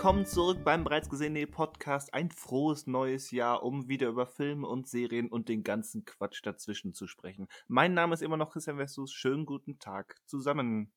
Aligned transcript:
willkommen 0.00 0.24
zurück 0.24 0.64
beim 0.64 0.82
bereits 0.82 1.10
gesehenen 1.10 1.50
Podcast. 1.50 2.14
Ein 2.14 2.30
frohes 2.30 2.86
neues 2.86 3.32
Jahr, 3.32 3.62
um 3.62 3.86
wieder 3.86 4.08
über 4.08 4.26
Filme 4.26 4.66
und 4.66 4.88
Serien 4.88 5.28
und 5.28 5.50
den 5.50 5.62
ganzen 5.62 6.06
Quatsch 6.06 6.40
dazwischen 6.42 6.94
zu 6.94 7.06
sprechen. 7.06 7.48
Mein 7.68 7.92
Name 7.92 8.14
ist 8.14 8.22
immer 8.22 8.38
noch 8.38 8.50
Christian 8.50 8.78
Vestus. 8.78 9.12
Schönen 9.12 9.44
guten 9.44 9.78
Tag 9.78 10.16
zusammen. 10.24 10.90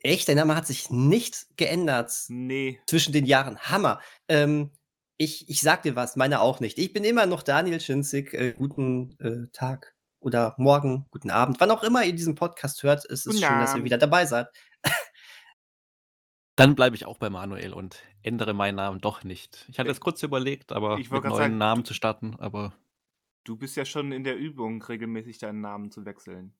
Echt? 0.00 0.28
Dein 0.28 0.36
Name 0.36 0.54
hat 0.54 0.66
sich 0.66 0.90
nicht 0.90 1.46
geändert 1.56 2.12
Nee, 2.28 2.78
zwischen 2.86 3.14
den 3.14 3.24
Jahren. 3.24 3.60
Hammer. 3.60 3.98
Ähm, 4.28 4.72
ich, 5.16 5.48
ich 5.48 5.62
sag 5.62 5.82
dir 5.82 5.96
was, 5.96 6.14
meine 6.14 6.42
auch 6.42 6.60
nicht. 6.60 6.76
Ich 6.76 6.92
bin 6.92 7.04
immer 7.04 7.24
noch 7.24 7.42
Daniel 7.42 7.80
Schinzig. 7.80 8.34
Äh, 8.34 8.52
guten 8.52 9.18
äh, 9.20 9.50
Tag 9.54 9.96
oder 10.20 10.54
morgen, 10.58 11.06
guten 11.10 11.30
Abend, 11.30 11.60
wann 11.60 11.70
auch 11.70 11.82
immer 11.82 12.04
ihr 12.04 12.14
diesen 12.14 12.34
Podcast 12.34 12.82
hört. 12.82 13.06
Es 13.06 13.24
ist 13.24 13.36
Guten 13.36 13.38
schön, 13.38 13.60
dass 13.60 13.74
ihr 13.74 13.84
wieder 13.84 13.96
dabei 13.96 14.26
seid. 14.26 14.48
Dann 16.58 16.74
bleibe 16.74 16.96
ich 16.96 17.06
auch 17.06 17.18
bei 17.18 17.30
Manuel 17.30 17.72
und 17.72 18.02
ändere 18.28 18.54
meinen 18.54 18.76
Namen 18.76 19.00
doch 19.00 19.24
nicht. 19.24 19.64
Ich 19.68 19.78
hatte 19.80 19.90
es 19.90 20.00
kurz 20.00 20.22
überlegt, 20.22 20.70
aber 20.72 20.98
ich 20.98 21.10
mit 21.10 21.24
neuen 21.24 21.34
sagen, 21.34 21.58
Namen 21.58 21.84
zu 21.84 21.94
starten, 21.94 22.36
aber 22.38 22.72
du 23.44 23.56
bist 23.56 23.76
ja 23.76 23.84
schon 23.84 24.12
in 24.12 24.22
der 24.24 24.36
Übung, 24.36 24.80
regelmäßig 24.82 25.38
deinen 25.38 25.60
Namen 25.60 25.90
zu 25.90 26.04
wechseln. 26.04 26.54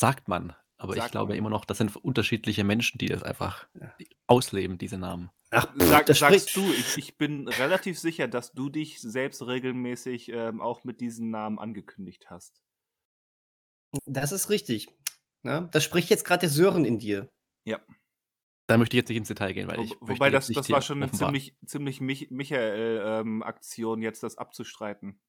sagt 0.00 0.28
man. 0.28 0.54
Aber 0.78 0.94
ich 0.96 1.00
Sagt 1.02 1.12
glaube 1.12 1.28
man. 1.30 1.38
immer 1.38 1.50
noch, 1.50 1.64
das 1.64 1.78
sind 1.78 1.94
unterschiedliche 1.94 2.64
Menschen, 2.64 2.98
die 2.98 3.06
das 3.06 3.22
einfach 3.22 3.68
Ja. 3.80 3.94
ausleben, 4.26 4.78
diese 4.78 4.98
Namen. 4.98 5.30
Ach, 5.52 5.66
pff, 5.76 5.86
Sag, 5.86 6.06
das 6.06 6.18
sagst 6.18 6.50
spricht. 6.50 6.56
du, 6.56 6.72
ich, 6.72 6.98
ich 6.98 7.16
bin 7.18 7.46
relativ 7.46 8.00
sicher, 8.00 8.26
dass 8.26 8.52
du 8.52 8.68
dich 8.68 9.00
selbst 9.00 9.46
regelmäßig 9.46 10.30
ähm, 10.30 10.60
auch 10.60 10.82
mit 10.82 11.00
diesen 11.00 11.30
Namen 11.30 11.60
angekündigt 11.60 12.30
hast. 12.30 12.60
Das 14.06 14.32
ist 14.32 14.50
richtig. 14.50 14.88
Ne? 15.44 15.68
Das 15.72 15.84
spricht 15.84 16.10
jetzt 16.10 16.24
gerade 16.24 16.40
der 16.40 16.48
Sören 16.48 16.84
in 16.84 16.98
dir. 16.98 17.28
Ja. 17.64 17.80
Da 18.66 18.78
möchte 18.78 18.96
ich 18.96 19.00
jetzt 19.00 19.08
nicht 19.08 19.18
ins 19.18 19.28
Detail 19.28 19.52
gehen, 19.52 19.68
weil 19.68 19.78
Wo, 19.78 19.82
ich 19.82 19.90
möchte 19.90 20.08
wobei 20.08 20.30
das, 20.30 20.46
das 20.48 20.70
war 20.70 20.82
schon 20.82 21.02
eine 21.02 21.12
ziemlich, 21.12 21.56
ziemlich 21.66 22.00
Mich 22.00 22.30
Michael-Aktion, 22.30 24.02
jetzt 24.02 24.22
das 24.22 24.38
abzustreiten. 24.38 25.20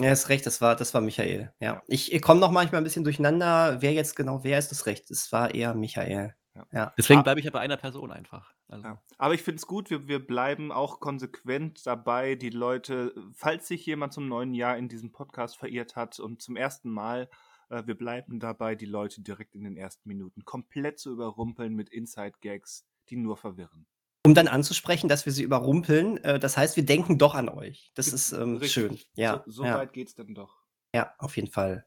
Ja, 0.00 0.10
ist 0.10 0.28
recht, 0.28 0.44
das 0.44 0.60
war, 0.60 0.74
das 0.74 0.92
war 0.92 1.00
Michael. 1.00 1.52
Ja. 1.60 1.74
Ja. 1.74 1.82
Ich, 1.86 2.12
ich 2.12 2.20
komme 2.20 2.40
noch 2.40 2.50
manchmal 2.50 2.80
ein 2.80 2.84
bisschen 2.84 3.04
durcheinander, 3.04 3.80
wer 3.80 3.92
jetzt 3.92 4.16
genau 4.16 4.42
wer 4.42 4.58
ist, 4.58 4.70
das 4.70 4.86
recht. 4.86 5.10
Es 5.10 5.30
war 5.30 5.54
eher 5.54 5.74
Michael. 5.74 6.34
Ja. 6.54 6.66
Ja. 6.72 6.94
Deswegen 6.98 7.20
Ah, 7.20 7.22
bleibe 7.22 7.40
ich 7.40 7.46
ja 7.46 7.52
bei 7.52 7.60
einer 7.60 7.76
Person 7.76 8.10
einfach. 8.12 8.52
Also, 8.68 8.86
ja. 8.86 9.02
Aber 9.18 9.34
ich 9.34 9.42
finde 9.42 9.58
es 9.58 9.66
gut, 9.66 9.90
wir, 9.90 10.08
wir 10.08 10.24
bleiben 10.24 10.72
auch 10.72 11.00
konsequent 11.00 11.86
dabei, 11.86 12.34
die 12.34 12.50
Leute, 12.50 13.14
falls 13.34 13.68
sich 13.68 13.84
jemand 13.86 14.12
zum 14.12 14.28
neuen 14.28 14.54
Jahr 14.54 14.76
in 14.76 14.88
diesem 14.88 15.12
Podcast 15.12 15.56
verirrt 15.56 15.96
hat 15.96 16.18
und 16.18 16.42
zum 16.42 16.56
ersten 16.56 16.90
Mal, 16.90 17.28
äh, 17.70 17.82
wir 17.86 17.96
bleiben 17.96 18.40
dabei, 18.40 18.74
die 18.74 18.86
Leute 18.86 19.20
direkt 19.22 19.54
in 19.54 19.64
den 19.64 19.76
ersten 19.76 20.08
Minuten 20.08 20.44
komplett 20.44 20.98
zu 20.98 21.10
überrumpeln 21.12 21.74
mit 21.74 21.88
Inside-Gags, 21.90 22.84
die 23.08 23.16
nur 23.16 23.36
verwirren. 23.36 23.86
Um 24.26 24.34
dann 24.34 24.48
anzusprechen, 24.48 25.08
dass 25.08 25.26
wir 25.26 25.32
sie 25.32 25.42
überrumpeln. 25.42 26.16
Äh, 26.24 26.38
das 26.38 26.56
heißt, 26.56 26.76
wir 26.76 26.84
denken 26.86 27.18
doch 27.18 27.34
an 27.34 27.48
euch. 27.48 27.90
Das 27.94 28.08
ist 28.08 28.32
ähm, 28.32 28.62
schön. 28.64 28.98
Ja, 29.14 29.42
So, 29.46 29.52
so 29.52 29.64
ja, 29.64 29.76
weit 29.78 29.92
geht's 29.92 30.14
dann 30.14 30.34
doch. 30.34 30.62
ja, 30.94 31.14
auf 31.18 31.36
jeden 31.36 31.50
Fall. 31.50 31.86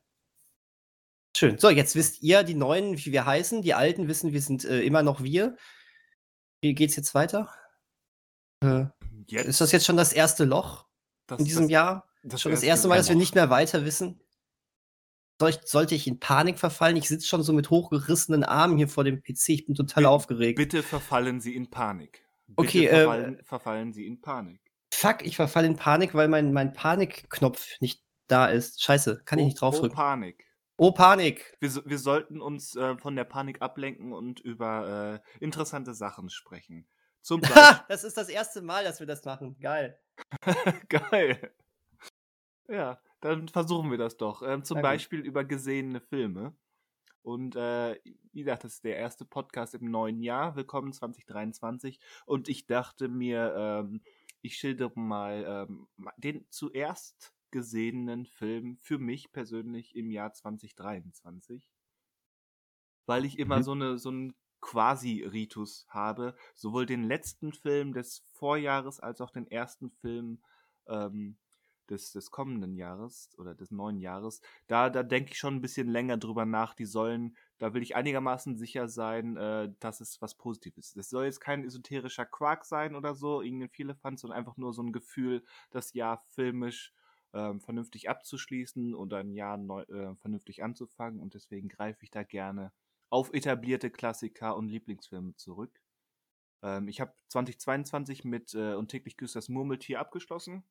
Schön. 1.36 1.58
So, 1.60 1.70
jetzt 1.70 1.96
wisst 1.96 2.22
ihr, 2.24 2.44
die 2.44 2.56
Neuen, 2.56 2.98
wie 2.98 3.12
wir 3.12 3.26
heißen. 3.26 3.62
Die 3.62 3.74
Alten 3.74 4.08
wissen, 4.08 4.34
wir 4.34 4.42
sind 4.42 4.66
äh, 4.66 4.82
immer 4.82 5.04
noch 5.04 5.22
wir. 5.22 5.56
Wie 6.62 6.74
geht's 6.74 6.96
jetzt 6.96 7.14
weiter? 7.14 7.54
Äh, 8.64 8.86
ist 9.28 9.62
das 9.62 9.72
Jetzt, 9.72 9.72
jetzt 9.74 9.86
schon 9.86 9.98
das 9.98 10.14
erste 10.14 10.46
Loch 10.46 10.88
das, 11.28 11.40
in 11.40 11.46
diesem 11.46 11.64
das, 11.66 11.72
Jahr? 11.72 12.10
das 12.24 12.42
Schon 12.42 12.52
das 12.52 12.64
erste 12.64 12.88
Mal, 12.88 12.98
dass 12.98 13.10
wir 13.10 13.16
nicht 13.16 13.36
mehr 13.36 13.50
weiter 13.50 13.86
wissen? 13.86 14.20
Soll 15.40 15.52
ich, 15.52 15.60
sollte 15.66 15.94
ich 15.96 16.08
in 16.08 16.20
Panik 16.20 16.58
verfallen? 16.58 16.96
Ich 16.98 17.08
sitze 17.08 17.28
schon 17.28 17.44
so 17.44 17.54
mit 17.54 17.70
hochgerissenen 17.70 18.44
Armen 18.44 18.78
hier 18.78 18.88
vor 18.88 19.04
dem 19.04 19.22
PC. 19.22 19.50
Ich 19.50 19.66
bin 19.66 19.76
total 19.76 20.04
Bi- 20.04 20.08
aufgeregt. 20.10 20.58
Bitte 20.58 20.82
verfallen 20.82 21.40
Sie 21.42 21.56
in 21.56 21.70
Panik. 21.70 22.26
Bitte 22.48 22.62
Okay, 22.62 22.86
äh, 22.88 22.96
verfallen, 23.02 23.44
verfallen 23.44 23.94
Sie 23.94 24.08
in 24.08 24.20
Panik. 24.22 24.60
fuck, 24.92 25.24
ich 25.26 25.36
verfalle 25.36 25.68
in 25.68 25.76
Panik, 25.76 26.16
weil 26.16 26.28
mein, 26.28 26.54
mein 26.54 26.74
Panikknopf 26.74 27.80
nicht 27.82 28.04
da 28.28 28.48
ist. 28.48 28.82
Scheiße, 28.82 29.22
kann 29.26 29.38
ich 29.40 29.44
Oh, 29.44 29.48
nicht 29.48 29.58
oh 29.58 29.60
draufdrücken. 29.60 29.96
Panik. 29.96 30.46
Oh, 30.78 30.92
Panik. 30.92 31.56
Wir, 31.60 31.72
wir 31.86 31.98
sollten 32.00 32.42
uns 32.42 32.76
äh, 32.76 32.98
von 32.98 33.16
der 33.16 33.24
Panik 33.26 33.62
ablenken 33.62 34.14
und 34.14 34.40
über 34.40 35.22
äh, 35.40 35.44
interessante 35.44 35.94
Sachen 35.94 36.30
sprechen. 36.30 36.88
Zum 37.22 37.42
Beispiel. 37.42 37.86
Das 37.90 38.04
ist 38.04 38.18
das 38.18 38.30
erste 38.30 38.62
Mal, 38.62 38.84
dass 38.86 39.00
wir 39.00 39.08
das 39.08 39.24
machen. 39.26 39.58
Geil. 39.60 40.00
Geil. 40.90 41.52
Ja, 42.70 43.00
dann 43.22 43.48
versuchen 43.48 43.92
wir 43.92 43.98
das 43.98 44.18
doch. 44.18 44.42
Ähm, 44.44 44.64
zum 44.64 44.76
gut. 44.76 44.84
Beispiel 44.84 45.20
über 45.22 45.44
gesehene 45.44 46.02
Filme. 46.02 46.56
Und 47.22 47.56
äh, 47.56 48.00
wie 48.32 48.44
gesagt, 48.44 48.64
das 48.64 48.76
ist 48.76 48.84
der 48.84 48.98
erste 48.98 49.26
Podcast 49.26 49.74
im 49.76 49.92
neuen 49.92 50.22
Jahr. 50.22 50.56
Willkommen 50.56 50.94
2023. 50.94 52.00
Und 52.26 52.48
ich 52.48 52.68
dachte 52.68 53.10
mir, 53.10 53.54
ähm, 53.58 54.02
ich 54.42 54.56
schildere 54.58 54.98
mal 54.98 55.68
ähm, 55.68 55.88
den 56.18 56.46
zuerst 56.50 57.34
gesehenen 57.52 58.26
Film 58.26 58.78
für 58.82 58.98
mich 58.98 59.32
persönlich 59.32 59.96
im 59.96 60.12
Jahr 60.12 60.34
2023. 60.34 61.70
Weil 63.06 63.26
ich 63.26 63.40
immer 63.40 63.58
Mhm. 63.58 63.64
so, 63.64 63.72
eine, 63.72 63.98
so 63.98 64.10
einen 64.10 64.36
Quasi-Ritus 64.62 65.86
habe. 65.90 66.36
Sowohl 66.56 66.86
den 66.86 67.04
letzten 67.04 67.52
Film 67.52 67.94
des 67.94 68.24
Vorjahres 68.34 69.00
als 69.00 69.22
auch 69.22 69.32
den 69.32 69.48
ersten 69.50 69.92
Film 69.92 70.42
ähm, 70.88 71.38
des, 71.88 72.12
des 72.12 72.32
kommenden 72.32 72.76
Jahres 72.76 73.30
oder 73.38 73.56
des 73.56 73.72
neuen 73.72 74.00
Jahres. 74.00 74.42
Da, 74.68 74.90
da 74.90 75.04
denke 75.04 75.32
ich 75.32 75.38
schon 75.40 75.56
ein 75.56 75.62
bisschen 75.62 75.88
länger 75.88 76.18
drüber 76.18 76.46
nach. 76.46 76.74
Die 76.74 76.86
sollen, 76.86 77.36
da 77.58 77.74
will 77.74 77.82
ich 77.82 77.96
einigermaßen 77.96 78.58
sicher 78.58 78.88
sein, 78.88 79.38
äh, 79.38 79.72
dass 79.80 80.02
es 80.02 80.22
was 80.22 80.36
Positives 80.36 80.90
ist. 80.90 80.98
Es 80.98 81.10
soll 81.10 81.26
jetzt 81.26 81.42
kein 81.42 81.64
esoterischer 81.64 82.26
Quark 82.26 82.66
sein 82.66 82.96
oder 82.96 83.16
so, 83.16 83.42
irgendein 83.42 83.70
Vielefant, 83.70 84.20
sondern 84.20 84.38
einfach 84.38 84.58
nur 84.58 84.74
so 84.74 84.84
ein 84.84 84.92
Gefühl, 84.92 85.44
das 85.72 85.94
Jahr 85.94 86.24
filmisch 86.30 86.94
ähm, 87.34 87.60
vernünftig 87.62 88.10
abzuschließen 88.10 88.96
und 88.96 89.14
ein 89.14 89.32
Jahr 89.32 89.58
neu, 89.58 89.82
äh, 89.84 90.16
vernünftig 90.16 90.64
anzufangen. 90.64 91.20
Und 91.20 91.34
deswegen 91.34 91.70
greife 91.70 92.04
ich 92.04 92.12
da 92.12 92.24
gerne 92.24 92.72
auf 93.10 93.34
etablierte 93.34 93.90
Klassiker 93.90 94.56
und 94.56 94.70
Lieblingsfilme 94.70 95.36
zurück. 95.36 95.82
Ähm, 96.62 96.88
ich 96.88 97.02
habe 97.02 97.14
2022 97.30 98.24
mit 98.26 98.54
äh, 98.54 98.74
Und 98.74 98.90
täglich 98.90 99.18
grüßt 99.18 99.36
das 99.36 99.50
Murmeltier 99.50 100.00
abgeschlossen 100.00 100.64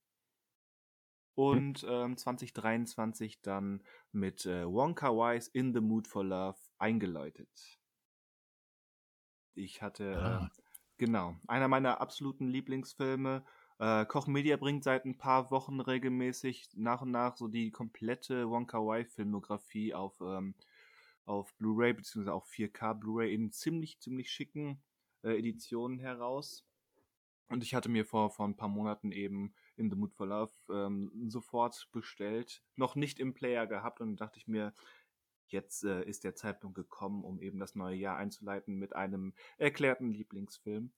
und 1.37 1.87
ähm, 1.89 2.17
2023 2.17 3.43
dann 3.43 3.83
mit 4.11 4.47
äh, 4.47 4.67
Wonka 4.67 5.11
Wise 5.13 5.51
in 5.53 5.73
the 5.75 5.81
Mood 5.81 6.09
for 6.09 6.25
Love 6.25 6.59
eingeläutet. 6.79 7.79
Ich 9.55 9.83
hatte, 9.83 10.17
Ah. 10.17 10.41
ähm, 10.43 10.51
genau, 10.99 11.37
einer 11.47 11.69
meiner 11.69 12.01
absoluten 12.01 12.49
Lieblingsfilme. 12.49 13.45
Äh, 13.79 14.07
Koch 14.07 14.27
Media 14.27 14.57
bringt 14.57 14.85
seit 14.85 15.05
ein 15.05 15.19
paar 15.19 15.51
Wochen 15.51 15.81
regelmäßig 15.81 16.71
nach 16.75 17.03
und 17.03 17.11
nach 17.11 17.37
so 17.37 17.49
die 17.49 17.71
komplette 17.71 18.49
Wonka 18.49 18.79
Wise 18.79 19.11
Filmografie 19.11 19.95
auf, 19.95 20.19
ähm, 20.23 20.55
auf 21.27 21.55
Blu-ray 21.57 21.93
beziehungsweise 21.93 22.35
auch 22.35 22.47
4K 22.47 22.95
Blu-ray 22.95 23.35
in 23.35 23.53
ziemlich, 23.53 24.01
ziemlich 24.01 24.31
schicken 24.31 24.83
äh, 25.23 25.37
Editionen 25.39 25.99
heraus. 25.99 26.67
Und 27.49 27.63
ich 27.63 27.75
hatte 27.75 27.89
mir 27.91 28.07
vor, 28.07 28.31
vor 28.31 28.47
ein 28.49 28.57
paar 28.57 28.69
Monaten 28.69 29.13
eben 29.13 29.55
In 29.77 29.91
the 29.91 29.97
Mood 29.97 30.13
for 30.13 30.27
Love 30.27 30.53
ähm, 30.71 31.11
sofort 31.29 31.89
bestellt. 31.93 32.63
Noch 32.77 32.97
nicht 32.97 33.19
im 33.19 33.35
Player 33.35 33.67
gehabt 33.67 34.01
und 34.01 34.17
dachte 34.17 34.39
ich 34.39 34.49
mir, 34.49 34.73
jetzt 35.49 35.85
äh, 35.85 36.03
ist 36.05 36.25
der 36.25 36.35
Zeitpunkt 36.35 36.77
gekommen, 36.77 37.25
um 37.25 37.41
eben 37.41 37.59
das 37.59 37.75
neue 37.75 37.97
Jahr 37.97 38.17
einzuleiten 38.17 38.77
mit 38.77 38.95
einem 38.97 39.35
erklärten 39.59 40.11
Lieblingsfilm. 40.11 40.93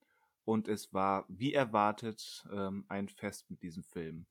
Und 0.44 0.69
es 0.69 0.94
war, 0.94 1.26
wie 1.29 1.53
erwartet, 1.53 2.47
ähm, 2.50 2.87
ein 2.88 3.08
Fest 3.08 3.50
mit 3.50 3.62
diesem 3.62 3.82
Film. 3.82 4.26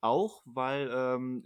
Auch 0.00 0.42
weil 0.44 0.90
ähm, 0.92 1.44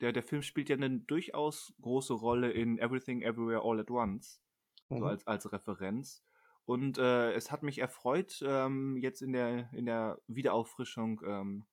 der, 0.00 0.12
der 0.12 0.22
Film 0.22 0.42
spielt 0.42 0.68
ja 0.68 0.76
eine 0.76 0.98
durchaus 1.00 1.74
große 1.80 2.14
Rolle 2.14 2.50
in 2.50 2.78
Everything 2.78 3.22
Everywhere 3.22 3.62
All 3.62 3.80
at 3.80 3.90
Once 3.90 4.40
so 4.88 4.96
Mhm. 4.96 5.04
als, 5.04 5.26
als 5.26 5.52
Referenz. 5.52 6.24
Und 6.64 6.98
äh, 6.98 7.32
es 7.32 7.50
hat 7.50 7.62
mich 7.62 7.78
erfreut, 7.78 8.42
ähm, 8.46 8.96
jetzt 8.98 9.22
in 9.22 9.32
der, 9.32 9.72
in 9.72 9.86
der 9.86 10.20
Wiederauffrischung 10.26 11.20
ähm, 11.24 11.66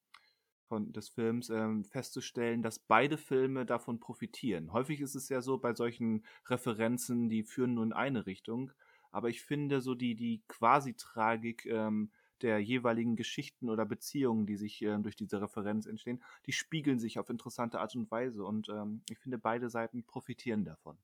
von, 0.67 0.91
des 0.91 1.09
Films 1.09 1.49
ähm, 1.49 1.83
festzustellen, 1.83 2.61
dass 2.61 2.79
beide 2.79 3.17
Filme 3.17 3.65
davon 3.65 3.99
profitieren. 3.99 4.73
Häufig 4.73 5.01
ist 5.01 5.15
es 5.15 5.29
ja 5.29 5.41
so 5.41 5.57
bei 5.57 5.73
solchen 5.73 6.25
Referenzen, 6.47 7.29
die 7.29 7.43
führen 7.43 7.75
nur 7.75 7.83
in 7.83 7.93
eine 7.93 8.25
Richtung. 8.25 8.71
Aber 9.11 9.29
ich 9.29 9.41
finde 9.43 9.81
so 9.81 9.95
die, 9.95 10.15
die 10.15 10.43
Quasi-Tragik 10.47 11.65
ähm, 11.67 12.11
der 12.41 12.59
jeweiligen 12.59 13.15
Geschichten 13.15 13.69
oder 13.69 13.85
Beziehungen, 13.85 14.45
die 14.45 14.57
sich 14.57 14.81
ähm, 14.81 15.03
durch 15.03 15.15
diese 15.15 15.41
Referenz 15.41 15.85
entstehen, 15.85 16.21
die 16.45 16.51
spiegeln 16.51 16.99
sich 16.99 17.17
auf 17.17 17.29
interessante 17.29 17.79
Art 17.79 17.95
und 17.95 18.11
Weise. 18.11 18.43
Und 18.43 18.69
ähm, 18.69 19.01
ich 19.09 19.17
finde, 19.19 19.37
beide 19.37 19.69
Seiten 19.69 20.03
profitieren 20.03 20.65
davon. 20.65 20.97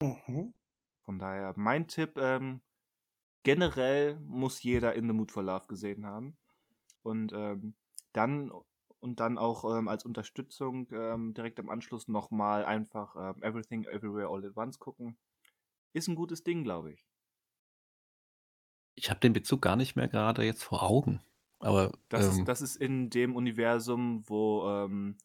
Mhm. 0.00 0.54
Von 1.00 1.18
daher, 1.18 1.54
mein 1.56 1.88
Tipp, 1.88 2.16
ähm, 2.16 2.60
generell 3.42 4.20
muss 4.20 4.62
jeder 4.62 4.94
In 4.94 5.08
the 5.08 5.12
Mood 5.12 5.32
for 5.32 5.42
Love 5.42 5.66
gesehen 5.66 6.06
haben. 6.06 6.36
Und 7.02 7.32
ähm, 7.34 7.74
dann 8.12 8.52
und 9.00 9.18
dann 9.18 9.36
auch 9.36 9.64
ähm, 9.76 9.88
als 9.88 10.04
Unterstützung 10.04 10.88
ähm, 10.92 11.34
direkt 11.34 11.58
am 11.58 11.68
Anschluss 11.68 12.06
nochmal 12.06 12.64
einfach 12.64 13.16
ähm, 13.16 13.42
Everything 13.42 13.84
Everywhere 13.84 14.28
All 14.28 14.44
at 14.46 14.56
Once 14.56 14.78
gucken. 14.78 15.16
Ist 15.92 16.08
ein 16.08 16.14
gutes 16.14 16.44
Ding, 16.44 16.62
glaube 16.62 16.92
ich. 16.92 17.04
Ich 18.94 19.10
habe 19.10 19.20
den 19.20 19.32
Bezug 19.32 19.60
gar 19.60 19.76
nicht 19.76 19.96
mehr 19.96 20.06
gerade 20.06 20.44
jetzt 20.44 20.62
vor 20.62 20.84
Augen. 20.84 21.20
Aber 21.58 21.92
Das, 22.08 22.26
ähm, 22.26 22.40
ist, 22.40 22.48
das 22.48 22.62
ist 22.62 22.76
in 22.76 23.10
dem 23.10 23.34
Universum, 23.34 24.22
wo, 24.28 24.68
ähm, 24.68 25.16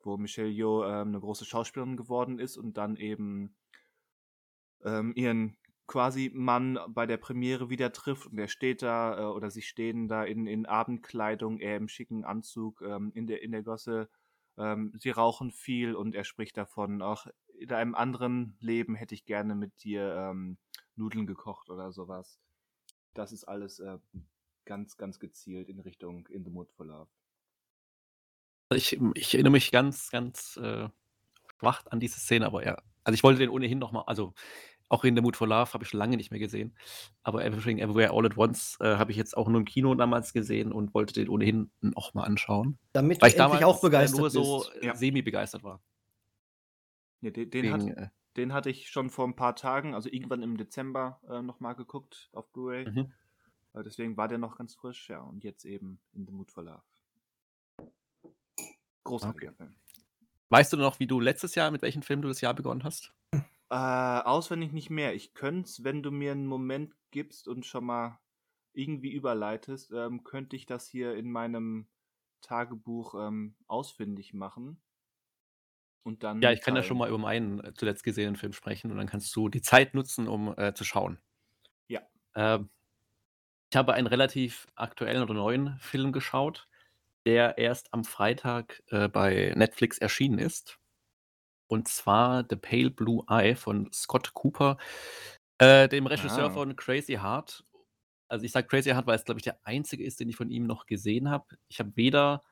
wo 0.00 0.16
Michelle 0.16 0.48
Yeoh 0.48 0.84
ähm, 0.84 1.08
eine 1.08 1.20
große 1.20 1.44
Schauspielerin 1.44 1.96
geworden 1.96 2.38
ist 2.38 2.56
und 2.56 2.76
dann 2.76 2.96
eben 2.96 3.56
ähm, 4.84 5.12
ihren 5.16 5.56
quasi 5.86 6.30
Mann 6.34 6.78
bei 6.88 7.06
der 7.06 7.16
Premiere 7.16 7.68
wieder 7.68 7.92
trifft 7.92 8.26
und 8.26 8.38
er 8.38 8.48
steht 8.48 8.82
da 8.82 9.18
äh, 9.18 9.24
oder 9.24 9.50
sie 9.50 9.62
stehen 9.62 10.08
da 10.08 10.24
in, 10.24 10.46
in 10.46 10.66
Abendkleidung, 10.66 11.58
er 11.58 11.76
im 11.76 11.88
schicken 11.88 12.24
Anzug 12.24 12.80
ähm, 12.82 13.12
in, 13.14 13.26
der, 13.26 13.42
in 13.42 13.52
der 13.52 13.62
Gosse. 13.62 14.08
Ähm, 14.56 14.92
sie 14.98 15.10
rauchen 15.10 15.50
viel 15.50 15.94
und 15.94 16.14
er 16.14 16.24
spricht 16.24 16.56
davon, 16.56 17.02
auch 17.02 17.26
in 17.58 17.72
einem 17.72 17.94
anderen 17.94 18.56
Leben 18.60 18.94
hätte 18.94 19.14
ich 19.14 19.24
gerne 19.24 19.54
mit 19.54 19.84
dir 19.84 20.14
ähm, 20.14 20.58
Nudeln 20.96 21.26
gekocht 21.26 21.70
oder 21.70 21.92
sowas. 21.92 22.38
Das 23.14 23.32
ist 23.32 23.44
alles 23.44 23.78
äh, 23.80 23.98
ganz, 24.64 24.96
ganz 24.96 25.18
gezielt 25.18 25.68
in 25.68 25.80
Richtung 25.80 26.26
In 26.28 26.44
the 26.44 26.50
Mood 26.50 26.70
for 26.72 26.86
Love. 26.86 27.10
ich, 28.70 28.98
ich 29.14 29.34
erinnere 29.34 29.52
mich 29.52 29.70
ganz, 29.70 30.10
ganz 30.10 30.56
äh, 30.56 30.88
schwach 31.58 31.84
an 31.90 32.00
diese 32.00 32.18
Szene, 32.18 32.46
aber 32.46 32.64
ja. 32.64 32.82
Also 33.04 33.14
ich 33.14 33.22
wollte 33.22 33.40
den 33.40 33.50
ohnehin 33.50 33.78
nochmal, 33.78 34.04
also 34.06 34.32
auch 34.88 35.04
in 35.04 35.16
The 35.16 35.22
Mood 35.22 35.36
for 35.36 35.48
Love 35.48 35.72
habe 35.72 35.84
ich 35.84 35.90
schon 35.90 35.98
lange 35.98 36.16
nicht 36.16 36.30
mehr 36.30 36.40
gesehen. 36.40 36.76
Aber 37.22 37.44
Everything 37.44 37.78
Everywhere 37.78 38.12
All 38.12 38.26
at 38.26 38.36
Once 38.36 38.76
äh, 38.80 38.96
habe 38.96 39.10
ich 39.10 39.16
jetzt 39.16 39.36
auch 39.36 39.48
nur 39.48 39.58
im 39.60 39.64
Kino 39.64 39.94
damals 39.94 40.32
gesehen 40.32 40.72
und 40.72 40.94
wollte 40.94 41.14
den 41.14 41.28
ohnehin 41.28 41.70
noch 41.80 42.14
mal 42.14 42.24
anschauen. 42.24 42.78
Damit 42.92 43.22
Weil 43.22 43.30
ich 43.30 43.36
damals 43.36 43.62
auch 43.64 43.78
äh, 43.78 43.86
begeistert 43.86 44.20
nur 44.20 44.30
so 44.30 44.64
äh, 44.80 44.86
Ja. 44.86 44.94
semi-begeistert 44.94 45.62
war. 45.62 45.82
Nee, 47.20 47.30
den, 47.30 47.50
den, 47.50 47.72
hat, 47.72 47.80
Wegen, 47.80 47.94
äh, 47.94 48.08
den 48.36 48.52
hatte 48.52 48.70
ich 48.70 48.90
schon 48.90 49.10
vor 49.10 49.26
ein 49.26 49.36
paar 49.36 49.56
Tagen, 49.56 49.94
also 49.94 50.10
irgendwann 50.10 50.42
im 50.42 50.56
Dezember 50.56 51.20
äh, 51.28 51.40
nochmal 51.40 51.74
geguckt 51.74 52.28
auf 52.32 52.50
Blu-ray. 52.52 52.90
mhm. 52.90 53.12
Äh, 53.72 53.82
deswegen 53.82 54.16
war 54.16 54.28
der 54.28 54.38
noch 54.38 54.56
ganz 54.56 54.74
frisch, 54.74 55.08
ja. 55.08 55.20
Und 55.20 55.44
jetzt 55.44 55.64
eben 55.64 55.98
In 56.12 56.26
the 56.26 56.32
Mood 56.32 56.50
for 56.50 56.62
Love. 56.64 56.82
Großartiger 59.04 59.52
Film. 59.52 59.74
Weißt 60.50 60.72
du 60.72 60.76
noch, 60.76 61.00
wie 61.00 61.06
du 61.06 61.20
letztes 61.20 61.54
Jahr, 61.54 61.70
mit 61.70 61.82
welchem 61.82 62.02
Film 62.02 62.22
du 62.22 62.28
das 62.28 62.40
Jahr 62.40 62.54
begonnen 62.54 62.84
hast? 62.84 63.12
Äh, 63.74 63.76
auswendig 63.76 64.70
nicht 64.70 64.88
mehr. 64.88 65.16
Ich 65.16 65.34
könnte 65.34 65.68
es, 65.68 65.82
wenn 65.82 66.04
du 66.04 66.12
mir 66.12 66.30
einen 66.30 66.46
Moment 66.46 66.94
gibst 67.10 67.48
und 67.48 67.66
schon 67.66 67.84
mal 67.84 68.20
irgendwie 68.72 69.10
überleitest, 69.10 69.90
ähm, 69.90 70.22
könnte 70.22 70.54
ich 70.54 70.64
das 70.64 70.86
hier 70.86 71.16
in 71.16 71.28
meinem 71.28 71.88
Tagebuch 72.40 73.16
ähm, 73.16 73.56
ausfindig 73.66 74.32
machen. 74.32 74.80
Und 76.04 76.22
dann. 76.22 76.40
Ja, 76.40 76.52
ich 76.52 76.60
kann 76.60 76.76
ja 76.76 76.84
schon 76.84 76.98
mal 76.98 77.08
über 77.08 77.18
meinen 77.18 77.64
äh, 77.64 77.74
zuletzt 77.74 78.04
gesehenen 78.04 78.36
Film 78.36 78.52
sprechen 78.52 78.92
und 78.92 78.96
dann 78.96 79.08
kannst 79.08 79.34
du 79.34 79.48
die 79.48 79.62
Zeit 79.62 79.92
nutzen, 79.92 80.28
um 80.28 80.56
äh, 80.56 80.72
zu 80.72 80.84
schauen. 80.84 81.18
Ja. 81.88 82.02
Ähm, 82.36 82.70
ich 83.72 83.76
habe 83.76 83.94
einen 83.94 84.06
relativ 84.06 84.68
aktuellen 84.76 85.24
oder 85.24 85.34
neuen 85.34 85.80
Film 85.80 86.12
geschaut, 86.12 86.68
der 87.26 87.58
erst 87.58 87.92
am 87.92 88.04
Freitag 88.04 88.84
äh, 88.90 89.08
bei 89.08 89.52
Netflix 89.56 89.98
erschienen 89.98 90.38
ist. 90.38 90.78
Und 91.66 91.88
zwar 91.88 92.44
The 92.48 92.56
Pale 92.56 92.90
Blue 92.90 93.24
Eye 93.28 93.54
von 93.56 93.90
Scott 93.92 94.34
Cooper, 94.34 94.76
äh, 95.58 95.88
dem 95.88 96.06
Regisseur 96.06 96.46
Ah. 96.46 96.50
von 96.50 96.76
Crazy 96.76 97.14
Heart. 97.14 97.64
Also 98.28 98.44
ich 98.44 98.52
sage 98.52 98.66
Crazy 98.66 98.90
Heart, 98.90 99.06
weil 99.06 99.16
es, 99.16 99.24
glaube 99.24 99.38
ich, 99.40 99.44
der 99.44 99.58
einzige 99.64 100.04
ist, 100.04 100.20
den 100.20 100.28
ich 100.28 100.36
von 100.36 100.50
ihm 100.50 100.66
noch 100.66 100.86
gesehen 100.86 101.30
habe. 101.30 101.46
Ich 101.68 101.78
habe 101.78 101.92
weder 101.94 102.42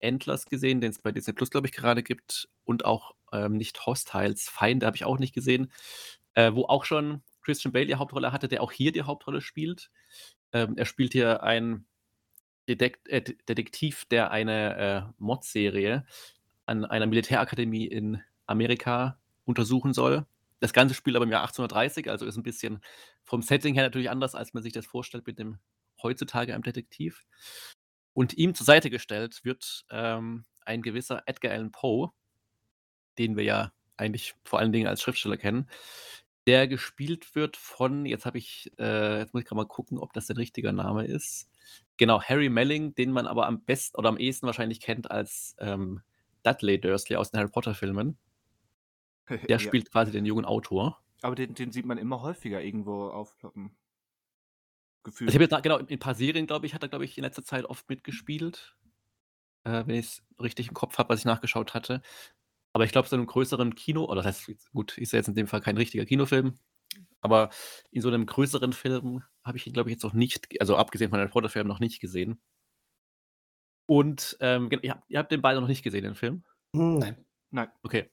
Endless 0.00 0.46
gesehen, 0.46 0.80
den 0.80 0.90
es 0.90 0.98
bei 0.98 1.12
Disney 1.12 1.32
Plus, 1.32 1.50
glaube 1.50 1.66
ich, 1.68 1.72
gerade 1.72 2.02
gibt, 2.02 2.48
und 2.64 2.84
auch 2.84 3.14
ähm, 3.32 3.56
nicht 3.56 3.86
Hostiles. 3.86 4.48
Feinde 4.48 4.86
habe 4.86 4.96
ich 4.96 5.04
auch 5.04 5.18
nicht 5.18 5.34
gesehen, 5.34 5.72
äh, 6.34 6.52
wo 6.52 6.64
auch 6.64 6.84
schon 6.84 7.22
Christian 7.42 7.72
Bale 7.72 7.86
die 7.86 7.94
Hauptrolle 7.96 8.32
hatte, 8.32 8.48
der 8.48 8.62
auch 8.62 8.72
hier 8.72 8.92
die 8.92 9.02
Hauptrolle 9.02 9.40
spielt. 9.40 9.90
Ähm, 10.52 10.74
er 10.76 10.84
spielt 10.86 11.12
hier 11.12 11.42
einen 11.42 11.86
Detekt 12.68 13.08
äh, 13.08 13.22
Detektiv, 13.48 14.04
der 14.06 14.30
eine 14.30 14.76
äh, 14.76 15.12
Mordserie 15.18 16.04
an 16.66 16.84
einer 16.84 17.06
Militärakademie 17.06 17.86
in 17.86 18.22
Amerika 18.52 19.18
untersuchen 19.44 19.92
soll. 19.92 20.26
Das 20.60 20.72
Ganze 20.72 20.94
spielt 20.94 21.16
aber 21.16 21.24
im 21.24 21.32
Jahr 21.32 21.42
1830, 21.42 22.08
also 22.08 22.24
ist 22.24 22.36
ein 22.36 22.44
bisschen 22.44 22.80
vom 23.24 23.42
Setting 23.42 23.74
her 23.74 23.82
natürlich 23.82 24.10
anders, 24.10 24.34
als 24.34 24.54
man 24.54 24.62
sich 24.62 24.72
das 24.72 24.86
vorstellt 24.86 25.26
mit 25.26 25.38
dem 25.38 25.58
heutzutage 26.02 26.54
einem 26.54 26.62
Detektiv. 26.62 27.24
Und 28.12 28.34
ihm 28.34 28.54
zur 28.54 28.66
Seite 28.66 28.90
gestellt 28.90 29.40
wird 29.44 29.84
ähm, 29.90 30.44
ein 30.64 30.82
gewisser 30.82 31.22
Edgar 31.26 31.52
Allan 31.52 31.72
Poe, 31.72 32.10
den 33.18 33.36
wir 33.36 33.44
ja 33.44 33.72
eigentlich 33.96 34.34
vor 34.44 34.58
allen 34.58 34.72
Dingen 34.72 34.86
als 34.86 35.02
Schriftsteller 35.02 35.36
kennen, 35.36 35.68
der 36.46 36.66
gespielt 36.66 37.34
wird 37.34 37.56
von, 37.56 38.04
jetzt 38.04 38.26
habe 38.26 38.38
ich, 38.38 38.72
äh, 38.78 39.18
jetzt 39.18 39.32
muss 39.32 39.42
ich 39.42 39.48
gerade 39.48 39.56
mal 39.56 39.66
gucken, 39.66 39.98
ob 39.98 40.12
das 40.12 40.26
der 40.26 40.36
richtige 40.36 40.72
Name 40.72 41.06
ist. 41.06 41.48
Genau, 41.96 42.20
Harry 42.20 42.48
Melling, 42.48 42.94
den 42.94 43.12
man 43.12 43.26
aber 43.26 43.46
am 43.46 43.64
besten 43.64 43.96
oder 43.96 44.08
am 44.08 44.18
ehesten 44.18 44.46
wahrscheinlich 44.46 44.80
kennt 44.80 45.10
als 45.10 45.54
ähm, 45.60 46.02
Dudley 46.42 46.80
Dursley 46.80 47.16
aus 47.16 47.30
den 47.30 47.38
Harry 47.38 47.50
Potter-Filmen. 47.50 48.18
Der 49.48 49.48
Ja. 49.48 49.58
spielt 49.58 49.90
quasi 49.90 50.12
den 50.12 50.26
jungen 50.26 50.44
Autor. 50.44 51.02
Aber 51.22 51.34
den, 51.34 51.54
den 51.54 51.70
sieht 51.72 51.86
man 51.86 51.98
immer 51.98 52.22
häufiger 52.22 52.62
irgendwo 52.62 53.08
aufploppen. 53.08 53.76
Gefühlt. 55.04 55.28
Also 55.28 55.30
ich 55.30 55.34
habe 55.36 55.44
jetzt, 55.44 55.50
nach- 55.52 55.62
genau, 55.62 55.78
in 55.78 55.88
ein 55.88 55.98
paar 55.98 56.14
Serien, 56.14 56.46
glaube 56.46 56.66
ich, 56.66 56.74
hat 56.74 56.82
er, 56.82 56.88
glaube 56.88 57.04
ich, 57.04 57.16
in 57.18 57.24
letzter 57.24 57.44
Zeit 57.44 57.64
oft 57.64 57.88
mitgespielt. 57.88 58.76
Äh, 59.64 59.86
wenn 59.86 59.94
ich 59.96 60.06
es 60.06 60.22
richtig 60.40 60.68
im 60.68 60.74
Kopf 60.74 60.98
habe, 60.98 61.08
was 61.10 61.20
ich 61.20 61.24
nachgeschaut 61.24 61.74
hatte. 61.74 62.02
Aber 62.72 62.84
ich 62.84 62.92
glaube, 62.92 63.06
so 63.08 63.14
in 63.16 63.20
einem 63.20 63.26
größeren 63.28 63.74
Kino, 63.74 64.04
oder 64.06 64.22
das 64.22 64.26
heißt, 64.48 64.70
gut, 64.72 64.96
ist 64.98 65.12
ja 65.12 65.18
jetzt 65.18 65.28
in 65.28 65.34
dem 65.34 65.46
Fall 65.46 65.60
kein 65.60 65.76
richtiger 65.76 66.04
Kinofilm, 66.06 66.58
aber 67.20 67.50
in 67.90 68.00
so 68.00 68.08
einem 68.08 68.26
größeren 68.26 68.72
Film 68.72 69.22
habe 69.44 69.58
ich 69.58 69.66
ihn, 69.66 69.72
glaube 69.74 69.90
ich, 69.90 69.94
jetzt 69.94 70.02
noch 70.04 70.14
nicht, 70.14 70.48
also 70.60 70.76
abgesehen 70.76 71.10
von 71.10 71.18
den 71.20 71.30
Potter-Filmen, 71.30 71.68
noch 71.68 71.80
nicht 71.80 72.00
gesehen. 72.00 72.40
Und 73.86 74.36
ähm, 74.40 74.68
ihr, 74.82 74.90
habt, 74.92 75.04
ihr 75.10 75.18
habt 75.18 75.30
den 75.32 75.42
beide 75.42 75.60
noch 75.60 75.68
nicht 75.68 75.82
gesehen, 75.82 76.04
den 76.04 76.14
Film? 76.14 76.44
Hm, 76.74 76.98
Nein. 76.98 77.24
Nein. 77.50 77.68
Okay. 77.82 78.10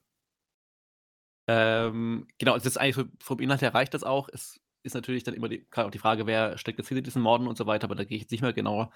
Ähm, 1.52 2.28
genau, 2.38 2.56
es 2.56 2.68
ist 2.68 2.78
eigentlich 2.78 3.08
vom 3.20 3.40
Inhalt 3.40 3.64
her 3.64 3.74
reicht 3.74 3.96
das 3.96 4.04
auch. 4.04 4.30
Es 4.32 4.62
ist 4.84 4.94
natürlich 4.94 5.24
dann 5.24 5.34
immer 5.34 5.50
die, 5.50 5.66
auch 5.76 5.90
die 5.90 5.98
Frage, 5.98 6.28
wer 6.28 6.60
steckt 6.60 6.78
jetzt 6.78 6.90
hinter 6.90 7.02
diesen 7.02 7.24
Morden 7.24 7.48
und 7.48 7.58
so 7.58 7.66
weiter, 7.66 7.86
aber 7.86 7.96
da 7.96 8.04
gehe 8.04 8.18
ich 8.18 8.22
jetzt 8.22 8.32
nicht 8.32 8.44
mehr 8.44 8.54
genauer 8.54 8.92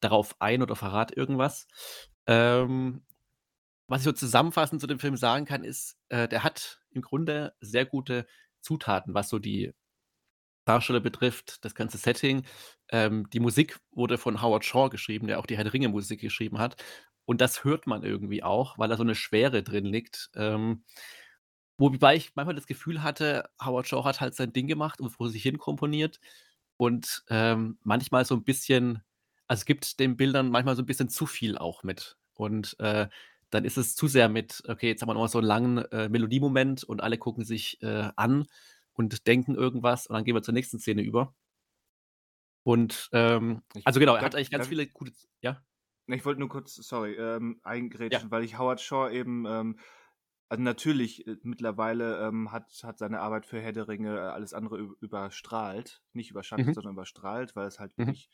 darauf 0.00 0.34
ein 0.40 0.62
oder 0.62 0.74
verrate 0.74 1.14
irgendwas. 1.14 1.68
Ähm, 2.26 3.02
was 3.86 4.00
ich 4.00 4.04
so 4.04 4.10
zusammenfassend 4.10 4.80
zu 4.80 4.88
dem 4.88 4.98
Film 4.98 5.16
sagen 5.16 5.44
kann, 5.44 5.62
ist, 5.62 5.96
äh, 6.08 6.26
der 6.26 6.42
hat 6.42 6.80
im 6.90 7.02
Grunde 7.02 7.54
sehr 7.60 7.86
gute 7.86 8.26
Zutaten, 8.60 9.14
was 9.14 9.28
so 9.28 9.38
die 9.38 9.72
Darsteller 10.64 10.98
betrifft, 10.98 11.64
das 11.64 11.76
ganze 11.76 11.98
Setting. 11.98 12.44
Ähm, 12.88 13.30
die 13.30 13.38
Musik 13.38 13.78
wurde 13.92 14.18
von 14.18 14.42
Howard 14.42 14.64
Shaw 14.64 14.88
geschrieben, 14.90 15.28
der 15.28 15.38
auch 15.38 15.46
die 15.46 15.56
Herr 15.56 15.64
der 15.64 15.72
Ringe 15.72 15.88
Musik 15.88 16.20
geschrieben 16.20 16.58
hat. 16.58 16.82
Und 17.26 17.40
das 17.40 17.62
hört 17.62 17.86
man 17.86 18.02
irgendwie 18.02 18.42
auch, 18.42 18.76
weil 18.76 18.88
da 18.88 18.96
so 18.96 19.04
eine 19.04 19.14
Schwere 19.14 19.62
drin 19.62 19.84
liegt. 19.84 20.30
Ähm, 20.34 20.82
wobei 21.82 22.16
ich 22.16 22.32
manchmal 22.34 22.54
das 22.54 22.66
Gefühl 22.66 23.02
hatte, 23.02 23.48
Howard 23.62 23.88
Shaw 23.88 24.04
hat 24.04 24.20
halt 24.20 24.34
sein 24.34 24.52
Ding 24.52 24.66
gemacht 24.66 25.00
und 25.00 25.10
vor 25.10 25.28
sich 25.28 25.42
hin 25.42 25.58
komponiert. 25.58 26.20
Und 26.76 27.24
ähm, 27.28 27.78
manchmal 27.82 28.24
so 28.24 28.34
ein 28.34 28.44
bisschen, 28.44 29.02
also 29.46 29.60
es 29.60 29.66
gibt 29.66 30.00
den 30.00 30.16
Bildern 30.16 30.50
manchmal 30.50 30.76
so 30.76 30.82
ein 30.82 30.86
bisschen 30.86 31.08
zu 31.08 31.26
viel 31.26 31.58
auch 31.58 31.82
mit. 31.82 32.16
Und 32.34 32.78
äh, 32.80 33.08
dann 33.50 33.64
ist 33.64 33.76
es 33.76 33.94
zu 33.94 34.08
sehr 34.08 34.28
mit, 34.28 34.62
okay, 34.66 34.88
jetzt 34.88 35.02
haben 35.02 35.08
wir 35.08 35.14
nochmal 35.14 35.28
so 35.28 35.38
einen 35.38 35.46
langen 35.46 35.78
äh, 35.78 36.08
Melodiemoment 36.08 36.84
und 36.84 37.02
alle 37.02 37.18
gucken 37.18 37.44
sich 37.44 37.82
äh, 37.82 38.10
an 38.16 38.46
und 38.94 39.26
denken 39.26 39.54
irgendwas 39.54 40.06
und 40.06 40.14
dann 40.14 40.24
gehen 40.24 40.34
wir 40.34 40.42
zur 40.42 40.54
nächsten 40.54 40.78
Szene 40.78 41.02
über. 41.02 41.34
Und 42.64 43.10
ähm, 43.12 43.62
also 43.84 44.00
genau, 44.00 44.14
er 44.14 44.22
hat 44.22 44.34
eigentlich 44.34 44.50
ganz 44.50 44.68
viele 44.68 44.86
gute, 44.86 45.12
ja. 45.40 45.62
Ich 46.06 46.24
wollte 46.24 46.40
nur 46.40 46.48
kurz, 46.48 46.74
sorry, 46.74 47.14
ähm, 47.14 47.60
eingrätschen, 47.62 48.30
weil 48.30 48.44
ich 48.44 48.58
Howard 48.58 48.80
Shaw 48.80 49.10
eben, 49.10 49.46
ähm, 49.46 49.78
also 50.52 50.62
natürlich 50.62 51.26
äh, 51.26 51.36
mittlerweile 51.42 52.18
ähm, 52.28 52.52
hat, 52.52 52.70
hat 52.84 52.98
seine 52.98 53.20
Arbeit 53.20 53.46
für 53.46 53.60
Herr 53.60 53.72
der 53.72 53.88
Ringe 53.88 54.16
äh, 54.16 54.20
alles 54.20 54.52
andere 54.54 54.78
überstrahlt. 55.00 56.02
Nicht 56.12 56.30
überschattet, 56.30 56.74
Mhm. 56.74 56.74
sondern 56.74 56.92
überstrahlt, 56.92 57.56
weil 57.56 57.66
es 57.66 57.80
halt 57.80 57.96
Mhm. 57.98 58.12
wirklich 58.12 58.28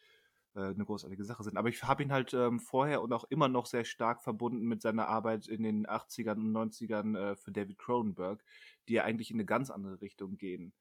äh, 0.57 0.61
eine 0.63 0.85
großartige 0.85 1.25
Sache 1.25 1.45
sind. 1.45 1.57
Aber 1.57 1.69
ich 1.69 1.83
habe 1.85 2.03
ihn 2.03 2.13
halt 2.13 2.35
ähm, 2.35 2.59
vorher 2.61 3.03
und 3.03 3.13
auch 3.13 3.25
immer 3.31 3.49
noch 3.49 3.67
sehr 3.67 3.85
stark 3.85 4.23
verbunden 4.23 4.67
mit 4.67 4.83
seiner 4.83 5.07
Arbeit 5.09 5.47
in 5.47 5.63
den 5.63 5.87
80ern 5.87 6.39
und 6.41 6.51
90ern 6.53 7.17
äh, 7.17 7.37
für 7.37 7.53
David 7.53 7.79
Cronenberg, 7.79 8.45
die 8.89 8.95
ja 8.95 9.05
eigentlich 9.05 9.31
in 9.31 9.37
eine 9.37 9.47
ganz 9.47 9.71
andere 9.71 10.01
Richtung 10.01 10.39
gehen. 10.39 10.75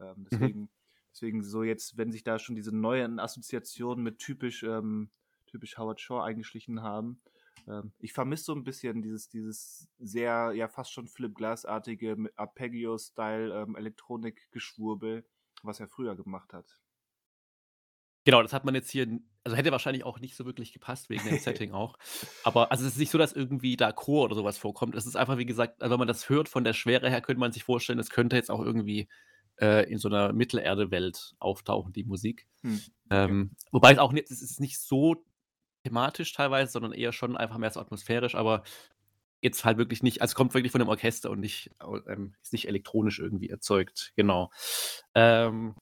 Ähm, 0.00 0.24
deswegen, 0.24 0.70
deswegen 1.12 1.42
so 1.44 1.62
jetzt, 1.62 1.96
wenn 1.98 2.10
sich 2.12 2.24
da 2.24 2.38
schon 2.40 2.56
diese 2.56 2.74
neuen 2.76 3.20
Assoziationen 3.20 4.02
mit 4.02 4.18
typisch, 4.18 4.62
ähm, 4.64 5.10
typisch 5.46 5.78
Howard 5.78 6.00
Shaw 6.00 6.20
eingeschlichen 6.22 6.82
haben, 6.82 7.20
ähm, 7.68 7.92
ich 7.98 8.12
vermisse 8.12 8.44
so 8.44 8.54
ein 8.54 8.64
bisschen 8.64 9.02
dieses, 9.02 9.28
dieses 9.28 9.88
sehr, 9.98 10.52
ja 10.54 10.68
fast 10.68 10.92
schon 10.92 11.08
Philip 11.08 11.34
Glass-artige 11.34 12.16
Arpeggio-Style 12.36 13.62
ähm, 13.62 13.76
Elektronikgeschwurbel, 13.76 15.26
was 15.62 15.80
er 15.80 15.88
früher 15.88 16.16
gemacht 16.16 16.52
hat. 16.52 16.80
Genau, 18.24 18.42
das 18.42 18.52
hat 18.52 18.64
man 18.64 18.74
jetzt 18.74 18.90
hier, 18.90 19.08
also 19.44 19.56
hätte 19.56 19.72
wahrscheinlich 19.72 20.04
auch 20.04 20.20
nicht 20.20 20.36
so 20.36 20.44
wirklich 20.44 20.72
gepasst 20.72 21.08
wegen 21.08 21.24
dem 21.24 21.38
Setting 21.38 21.72
auch. 21.72 21.96
Aber 22.42 22.70
also 22.70 22.84
es 22.84 22.92
ist 22.92 22.98
nicht 22.98 23.10
so, 23.10 23.18
dass 23.18 23.32
irgendwie 23.32 23.76
da 23.76 23.92
Chor 23.92 24.24
oder 24.24 24.34
sowas 24.34 24.58
vorkommt. 24.58 24.94
Es 24.94 25.06
ist 25.06 25.16
einfach, 25.16 25.38
wie 25.38 25.46
gesagt, 25.46 25.82
also 25.82 25.92
wenn 25.92 25.98
man 25.98 26.08
das 26.08 26.28
hört 26.28 26.48
von 26.48 26.64
der 26.64 26.74
Schwere 26.74 27.08
her, 27.08 27.22
könnte 27.22 27.40
man 27.40 27.52
sich 27.52 27.64
vorstellen, 27.64 27.98
es 27.98 28.10
könnte 28.10 28.36
jetzt 28.36 28.50
auch 28.50 28.60
irgendwie 28.60 29.08
äh, 29.60 29.90
in 29.90 29.98
so 29.98 30.08
einer 30.08 30.32
Mittelerde-Welt 30.32 31.34
auftauchen, 31.38 31.92
die 31.92 32.04
Musik. 32.04 32.46
Hm, 32.62 32.80
Ähm, 33.10 33.56
wobei 33.72 33.92
es 33.92 33.98
auch 33.98 34.12
nicht, 34.12 34.30
es 34.30 34.42
ist 34.42 34.60
nicht 34.60 34.78
so 34.78 35.24
thematisch 35.84 36.32
teilweise, 36.32 36.72
sondern 36.72 36.92
eher 36.92 37.12
schon 37.12 37.36
einfach 37.36 37.58
mehr 37.58 37.70
so 37.70 37.80
atmosphärisch, 37.80 38.34
aber 38.34 38.62
jetzt 39.42 39.64
halt 39.64 39.78
wirklich 39.78 40.02
nicht, 40.02 40.20
also 40.20 40.32
es 40.32 40.34
kommt 40.34 40.54
wirklich 40.54 40.72
von 40.72 40.80
dem 40.80 40.88
Orchester 40.88 41.30
und 41.30 41.40
nicht, 41.40 41.70
ähm, 42.06 42.34
ist 42.42 42.52
nicht 42.52 42.68
elektronisch 42.68 43.18
irgendwie 43.18 43.48
erzeugt. 43.48 44.12
Genau. 44.16 44.50
Ähm, 45.14 45.74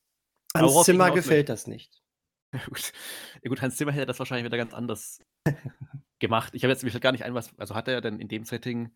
Hans 0.54 0.84
Zimmer 0.84 1.10
gefällt 1.10 1.48
das 1.48 1.66
nicht. 1.66 2.00
Gut. 2.66 2.92
Ja 3.42 3.50
gut, 3.50 3.60
Hans 3.60 3.76
Zimmer 3.76 3.92
hätte 3.92 4.06
das 4.06 4.18
wahrscheinlich 4.18 4.46
wieder 4.46 4.56
ganz 4.56 4.72
anders 4.72 5.20
gemacht. 6.18 6.54
Ich 6.54 6.62
habe 6.62 6.72
jetzt 6.72 6.82
mich 6.82 6.98
gar 6.98 7.12
nicht 7.12 7.24
ein, 7.24 7.34
was, 7.34 7.56
also 7.58 7.74
hat 7.74 7.88
er 7.88 8.00
denn 8.00 8.20
in 8.20 8.28
dem 8.28 8.44
Setting 8.44 8.94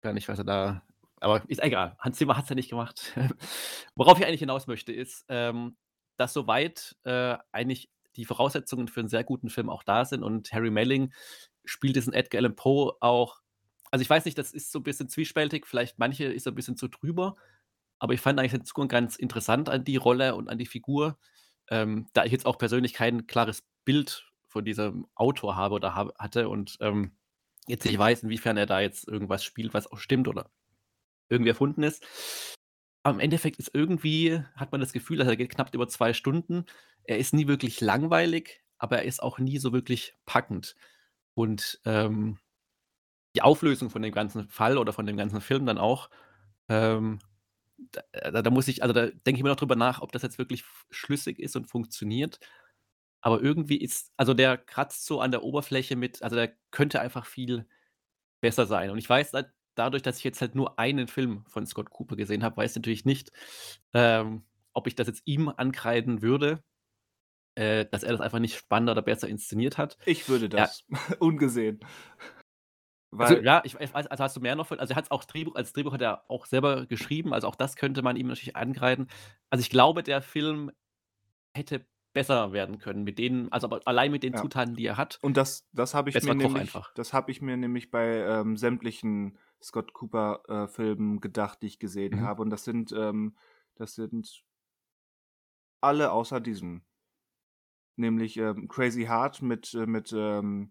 gar 0.00 0.14
nicht, 0.14 0.28
was 0.28 0.38
er 0.38 0.44
da, 0.44 0.82
aber 1.20 1.42
ist 1.48 1.62
egal. 1.62 1.96
Hans 1.98 2.16
Zimmer 2.16 2.36
hat 2.36 2.44
es 2.44 2.48
ja 2.48 2.54
nicht 2.54 2.70
gemacht. 2.70 3.12
Worauf 3.96 4.18
ich 4.18 4.26
eigentlich 4.26 4.40
hinaus 4.40 4.66
möchte, 4.66 4.92
ist, 4.92 5.26
ähm, 5.28 5.76
dass 6.16 6.32
soweit 6.32 6.96
äh, 7.04 7.36
eigentlich 7.52 7.90
die 8.18 8.24
Voraussetzungen 8.24 8.88
für 8.88 9.00
einen 9.00 9.08
sehr 9.08 9.24
guten 9.24 9.48
Film 9.48 9.70
auch 9.70 9.82
da 9.82 10.04
sind. 10.04 10.22
Und 10.22 10.52
Harry 10.52 10.70
Melling 10.70 11.12
spielt 11.64 11.96
diesen 11.96 12.12
Edgar 12.12 12.40
Allan 12.40 12.56
Poe 12.56 12.96
auch, 13.00 13.40
also 13.90 14.02
ich 14.02 14.10
weiß 14.10 14.24
nicht, 14.24 14.36
das 14.36 14.52
ist 14.52 14.72
so 14.72 14.80
ein 14.80 14.82
bisschen 14.82 15.08
zwiespältig, 15.08 15.66
vielleicht 15.66 15.98
manche 15.98 16.24
ist 16.24 16.46
ein 16.46 16.54
bisschen 16.54 16.76
zu 16.76 16.88
drüber, 16.88 17.36
aber 17.98 18.12
ich 18.12 18.20
fand 18.20 18.38
eigentlich 18.38 18.52
den 18.52 18.64
Zugang 18.64 18.88
ganz 18.88 19.16
interessant 19.16 19.68
an 19.68 19.84
die 19.84 19.96
Rolle 19.96 20.34
und 20.34 20.48
an 20.48 20.58
die 20.58 20.66
Figur, 20.66 21.18
ähm, 21.70 22.06
da 22.12 22.24
ich 22.24 22.32
jetzt 22.32 22.46
auch 22.46 22.58
persönlich 22.58 22.92
kein 22.92 23.26
klares 23.26 23.64
Bild 23.84 24.30
von 24.46 24.64
diesem 24.64 25.06
Autor 25.14 25.56
habe 25.56 25.74
oder 25.74 25.94
hab, 25.94 26.18
hatte 26.18 26.48
und 26.48 26.76
ähm, 26.80 27.12
jetzt 27.66 27.84
nicht 27.84 27.98
weiß, 27.98 28.22
inwiefern 28.24 28.56
er 28.56 28.66
da 28.66 28.80
jetzt 28.80 29.06
irgendwas 29.06 29.44
spielt, 29.44 29.74
was 29.74 29.90
auch 29.90 29.98
stimmt 29.98 30.28
oder 30.28 30.50
irgendwie 31.28 31.50
erfunden 31.50 31.82
ist. 31.82 32.04
Im 33.04 33.20
Endeffekt 33.20 33.58
ist 33.58 33.70
irgendwie, 33.74 34.42
hat 34.54 34.72
man 34.72 34.80
das 34.80 34.92
Gefühl, 34.92 35.18
dass 35.18 35.28
er 35.28 35.36
geht 35.36 35.50
knapp 35.50 35.74
über 35.74 35.88
zwei 35.88 36.12
Stunden. 36.12 36.64
Er 37.08 37.16
ist 37.16 37.32
nie 37.32 37.48
wirklich 37.48 37.80
langweilig, 37.80 38.62
aber 38.76 38.98
er 38.98 39.04
ist 39.04 39.22
auch 39.22 39.38
nie 39.38 39.58
so 39.58 39.72
wirklich 39.72 40.14
packend. 40.26 40.76
Und 41.32 41.80
ähm, 41.86 42.38
die 43.34 43.40
Auflösung 43.40 43.88
von 43.88 44.02
dem 44.02 44.12
ganzen 44.12 44.46
Fall 44.50 44.76
oder 44.76 44.92
von 44.92 45.06
dem 45.06 45.16
ganzen 45.16 45.40
Film 45.40 45.64
dann 45.64 45.78
auch, 45.78 46.10
ähm, 46.68 47.18
da, 47.78 48.02
da, 48.30 48.42
da, 48.42 48.50
muss 48.50 48.68
ich, 48.68 48.82
also 48.82 48.92
da 48.92 49.06
denke 49.06 49.38
ich 49.38 49.42
mir 49.42 49.48
noch 49.48 49.56
drüber 49.56 49.74
nach, 49.74 50.02
ob 50.02 50.12
das 50.12 50.20
jetzt 50.20 50.36
wirklich 50.36 50.64
schlüssig 50.90 51.38
ist 51.38 51.56
und 51.56 51.64
funktioniert. 51.64 52.40
Aber 53.22 53.40
irgendwie 53.40 53.78
ist, 53.78 54.12
also 54.18 54.34
der 54.34 54.58
kratzt 54.58 55.06
so 55.06 55.22
an 55.22 55.30
der 55.30 55.44
Oberfläche 55.44 55.96
mit, 55.96 56.22
also 56.22 56.36
der 56.36 56.52
könnte 56.70 57.00
einfach 57.00 57.24
viel 57.24 57.66
besser 58.42 58.66
sein. 58.66 58.90
Und 58.90 58.98
ich 58.98 59.08
weiß, 59.08 59.32
dadurch, 59.74 60.02
dass 60.02 60.18
ich 60.18 60.24
jetzt 60.24 60.42
halt 60.42 60.54
nur 60.54 60.78
einen 60.78 61.08
Film 61.08 61.46
von 61.48 61.66
Scott 61.66 61.88
Cooper 61.88 62.16
gesehen 62.16 62.42
habe, 62.44 62.58
weiß 62.58 62.72
ich 62.72 62.76
natürlich 62.76 63.06
nicht, 63.06 63.32
ähm, 63.94 64.44
ob 64.74 64.86
ich 64.86 64.94
das 64.94 65.06
jetzt 65.06 65.22
ihm 65.24 65.48
ankreiden 65.48 66.20
würde, 66.20 66.62
äh, 67.58 67.86
dass 67.90 68.04
er 68.04 68.12
das 68.12 68.20
einfach 68.20 68.38
nicht 68.38 68.56
spannender 68.56 68.92
oder 68.92 69.02
besser 69.02 69.28
inszeniert 69.28 69.78
hat. 69.78 69.98
Ich 70.06 70.28
würde 70.28 70.48
das, 70.48 70.84
ja. 70.88 70.98
ungesehen. 71.18 71.80
Also, 73.16 73.36
ja, 73.38 73.62
ich 73.64 73.74
weiß, 73.74 74.06
also 74.06 74.22
hast 74.24 74.36
du 74.36 74.40
mehr 74.40 74.54
noch 74.54 74.66
von, 74.66 74.78
also 74.78 74.92
er 74.92 74.96
hat 74.96 75.06
es 75.06 75.10
auch 75.10 75.24
Drehbuch, 75.24 75.54
als 75.56 75.72
Drehbuch 75.72 75.92
hat 75.94 76.02
er 76.02 76.30
auch 76.30 76.44
selber 76.46 76.86
geschrieben, 76.86 77.32
also 77.32 77.48
auch 77.48 77.56
das 77.56 77.74
könnte 77.76 78.02
man 78.02 78.16
ihm 78.16 78.26
natürlich 78.26 78.54
ankreiden. 78.54 79.08
Also 79.50 79.62
ich 79.62 79.70
glaube, 79.70 80.02
der 80.02 80.20
Film 80.20 80.70
hätte 81.56 81.86
besser 82.12 82.52
werden 82.52 82.78
können 82.78 83.04
mit 83.04 83.18
denen, 83.18 83.50
also 83.50 83.66
aber 83.66 83.80
allein 83.86 84.10
mit 84.12 84.22
den 84.22 84.34
Ja. 84.34 84.42
Zutaten, 84.42 84.74
die 84.76 84.84
er 84.86 84.96
hat. 84.98 85.18
Und 85.22 85.36
das, 85.36 85.66
das 85.72 85.94
habe 85.94 86.10
ich 86.10 86.14
Besser 86.14 86.34
mir 86.34 86.42
Koch 86.42 86.48
nämlich, 86.48 86.60
einfach. 86.62 86.92
das 86.94 87.12
habe 87.12 87.30
ich 87.30 87.40
mir 87.40 87.56
nämlich 87.56 87.90
bei 87.90 88.18
ähm, 88.20 88.56
sämtlichen 88.56 89.38
Scott 89.62 89.92
Cooper 89.94 90.42
äh, 90.48 90.68
Filmen 90.68 91.20
gedacht, 91.20 91.62
die 91.62 91.66
ich 91.66 91.78
gesehen 91.78 92.16
Mhm. 92.16 92.22
habe. 92.22 92.42
Und 92.42 92.50
das 92.50 92.64
sind, 92.64 92.92
ähm, 92.92 93.36
das 93.76 93.94
sind 93.94 94.42
alle 95.80 96.12
außer 96.12 96.40
diesem. 96.40 96.82
Nämlich 97.98 98.36
ähm, 98.36 98.68
Crazy 98.68 99.06
Heart 99.06 99.42
mit, 99.42 99.74
äh, 99.74 99.84
mit 99.84 100.12
ähm, 100.16 100.70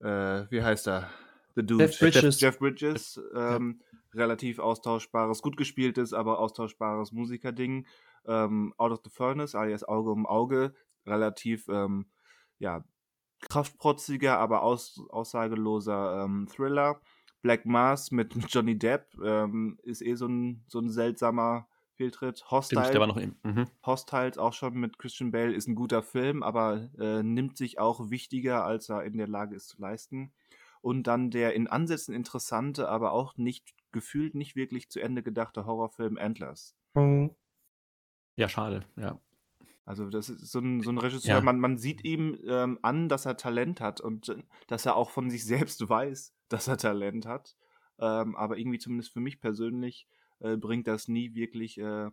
äh, 0.00 0.50
wie 0.50 0.62
heißt 0.62 0.88
er? 0.88 1.10
The 1.54 1.66
Dude. 1.66 1.84
Jeff 1.84 1.98
Bridges. 1.98 2.40
Jeff 2.40 2.58
Bridges. 2.58 3.20
Ähm, 3.34 3.82
Relativ 4.14 4.58
austauschbares, 4.58 5.42
gut 5.42 5.58
gespieltes, 5.58 6.14
aber 6.14 6.38
austauschbares 6.38 7.12
Musikerding. 7.12 7.86
Ähm, 8.26 8.72
Out 8.78 8.92
of 8.92 9.00
the 9.04 9.10
Furnace, 9.10 9.54
alias 9.54 9.84
Auge 9.84 10.10
um 10.10 10.24
Auge. 10.24 10.74
Relativ, 11.04 11.68
ähm, 11.68 12.06
ja, 12.58 12.84
kraftprotziger, 13.50 14.38
aber 14.38 14.62
aus, 14.62 15.02
aussageloser 15.10 16.24
ähm, 16.24 16.48
Thriller. 16.50 17.02
Black 17.42 17.66
Mass 17.66 18.10
mit 18.10 18.34
Johnny 18.48 18.78
Depp 18.78 19.14
ist 19.82 20.02
eh 20.02 20.14
so 20.14 20.26
ein, 20.26 20.64
so 20.68 20.80
ein 20.80 20.88
seltsamer 20.88 21.68
Fehltritt. 21.98 22.38
Stimmt, 22.38 22.50
Hostile, 22.52 22.90
der 22.90 23.00
war 23.00 23.06
noch 23.08 23.16
im. 23.16 23.36
Mhm. 23.42 23.66
Hostiles 23.84 24.38
auch 24.38 24.52
schon 24.52 24.74
mit 24.74 24.98
Christian 24.98 25.32
Bale 25.32 25.52
ist 25.52 25.66
ein 25.66 25.74
guter 25.74 26.02
Film, 26.02 26.42
aber 26.42 26.88
äh, 26.98 27.22
nimmt 27.22 27.56
sich 27.58 27.78
auch 27.78 28.08
wichtiger, 28.08 28.64
als 28.64 28.88
er 28.88 29.02
in 29.02 29.18
der 29.18 29.28
Lage 29.28 29.56
ist 29.56 29.68
zu 29.68 29.80
leisten. 29.80 30.32
Und 30.80 31.08
dann 31.08 31.30
der 31.30 31.54
in 31.54 31.66
Ansätzen 31.66 32.14
interessante, 32.14 32.88
aber 32.88 33.12
auch 33.12 33.36
nicht 33.36 33.74
gefühlt 33.90 34.36
nicht 34.36 34.54
wirklich 34.54 34.88
zu 34.90 35.00
Ende 35.00 35.24
gedachte 35.24 35.66
Horrorfilm 35.66 36.16
Antlers. 36.18 36.76
Mhm. 36.94 37.34
Ja, 38.36 38.48
schade, 38.48 38.84
ja. 38.96 39.20
Also 39.84 40.08
das 40.08 40.28
ist 40.28 40.52
so 40.52 40.60
ein, 40.60 40.82
so 40.82 40.90
ein 40.90 40.98
Regisseur, 40.98 41.36
Ja. 41.36 41.40
man, 41.40 41.58
man 41.58 41.78
sieht 41.78 42.04
ihm 42.04 42.38
ähm, 42.46 42.78
an, 42.82 43.08
dass 43.08 43.26
er 43.26 43.36
Talent 43.36 43.80
hat 43.80 44.00
und 44.00 44.28
äh, 44.28 44.36
dass 44.68 44.86
er 44.86 44.94
auch 44.94 45.10
von 45.10 45.30
sich 45.30 45.44
selbst 45.44 45.80
weiß, 45.88 46.32
dass 46.48 46.68
er 46.68 46.76
Talent 46.76 47.26
hat. 47.26 47.56
Ähm, 47.98 48.36
aber 48.36 48.56
irgendwie 48.56 48.78
zumindest 48.78 49.12
für 49.12 49.18
mich 49.20 49.40
persönlich 49.40 50.06
äh, 50.40 50.56
bringt 50.56 50.86
das 50.86 51.08
nie 51.08 51.34
wirklich 51.34 51.78
äh, 51.78 52.10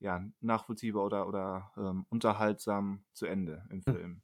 ja, 0.00 0.24
nachvollziehbar 0.40 1.04
oder, 1.04 1.28
oder 1.28 1.72
ähm, 1.76 2.06
unterhaltsam 2.08 3.04
zu 3.12 3.26
Ende 3.26 3.64
im 3.70 3.82
Hm. 3.86 3.94
Film. 3.94 4.22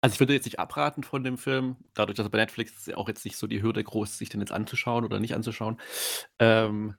Also 0.00 0.14
ich 0.14 0.20
würde 0.20 0.32
jetzt 0.32 0.44
nicht 0.44 0.60
abraten 0.60 1.02
von 1.02 1.24
dem 1.24 1.38
Film, 1.38 1.76
dadurch, 1.94 2.16
dass 2.16 2.26
er 2.26 2.30
bei 2.30 2.38
Netflix 2.38 2.72
ist 2.76 2.86
ja 2.86 2.96
auch 2.96 3.08
jetzt 3.08 3.24
nicht 3.24 3.36
so 3.36 3.48
die 3.48 3.62
Hürde 3.62 3.82
groß, 3.82 4.16
sich 4.16 4.28
den 4.28 4.40
jetzt 4.40 4.52
anzuschauen 4.52 5.04
oder 5.04 5.18
nicht 5.18 5.34
anzuschauen. 5.34 5.80
Ähm, 6.38 6.94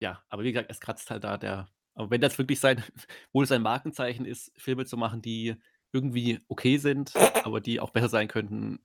ja, 0.00 0.22
aber 0.28 0.42
wie 0.42 0.52
gesagt, 0.52 0.70
es 0.70 0.80
kratzt 0.80 1.10
halt 1.10 1.24
da 1.24 1.38
der. 1.38 1.68
Aber 1.94 2.10
wenn 2.10 2.20
das 2.20 2.38
wirklich 2.38 2.58
sein, 2.58 2.82
wohl 3.32 3.46
sein 3.46 3.62
Markenzeichen 3.62 4.26
ist, 4.26 4.52
Filme 4.56 4.86
zu 4.86 4.96
machen, 4.96 5.22
die 5.22 5.54
irgendwie 5.92 6.40
okay 6.48 6.78
sind, 6.78 7.14
aber 7.44 7.60
die 7.60 7.78
auch 7.78 7.90
besser 7.90 8.08
sein 8.08 8.26
könnten, 8.28 8.80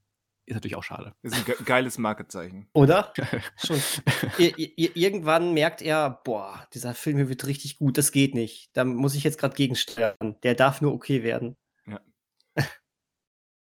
ist 0.47 0.55
natürlich 0.55 0.75
auch 0.77 0.83
schade. 0.83 1.13
Ist 1.21 1.35
ein 1.35 1.45
ge 1.45 1.55
geiles 1.65 1.97
Markezeichen. 1.97 2.69
Oder? 2.73 3.13
Schon. 3.57 3.81
Ir 4.37 4.57
ir 4.57 4.95
irgendwann 4.95 5.53
merkt 5.53 5.81
er, 5.81 6.21
boah, 6.23 6.65
dieser 6.73 6.93
Film 6.95 7.17
hier 7.17 7.29
wird 7.29 7.45
richtig 7.45 7.77
gut, 7.77 7.97
das 7.97 8.11
geht 8.11 8.33
nicht. 8.33 8.69
Da 8.73 8.85
muss 8.85 9.13
ich 9.13 9.23
jetzt 9.23 9.37
gerade 9.39 9.55
gegensteuern. 9.55 10.37
Der 10.43 10.55
darf 10.55 10.81
nur 10.81 10.93
okay 10.93 11.21
werden. 11.21 11.57
Ja. 11.85 11.99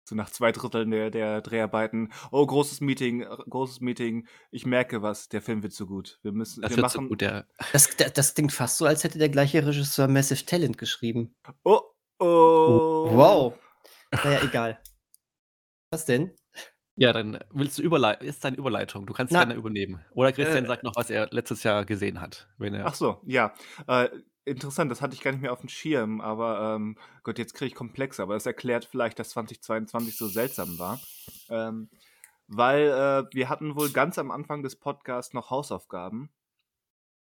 So 0.07 0.15
nach 0.15 0.29
zwei 0.29 0.51
Dritteln 0.53 0.91
der, 0.91 1.09
der 1.09 1.41
Dreharbeiten. 1.41 2.13
Oh, 2.31 2.45
großes 2.45 2.79
Meeting, 2.79 3.23
äh, 3.23 3.37
großes 3.49 3.81
Meeting. 3.81 4.25
Ich 4.51 4.65
merke 4.65 5.01
was, 5.01 5.27
der 5.27 5.41
Film 5.41 5.63
wird 5.63 5.73
so 5.73 5.85
gut. 5.87 6.19
Wir 6.21 6.31
müssen, 6.31 6.61
Das 6.61 6.71
wir 6.71 6.77
wird 6.77 6.91
so 6.91 6.99
machen. 6.99 7.09
gut, 7.09 7.19
der. 7.21 7.45
Das, 7.73 7.89
das, 7.97 8.13
das 8.13 8.33
klingt 8.35 8.53
fast 8.53 8.77
so, 8.77 8.85
als 8.85 9.03
hätte 9.03 9.17
der 9.19 9.29
gleiche 9.29 9.65
Regisseur 9.65 10.07
Massive 10.07 10.45
Talent 10.45 10.77
geschrieben. 10.77 11.35
Oh, 11.65 11.81
oh. 12.19 13.09
Wow. 13.11 13.55
Naja, 14.23 14.43
egal. 14.43 14.79
Was 15.91 16.05
denn? 16.05 16.36
Ja, 16.97 17.13
dann 17.13 17.39
willst 17.51 17.77
du 17.77 17.83
überleiten, 17.83 18.27
ist 18.27 18.43
deine 18.43 18.57
Überleitung. 18.57 19.05
Du 19.05 19.13
kannst 19.13 19.31
Na, 19.31 19.43
gerne 19.43 19.53
übernehmen. 19.53 20.03
Oder 20.13 20.31
Christian 20.31 20.65
äh, 20.65 20.67
sagt 20.67 20.83
noch, 20.83 20.95
was 20.95 21.11
er 21.11 21.27
letztes 21.31 21.63
Jahr 21.63 21.85
gesehen 21.85 22.19
hat. 22.19 22.47
Wenn 22.57 22.73
er, 22.73 22.87
Ach 22.87 22.95
so, 22.95 23.21
ja. 23.23 23.53
Äh, 23.87 24.09
interessant, 24.45 24.89
das 24.89 25.01
hatte 25.01 25.13
ich 25.13 25.21
gar 25.21 25.31
nicht 25.31 25.41
mehr 25.41 25.53
auf 25.53 25.59
dem 25.59 25.69
Schirm, 25.69 26.21
aber 26.21 26.75
ähm, 26.75 26.97
Gott, 27.21 27.37
jetzt 27.37 27.53
kriege 27.53 27.67
ich 27.67 27.75
komplex, 27.75 28.19
aber 28.19 28.33
das 28.33 28.47
erklärt 28.47 28.85
vielleicht, 28.85 29.19
dass 29.19 29.29
2022 29.29 30.17
so 30.17 30.27
seltsam 30.27 30.79
war. 30.79 30.99
Ähm, 31.49 31.89
weil 32.47 32.87
äh, 32.87 33.35
wir 33.35 33.49
hatten 33.49 33.75
wohl 33.75 33.89
ganz 33.91 34.17
am 34.17 34.31
Anfang 34.31 34.63
des 34.63 34.75
Podcasts 34.75 35.33
noch 35.33 35.51
Hausaufgaben. 35.51 36.31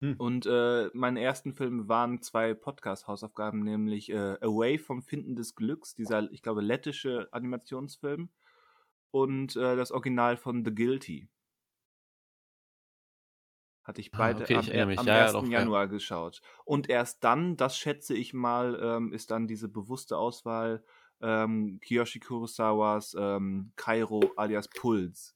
Hm. 0.01 0.15
Und 0.17 0.46
äh, 0.46 0.89
meine 0.93 1.22
ersten 1.22 1.53
Filme 1.53 1.88
waren 1.88 2.22
zwei 2.22 2.53
Podcast-Hausaufgaben, 2.53 3.63
nämlich 3.63 4.10
äh, 4.12 4.38
Away 4.41 4.77
vom 4.77 5.03
Finden 5.03 5.38
des 5.38 5.55
Glücks, 5.55 5.96
dieser, 5.96 6.29
ich 6.34 6.41
glaube, 6.41 6.62
lettische 6.62 7.29
Animationsfilm, 7.32 8.29
und 9.13 9.55
äh, 9.55 9.75
das 9.75 9.91
Original 9.91 10.38
von 10.38 10.65
The 10.65 10.74
Guilty. 10.74 11.29
Hatte 13.84 14.01
ich 14.01 14.13
Ah, 14.13 14.17
beide 14.17 14.43
okay, 14.43 14.55
am, 14.55 14.62
ich 14.67 14.86
mich. 14.86 15.00
am 15.00 15.05
Ja, 15.08 15.17
ja, 15.17 15.24
1. 15.25 15.34
doch, 15.34 15.43
ja. 15.43 15.60
Januar 15.60 15.88
geschaut. 15.88 16.41
Und 16.65 16.89
erst 16.89 17.24
dann, 17.24 17.55
das 17.58 17.77
schätze 17.77 18.15
ich 18.15 18.34
mal, 18.34 18.79
ähm, 18.82 19.13
ist 19.13 19.29
dann 19.29 19.48
diese 19.48 19.67
bewusste 19.70 20.17
Auswahl 20.17 20.84
ähm, 21.22 21.79
Kiyoshi 21.82 22.20
Kurosawas 22.20 23.15
ähm, 23.17 23.72
Kairo 23.75 24.32
alias 24.36 24.67
Puls. 24.70 25.36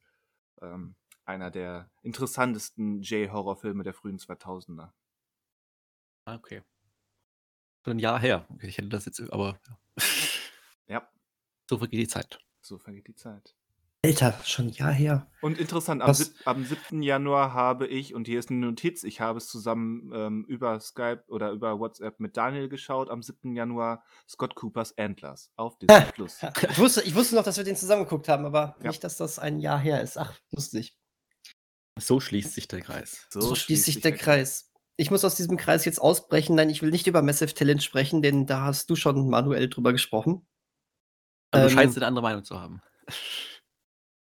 Ähm, 0.62 0.96
einer 1.26 1.52
der 1.52 1.92
interessantesten 2.02 3.02
J-Horror-Filme 3.02 3.84
der 3.84 3.94
frühen 3.94 4.18
2000er. 4.18 4.92
Ah, 6.26 6.36
okay. 6.36 6.64
Ein 7.86 8.00
Jahr 8.00 8.20
her. 8.20 8.48
Ich 8.62 8.78
hätte 8.78 8.90
das 8.90 9.06
jetzt, 9.06 9.22
aber 9.32 9.60
ja. 9.68 9.78
Ja, 10.88 11.10
so 11.70 11.78
vergeht 11.78 12.00
die 12.00 12.08
Zeit. 12.08 12.40
so 12.62 12.78
vergeht 12.78 13.08
die 13.08 13.16
Zeit. 13.16 13.56
Alter, 14.06 14.40
schon 14.46 14.68
ein 14.68 14.74
Jahr 14.74 14.92
her. 14.92 15.28
Und 15.42 15.58
interessant, 15.60 16.02
am, 16.02 16.14
sieb- 16.14 16.34
am 16.46 16.64
7. 16.64 17.02
Januar 17.02 17.54
habe 17.54 17.88
ich, 17.88 18.14
und 18.14 18.28
hier 18.28 18.40
ist 18.40 18.50
eine 18.50 18.60
Notiz, 18.60 19.04
ich 19.04 19.20
habe 19.22 19.38
es 19.40 19.48
zusammen 19.48 20.12
ähm, 20.14 20.46
über 20.48 20.80
Skype 20.80 21.24
oder 21.28 21.52
über 21.52 21.80
WhatsApp 21.80 22.20
mit 22.20 22.38
Daniel 22.38 22.70
geschaut, 22.70 23.10
am 23.10 23.22
7. 23.24 23.56
Januar 23.56 24.04
Scott 24.30 24.56
Coopers 24.56 24.98
Antlers 24.98 25.52
auf 25.56 25.78
Disney 25.80 26.06
Plus. 26.14 26.38
Ich 26.70 26.78
wusste, 26.78 27.02
ich 27.02 27.16
wusste 27.16 27.36
noch, 27.36 27.44
dass 27.44 27.58
wir 27.58 27.64
den 27.64 27.76
zusammen 27.76 28.04
geguckt 28.04 28.28
haben, 28.30 28.46
aber 28.46 28.76
Ja. 28.82 28.90
nicht, 28.90 29.04
dass 29.04 29.18
das 29.18 29.40
ein 29.40 29.60
Jahr 29.60 29.80
her 29.80 30.02
ist. 30.02 30.18
Ach, 30.18 30.34
lustig. 30.52 30.96
So 32.00 32.20
schließt 32.20 32.54
sich 32.54 32.68
der 32.68 32.82
Kreis. 32.82 33.26
So, 33.32 33.56
schließt 33.56 33.86
sich 33.86 34.02
der 34.02 34.16
Kreis. 34.16 34.72
Ich 34.98 35.10
muss 35.12 35.26
aus 35.26 35.36
diesem 35.36 35.58
Kreis 35.58 35.84
jetzt 35.86 36.00
ausbrechen. 36.00 36.56
Nein, 36.56 36.70
ich 36.70 36.82
will 36.84 36.92
nicht 36.92 37.08
über 37.08 37.24
Massive 37.24 37.54
Talent 37.54 37.82
sprechen, 37.84 38.22
denn 38.22 38.46
da 38.46 38.62
hast 38.62 38.90
du 38.92 38.96
schon 38.96 39.28
manuell 39.30 39.68
drüber 39.70 39.92
gesprochen. 39.92 40.48
Aber 41.52 41.64
du 41.64 41.70
Ähm, 41.72 41.76
scheinst 41.76 41.98
eine 41.98 42.06
andere 42.06 42.22
Meinung 42.24 42.44
zu 42.44 42.60
haben. 42.60 42.82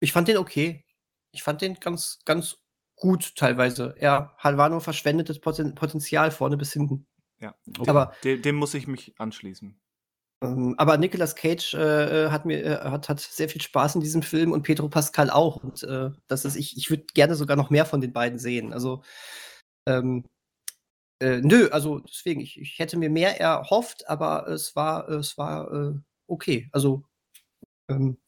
Ich 0.01 0.13
fand 0.13 0.29
den 0.29 0.37
okay. 0.39 0.85
Ich 1.33 1.43
fand 1.43 1.61
den 1.61 1.75
ganz, 1.75 2.21
ganz 2.25 2.59
gut 2.97 3.35
teilweise. 3.37 3.95
Er 3.99 4.35
war 4.43 4.69
nur 4.69 4.81
verschwendetes 4.81 5.41
Poten 5.41 5.75
Potenzial 5.75 6.31
vorne 6.31 6.57
bis 6.57 6.73
hinten. 6.73 7.07
Ja, 7.41 7.55
Okay. 7.79 7.91
Aber, 7.91 8.13
dem, 8.25 8.43
dem 8.43 8.57
muss 8.57 8.75
ich 8.75 8.87
mich 8.89 9.15
anschließen. 9.19 9.79
ähm, 10.43 10.75
aber 10.79 10.99
Nicolas 10.99 11.37
Cage 11.37 11.75
äh, 11.75 12.27
äh, 12.27 12.31
hat 12.31 12.45
mir 12.47 12.65
äh, 12.65 12.91
hat, 12.91 13.09
hat 13.09 13.21
sehr 13.21 13.49
viel 13.49 13.61
Spaß 13.63 13.95
in 13.97 14.01
diesem 14.01 14.23
Film 14.23 14.53
und 14.53 14.63
Pedro 14.63 14.89
Pascal 14.89 15.31
auch. 15.31 15.63
Und 15.63 15.83
äh, 15.85 16.11
das 16.27 16.45
ist, 16.45 16.57
ich, 16.57 16.77
ich 16.77 16.91
würde 16.91 17.05
gerne 17.15 17.35
sogar 17.37 17.57
noch 17.57 17.71
mehr 17.71 17.87
von 17.87 18.01
den 18.01 18.13
beiden 18.13 18.39
sehen. 18.39 18.73
Also, 18.73 19.03
ähm, 19.87 20.25
äh, 21.21 21.41
nö, 21.43 21.69
also 21.71 22.01
deswegen, 22.01 22.41
ich, 22.41 22.61
ich 22.61 22.79
hätte 22.79 22.97
mir 22.97 23.11
mehr 23.11 23.41
erhofft, 23.41 24.09
aber 24.09 24.49
es 24.49 24.77
war, 24.77 25.09
es 25.09 25.37
war 25.39 25.73
äh, 25.73 25.95
okay. 26.29 26.69
Also, 26.73 27.05
ähm, 27.89 28.19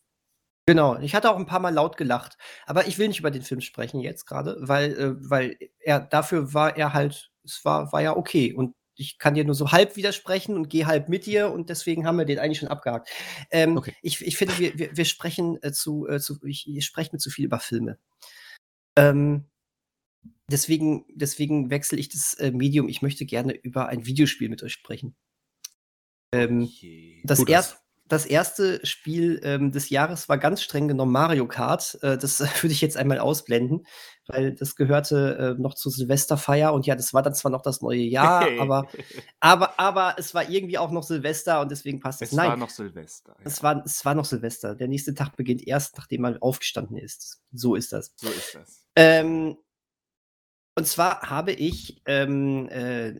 genau. 0.66 0.98
Ich 0.98 1.14
hatte 1.14 1.30
auch 1.30 1.36
ein 1.36 1.46
paar 1.46 1.60
Mal 1.60 1.74
laut 1.74 1.96
gelacht. 1.96 2.38
Aber 2.66 2.86
ich 2.86 2.98
will 2.98 3.08
nicht 3.08 3.20
über 3.20 3.30
den 3.30 3.42
Film 3.42 3.60
sprechen 3.60 4.00
jetzt 4.00 4.26
gerade, 4.26 4.56
weil, 4.60 4.92
äh, 4.92 5.30
weil 5.30 5.58
er 5.80 6.00
dafür 6.00 6.54
war 6.54 6.76
er 6.76 6.92
halt, 6.92 7.30
es 7.44 7.64
war, 7.64 7.92
war 7.92 8.02
ja 8.02 8.16
okay. 8.16 8.52
Und 8.52 8.74
ich 9.00 9.18
kann 9.18 9.34
dir 9.34 9.44
nur 9.44 9.54
so 9.54 9.72
halb 9.72 9.96
widersprechen 9.96 10.54
und 10.56 10.68
gehe 10.68 10.86
halb 10.86 11.08
mit 11.08 11.24
dir 11.24 11.50
und 11.50 11.70
deswegen 11.70 12.06
haben 12.06 12.18
wir 12.18 12.26
den 12.26 12.38
eigentlich 12.38 12.58
schon 12.58 12.68
abgehakt. 12.68 13.08
Ähm, 13.50 13.78
Okay. 13.78 13.94
ich, 14.02 14.24
ich 14.24 14.36
finde, 14.36 14.58
wir, 14.58 14.78
wir, 14.78 14.96
wir 14.96 15.04
sprechen 15.06 15.58
äh, 15.62 15.72
zu, 15.72 16.06
äh, 16.06 16.20
zu 16.20 16.38
ich, 16.44 16.68
ich 16.68 16.84
spreche 16.84 17.10
mir 17.12 17.18
zu 17.18 17.30
viel 17.30 17.46
über 17.46 17.60
Filme. 17.60 17.98
Ähm, 18.96 19.46
deswegen, 20.50 21.06
deswegen 21.14 21.70
wechsle 21.70 21.98
ich 21.98 22.10
das 22.10 22.34
äh, 22.34 22.50
Medium. 22.50 22.88
Ich 22.88 23.00
möchte 23.00 23.24
gerne 23.24 23.54
über 23.54 23.88
ein 23.88 24.04
Videospiel 24.04 24.50
mit 24.50 24.62
euch 24.62 24.72
sprechen. 24.72 25.16
Ähm, 26.32 26.60
Je. 26.60 27.22
das, 27.24 27.38
Tu 27.38 27.44
das. 28.10 28.26
erst, 28.26 28.58
das 28.58 28.60
erste 28.60 28.86
Spiel 28.86 29.40
ähm, 29.44 29.72
des 29.72 29.90
Jahres 29.90 30.28
war 30.28 30.38
ganz 30.38 30.62
streng 30.62 30.88
genommen 30.88 31.12
Mario 31.12 31.46
Kart. 31.46 31.98
Äh, 32.02 32.18
das 32.18 32.40
würde 32.62 32.72
ich 32.72 32.80
jetzt 32.80 32.96
einmal 32.96 33.18
ausblenden, 33.18 33.86
weil 34.26 34.54
das 34.54 34.76
gehörte 34.76 35.56
äh, 35.58 35.60
noch 35.60 35.74
zur 35.74 35.92
Silvesterfeier 35.92 36.72
und 36.72 36.86
ja, 36.86 36.96
das 36.96 37.14
war 37.14 37.22
dann 37.22 37.34
zwar 37.34 37.50
noch 37.50 37.62
das 37.62 37.80
neue 37.80 38.02
Jahr, 38.02 38.46
aber, 38.60 38.88
aber, 39.40 39.78
aber 39.78 40.14
es 40.18 40.34
war 40.34 40.48
irgendwie 40.48 40.78
auch 40.78 40.90
noch 40.90 41.02
Silvester 41.02 41.60
und 41.60 41.70
deswegen 41.70 42.00
passt 42.00 42.22
es. 42.22 42.32
es 42.32 42.36
war 42.36 42.56
noch 42.56 42.70
Silvester. 42.70 43.36
ja. 43.38 43.44
es 43.44 43.62
war, 43.62 43.82
es 43.84 44.04
war 44.04 44.14
noch 44.14 44.24
Silvester. 44.24 44.74
Der 44.74 44.88
nächste 44.88 45.14
Tag 45.14 45.36
beginnt 45.36 45.66
erst, 45.66 45.96
nachdem 45.96 46.22
man 46.22 46.38
aufgestanden 46.38 46.96
ist. 46.96 47.40
So 47.52 47.74
ist 47.74 47.92
das. 47.92 48.12
so 48.16 48.28
ist 48.28 48.54
das. 48.54 48.86
Ähm, 48.96 49.56
und 50.76 50.86
zwar 50.86 51.28
habe 51.28 51.52
ich 51.52 52.00
ähm, 52.06 52.68
äh, 52.70 53.12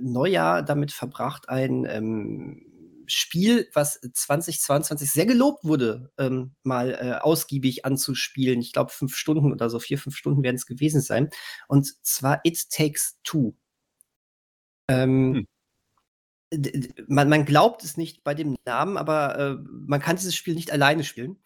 Neujahr 0.00 0.62
damit 0.62 0.92
verbracht, 0.92 1.48
ein 1.48 1.86
ähm, 1.88 2.69
Spiel, 3.12 3.68
was 3.74 4.00
2022 4.00 5.10
sehr 5.10 5.26
gelobt 5.26 5.64
wurde, 5.64 6.12
ähm, 6.18 6.54
mal 6.62 6.92
äh, 6.92 7.20
ausgiebig 7.20 7.84
anzuspielen. 7.84 8.60
Ich 8.60 8.72
glaube, 8.72 8.90
fünf 8.92 9.16
Stunden 9.16 9.52
oder 9.52 9.70
so, 9.70 9.78
vier, 9.78 9.98
fünf 9.98 10.16
Stunden 10.16 10.42
werden 10.42 10.56
es 10.56 10.66
gewesen 10.66 11.00
sein. 11.00 11.30
Und 11.68 12.04
zwar 12.04 12.40
It 12.44 12.70
Takes 12.70 13.18
Two. 13.24 13.54
Ähm, 14.88 15.46
Hm. 16.52 17.04
man, 17.06 17.28
man 17.28 17.44
glaubt 17.44 17.84
es 17.84 17.96
nicht 17.96 18.24
bei 18.24 18.34
dem 18.34 18.56
Namen, 18.64 18.96
aber 18.96 19.38
äh, 19.38 19.56
man 19.70 20.00
kann 20.00 20.16
dieses 20.16 20.34
Spiel 20.34 20.54
nicht 20.54 20.72
alleine 20.72 21.04
spielen. 21.04 21.38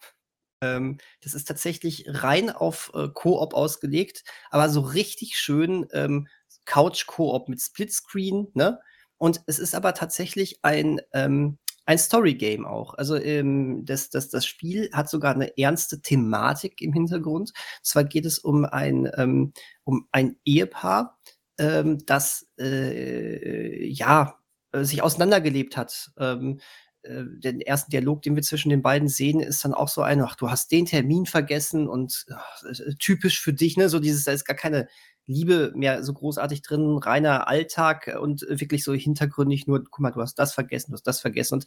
Ähm, 0.61 0.97
das 1.21 1.33
ist 1.35 1.47
tatsächlich 1.47 2.05
rein 2.07 2.49
auf 2.49 2.91
äh, 2.95 3.09
Koop 3.13 3.53
ausgelegt, 3.53 4.23
aber 4.49 4.69
so 4.69 4.81
richtig 4.81 5.37
schön 5.37 5.87
ähm, 5.93 6.27
Couch-Koop 6.65 7.49
mit 7.49 7.61
Splitscreen, 7.61 8.47
ne? 8.53 8.79
Und 9.17 9.41
es 9.47 9.59
ist 9.59 9.75
aber 9.75 9.93
tatsächlich 9.93 10.59
ein, 10.63 11.01
ähm, 11.13 11.57
ein 11.85 11.97
Story-Game 11.97 12.65
auch. 12.65 12.95
Also 12.95 13.15
ähm, 13.15 13.85
das, 13.85 14.09
das, 14.09 14.29
das 14.29 14.45
Spiel 14.45 14.89
hat 14.91 15.09
sogar 15.09 15.33
eine 15.33 15.57
ernste 15.57 16.01
Thematik 16.01 16.81
im 16.81 16.93
Hintergrund. 16.93 17.51
Und 17.51 17.85
zwar 17.85 18.03
geht 18.03 18.25
es 18.25 18.39
um 18.39 18.65
ein, 18.65 19.09
ähm, 19.17 19.53
um 19.83 20.07
ein 20.11 20.37
Ehepaar, 20.45 21.19
ähm, 21.59 21.99
das 22.05 22.47
äh, 22.59 23.85
ja 23.87 24.39
äh, 24.71 24.83
sich 24.83 25.01
auseinandergelebt 25.01 25.77
hat. 25.77 26.11
Ähm, 26.19 26.59
äh, 27.03 27.23
den 27.27 27.61
ersten 27.61 27.91
Dialog, 27.91 28.23
den 28.23 28.35
wir 28.35 28.43
zwischen 28.43 28.69
den 28.69 28.81
beiden 28.81 29.07
sehen, 29.07 29.39
ist 29.39 29.63
dann 29.63 29.73
auch 29.75 29.89
so 29.89 30.01
ein, 30.01 30.21
ach, 30.21 30.35
du 30.35 30.49
hast 30.49 30.71
den 30.71 30.85
Termin 30.85 31.25
vergessen 31.27 31.87
und 31.87 32.25
ach, 32.33 32.63
äh, 32.63 32.95
typisch 32.99 33.39
für 33.41 33.53
dich, 33.53 33.77
ne? 33.77 33.89
So 33.89 33.99
dieses, 33.99 34.23
da 34.25 34.31
ist 34.31 34.45
gar 34.45 34.57
keine 34.57 34.87
Liebe 35.27 35.71
mehr 35.75 36.03
so 36.03 36.13
großartig 36.13 36.61
drin, 36.61 36.97
reiner 36.97 37.47
Alltag 37.47 38.07
äh, 38.07 38.17
und 38.17 38.45
wirklich 38.47 38.83
so 38.83 38.93
hintergründig 38.93 39.67
nur, 39.67 39.83
guck 39.83 39.99
mal, 39.99 40.11
du 40.11 40.21
hast 40.21 40.35
das 40.35 40.53
vergessen, 40.53 40.91
du 40.91 40.95
hast 40.95 41.07
das 41.07 41.21
vergessen. 41.21 41.55
Und 41.55 41.65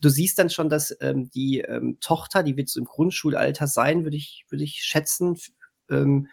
du 0.00 0.08
siehst 0.08 0.38
dann 0.38 0.50
schon, 0.50 0.68
dass 0.68 0.96
ähm, 1.00 1.30
die 1.30 1.60
ähm, 1.60 1.98
Tochter, 2.00 2.42
die 2.42 2.56
wird 2.56 2.68
so 2.68 2.80
im 2.80 2.86
Grundschulalter 2.86 3.66
sein, 3.66 4.04
würde 4.04 4.16
ich, 4.16 4.44
würde 4.48 4.64
ich 4.64 4.82
schätzen, 4.82 5.38
ähm, 5.90 6.28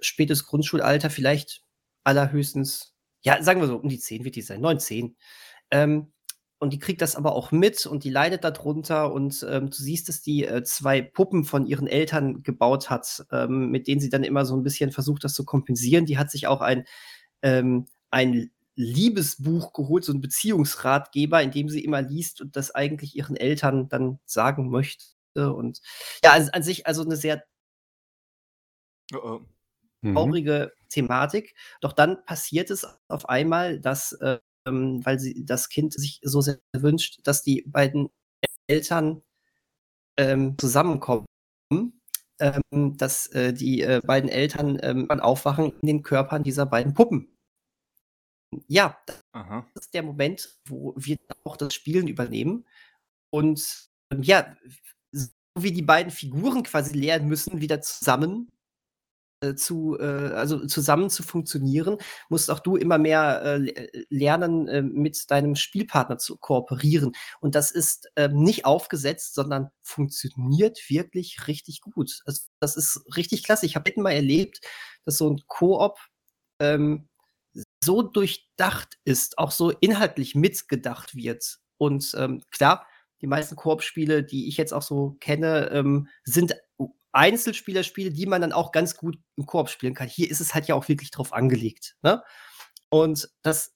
spätes 0.00 0.46
Grundschulalter, 0.46 1.10
vielleicht 1.10 1.62
allerhöchstens, 2.04 2.94
ja, 3.22 3.42
sagen 3.42 3.60
wir 3.60 3.68
so, 3.68 3.76
um 3.76 3.88
die 3.88 3.98
10 3.98 4.24
wird 4.24 4.36
die 4.36 4.42
sein, 4.42 4.60
9, 4.60 4.80
10. 4.80 5.16
Ähm, 5.70 6.13
und 6.64 6.72
die 6.72 6.78
kriegt 6.78 7.02
das 7.02 7.14
aber 7.14 7.34
auch 7.34 7.52
mit 7.52 7.86
und 7.86 8.02
die 8.02 8.10
leidet 8.10 8.42
darunter 8.42 9.12
und 9.12 9.46
ähm, 9.48 9.70
du 9.70 9.76
siehst, 9.76 10.08
dass 10.08 10.22
die 10.22 10.44
äh, 10.44 10.64
zwei 10.64 11.02
Puppen 11.02 11.44
von 11.44 11.66
ihren 11.66 11.86
Eltern 11.86 12.42
gebaut 12.42 12.90
hat, 12.90 13.24
ähm, 13.30 13.70
mit 13.70 13.86
denen 13.86 14.00
sie 14.00 14.08
dann 14.08 14.24
immer 14.24 14.44
so 14.44 14.56
ein 14.56 14.64
bisschen 14.64 14.90
versucht, 14.90 15.24
das 15.24 15.34
zu 15.34 15.44
kompensieren. 15.44 16.06
Die 16.06 16.18
hat 16.18 16.30
sich 16.30 16.46
auch 16.46 16.60
ein, 16.60 16.84
ähm, 17.42 17.86
ein 18.10 18.50
Liebesbuch 18.76 19.72
geholt, 19.72 20.04
so 20.04 20.12
ein 20.12 20.20
Beziehungsratgeber, 20.20 21.42
in 21.42 21.52
dem 21.52 21.68
sie 21.68 21.84
immer 21.84 22.02
liest 22.02 22.40
und 22.40 22.56
das 22.56 22.74
eigentlich 22.74 23.14
ihren 23.14 23.36
Eltern 23.36 23.88
dann 23.88 24.18
sagen 24.24 24.70
möchte. 24.70 25.04
Und 25.34 25.80
ja, 26.24 26.32
an, 26.32 26.48
an 26.50 26.62
sich 26.62 26.86
also 26.86 27.04
eine 27.04 27.16
sehr 27.16 27.44
Oh, 29.12 29.18
oh. 29.22 29.40
Mhm. 30.00 30.14
traurige 30.14 30.72
Thematik. 30.88 31.54
Doch 31.80 31.92
dann 31.92 32.24
passiert 32.24 32.70
es 32.70 32.86
auf 33.08 33.28
einmal, 33.28 33.80
dass, 33.80 34.12
ähm, 34.66 35.04
weil 35.04 35.18
sie 35.18 35.44
das 35.44 35.68
Kind 35.68 35.92
sich 35.92 36.20
so 36.22 36.40
sehr 36.40 36.58
wünscht, 36.72 37.20
dass 37.24 37.42
die 37.42 37.62
beiden 37.66 38.08
Eltern 38.66 39.22
ähm, 40.16 40.56
zusammenkommen, 40.58 41.26
ähm, 42.40 42.96
dass 42.96 43.26
äh, 43.28 43.52
die 43.52 43.82
äh, 43.82 44.00
beiden 44.04 44.28
Eltern 44.28 44.78
ähm, 44.82 45.10
aufwachen 45.10 45.72
in 45.82 45.86
den 45.86 46.02
Körpern 46.02 46.42
dieser 46.42 46.66
beiden 46.66 46.94
Puppen. 46.94 47.28
Ja, 48.68 48.96
Aha. 49.32 49.66
das 49.74 49.86
ist 49.86 49.94
der 49.94 50.02
Moment, 50.02 50.58
wo 50.66 50.94
wir 50.96 51.16
auch 51.44 51.56
das 51.56 51.74
Spielen 51.74 52.06
übernehmen 52.06 52.66
und 53.30 53.88
ähm, 54.10 54.22
ja, 54.22 54.56
so 55.12 55.28
wie 55.58 55.72
die 55.72 55.82
beiden 55.82 56.12
Figuren 56.12 56.62
quasi 56.62 56.96
lernen 56.96 57.28
müssen, 57.28 57.60
wieder 57.60 57.80
zusammen 57.80 58.52
äh, 59.50 59.54
zu, 59.54 59.98
äh, 59.98 60.02
also 60.34 60.66
zusammen 60.66 61.10
zu 61.10 61.22
funktionieren, 61.22 61.98
musst 62.28 62.50
auch 62.50 62.60
du 62.60 62.76
immer 62.76 62.98
mehr 62.98 63.42
äh, 63.42 63.56
le- 63.58 63.90
lernen, 64.08 64.68
äh, 64.68 64.82
mit 64.82 65.30
deinem 65.30 65.56
Spielpartner 65.56 66.18
zu 66.18 66.36
kooperieren. 66.36 67.12
Und 67.40 67.54
das 67.54 67.70
ist 67.70 68.08
ähm, 68.16 68.42
nicht 68.42 68.64
aufgesetzt, 68.64 69.34
sondern 69.34 69.70
funktioniert 69.82 70.78
wirklich 70.88 71.46
richtig 71.46 71.80
gut. 71.80 72.22
Also, 72.26 72.42
das 72.60 72.76
ist 72.76 73.04
richtig 73.16 73.44
klasse. 73.44 73.66
Ich 73.66 73.76
habe 73.76 73.92
mal 73.96 74.12
erlebt, 74.12 74.60
dass 75.04 75.18
so 75.18 75.30
ein 75.30 75.40
Koop 75.46 75.98
ähm, 76.58 77.08
so 77.84 78.02
durchdacht 78.02 78.98
ist, 79.04 79.38
auch 79.38 79.50
so 79.52 79.70
inhaltlich 79.70 80.34
mitgedacht 80.34 81.14
wird. 81.14 81.58
Und 81.76 82.14
ähm, 82.18 82.42
klar, 82.50 82.86
die 83.20 83.26
meisten 83.26 83.56
Koop-Spiele, 83.56 84.24
die 84.24 84.48
ich 84.48 84.56
jetzt 84.56 84.72
auch 84.74 84.82
so 84.82 85.16
kenne, 85.20 85.70
ähm, 85.70 86.08
sind 86.24 86.54
Einzelspielerspiele, 87.14 88.10
die 88.10 88.26
man 88.26 88.40
dann 88.40 88.52
auch 88.52 88.72
ganz 88.72 88.96
gut 88.96 89.16
im 89.36 89.46
Koop 89.46 89.70
spielen 89.70 89.94
kann. 89.94 90.08
Hier 90.08 90.30
ist 90.30 90.40
es 90.40 90.54
halt 90.54 90.66
ja 90.66 90.74
auch 90.74 90.88
wirklich 90.88 91.10
drauf 91.10 91.32
angelegt. 91.32 91.96
Ne? 92.02 92.22
Und 92.90 93.30
das 93.42 93.74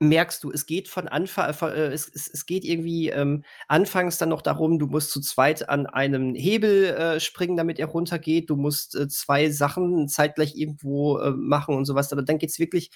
merkst 0.00 0.44
du, 0.44 0.52
es 0.52 0.66
geht 0.66 0.88
von 0.88 1.08
Anfang, 1.08 1.50
äh, 1.50 1.88
es, 1.88 2.08
es, 2.14 2.28
es 2.32 2.46
geht 2.46 2.64
irgendwie 2.64 3.08
ähm, 3.08 3.44
anfangs 3.66 4.18
dann 4.18 4.28
noch 4.28 4.42
darum, 4.42 4.78
du 4.78 4.86
musst 4.86 5.10
zu 5.10 5.20
zweit 5.20 5.68
an 5.68 5.86
einem 5.86 6.34
Hebel 6.34 6.84
äh, 6.84 7.20
springen, 7.20 7.56
damit 7.56 7.78
er 7.78 7.86
runtergeht. 7.86 8.48
Du 8.50 8.56
musst 8.56 8.94
äh, 8.94 9.08
zwei 9.08 9.50
Sachen 9.50 10.08
zeitgleich 10.08 10.54
irgendwo 10.54 11.18
äh, 11.18 11.30
machen 11.32 11.74
und 11.74 11.84
sowas. 11.84 12.12
Aber 12.12 12.22
dann 12.22 12.38
geht's 12.38 12.58
wirklich 12.58 12.90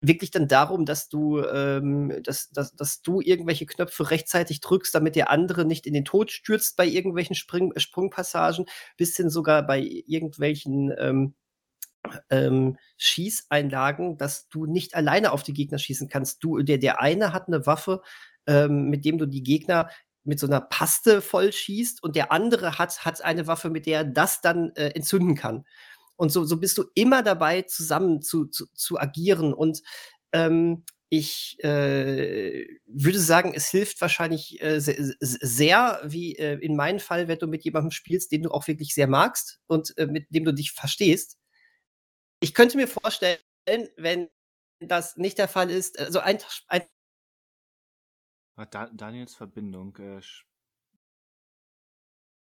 wirklich 0.00 0.30
dann 0.30 0.48
darum, 0.48 0.84
dass 0.84 1.08
du, 1.08 1.40
ähm, 1.42 2.20
dass, 2.22 2.50
dass, 2.50 2.74
dass 2.74 3.02
du 3.02 3.20
irgendwelche 3.20 3.66
Knöpfe 3.66 4.10
rechtzeitig 4.10 4.60
drückst, 4.60 4.94
damit 4.94 5.16
der 5.16 5.30
andere 5.30 5.64
nicht 5.64 5.86
in 5.86 5.94
den 5.94 6.04
Tod 6.04 6.30
stürzt 6.30 6.76
bei 6.76 6.86
irgendwelchen 6.86 7.34
Spring 7.34 7.72
Sprungpassagen, 7.76 8.66
bis 8.96 9.16
hin 9.16 9.30
sogar 9.30 9.66
bei 9.66 9.80
irgendwelchen 9.80 10.92
ähm, 10.98 11.34
ähm, 12.30 12.78
Schießeinlagen, 12.98 14.16
dass 14.18 14.48
du 14.48 14.66
nicht 14.66 14.94
alleine 14.94 15.32
auf 15.32 15.42
die 15.42 15.54
Gegner 15.54 15.78
schießen 15.78 16.08
kannst. 16.08 16.42
Du, 16.44 16.58
der, 16.62 16.78
der 16.78 17.00
eine 17.00 17.32
hat 17.32 17.48
eine 17.48 17.66
Waffe, 17.66 18.02
ähm, 18.46 18.88
mit 18.88 19.04
dem 19.04 19.18
du 19.18 19.26
die 19.26 19.42
Gegner 19.42 19.90
mit 20.24 20.40
so 20.40 20.46
einer 20.46 20.60
Paste 20.60 21.20
vollschießt 21.20 22.02
und 22.02 22.16
der 22.16 22.32
andere 22.32 22.78
hat, 22.78 23.04
hat 23.04 23.22
eine 23.22 23.46
Waffe, 23.46 23.70
mit 23.70 23.86
der 23.86 23.98
er 23.98 24.04
das 24.04 24.40
dann 24.40 24.72
äh, 24.74 24.88
entzünden 24.88 25.36
kann. 25.36 25.64
Und 26.16 26.30
so, 26.30 26.44
so 26.44 26.58
bist 26.58 26.78
du 26.78 26.84
immer 26.94 27.22
dabei, 27.22 27.62
zusammen 27.62 28.22
zu, 28.22 28.46
zu, 28.46 28.66
zu 28.74 28.98
agieren. 28.98 29.52
Und 29.52 29.82
ähm, 30.32 30.84
ich 31.08 31.62
äh, 31.62 32.66
würde 32.86 33.20
sagen, 33.20 33.52
es 33.54 33.68
hilft 33.68 34.00
wahrscheinlich 34.00 34.60
äh, 34.60 34.80
sehr, 34.80 35.14
sehr, 35.20 36.00
wie 36.04 36.36
äh, 36.36 36.58
in 36.58 36.74
meinem 36.74 36.98
Fall, 36.98 37.28
wenn 37.28 37.38
du 37.38 37.46
mit 37.46 37.64
jemandem 37.64 37.92
spielst, 37.92 38.32
den 38.32 38.42
du 38.42 38.50
auch 38.50 38.66
wirklich 38.66 38.92
sehr 38.92 39.06
magst 39.06 39.60
und 39.66 39.96
äh, 39.98 40.06
mit 40.06 40.26
dem 40.30 40.44
du 40.44 40.52
dich 40.52 40.72
verstehst. 40.72 41.38
Ich 42.40 42.54
könnte 42.54 42.76
mir 42.76 42.88
vorstellen, 42.88 43.38
wenn 43.96 44.28
das 44.80 45.16
nicht 45.16 45.38
der 45.38 45.48
Fall 45.48 45.70
ist, 45.70 45.98
also 45.98 46.18
ein, 46.18 46.38
ein 46.68 46.82
da 48.64 48.88
Daniels 48.88 49.34
Verbindung. 49.34 49.96
Äh, 49.96 50.20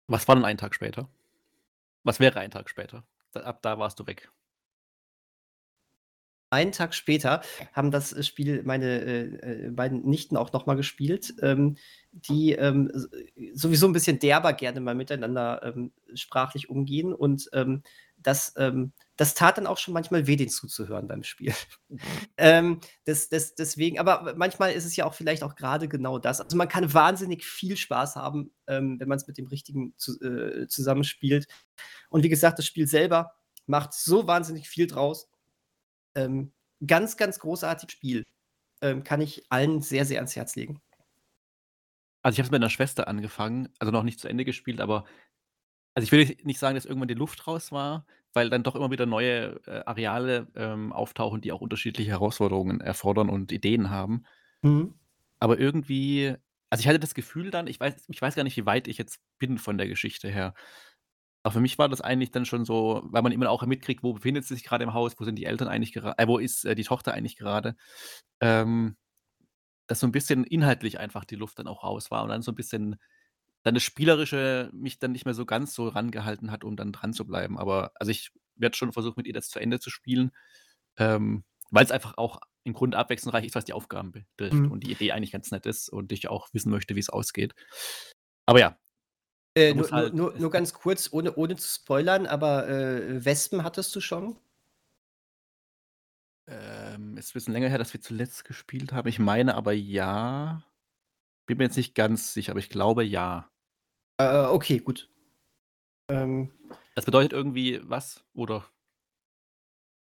Was 0.06 0.26
war 0.26 0.34
denn 0.34 0.44
ein 0.44 0.56
Tag 0.56 0.74
später? 0.74 1.08
Was 2.02 2.20
wäre 2.20 2.40
ein 2.40 2.50
Tag 2.50 2.70
später? 2.70 3.06
Ab 3.34 3.62
da 3.62 3.78
warst 3.78 3.98
du 4.00 4.06
weg. 4.06 4.30
Einen 6.52 6.72
Tag 6.72 6.94
später 6.94 7.42
haben 7.72 7.92
das 7.92 8.12
äh, 8.12 8.24
Spiel 8.24 8.64
meine 8.64 9.00
äh, 9.00 9.66
äh, 9.66 9.70
beiden 9.70 10.04
Nichten 10.04 10.36
auch 10.36 10.52
noch 10.52 10.66
mal 10.66 10.74
gespielt, 10.74 11.34
ähm, 11.42 11.76
die 12.10 12.52
ähm, 12.52 12.90
sowieso 13.54 13.86
ein 13.86 13.92
bisschen 13.92 14.18
derber 14.18 14.52
gerne 14.52 14.80
mal 14.80 14.96
miteinander 14.96 15.62
ähm, 15.62 15.92
sprachlich 16.14 16.68
umgehen 16.68 17.12
und 17.14 17.48
ähm, 17.52 17.84
das, 18.16 18.52
ähm, 18.56 18.92
das 19.20 19.34
tat 19.34 19.58
dann 19.58 19.66
auch 19.66 19.76
schon 19.76 19.92
manchmal 19.92 20.26
weh, 20.26 20.36
denen 20.36 20.48
zuzuhören 20.48 21.06
beim 21.06 21.24
Spiel. 21.24 21.52
ähm, 22.38 22.80
das, 23.04 23.28
das, 23.28 23.54
deswegen, 23.54 23.98
aber 23.98 24.34
manchmal 24.34 24.72
ist 24.72 24.86
es 24.86 24.96
ja 24.96 25.04
auch 25.04 25.12
vielleicht 25.12 25.42
auch 25.42 25.56
gerade 25.56 25.88
genau 25.88 26.18
das. 26.18 26.40
Also 26.40 26.56
man 26.56 26.68
kann 26.68 26.94
wahnsinnig 26.94 27.44
viel 27.44 27.76
Spaß 27.76 28.16
haben, 28.16 28.50
ähm, 28.66 28.98
wenn 28.98 29.08
man 29.08 29.18
es 29.18 29.26
mit 29.26 29.36
dem 29.36 29.46
Richtigen 29.46 29.92
zu, 29.98 30.18
äh, 30.22 30.68
zusammenspielt. 30.68 31.48
Und 32.08 32.24
wie 32.24 32.30
gesagt, 32.30 32.58
das 32.58 32.64
Spiel 32.64 32.86
selber 32.86 33.34
macht 33.66 33.92
so 33.92 34.26
wahnsinnig 34.26 34.70
viel 34.70 34.86
draus. 34.86 35.28
Ähm, 36.14 36.54
ganz, 36.86 37.18
ganz 37.18 37.40
großartiges 37.40 37.92
Spiel. 37.92 38.24
Ähm, 38.80 39.04
kann 39.04 39.20
ich 39.20 39.44
allen 39.50 39.82
sehr, 39.82 40.06
sehr 40.06 40.20
ans 40.20 40.34
Herz 40.34 40.56
legen. 40.56 40.80
Also 42.22 42.36
ich 42.36 42.38
habe 42.38 42.46
es 42.46 42.52
mit 42.52 42.62
einer 42.62 42.70
Schwester 42.70 43.06
angefangen, 43.06 43.68
also 43.78 43.92
noch 43.92 44.02
nicht 44.02 44.18
zu 44.18 44.28
Ende 44.28 44.46
gespielt, 44.46 44.80
aber 44.80 45.04
also 46.00 46.16
ich 46.16 46.28
will 46.28 46.36
nicht 46.44 46.58
sagen, 46.58 46.76
dass 46.76 46.86
irgendwann 46.86 47.08
die 47.08 47.14
Luft 47.14 47.46
raus 47.46 47.72
war, 47.72 48.06
weil 48.32 48.48
dann 48.48 48.62
doch 48.62 48.74
immer 48.74 48.90
wieder 48.90 49.04
neue 49.04 49.60
äh, 49.66 49.82
Areale 49.84 50.46
ähm, 50.54 50.92
auftauchen, 50.92 51.42
die 51.42 51.52
auch 51.52 51.60
unterschiedliche 51.60 52.10
Herausforderungen 52.10 52.80
erfordern 52.80 53.28
und 53.28 53.52
Ideen 53.52 53.90
haben. 53.90 54.24
Mhm. 54.62 54.94
Aber 55.40 55.58
irgendwie, 55.58 56.34
also 56.70 56.80
ich 56.80 56.88
hatte 56.88 57.00
das 57.00 57.14
Gefühl 57.14 57.50
dann, 57.50 57.66
ich 57.66 57.78
weiß, 57.78 58.06
ich 58.08 58.22
weiß 58.22 58.34
gar 58.34 58.44
nicht, 58.44 58.56
wie 58.56 58.64
weit 58.64 58.88
ich 58.88 58.96
jetzt 58.96 59.20
bin 59.38 59.58
von 59.58 59.76
der 59.76 59.88
Geschichte 59.88 60.28
her. 60.30 60.54
Aber 61.42 61.52
für 61.52 61.60
mich 61.60 61.76
war 61.78 61.88
das 61.90 62.00
eigentlich 62.00 62.30
dann 62.30 62.46
schon 62.46 62.64
so, 62.64 63.02
weil 63.04 63.22
man 63.22 63.32
immer 63.32 63.50
auch 63.50 63.64
mitkriegt, 63.66 64.02
wo 64.02 64.14
befindet 64.14 64.44
sie 64.44 64.54
sich 64.54 64.64
gerade 64.64 64.84
im 64.84 64.94
Haus, 64.94 65.18
wo 65.18 65.24
sind 65.24 65.36
die 65.36 65.44
Eltern 65.44 65.68
eigentlich 65.68 65.92
gerade, 65.92 66.16
äh, 66.16 66.26
wo 66.26 66.38
ist 66.38 66.64
äh, 66.64 66.74
die 66.74 66.84
Tochter 66.84 67.12
eigentlich 67.12 67.36
gerade, 67.36 67.76
ähm, 68.40 68.96
dass 69.86 70.00
so 70.00 70.06
ein 70.06 70.12
bisschen 70.12 70.44
inhaltlich 70.44 70.98
einfach 70.98 71.26
die 71.26 71.36
Luft 71.36 71.58
dann 71.58 71.66
auch 71.66 71.84
raus 71.84 72.10
war 72.10 72.22
und 72.22 72.30
dann 72.30 72.40
so 72.40 72.52
ein 72.52 72.56
bisschen 72.56 72.96
dann 73.62 73.74
das 73.74 73.82
Spielerische 73.82 74.70
mich 74.72 74.98
dann 74.98 75.12
nicht 75.12 75.24
mehr 75.24 75.34
so 75.34 75.44
ganz 75.44 75.74
so 75.74 75.88
rangehalten 75.88 76.50
hat, 76.50 76.64
um 76.64 76.76
dann 76.76 76.92
dran 76.92 77.12
zu 77.12 77.26
bleiben. 77.26 77.58
Aber 77.58 77.92
also 77.94 78.10
ich 78.10 78.30
werde 78.56 78.76
schon 78.76 78.92
versuchen, 78.92 79.14
mit 79.18 79.26
ihr 79.26 79.32
das 79.32 79.48
zu 79.48 79.58
Ende 79.58 79.80
zu 79.80 79.90
spielen, 79.90 80.32
ähm, 80.96 81.44
weil 81.70 81.84
es 81.84 81.90
einfach 81.90 82.16
auch 82.16 82.40
im 82.64 82.74
Grunde 82.74 82.98
abwechslungsreich 82.98 83.46
ist, 83.46 83.54
was 83.54 83.64
die 83.64 83.72
Aufgaben 83.72 84.12
betrifft 84.12 84.54
mhm. 84.54 84.70
und 84.70 84.84
die 84.84 84.92
Idee 84.92 85.12
eigentlich 85.12 85.32
ganz 85.32 85.50
nett 85.50 85.66
ist 85.66 85.88
und 85.88 86.12
ich 86.12 86.28
auch 86.28 86.48
wissen 86.52 86.70
möchte, 86.70 86.94
wie 86.94 87.00
es 87.00 87.10
ausgeht. 87.10 87.54
Aber 88.46 88.60
ja, 88.60 88.76
äh, 89.54 89.74
nur, 89.74 89.90
halt, 89.90 90.14
nur, 90.14 90.34
nur, 90.38 90.50
ganz 90.50 90.72
kurz, 90.72 91.08
ohne, 91.12 91.34
ohne 91.34 91.56
zu 91.56 91.66
spoilern, 91.66 92.26
aber 92.26 92.68
äh, 92.68 93.24
Wespen 93.24 93.64
hattest 93.64 93.94
du 93.96 94.00
schon? 94.00 94.38
Ähm, 96.46 97.16
ist 97.16 97.30
ein 97.30 97.34
bisschen 97.34 97.52
länger 97.52 97.68
her, 97.68 97.78
dass 97.78 97.92
wir 97.92 98.00
zuletzt 98.00 98.44
gespielt 98.44 98.92
haben. 98.92 99.08
Ich 99.08 99.18
meine 99.18 99.54
aber 99.54 99.72
ja. 99.72 100.64
Bin 101.50 101.58
mir 101.58 101.64
jetzt 101.64 101.76
nicht 101.76 101.96
ganz 101.96 102.32
sicher, 102.32 102.52
aber 102.52 102.60
ich 102.60 102.70
glaube 102.70 103.02
ja. 103.02 103.50
Äh, 104.18 104.44
okay, 104.44 104.78
gut. 104.78 105.10
Ähm, 106.08 106.52
das 106.94 107.04
bedeutet 107.04 107.32
irgendwie 107.32 107.80
was, 107.82 108.22
oder? 108.34 108.64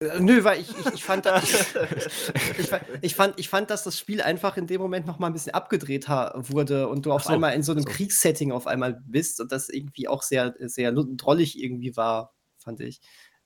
Äh, 0.02 0.20
nö, 0.20 0.44
weil 0.44 0.60
ich, 0.60 0.70
ich, 0.78 0.86
ich, 0.96 1.04
fand, 1.06 1.26
ich, 1.42 2.72
ich, 3.02 3.16
fand, 3.16 3.40
ich 3.40 3.48
fand, 3.48 3.70
dass 3.70 3.86
das 3.86 3.98
Spiel 3.98 4.22
einfach 4.22 4.58
in 4.58 4.68
dem 4.68 4.82
Moment 4.82 5.08
noch 5.08 5.20
mal 5.20 5.28
ein 5.28 5.34
bisschen 5.34 5.54
abgedreht 5.54 6.10
wurde 6.10 6.90
und 6.90 7.06
du 7.06 7.14
auf 7.14 7.24
so, 7.24 7.32
einmal 7.32 7.54
in 7.54 7.64
so 7.64 7.72
einem 7.72 7.84
so. 7.84 7.92
Kriegssetting 7.92 8.52
auf 8.52 8.68
einmal 8.68 9.02
bist 9.06 9.40
und 9.40 9.54
das 9.54 9.70
irgendwie 9.70 10.10
auch 10.10 10.24
sehr, 10.24 10.54
sehr 10.60 10.92
drollig 10.92 11.58
irgendwie 11.58 11.96
war, 11.96 12.36
fand 12.58 12.82
ich. 12.82 13.00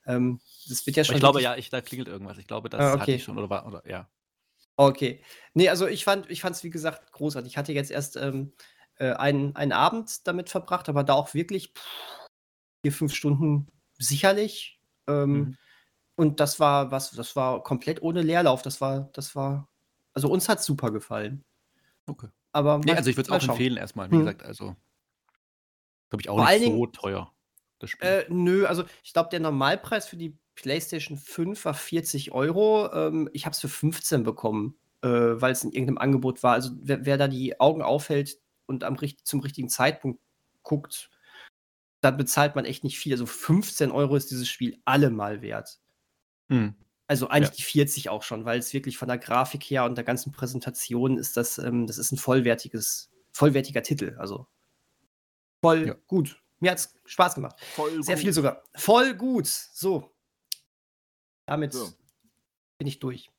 Ähm, 0.07 0.41
das 0.67 0.83
wird 0.87 0.97
ja 0.97 1.03
schon. 1.03 1.17
Ich 1.17 1.21
glaube, 1.21 1.43
ja, 1.43 1.55
ich, 1.55 1.69
da 1.69 1.81
klingelt 1.81 2.07
irgendwas. 2.07 2.39
Ich 2.39 2.47
glaube, 2.47 2.67
das 2.67 2.81
ah, 2.81 2.93
okay. 2.93 3.01
hatte 3.01 3.11
ich 3.11 3.23
schon 3.23 3.37
oder 3.37 3.51
war, 3.51 3.67
oder 3.67 3.87
ja. 3.87 4.09
Okay. 4.81 5.21
Nee, 5.53 5.69
also 5.69 5.85
ich 5.85 6.03
fand 6.03 6.27
ich 6.31 6.43
es, 6.43 6.63
wie 6.63 6.71
gesagt, 6.71 7.11
großartig. 7.11 7.51
Ich 7.51 7.57
hatte 7.57 7.71
jetzt 7.71 7.91
erst 7.91 8.17
ähm, 8.17 8.51
äh, 8.97 9.11
einen, 9.11 9.55
einen 9.55 9.73
Abend 9.73 10.25
damit 10.27 10.49
verbracht, 10.49 10.89
aber 10.89 11.03
da 11.03 11.13
auch 11.13 11.35
wirklich 11.35 11.73
pff, 11.75 12.29
vier, 12.81 12.91
fünf 12.91 13.13
Stunden 13.13 13.67
sicherlich. 13.99 14.79
Ähm, 15.05 15.33
mhm. 15.33 15.57
Und 16.15 16.39
das 16.39 16.59
war 16.59 16.89
was, 16.89 17.11
das 17.11 17.35
war 17.35 17.61
komplett 17.61 18.01
ohne 18.01 18.23
Leerlauf. 18.23 18.63
Das 18.63 18.81
war, 18.81 19.11
das 19.13 19.35
war, 19.35 19.69
also 20.13 20.31
uns 20.31 20.49
hat 20.49 20.63
super 20.63 20.89
gefallen. 20.89 21.43
Okay. 22.07 22.29
Aber 22.51 22.79
nee, 22.79 22.93
also 22.93 23.11
ich 23.11 23.17
würde 23.17 23.29
es 23.29 23.35
auch 23.35 23.39
schauen. 23.39 23.51
empfehlen 23.51 23.77
erstmal, 23.77 24.09
wie 24.09 24.15
hm. 24.15 24.21
gesagt, 24.21 24.43
also 24.43 24.75
glaube 26.09 26.21
ich 26.21 26.29
auch 26.29 26.37
Vor 26.37 26.49
nicht 26.49 26.65
so 26.65 26.71
Dingen, 26.71 26.93
teuer. 26.93 27.31
Das 27.77 27.91
Spiel. 27.91 28.07
Äh, 28.07 28.25
nö, 28.29 28.65
also 28.65 28.83
ich 29.03 29.13
glaube, 29.13 29.29
der 29.29 29.41
Normalpreis 29.41 30.07
für 30.07 30.17
die 30.17 30.35
PlayStation 30.61 31.17
5 31.17 31.65
war 31.65 31.73
40 31.73 32.31
Euro. 32.31 32.91
Ähm, 32.93 33.29
ich 33.33 33.45
habe 33.45 33.53
es 33.53 33.59
für 33.59 33.69
15 33.69 34.23
bekommen, 34.23 34.75
äh, 35.01 35.09
weil 35.09 35.51
es 35.51 35.63
in 35.63 35.71
irgendeinem 35.71 35.97
Angebot 35.97 36.43
war. 36.43 36.53
Also 36.53 36.71
wer, 36.81 37.05
wer 37.05 37.17
da 37.17 37.27
die 37.27 37.59
Augen 37.59 37.81
aufhält 37.81 38.37
und 38.67 38.83
am, 38.83 38.97
zum 39.23 39.39
richtigen 39.39 39.69
Zeitpunkt 39.69 40.21
guckt, 40.63 41.09
dann 42.01 42.17
bezahlt 42.17 42.55
man 42.55 42.65
echt 42.65 42.83
nicht 42.83 42.99
viel. 42.99 43.13
Also 43.13 43.25
15 43.25 43.91
Euro 43.91 44.15
ist 44.15 44.31
dieses 44.31 44.47
Spiel 44.47 44.79
allemal 44.85 45.41
wert. 45.41 45.79
Mhm. 46.47 46.75
Also 47.07 47.27
eigentlich 47.27 47.49
ja. 47.49 47.55
die 47.55 47.63
40 47.63 48.09
auch 48.09 48.23
schon, 48.23 48.45
weil 48.45 48.59
es 48.59 48.73
wirklich 48.73 48.97
von 48.97 49.07
der 49.07 49.17
Grafik 49.17 49.63
her 49.63 49.83
und 49.85 49.95
der 49.95 50.05
ganzen 50.05 50.31
Präsentation 50.31 51.17
ist 51.17 51.35
das, 51.35 51.57
ähm, 51.57 51.85
das 51.87 51.97
ist 51.97 52.11
ein 52.11 52.17
vollwertiges, 52.17 53.11
vollwertiger 53.31 53.83
Titel. 53.83 54.15
Also 54.17 54.47
voll 55.61 55.87
ja. 55.87 55.95
gut. 56.07 56.41
Mir 56.59 56.71
hat 56.71 56.77
es 56.77 56.93
Spaß 57.05 57.35
gemacht. 57.35 57.59
Voll 57.73 58.03
Sehr 58.03 58.15
gut. 58.15 58.21
viel 58.23 58.33
sogar. 58.33 58.63
Voll 58.75 59.15
gut. 59.15 59.47
So. 59.47 60.10
Damit 61.51 61.73
so. 61.73 61.89
bin 62.77 62.87
ich 62.87 62.99
durch. 62.99 63.29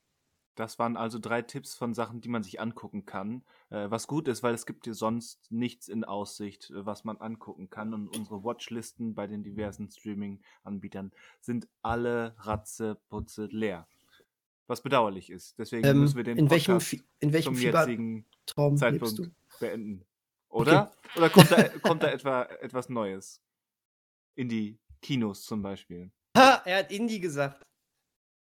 Das 0.54 0.78
waren 0.78 0.98
also 0.98 1.18
drei 1.18 1.40
Tipps 1.40 1.74
von 1.74 1.94
Sachen, 1.94 2.20
die 2.20 2.28
man 2.28 2.42
sich 2.42 2.60
angucken 2.60 3.06
kann. 3.06 3.42
Äh, 3.70 3.90
was 3.90 4.06
gut 4.06 4.28
ist, 4.28 4.42
weil 4.42 4.52
es 4.52 4.66
gibt 4.66 4.84
hier 4.84 4.92
sonst 4.92 5.50
nichts 5.50 5.88
in 5.88 6.04
Aussicht, 6.04 6.68
äh, 6.72 6.84
was 6.84 7.04
man 7.04 7.16
angucken 7.16 7.70
kann. 7.70 7.94
Und 7.94 8.14
unsere 8.14 8.44
Watchlisten 8.44 9.14
bei 9.14 9.26
den 9.26 9.42
diversen 9.42 9.90
Streaming-Anbietern 9.90 11.10
sind 11.40 11.68
alle 11.80 12.34
ratzeputze 12.40 13.46
leer. 13.46 13.88
Was 14.66 14.82
bedauerlich 14.82 15.30
ist. 15.30 15.58
Deswegen 15.58 15.86
ähm, 15.86 16.00
müssen 16.00 16.16
wir 16.16 16.24
den 16.24 16.36
in 16.36 16.48
Podcast 16.48 16.92
welchem, 16.92 17.06
in 17.20 17.32
welchem 17.32 17.54
zum 17.54 17.62
jetzigen 17.62 18.26
Zeitpunkt 18.76 19.30
beenden. 19.58 20.04
Oder? 20.50 20.92
Okay. 20.92 21.18
Oder 21.18 21.30
kommt 21.30 21.50
da, 21.50 21.62
kommt 21.82 22.02
da 22.02 22.10
etwa 22.10 22.42
etwas 22.60 22.90
Neues? 22.90 23.40
In 24.34 24.50
die 24.50 24.78
Kinos 25.00 25.46
zum 25.46 25.62
Beispiel. 25.62 26.10
Ha, 26.36 26.60
er 26.66 26.80
hat 26.80 26.92
Indie 26.92 27.20
gesagt. 27.20 27.64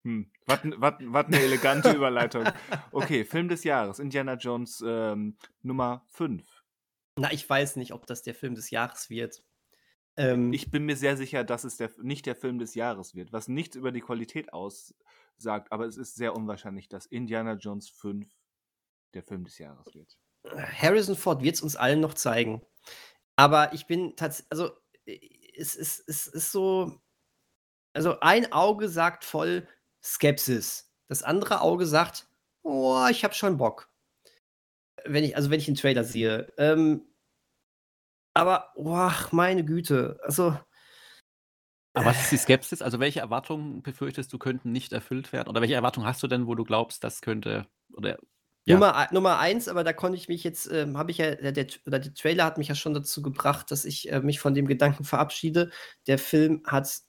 Hm, 0.04 0.30
was 0.46 0.62
eine 0.62 1.40
elegante 1.40 1.90
Überleitung. 1.94 2.44
Okay, 2.92 3.24
Film 3.24 3.48
des 3.48 3.64
Jahres, 3.64 3.98
Indiana 3.98 4.34
Jones 4.34 4.82
ähm, 4.86 5.36
Nummer 5.62 6.04
5. 6.08 6.42
Na, 7.16 7.32
ich 7.32 7.48
weiß 7.48 7.76
nicht, 7.76 7.92
ob 7.92 8.06
das 8.06 8.22
der 8.22 8.34
Film 8.34 8.54
des 8.54 8.70
Jahres 8.70 9.10
wird. 9.10 9.44
Ähm, 10.16 10.52
ich 10.52 10.70
bin 10.70 10.86
mir 10.86 10.96
sehr 10.96 11.16
sicher, 11.16 11.44
dass 11.44 11.64
es 11.64 11.76
der, 11.76 11.90
nicht 12.02 12.26
der 12.26 12.36
Film 12.36 12.58
des 12.58 12.74
Jahres 12.74 13.14
wird, 13.14 13.32
was 13.32 13.48
nichts 13.48 13.76
über 13.76 13.92
die 13.92 14.00
Qualität 14.00 14.52
aussagt, 14.52 15.70
aber 15.70 15.86
es 15.86 15.96
ist 15.96 16.14
sehr 16.14 16.34
unwahrscheinlich, 16.34 16.88
dass 16.88 17.06
Indiana 17.06 17.54
Jones 17.54 17.90
5 17.90 18.26
der 19.14 19.22
Film 19.22 19.44
des 19.44 19.58
Jahres 19.58 19.94
wird. 19.94 20.18
Harrison 20.44 21.16
Ford 21.16 21.42
wird 21.42 21.56
es 21.56 21.62
uns 21.62 21.76
allen 21.76 22.00
noch 22.00 22.14
zeigen. 22.14 22.62
Aber 23.36 23.72
ich 23.72 23.86
bin 23.86 24.16
tatsächlich, 24.16 24.50
also 24.50 24.70
es, 25.54 25.76
es, 25.76 26.02
es 26.06 26.26
ist 26.26 26.52
so, 26.52 27.00
also 27.92 28.20
ein 28.20 28.52
Auge 28.52 28.88
sagt 28.88 29.24
voll, 29.24 29.66
Skepsis 30.02 30.90
Das 31.08 31.22
andere 31.22 31.60
Auge 31.60 31.86
sagt, 31.86 32.26
oh, 32.62 33.06
ich 33.10 33.24
habe 33.24 33.34
schon 33.34 33.56
Bock. 33.56 33.90
Wenn 35.04 35.24
ich, 35.24 35.36
also 35.36 35.50
wenn 35.50 35.60
ich 35.60 35.68
einen 35.68 35.76
Trailer 35.76 36.04
sehe. 36.04 36.52
Ähm, 36.58 37.06
aber, 38.34 38.72
oh, 38.76 39.10
meine 39.32 39.64
Güte, 39.64 40.20
also. 40.22 40.58
Aber 41.92 42.06
was 42.06 42.20
ist 42.20 42.32
die 42.32 42.36
Skepsis? 42.36 42.82
Also 42.82 43.00
welche 43.00 43.20
Erwartungen 43.20 43.82
befürchtest 43.82 44.32
du 44.32 44.38
könnten 44.38 44.70
nicht 44.70 44.92
erfüllt 44.92 45.32
werden? 45.32 45.48
Oder 45.48 45.60
welche 45.60 45.74
Erwartungen 45.74 46.06
hast 46.06 46.22
du 46.22 46.28
denn, 46.28 46.46
wo 46.46 46.54
du 46.54 46.64
glaubst, 46.64 47.02
das 47.02 47.20
könnte 47.20 47.66
oder 47.92 48.18
ja. 48.66 48.74
Nummer, 48.74 49.08
Nummer 49.10 49.38
eins, 49.38 49.68
aber 49.68 49.82
da 49.84 49.92
konnte 49.92 50.16
ich 50.16 50.28
mich 50.28 50.44
jetzt, 50.44 50.70
ähm, 50.70 50.96
habe 50.98 51.10
ich 51.10 51.18
ja, 51.18 51.34
der, 51.34 51.52
der, 51.52 51.66
oder 51.86 51.98
der 51.98 52.14
Trailer 52.14 52.44
hat 52.44 52.58
mich 52.58 52.68
ja 52.68 52.74
schon 52.74 52.94
dazu 52.94 53.22
gebracht, 53.22 53.70
dass 53.70 53.84
ich 53.84 54.12
äh, 54.12 54.20
mich 54.20 54.38
von 54.38 54.54
dem 54.54 54.66
Gedanken 54.66 55.04
verabschiede. 55.04 55.70
Der 56.06 56.18
Film 56.18 56.62
hat 56.66 57.00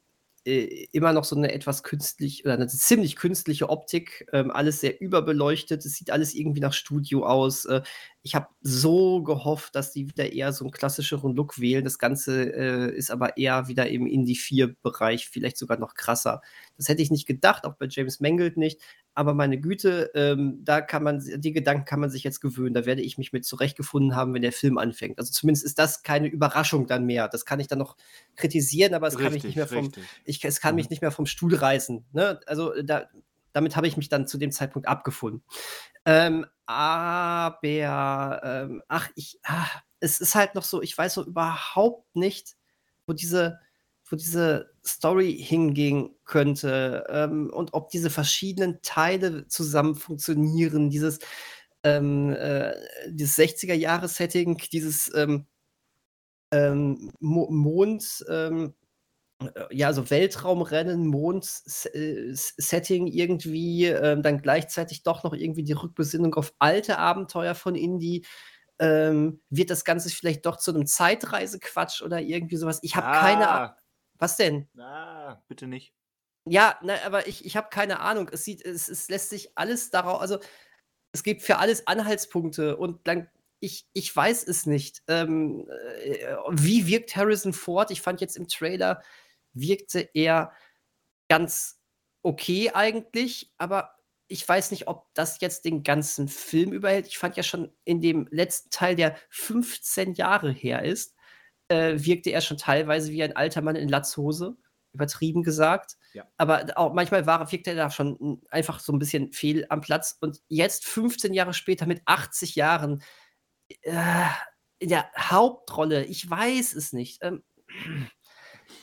äh, 0.45 0.88
immer 0.91 1.13
noch 1.13 1.23
so 1.23 1.36
eine 1.36 1.51
etwas 1.54 1.84
künstlich 1.84 2.43
oder 2.45 2.56
eine 2.56 2.67
ziemlich 2.67 3.15
künstliche 3.15 3.69
Optik, 3.69 4.27
ähm, 4.34 4.51
alles 4.51 4.80
sehr 4.80 4.99
überbeleuchtet, 4.99 5.86
es 5.86 5.93
sieht 5.93 6.12
alles 6.12 6.34
irgendwie 6.34 6.62
nach 6.62 6.73
Studio 6.73 7.25
aus. 7.25 7.65
Äh, 7.65 7.82
ich 8.23 8.36
habe 8.36 8.47
so 8.62 9.23
gehofft, 9.23 9.75
dass 9.75 9.91
die 9.91 10.08
wieder 10.08 10.32
eher 10.32 10.54
so 10.54 10.65
einen 10.65 10.71
klassischeren 10.71 11.36
Look 11.36 11.60
wählen. 11.60 11.84
Das 11.84 11.99
Ganze 11.99 12.54
äh, 12.54 12.95
ist 12.95 13.12
aber 13.12 13.38
eher 13.38 13.67
wieder 13.67 13.89
im 13.89 14.08
Indie 14.08 14.36
4-Bereich, 14.36 15.27
vielleicht 15.30 15.58
sogar 15.58 15.77
noch 15.77 15.95
krasser. 15.95 16.41
Das 16.82 16.89
hätte 16.89 17.04
ich 17.04 17.12
nicht 17.12 17.28
gedacht, 17.28 17.63
auch 17.65 17.76
bei 17.76 17.86
James 17.88 18.20
Mangold 18.20 18.58
nicht. 18.58 18.82
Aber 19.13 19.36
meine 19.36 19.60
Güte, 19.60 20.10
ähm, 20.15 20.62
da 20.63 20.82
kann 20.82 21.04
man, 21.04 21.24
die 21.24 21.52
Gedanken 21.52 21.86
kann 21.86 22.00
man 22.00 22.10
sich 22.10 22.24
jetzt 22.24 22.41
gewöhnen. 22.41 22.74
Da 22.74 22.88
werde 22.88 23.04
ich 23.04 23.20
mich 23.20 23.32
mit 23.32 23.46
zurechtgefunden 23.46 24.15
haben, 24.15 24.34
wenn 24.34 24.41
der 24.41 24.52
Film 24.52 24.80
anfängt. 24.80 25.20
Also 25.20 25.32
zumindest 25.32 25.63
ist 25.63 25.78
das 25.78 26.02
keine 26.02 26.28
Überraschung 26.28 26.88
dann 26.88 27.06
mehr. 27.06 27.28
Das 27.28 27.46
kann 27.46 27.60
ich 27.60 27.67
dann 27.67 27.78
noch 27.78 27.98
kritisieren, 28.36 28.96
aber 28.96 29.08
es 29.08 29.20
richtig, 29.20 29.26
kann 29.26 29.34
mich 29.34 29.44
nicht 29.44 29.56
mehr 29.58 29.67
vom, 29.67 29.91
ich, 30.26 30.44
es 30.44 30.60
kann 30.60 30.74
mhm. 30.74 30.76
mich 30.78 30.89
nicht 30.89 31.02
mehr 31.04 31.12
vom 31.12 31.28
Stuhl 31.28 31.54
reißen. 31.54 32.04
Ne? 32.13 32.39
Also 32.48 32.74
da, 32.82 33.08
damit 33.54 33.76
habe 33.76 33.88
ich 33.88 33.96
mich 33.96 34.10
dann 34.10 34.26
zu 34.26 34.39
dem 34.39 34.52
Zeitpunkt 34.52 34.88
abgefunden. 34.88 35.44
Ähm, 36.06 36.48
aber, 36.65 38.41
ähm, 38.44 38.82
ach, 38.88 39.10
ich, 39.15 39.39
ach, 39.44 39.82
es 40.00 40.20
ist 40.20 40.34
halt 40.34 40.56
noch 40.56 40.63
so, 40.63 40.82
ich 40.82 40.98
weiß 40.98 41.13
so 41.13 41.24
überhaupt 41.24 42.15
nicht, 42.15 42.56
wo 43.06 43.13
diese, 43.13 43.60
wo 44.12 44.15
diese 44.15 44.71
Story 44.86 45.38
hingehen 45.38 46.15
könnte 46.26 47.06
ähm, 47.10 47.50
und 47.52 47.74
ob 47.74 47.89
diese 47.89 48.10
verschiedenen 48.10 48.82
Teile 48.82 49.47
zusammen 49.47 49.95
funktionieren, 49.95 50.89
dieses, 50.89 51.19
ähm, 51.84 52.34
äh, 52.34 52.74
dieses 53.08 53.38
60er-Jahre-Setting, 53.38 54.58
dieses 54.71 55.12
ähm, 55.15 55.47
ähm 56.52 57.12
Mo 57.19 57.50
Mond, 57.52 58.26
ähm, 58.30 58.74
äh, 59.41 59.76
ja, 59.76 59.93
so 59.93 60.10
Weltraumrennen, 60.10 61.08
Mond-Setting 61.08 63.08
äh, 63.08 63.12
irgendwie, 63.12 63.86
äh, 63.86 64.21
dann 64.21 64.41
gleichzeitig 64.41 65.04
doch 65.04 65.24
noch 65.24 65.34
irgendwie 65.34 65.63
die 65.63 65.74
Rückbesinnung 65.74 66.36
auf 66.36 66.54
alte 66.60 66.97
Abenteuer 66.97 67.56
von 67.56 67.76
Indie. 67.76 68.26
Ähm, 68.80 69.41
wird 69.50 69.69
das 69.69 69.86
Ganze 69.86 70.10
vielleicht 70.10 70.45
doch 70.45 70.58
zu 70.58 70.74
einem 70.74 70.88
Zeitreisequatsch 70.88 72.02
oder 72.02 72.19
irgendwie 72.19 72.58
sowas? 72.58 72.80
Ich 72.82 72.95
habe 72.95 73.08
ah. 73.08 73.19
keine 73.19 73.50
Ahnung. 73.50 73.76
Was 74.21 74.38
denn? 74.38 74.67
Ah, 74.77 75.41
bitte 75.47 75.65
nicht. 75.65 75.93
Ja, 76.45 76.77
na, 76.84 76.95
aber 77.05 77.27
ich, 77.27 77.43
ich 77.43 77.57
habe 77.57 77.69
keine 77.69 77.99
Ahnung. 78.01 78.29
Es 78.31 78.45
sieht, 78.45 78.63
es, 78.63 78.88
es 78.88 79.10
lässt 79.10 79.31
sich 79.31 79.57
alles 79.57 79.89
darauf, 79.89 80.21
also 80.21 80.39
es 81.12 81.23
gibt 81.23 81.41
für 81.41 81.57
alles 81.57 81.88
Anhaltspunkte 81.88 82.77
und 82.77 83.07
dann 83.07 83.27
ich, 83.60 83.88
ich 83.93 84.15
weiß 84.15 84.47
es 84.47 84.65
nicht. 84.67 85.01
Ähm, 85.07 85.67
äh, 86.03 86.36
wie 86.51 86.88
wirkt 86.88 87.15
Harrison 87.15 87.53
Ford? 87.53 87.91
Ich 87.91 88.01
fand 88.01 88.21
jetzt 88.21 88.38
im 88.38 88.47
Trailer, 88.47 89.01
wirkte 89.53 90.10
er 90.13 90.53
ganz 91.29 91.79
okay 92.23 92.71
eigentlich, 92.73 93.51
aber 93.57 93.95
ich 94.27 94.47
weiß 94.47 94.71
nicht, 94.71 94.88
ob 94.88 95.07
das 95.15 95.41
jetzt 95.41 95.65
den 95.65 95.84
ganzen 95.84 96.27
Film 96.27 96.73
überhält. 96.73 97.07
Ich 97.07 97.17
fand 97.17 97.38
ja 97.38 97.43
schon 97.43 97.71
in 97.86 98.01
dem 98.01 98.27
letzten 98.31 98.69
Teil, 98.69 98.95
der 98.95 99.15
15 99.29 100.13
Jahre 100.13 100.51
her 100.51 100.84
ist, 100.84 101.15
äh, 101.71 102.03
wirkte 102.05 102.31
er 102.31 102.41
schon 102.41 102.57
teilweise 102.57 103.12
wie 103.12 103.23
ein 103.23 103.36
alter 103.36 103.62
Mann 103.62 103.75
in 103.75 103.89
Latzhose, 103.89 104.57
übertrieben 104.93 105.43
gesagt. 105.43 105.97
Ja. 106.13 106.27
Aber 106.38 106.65
auch 106.75 106.93
manchmal 106.93 107.25
war, 107.25 107.51
wirkte 107.51 107.71
er 107.71 107.75
da 107.77 107.89
schon 107.89 108.41
einfach 108.49 108.79
so 108.79 108.91
ein 108.91 108.99
bisschen 108.99 109.31
fehl 109.31 109.65
am 109.69 109.81
Platz. 109.81 110.17
Und 110.19 110.41
jetzt, 110.47 110.86
15 110.86 111.34
Jahre 111.34 111.53
später, 111.53 111.86
mit 111.86 112.01
80 112.05 112.55
Jahren, 112.55 113.01
äh, 113.84 114.25
in 114.79 114.89
der 114.89 115.10
Hauptrolle, 115.17 116.05
ich 116.05 116.29
weiß 116.29 116.73
es 116.73 116.91
nicht. 116.91 117.19
Ähm, 117.21 117.43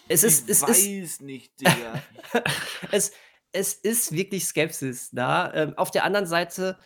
es 0.08 0.22
ist, 0.22 0.48
es 0.48 0.62
weiß 0.62 0.86
ist, 0.86 1.22
nicht, 1.22 1.60
Digga. 1.60 2.02
es, 2.92 3.12
es 3.52 3.74
ist 3.74 4.12
wirklich 4.12 4.46
Skepsis 4.46 5.10
da. 5.10 5.52
Ähm, 5.54 5.74
auf 5.76 5.90
der 5.90 6.04
anderen 6.04 6.26
Seite, 6.26 6.78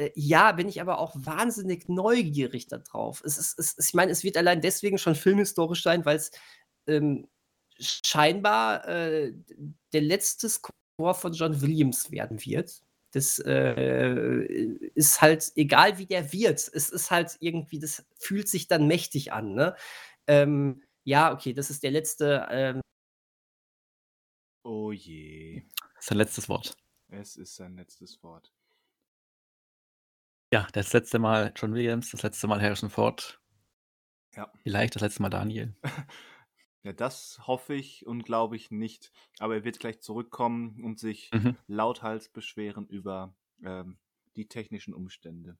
äh, 0.00 0.12
ja, 0.14 0.52
bin 0.52 0.68
ich 0.68 0.80
aber 0.80 0.98
auch 0.98 1.14
wahnsinnig 1.16 1.88
neugierig 1.88 2.66
darauf. 2.66 3.22
Es 3.24 3.36
ist, 3.38 3.58
es, 3.58 3.88
ich 3.88 3.94
meine, 3.94 4.10
es 4.12 4.24
wird 4.24 4.36
allein 4.36 4.60
deswegen 4.62 4.98
schon 4.98 5.14
filmhistorisch 5.14 5.82
sein, 5.82 6.04
weil 6.04 6.16
es 6.16 6.30
ähm, 6.86 7.28
scheinbar 7.78 8.88
äh, 8.88 9.34
der 9.92 10.00
letzte 10.00 10.48
Score 10.48 11.14
von 11.14 11.32
John 11.32 11.60
Williams 11.60 12.10
werden 12.10 12.44
wird. 12.44 12.82
Das 13.12 13.40
äh, 13.40 14.44
ist 14.94 15.20
halt, 15.20 15.52
egal 15.56 15.98
wie 15.98 16.06
der 16.06 16.32
wird, 16.32 16.70
es 16.72 16.88
ist 16.90 17.10
halt 17.10 17.36
irgendwie, 17.40 17.80
das 17.80 18.04
fühlt 18.16 18.48
sich 18.48 18.68
dann 18.68 18.86
mächtig 18.86 19.32
an. 19.32 19.54
Ne? 19.54 19.76
Ähm, 20.26 20.82
ja, 21.04 21.32
okay, 21.32 21.52
das 21.52 21.70
ist 21.70 21.82
der 21.82 21.90
letzte. 21.90 22.46
Ähm 22.50 22.80
oh 24.64 24.92
je. 24.92 25.62
Sein 25.98 26.18
letztes 26.18 26.48
Wort. 26.48 26.76
Es 27.08 27.36
ist 27.36 27.56
sein 27.56 27.76
letztes 27.76 28.22
Wort. 28.22 28.52
Ja, 30.52 30.66
das 30.72 30.92
letzte 30.92 31.18
Mal 31.18 31.52
John 31.54 31.74
Williams, 31.74 32.10
das 32.10 32.22
letzte 32.22 32.46
Mal 32.46 32.60
Harrison 32.60 32.90
Ford. 32.90 33.40
Ja. 34.34 34.52
Vielleicht 34.62 34.94
das 34.94 35.02
letzte 35.02 35.22
Mal 35.22 35.30
Daniel. 35.30 35.74
Ja, 36.82 36.94
das 36.94 37.38
hoffe 37.46 37.74
ich 37.74 38.06
und 38.06 38.24
glaube 38.24 38.56
ich 38.56 38.70
nicht. 38.70 39.12
Aber 39.38 39.54
er 39.54 39.64
wird 39.64 39.80
gleich 39.80 40.00
zurückkommen 40.00 40.82
und 40.82 40.98
sich 40.98 41.30
mhm. 41.30 41.56
lauthals 41.66 42.30
beschweren 42.30 42.86
über 42.86 43.34
ähm, 43.62 43.98
die 44.36 44.48
technischen 44.48 44.94
Umstände. 44.94 45.58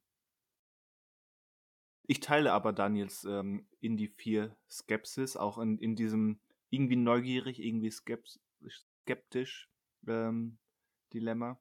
Ich 2.07 2.21
teile 2.21 2.53
aber 2.53 2.73
Daniels 2.73 3.25
ähm, 3.25 3.69
Indie 3.81 4.09
4 4.09 4.57
Skepsis, 4.69 5.37
auch 5.37 5.59
in, 5.59 5.79
in 5.79 5.95
diesem 5.95 6.41
irgendwie 6.71 6.97
neugierig, 6.97 7.61
irgendwie 7.61 7.91
skeptisch 7.91 9.69
ähm, 10.07 10.59
Dilemma. 11.13 11.61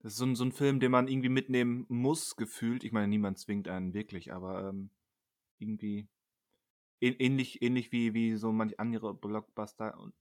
Das 0.00 0.12
ist 0.12 0.18
so 0.18 0.24
ein, 0.24 0.34
so 0.34 0.44
ein 0.44 0.52
Film, 0.52 0.80
den 0.80 0.90
man 0.90 1.08
irgendwie 1.08 1.28
mitnehmen 1.28 1.84
muss, 1.88 2.36
gefühlt. 2.36 2.84
Ich 2.84 2.92
meine, 2.92 3.08
niemand 3.08 3.38
zwingt 3.38 3.68
einen 3.68 3.92
wirklich, 3.92 4.32
aber 4.32 4.68
ähm, 4.68 4.90
irgendwie 5.58 6.08
ähnlich, 7.00 7.62
ähnlich 7.62 7.92
wie, 7.92 8.14
wie 8.14 8.36
so 8.36 8.50
manch 8.52 8.80
andere 8.80 9.14
Blockbuster 9.14 9.98
und 9.98 10.14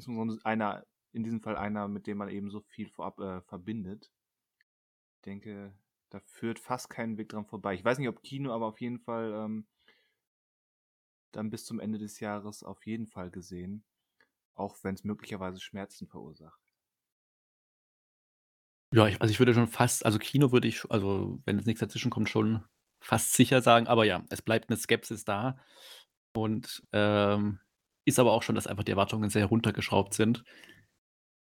so 0.00 0.38
einer, 0.44 0.86
in 1.12 1.24
diesem 1.24 1.40
Fall 1.40 1.56
einer, 1.56 1.88
mit 1.88 2.06
dem 2.06 2.18
man 2.18 2.28
eben 2.28 2.50
so 2.50 2.60
viel 2.60 2.88
vorab 2.88 3.18
äh, 3.20 3.40
verbindet. 3.42 4.10
Ich 5.16 5.22
denke, 5.22 5.74
da 6.10 6.20
führt 6.20 6.58
fast 6.58 6.90
kein 6.90 7.16
Weg 7.16 7.30
dran 7.30 7.46
vorbei. 7.46 7.74
Ich 7.74 7.84
weiß 7.84 7.98
nicht, 7.98 8.08
ob 8.08 8.22
Kino, 8.22 8.52
aber 8.52 8.66
auf 8.66 8.80
jeden 8.82 8.98
Fall 8.98 9.32
ähm, 9.32 9.66
dann 11.32 11.48
bis 11.48 11.64
zum 11.64 11.80
Ende 11.80 11.98
des 11.98 12.20
Jahres 12.20 12.62
auf 12.62 12.84
jeden 12.86 13.06
Fall 13.06 13.30
gesehen. 13.30 13.84
Auch 14.54 14.76
wenn 14.82 14.94
es 14.94 15.04
möglicherweise 15.04 15.60
Schmerzen 15.60 16.06
verursacht. 16.06 16.61
Ja, 18.92 19.06
ich, 19.06 19.20
also 19.20 19.32
ich 19.32 19.38
würde 19.38 19.54
schon 19.54 19.66
fast, 19.66 20.04
also 20.04 20.18
Kino 20.18 20.52
würde 20.52 20.68
ich, 20.68 20.90
also 20.90 21.40
wenn 21.44 21.56
jetzt 21.56 21.66
nichts 21.66 21.80
dazwischen 21.80 22.10
kommt, 22.10 22.28
schon 22.28 22.62
fast 23.00 23.32
sicher 23.32 23.62
sagen. 23.62 23.86
Aber 23.86 24.04
ja, 24.04 24.24
es 24.30 24.42
bleibt 24.42 24.68
eine 24.68 24.76
Skepsis 24.76 25.24
da. 25.24 25.56
Und 26.34 26.82
ähm, 26.92 27.58
ist 28.04 28.18
aber 28.18 28.32
auch 28.32 28.42
schon, 28.42 28.54
dass 28.54 28.66
einfach 28.66 28.84
die 28.84 28.92
Erwartungen 28.92 29.30
sehr 29.30 29.46
runtergeschraubt 29.46 30.14
sind. 30.14 30.44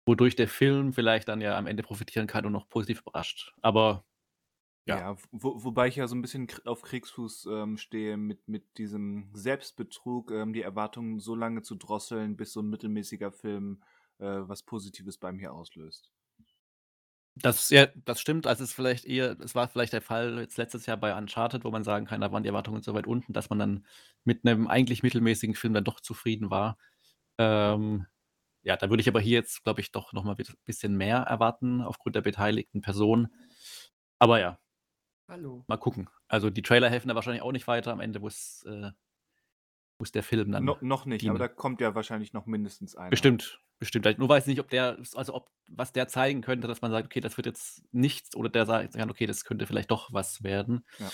Wodurch 0.05 0.35
der 0.35 0.47
Film 0.47 0.93
vielleicht 0.93 1.27
dann 1.27 1.41
ja 1.41 1.57
am 1.57 1.67
Ende 1.67 1.83
profitieren 1.83 2.27
kann 2.27 2.45
und 2.45 2.51
noch 2.51 2.69
positiv 2.69 3.01
überrascht. 3.01 3.53
Aber 3.61 4.05
ja, 4.87 4.97
ja 4.97 5.17
wo, 5.31 5.63
wobei 5.63 5.87
ich 5.87 5.95
ja 5.95 6.07
so 6.07 6.15
ein 6.15 6.21
bisschen 6.21 6.47
auf 6.65 6.81
Kriegsfuß 6.81 7.47
ähm, 7.51 7.77
stehe 7.77 8.17
mit, 8.17 8.47
mit 8.47 8.77
diesem 8.77 9.29
Selbstbetrug, 9.33 10.31
ähm, 10.31 10.53
die 10.53 10.63
Erwartungen 10.63 11.19
so 11.19 11.35
lange 11.35 11.61
zu 11.61 11.75
drosseln, 11.75 12.35
bis 12.35 12.53
so 12.53 12.61
ein 12.61 12.69
mittelmäßiger 12.69 13.31
Film 13.31 13.83
äh, 14.19 14.25
was 14.25 14.63
Positives 14.63 15.17
bei 15.17 15.31
mir 15.31 15.53
auslöst. 15.53 16.11
Das, 17.35 17.69
ja, 17.69 17.87
das 18.05 18.19
stimmt. 18.19 18.45
Also 18.45 18.63
es 18.63 18.71
ist 18.71 18.75
vielleicht 18.75 19.05
eher, 19.05 19.39
es 19.39 19.55
war 19.55 19.67
vielleicht 19.69 19.93
der 19.93 20.01
Fall 20.01 20.39
jetzt 20.39 20.57
letztes 20.57 20.85
Jahr 20.85 20.97
bei 20.97 21.15
Uncharted, 21.17 21.63
wo 21.63 21.71
man 21.71 21.83
sagen 21.83 22.05
kann, 22.05 22.21
da 22.21 22.31
waren 22.31 22.43
die 22.43 22.49
Erwartungen 22.49 22.81
so 22.83 22.93
weit 22.93 23.07
unten, 23.07 23.33
dass 23.33 23.49
man 23.49 23.59
dann 23.59 23.85
mit 24.23 24.45
einem 24.45 24.67
eigentlich 24.67 25.01
mittelmäßigen 25.01 25.55
Film 25.55 25.73
dann 25.73 25.85
doch 25.85 26.01
zufrieden 26.01 26.49
war. 26.49 26.77
Ähm, 27.37 28.05
ja, 28.63 28.75
da 28.77 28.89
würde 28.89 29.01
ich 29.01 29.07
aber 29.07 29.21
hier 29.21 29.39
jetzt, 29.39 29.63
glaube 29.63 29.81
ich, 29.81 29.91
doch 29.91 30.13
nochmal 30.13 30.35
ein 30.37 30.55
bisschen 30.65 30.97
mehr 30.97 31.19
erwarten 31.19 31.81
aufgrund 31.81 32.15
der 32.15 32.21
beteiligten 32.21 32.81
Person. 32.81 33.29
Aber 34.19 34.39
ja, 34.39 34.59
Hallo. 35.31 35.63
Mal 35.67 35.77
gucken. 35.77 36.09
Also 36.27 36.49
die 36.49 36.61
Trailer 36.61 36.89
helfen 36.89 37.07
da 37.07 37.15
wahrscheinlich 37.15 37.41
auch 37.41 37.53
nicht 37.53 37.65
weiter. 37.65 37.93
Am 37.93 38.01
Ende 38.01 38.19
muss, 38.19 38.65
äh, 38.67 38.91
muss 39.97 40.11
der 40.11 40.23
Film 40.23 40.51
dann. 40.51 40.65
No, 40.65 40.77
noch 40.81 41.05
nicht, 41.05 41.21
dienen. 41.21 41.29
aber 41.29 41.39
da 41.39 41.47
kommt 41.47 41.79
ja 41.79 41.95
wahrscheinlich 41.95 42.33
noch 42.33 42.47
mindestens 42.47 42.97
einer. 42.97 43.11
Bestimmt, 43.11 43.61
bestimmt. 43.81 44.19
Nur 44.19 44.29
weiß 44.29 44.43
ich 44.43 44.47
nicht, 44.47 44.59
ob 44.59 44.69
der, 44.69 44.97
also 45.15 45.33
ob, 45.33 45.49
was 45.67 45.91
der 45.91 46.07
zeigen 46.07 46.41
könnte, 46.41 46.67
dass 46.67 46.81
man 46.81 46.91
sagt, 46.91 47.07
okay, 47.07 47.19
das 47.19 47.35
wird 47.35 47.47
jetzt 47.47 47.83
nichts, 47.91 48.35
oder 48.35 48.47
der 48.47 48.65
sagt, 48.65 48.95
okay, 48.95 49.25
das 49.25 49.43
könnte 49.43 49.65
vielleicht 49.65 49.91
doch 49.91 50.13
was 50.13 50.43
werden. 50.43 50.85
Ja. 50.99 51.07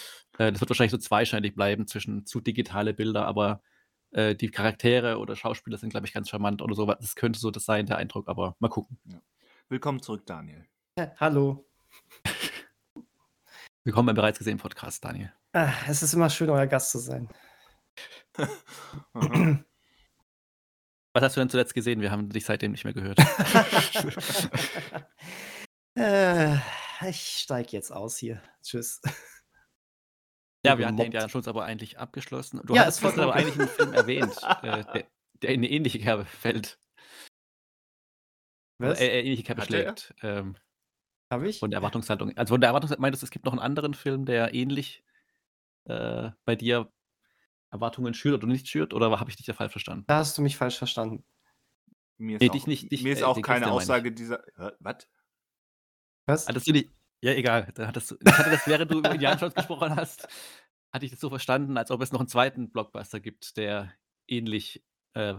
Äh, 0.46 0.52
das 0.52 0.60
wird 0.62 0.70
wahrscheinlich 0.70 0.92
so 0.92 0.98
zweischneidig 0.98 1.56
bleiben 1.56 1.88
zwischen 1.88 2.26
zu 2.26 2.42
digitale 2.42 2.94
Bilder, 2.94 3.26
aber 3.26 3.62
äh, 4.12 4.36
die 4.36 4.52
Charaktere 4.52 5.18
oder 5.18 5.36
Schauspieler 5.38 5.78
sind, 5.78 5.90
glaube 5.92 6.06
ich, 6.08 6.14
ganz 6.14 6.30
charmant 6.30 6.62
oder 6.62 6.76
so. 6.76 6.86
Das 6.86 7.16
könnte 7.16 7.40
so 7.40 7.52
das 7.52 7.64
sein, 7.64 7.86
der 7.86 7.98
Eindruck, 7.98 8.28
aber 8.28 8.58
mal 8.60 8.68
gucken. 8.68 9.00
Ja. 9.06 9.22
Willkommen 9.70 10.02
zurück, 10.02 10.26
Daniel. 10.28 10.68
Ja, 11.00 11.14
hallo. 11.18 11.70
Willkommen 13.84 14.08
beim 14.08 14.16
bereits 14.16 14.40
gesehenen 14.40 14.60
Podcast, 14.60 15.06
Daniel. 15.06 15.32
Ah, 15.54 15.72
es 15.88 16.02
ist 16.02 16.16
immer 16.16 16.28
schön, 16.28 16.50
euer 16.50 16.66
Gast 16.66 16.90
zu 16.90 16.98
sein. 16.98 17.30
Was 21.18 21.24
hast 21.24 21.36
du 21.36 21.42
denn 21.42 21.50
zuletzt 21.50 21.74
gesehen? 21.74 22.00
Wir 22.00 22.12
haben 22.12 22.30
dich 22.30 22.46
seitdem 22.46 22.74
nicht 22.74 22.84
mehr 22.84 22.94
gehört. 22.94 23.18
äh, 25.98 26.58
ich 27.10 27.40
steige 27.40 27.72
jetzt 27.72 27.90
aus 27.90 28.18
hier. 28.18 28.40
Tschüss. 28.62 29.02
Ja, 30.64 30.78
wir 30.78 30.86
hatten 30.86 30.98
den 30.98 31.12
ja 31.12 31.28
schon 31.28 31.44
aber 31.48 31.66
eigentlich 31.66 31.98
abgeschlossen. 31.98 32.62
Du 32.64 32.76
Ja, 32.76 32.86
hast 32.86 33.02
gestern 33.02 33.22
aber 33.22 33.34
eigentlich 33.34 33.58
einen 33.58 33.68
Film 33.68 33.94
erwähnt, 33.94 34.38
äh, 34.62 34.84
der, 34.94 35.08
der 35.42 35.50
in 35.50 35.62
eine 35.62 35.72
ähnliche 35.72 35.98
Kerbe 35.98 36.26
fällt. 36.26 36.80
Was? 38.78 39.00
Äh, 39.00 39.08
äh, 39.08 39.22
ähnliche 39.22 39.42
Kerbe 39.42 39.62
er? 39.62 39.66
schlägt. 39.66 40.14
Ähm, 40.22 40.56
Habe 41.34 41.50
ich? 41.50 41.58
von 41.58 41.72
der 41.72 41.80
Erwartungshaltung. 41.80 42.38
Also 42.38 42.54
von 42.54 42.62
der 42.62 42.68
Erwartungshaltung 42.68 43.02
meintest 43.02 43.24
du, 43.24 43.26
es 43.26 43.32
gibt 43.32 43.46
noch 43.46 43.54
einen 43.54 43.62
anderen 43.62 43.96
Film, 43.96 44.26
der 44.26 44.54
ähnlich 44.54 45.04
äh, 45.86 46.30
bei 46.46 46.56
dir 46.56 46.94
Erwartungen 47.70 48.14
schürt 48.14 48.36
oder 48.36 48.48
nicht 48.48 48.68
schürt? 48.68 48.94
Oder 48.94 49.20
habe 49.20 49.30
ich 49.30 49.36
dich 49.36 49.46
da 49.46 49.54
falsch 49.54 49.72
verstanden? 49.74 50.06
Da 50.08 50.18
hast 50.18 50.38
du 50.38 50.42
mich 50.42 50.58
falsch 50.58 50.78
verstanden. 50.78 51.24
Mir 52.18 52.36
ist 52.38 52.42
Nee, 52.42 52.50
auch, 52.50 52.54
dich 52.54 52.68
nicht- 52.68 52.92
dich, 52.92 53.04
mir 53.04 53.14
ist 53.14 53.22
äh, 53.22 53.26
auch 53.26 53.42
keine. 53.42 53.72
Aussage 53.72 54.12
dieser. 54.12 54.44
Was? 54.80 55.08
Was? 56.26 56.48
Hattest 56.48 56.68
du 56.68 56.72
nicht. 56.72 56.92
Ja, 57.22 57.32
egal. 57.34 57.72
Dann 57.76 57.88
hattest 57.88 58.12
du, 58.12 58.18
ich 58.24 58.32
hatte 58.38 58.52
das, 58.52 58.68
während 58.68 58.92
du 58.92 59.00
über 59.00 59.12
Indiana 59.12 59.40
Jones 59.40 59.56
gesprochen 59.56 59.96
hast, 59.96 60.28
hatte 60.94 61.06
ich 61.06 61.12
das 61.12 61.20
so 61.20 61.30
verstanden, 61.30 61.78
als 61.78 61.90
ob 61.92 62.02
es 62.02 62.12
noch 62.12 62.20
einen 62.20 62.30
zweiten 62.30 62.72
Blockbuster 62.72 63.20
gibt, 63.20 63.58
der 63.58 63.92
ähnlich 64.28 64.84
äh, 65.14 65.36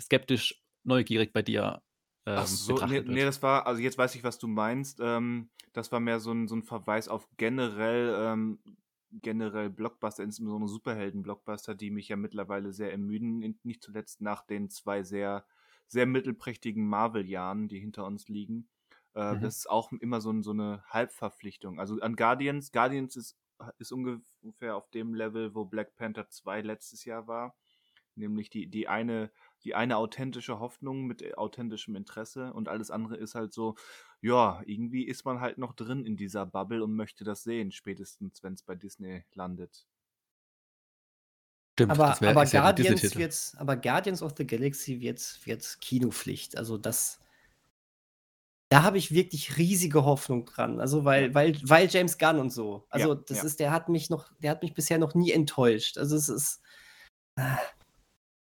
skeptisch, 0.00 0.62
neugierig 0.84 1.32
bei 1.32 1.42
dir 1.42 1.82
ähm, 2.26 2.34
Ach 2.38 2.46
so, 2.46 2.74
nee, 2.86 3.00
nee, 3.00 3.24
das 3.24 3.42
war, 3.42 3.66
also 3.66 3.80
jetzt 3.80 3.98
weiß 3.98 4.14
ich, 4.14 4.24
was 4.24 4.38
du 4.38 4.46
meinst. 4.46 5.00
Ähm, 5.02 5.50
das 5.72 5.90
war 5.90 6.00
mehr 6.00 6.20
so 6.20 6.32
ein, 6.32 6.46
so 6.48 6.54
ein 6.54 6.62
Verweis 6.62 7.08
auf 7.08 7.26
generell, 7.36 8.14
ähm, 8.16 8.62
generell 9.20 9.70
Blockbuster, 9.70 10.22
insbesondere 10.22 10.68
Superhelden-Blockbuster, 10.68 11.74
die 11.74 11.90
mich 11.90 12.08
ja 12.08 12.16
mittlerweile 12.16 12.72
sehr 12.72 12.90
ermüden, 12.92 13.58
nicht 13.62 13.82
zuletzt 13.82 14.20
nach 14.20 14.42
den 14.46 14.70
zwei 14.70 15.02
sehr, 15.02 15.44
sehr 15.86 16.06
mittelprächtigen 16.06 16.86
Marvel-Jahren, 16.86 17.68
die 17.68 17.78
hinter 17.78 18.06
uns 18.06 18.28
liegen. 18.28 18.68
Äh, 19.14 19.36
Mhm. 19.36 19.40
Das 19.42 19.58
ist 19.58 19.70
auch 19.70 19.92
immer 19.92 20.20
so, 20.20 20.40
so 20.42 20.52
eine 20.52 20.84
Halbverpflichtung. 20.88 21.78
Also 21.78 22.00
an 22.00 22.16
Guardians, 22.16 22.72
Guardians 22.72 23.16
ist, 23.16 23.38
ist 23.78 23.92
ungefähr 23.92 24.76
auf 24.76 24.88
dem 24.90 25.14
Level, 25.14 25.54
wo 25.54 25.64
Black 25.64 25.94
Panther 25.96 26.28
2 26.28 26.62
letztes 26.62 27.04
Jahr 27.04 27.26
war. 27.26 27.54
Nämlich 28.14 28.50
die, 28.50 28.66
die 28.68 28.88
eine, 28.88 29.30
die 29.64 29.74
eine 29.74 29.96
authentische 29.96 30.58
Hoffnung 30.60 31.06
mit 31.06 31.22
äh, 31.22 31.34
authentischem 31.34 31.96
Interesse 31.96 32.52
und 32.52 32.68
alles 32.68 32.90
andere 32.90 33.16
ist 33.16 33.34
halt 33.34 33.52
so, 33.52 33.76
ja, 34.20 34.62
irgendwie 34.66 35.04
ist 35.04 35.24
man 35.24 35.40
halt 35.40 35.58
noch 35.58 35.72
drin 35.74 36.04
in 36.04 36.16
dieser 36.16 36.46
Bubble 36.46 36.82
und 36.84 36.94
möchte 36.94 37.24
das 37.24 37.42
sehen, 37.42 37.72
spätestens 37.72 38.42
wenn 38.42 38.54
es 38.54 38.62
bei 38.62 38.74
Disney 38.74 39.24
landet. 39.34 39.86
Stimmt, 41.74 41.92
Aber, 41.92 42.08
das 42.08 42.20
wär- 42.20 42.30
aber, 42.30 42.44
Guardians 42.44 43.16
wird, 43.16 43.54
aber 43.56 43.76
Guardians 43.76 44.22
of 44.22 44.34
the 44.36 44.46
Galaxy 44.46 45.00
wird, 45.00 45.40
wird 45.46 45.78
Kinopflicht. 45.80 46.56
Also 46.56 46.76
das. 46.76 47.18
Da 48.68 48.82
habe 48.82 48.96
ich 48.98 49.12
wirklich 49.12 49.58
riesige 49.58 50.04
Hoffnung 50.04 50.46
dran. 50.46 50.80
Also 50.80 51.04
weil, 51.04 51.34
weil, 51.34 51.58
weil 51.64 51.88
James 51.90 52.16
Gunn 52.18 52.38
und 52.38 52.50
so. 52.50 52.86
Also 52.88 53.14
Ja, 53.14 53.20
das 53.26 53.38
ja. 53.38 53.44
ist, 53.44 53.60
der 53.60 53.70
hat 53.70 53.88
mich 53.88 54.08
noch, 54.08 54.32
der 54.38 54.50
hat 54.50 54.62
mich 54.62 54.72
bisher 54.74 54.98
noch 54.98 55.14
nie 55.14 55.30
enttäuscht. 55.30 55.98
Also 55.98 56.16
es 56.16 56.28
ist. 56.28 56.62
ah, 57.38 57.58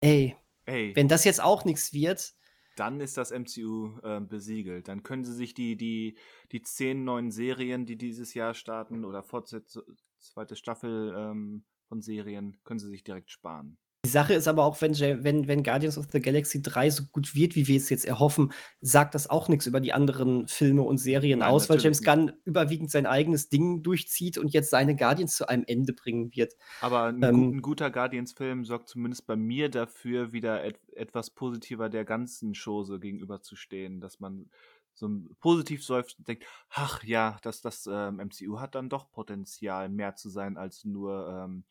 Ey, 0.03 0.35
Ey, 0.65 0.95
wenn 0.95 1.07
das 1.07 1.23
jetzt 1.23 1.41
auch 1.41 1.65
nichts 1.65 1.93
wird, 1.93 2.33
dann 2.75 3.01
ist 3.01 3.17
das 3.17 3.31
MCU 3.31 3.99
äh, 4.03 4.21
besiegelt. 4.21 4.87
Dann 4.87 5.03
können 5.03 5.23
sie 5.23 5.33
sich 5.33 5.53
die, 5.53 5.75
die, 5.75 6.17
die 6.51 6.61
zehn 6.61 7.03
neuen 7.03 7.31
Serien, 7.31 7.85
die 7.85 7.97
dieses 7.97 8.33
Jahr 8.33 8.53
starten, 8.53 9.03
oder 9.05 9.23
Fortsetzung, 9.23 9.83
zweite 10.19 10.55
Staffel 10.55 11.13
ähm, 11.17 11.65
von 11.87 12.01
Serien, 12.01 12.57
können 12.63 12.79
sie 12.79 12.89
sich 12.89 13.03
direkt 13.03 13.29
sparen. 13.29 13.77
Die 14.03 14.09
Sache 14.09 14.33
ist 14.33 14.47
aber 14.47 14.65
auch, 14.65 14.81
wenn, 14.81 14.97
wenn, 15.23 15.47
wenn 15.47 15.61
Guardians 15.61 15.95
of 15.95 16.07
the 16.11 16.19
Galaxy 16.19 16.63
3 16.63 16.89
so 16.89 17.03
gut 17.11 17.35
wird, 17.35 17.55
wie 17.55 17.67
wir 17.67 17.77
es 17.77 17.87
jetzt 17.91 18.03
erhoffen, 18.03 18.51
sagt 18.81 19.13
das 19.13 19.29
auch 19.29 19.47
nichts 19.47 19.67
über 19.67 19.79
die 19.79 19.93
anderen 19.93 20.47
Filme 20.47 20.81
und 20.81 20.97
Serien 20.97 21.39
Nein, 21.39 21.51
aus, 21.51 21.69
weil 21.69 21.79
James 21.79 22.01
Gunn 22.01 22.31
überwiegend 22.43 22.89
sein 22.89 23.05
eigenes 23.05 23.49
Ding 23.49 23.83
durchzieht 23.83 24.39
und 24.39 24.47
jetzt 24.53 24.71
seine 24.71 24.95
Guardians 24.95 25.35
zu 25.35 25.47
einem 25.47 25.65
Ende 25.67 25.93
bringen 25.93 26.35
wird. 26.35 26.55
Aber 26.79 27.03
ein, 27.03 27.21
Ähm, 27.21 27.57
ein 27.57 27.61
guter 27.61 27.91
Guardians-Film 27.91 28.65
sorgt 28.65 28.89
zumindest 28.89 29.27
bei 29.27 29.35
mir 29.35 29.69
dafür, 29.69 30.33
wieder 30.33 30.63
et 30.63 30.79
etwas 30.95 31.29
positiver 31.29 31.87
der 31.87 32.03
ganzen 32.03 32.53
Chose 32.53 32.99
gegenüberzustehen, 32.99 34.01
dass 34.01 34.19
man 34.19 34.49
so 34.95 35.07
ein- 35.07 35.29
positiv 35.39 35.85
seufzt 35.85 36.17
und 36.17 36.27
denkt, 36.27 36.45
ach 36.69 37.03
ja, 37.03 37.37
das, 37.43 37.61
das 37.61 37.87
ähm, 37.87 38.19
MCU 38.19 38.59
hat 38.59 38.73
dann 38.73 38.89
doch 38.89 39.11
Potenzial, 39.11 39.89
mehr 39.89 40.15
zu 40.15 40.29
sein 40.29 40.57
als 40.57 40.85
nur 40.85 41.45
ähm, 41.45 41.65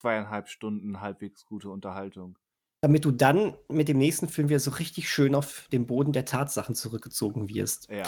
zweieinhalb 0.00 0.48
Stunden 0.48 1.00
halbwegs 1.00 1.44
gute 1.46 1.70
Unterhaltung. 1.70 2.38
Damit 2.80 3.04
du 3.04 3.10
dann 3.10 3.56
mit 3.68 3.88
dem 3.88 3.98
nächsten 3.98 4.28
Film 4.28 4.48
wieder 4.48 4.60
so 4.60 4.70
richtig 4.70 5.10
schön 5.10 5.34
auf 5.34 5.66
den 5.72 5.86
Boden 5.86 6.12
der 6.12 6.24
Tatsachen 6.24 6.74
zurückgezogen 6.76 7.48
wirst. 7.48 7.88
Ja, 7.90 8.04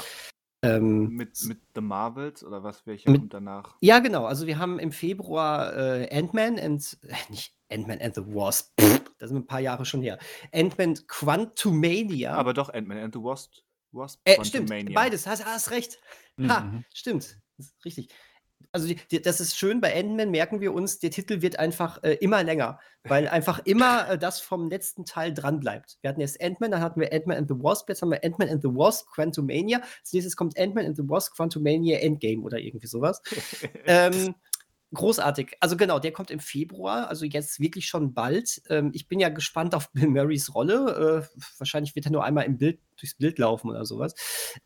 Ähm, 0.62 1.08
mit, 1.08 1.42
mit 1.46 1.60
The 1.74 1.80
Marvels 1.80 2.44
oder 2.44 2.62
was, 2.62 2.86
welcher 2.86 3.10
Mit- 3.10 3.22
kommt 3.22 3.34
danach? 3.34 3.76
ja, 3.80 3.98
genau. 3.98 4.26
Also 4.26 4.46
wir 4.46 4.58
haben 4.58 4.78
im 4.78 4.92
Februar 4.92 5.74
äh, 5.76 6.08
Ant-Man 6.16 6.58
and 6.60 6.98
äh, 7.02 7.14
nicht 7.30 7.56
Ant-Man 7.70 8.00
and 8.00 8.14
the 8.14 8.22
Wasp. 8.26 8.78
Pff, 8.80 9.02
das 9.18 9.30
sind 9.30 9.38
ein 9.38 9.46
paar 9.46 9.60
Jahre 9.60 9.84
schon 9.84 10.02
her. 10.02 10.18
Ant-Man 10.52 10.94
Quantumania. 11.08 12.34
Aber 12.34 12.54
doch 12.54 12.68
Ant-Man 12.72 12.98
and 12.98 13.14
the 13.14 13.20
Wasp. 13.20 13.52
Wasp 13.92 14.20
Äh, 14.24 14.44
stimmt, 14.44 14.70
beides, 14.94 15.26
hast, 15.26 15.44
hast 15.44 15.70
recht. 15.72 15.98
Ha, 16.46 16.60
Mhm. 16.60 16.84
stimmt. 16.94 17.40
Richtig. 17.84 18.14
Also 18.72 18.86
die, 18.86 18.96
die, 19.10 19.20
das 19.20 19.40
ist 19.40 19.56
schön, 19.56 19.80
bei 19.80 19.98
Ant-Man 19.98 20.30
merken 20.30 20.60
wir 20.60 20.72
uns, 20.72 20.98
der 20.98 21.10
Titel 21.10 21.42
wird 21.42 21.58
einfach 21.58 22.02
äh, 22.02 22.14
immer 22.14 22.42
länger, 22.44 22.78
weil 23.02 23.26
einfach 23.26 23.60
immer 23.64 24.10
äh, 24.10 24.18
das 24.18 24.40
vom 24.40 24.68
letzten 24.68 25.04
Teil 25.04 25.34
dran 25.34 25.58
bleibt. 25.58 25.98
Wir 26.02 26.10
hatten 26.10 26.20
erst 26.20 26.40
Ant-Man, 26.40 26.70
dann 26.70 26.80
hatten 26.80 27.00
wir 27.00 27.12
Ant-Man 27.12 27.36
and 27.36 27.48
the 27.48 27.54
Wasp, 27.56 27.88
jetzt 27.88 28.02
haben 28.02 28.10
wir 28.10 28.22
Ant-Man 28.24 28.48
and 28.48 28.62
the 28.62 28.68
Wasp, 28.68 29.08
Quantumania. 29.12 29.80
Als 30.00 30.12
nächstes 30.12 30.36
kommt 30.36 30.58
Ant-Man 30.58 30.86
and 30.86 30.96
the 30.96 31.02
Wasp, 31.08 31.34
Quantumania 31.34 31.98
Endgame 31.98 32.42
oder 32.42 32.58
irgendwie 32.58 32.86
sowas. 32.86 33.20
ähm, 33.86 34.34
großartig. 34.94 35.56
Also 35.60 35.76
genau, 35.76 35.98
der 35.98 36.12
kommt 36.12 36.30
im 36.30 36.40
Februar, 36.40 37.08
also 37.08 37.24
jetzt 37.24 37.60
wirklich 37.60 37.86
schon 37.86 38.14
bald. 38.14 38.62
Ähm, 38.68 38.90
ich 38.94 39.08
bin 39.08 39.20
ja 39.20 39.28
gespannt 39.28 39.74
auf 39.74 39.90
Bill 39.92 40.08
Murrays 40.08 40.54
Rolle. 40.54 41.26
Äh, 41.28 41.40
wahrscheinlich 41.58 41.94
wird 41.94 42.06
er 42.06 42.12
nur 42.12 42.24
einmal 42.24 42.44
im 42.44 42.58
Bild, 42.58 42.80
durchs 42.98 43.16
Bild 43.16 43.38
laufen 43.38 43.70
oder 43.70 43.84
sowas. 43.84 44.14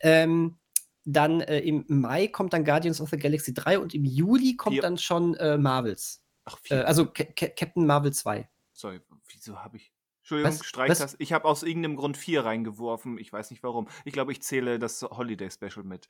Ähm, 0.00 0.58
dann 1.04 1.40
äh, 1.42 1.60
im 1.60 1.84
Mai 1.88 2.28
kommt 2.28 2.52
dann 2.52 2.64
Guardians 2.64 3.00
of 3.00 3.10
the 3.10 3.16
Galaxy 3.16 3.52
3 3.54 3.78
und 3.78 3.94
im 3.94 4.04
Juli 4.04 4.56
kommt 4.56 4.74
Vier. 4.74 4.82
dann 4.82 4.98
schon 4.98 5.34
äh, 5.34 5.58
Marvels. 5.58 6.22
Ach, 6.44 6.56
Äh, 6.64 6.68
vier. 6.68 6.86
also 6.86 7.06
Ca 7.06 7.24
Ca 7.24 7.46
Captain 7.48 7.86
Marvel 7.86 8.12
2. 8.12 8.48
Sorry, 8.72 9.00
wieso 9.32 9.62
habe 9.62 9.76
ich. 9.76 9.92
Entschuldigung, 10.22 10.52
Was? 10.58 10.64
streich 10.64 10.90
Was? 10.90 10.98
das. 10.98 11.16
Ich 11.18 11.32
habe 11.34 11.46
aus 11.46 11.62
irgendeinem 11.62 11.96
Grund 11.96 12.16
vier 12.16 12.44
reingeworfen. 12.46 13.18
Ich 13.18 13.30
weiß 13.32 13.50
nicht 13.50 13.62
warum. 13.62 13.88
Ich 14.06 14.12
glaube, 14.14 14.32
ich 14.32 14.42
zähle 14.42 14.78
das 14.78 15.02
Holiday 15.02 15.50
Special 15.50 15.84
mit. 15.84 16.08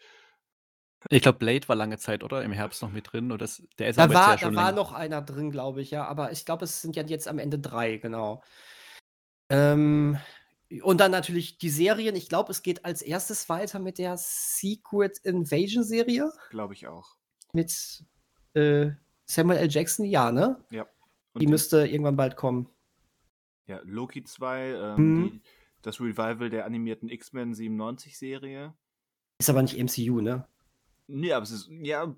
Ich 1.10 1.20
glaube, 1.22 1.38
Blade 1.38 1.68
war 1.68 1.76
lange 1.76 1.98
Zeit, 1.98 2.22
oder? 2.24 2.42
Im 2.44 2.52
Herbst 2.52 2.80
noch 2.80 2.90
mit 2.92 3.12
drin. 3.12 3.30
Oder 3.32 3.38
das, 3.44 3.62
der 3.78 3.88
ist 3.90 3.98
Da 3.98 4.04
aber 4.04 4.14
jetzt 4.14 4.22
war, 4.22 4.28
ja 4.30 4.34
da 4.36 4.40
schon 4.46 4.56
war 4.56 4.64
länger. 4.70 4.76
noch 4.76 4.92
einer 4.92 5.20
drin, 5.20 5.50
glaube 5.50 5.82
ich, 5.82 5.90
ja. 5.90 6.06
Aber 6.06 6.30
ich 6.32 6.46
glaube, 6.46 6.64
es 6.64 6.80
sind 6.80 6.94
ja 6.96 7.02
jetzt 7.04 7.28
am 7.28 7.38
Ende 7.38 7.58
drei, 7.58 7.96
genau. 7.98 8.42
Ähm, 9.50 10.16
und 10.82 10.98
dann 11.00 11.10
natürlich 11.10 11.58
die 11.58 11.70
Serien. 11.70 12.16
Ich 12.16 12.28
glaube, 12.28 12.50
es 12.50 12.62
geht 12.62 12.84
als 12.84 13.02
erstes 13.02 13.48
weiter 13.48 13.78
mit 13.78 13.98
der 13.98 14.16
Secret 14.16 15.18
Invasion 15.18 15.84
Serie 15.84 16.30
Glaube 16.50 16.74
ich 16.74 16.86
auch. 16.86 17.16
mit 17.52 18.04
äh, 18.54 18.90
Samuel 19.26 19.58
L. 19.58 19.68
Jackson. 19.70 20.04
Ja, 20.06 20.30
ne? 20.32 20.64
Ja. 20.70 20.86
Und 21.32 21.40
Die 21.42 21.46
müsste 21.46 21.86
irgendwann 21.86 22.16
bald 22.16 22.36
kommen. 22.36 22.68
ja, 23.66 23.80
Loki 23.84 24.22
2, 24.24 24.60
ähm, 24.72 24.96
Mhm. 24.96 25.30
die, 25.32 25.40
das 25.82 26.00
Revival 26.00 26.48
der 26.50 26.64
animierten 26.64 27.08
X-Men 27.08 27.54
97-Serie. 27.54 28.74
Ist 29.38 29.50
aber 29.50 29.62
nicht 29.62 29.76
MCU, 29.76 30.20
ne? 30.20 30.46
Nee, 31.06 31.32
aber 31.32 31.42
es 31.42 31.50
ist, 31.50 31.68
ja, 31.70 32.14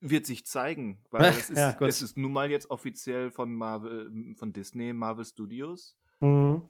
wird 0.00 0.26
sich 0.26 0.44
zeigen. 0.46 0.98
Weil 1.10 1.22
es 1.46 1.50
ist, 1.50 1.58
Ja, 1.58 1.76
es 1.80 2.02
ist 2.02 2.16
nun 2.16 2.32
mal 2.32 2.50
jetzt 2.50 2.70
offiziell 2.70 3.30
von 3.30 3.54
Marvel, 3.54 4.34
von 4.36 4.52
Disney, 4.52 4.92
Marvel 4.92 5.24
Studios. 5.24 5.96
Mhm. 6.20 6.62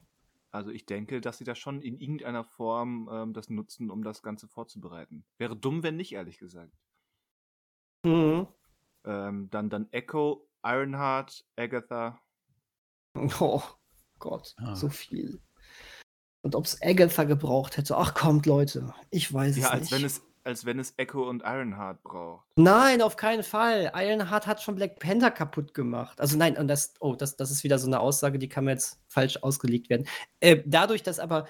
Also 0.56 0.70
ich 0.70 0.86
denke, 0.86 1.20
dass 1.20 1.36
sie 1.38 1.44
da 1.44 1.54
schon 1.54 1.82
in 1.82 1.98
irgendeiner 2.00 2.42
Form 2.42 3.08
ähm, 3.12 3.32
das 3.34 3.50
nutzen, 3.50 3.90
um 3.90 4.02
das 4.02 4.22
Ganze 4.22 4.48
vorzubereiten. 4.48 5.24
Wäre 5.36 5.54
dumm, 5.54 5.82
wenn 5.82 5.96
nicht, 5.96 6.12
ehrlich 6.12 6.38
gesagt. 6.38 6.72
Mhm. 8.04 8.46
Ähm, 9.04 9.50
dann, 9.50 9.68
dann 9.70 9.92
Echo, 9.92 10.48
Ironheart, 10.64 11.44
Agatha. 11.56 12.20
Oh 13.40 13.62
Gott, 14.18 14.54
Ah. 14.58 14.74
so 14.74 14.88
viel. 14.88 15.42
Und 16.42 16.54
ob 16.54 16.64
es 16.64 16.80
Agatha 16.82 17.24
gebraucht 17.24 17.76
hätte. 17.76 17.96
Ach 17.96 18.14
kommt, 18.14 18.46
Leute. 18.46 18.94
Ich 19.10 19.32
weiß 19.32 19.56
Ja, 19.58 19.64
es 19.66 19.70
als 19.70 19.80
nicht. 19.82 19.92
wenn 19.92 20.04
es, 20.04 20.22
als 20.46 20.64
wenn 20.64 20.78
es 20.78 20.94
Echo 20.96 21.28
und 21.28 21.42
Ironheart 21.44 22.02
braucht. 22.02 22.46
Nein, 22.56 23.02
auf 23.02 23.16
keinen 23.16 23.42
Fall. 23.42 23.92
Ironheart 23.94 24.46
hat 24.46 24.62
schon 24.62 24.76
Black 24.76 24.98
Panther 24.98 25.30
kaputt 25.30 25.74
gemacht. 25.74 26.20
Also 26.20 26.38
nein, 26.38 26.56
und 26.56 26.68
das, 26.68 26.94
oh, 27.00 27.14
das, 27.14 27.36
das 27.36 27.50
ist 27.50 27.64
wieder 27.64 27.78
so 27.78 27.86
eine 27.88 28.00
Aussage, 28.00 28.38
die 28.38 28.48
kann 28.48 28.64
mir 28.64 28.72
jetzt 28.72 29.00
falsch 29.08 29.38
ausgelegt 29.42 29.90
werden. 29.90 30.06
Äh, 30.40 30.62
dadurch, 30.64 31.02
dass 31.02 31.18
aber 31.18 31.46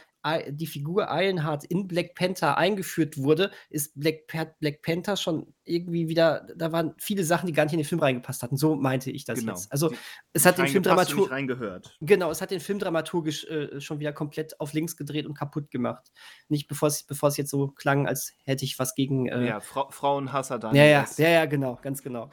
die 0.48 0.66
Figur 0.66 1.06
Ironheart 1.10 1.64
in 1.64 1.86
Black 1.88 2.14
Panther 2.14 2.56
eingeführt 2.58 3.18
wurde, 3.18 3.50
ist 3.70 3.92
Black, 3.98 4.26
Black 4.60 4.82
Panther 4.82 5.16
schon 5.16 5.52
irgendwie 5.64 6.08
wieder, 6.08 6.46
da 6.56 6.70
waren 6.72 6.94
viele 6.98 7.24
Sachen, 7.24 7.46
die 7.46 7.52
gar 7.52 7.64
nicht 7.64 7.72
in 7.72 7.80
den 7.80 7.84
Film 7.86 8.00
reingepasst 8.00 8.42
hatten. 8.42 8.56
So 8.56 8.76
meinte 8.76 9.10
ich 9.10 9.24
das 9.24 9.40
Genau. 9.40 9.52
jetzt. 9.52 9.70
Also 9.72 9.88
Die- 9.88 9.96
es 10.32 10.46
hat 10.46 10.58
den 10.58 10.66
Film 10.68 10.84
reingepasst 10.84 11.10
und 11.12 11.16
nicht 11.18 11.28
dramatur 11.30 11.36
reingehört. 11.36 11.96
Genau, 12.00 12.30
es 12.30 12.40
hat 12.40 12.50
den 12.50 12.60
Film 12.60 12.78
dramaturgisch 12.78 13.44
äh, 13.46 13.80
schon 13.80 13.98
wieder 14.00 14.12
komplett 14.12 14.60
auf 14.60 14.72
links 14.72 14.96
gedreht 14.96 15.26
und 15.26 15.34
kaputt 15.34 15.70
gemacht. 15.70 16.10
Nicht 16.48 16.68
bevor 16.68 16.88
es 16.88 17.02
bevor 17.04 17.28
es 17.28 17.36
jetzt 17.36 17.50
so 17.50 17.68
klang, 17.68 18.06
als 18.06 18.32
hätte 18.44 18.64
ich 18.64 18.78
was 18.78 18.94
gegen 18.94 19.26
äh, 19.26 19.46
Ja, 19.46 19.60
Fra 19.60 19.90
Frauenhasser 19.90 20.58
dann. 20.58 20.74
ja, 20.74 20.84
ja, 20.84 21.06
ja, 21.18 21.28
ja, 21.28 21.46
genau, 21.46 21.78
ganz 21.82 22.02
genau. 22.02 22.30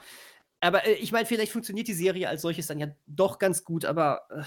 Aber 0.64 0.86
äh, 0.86 0.93
ich 0.93 1.11
meine, 1.11 1.26
vielleicht 1.26 1.51
funktioniert 1.51 1.88
die 1.88 1.93
Serie 1.93 2.30
als 2.30 2.41
solches 2.41 2.68
dann 2.68 2.80
ja 2.80 2.88
doch 3.05 3.38
ganz 3.38 3.64
gut, 3.64 3.84
aber 3.86 4.22
äh, 4.30 4.43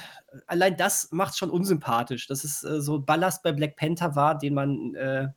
allein 0.46 0.76
das 0.76 1.12
macht 1.12 1.36
schon 1.36 1.50
unsympathisch, 1.50 2.26
dass 2.26 2.42
es 2.42 2.62
äh, 2.64 2.80
so 2.80 3.00
Ballast 3.00 3.42
bei 3.42 3.52
Black 3.52 3.76
Panther 3.76 4.16
war, 4.16 4.36
den 4.38 4.54
man 4.54 4.94
äh, 4.94 5.28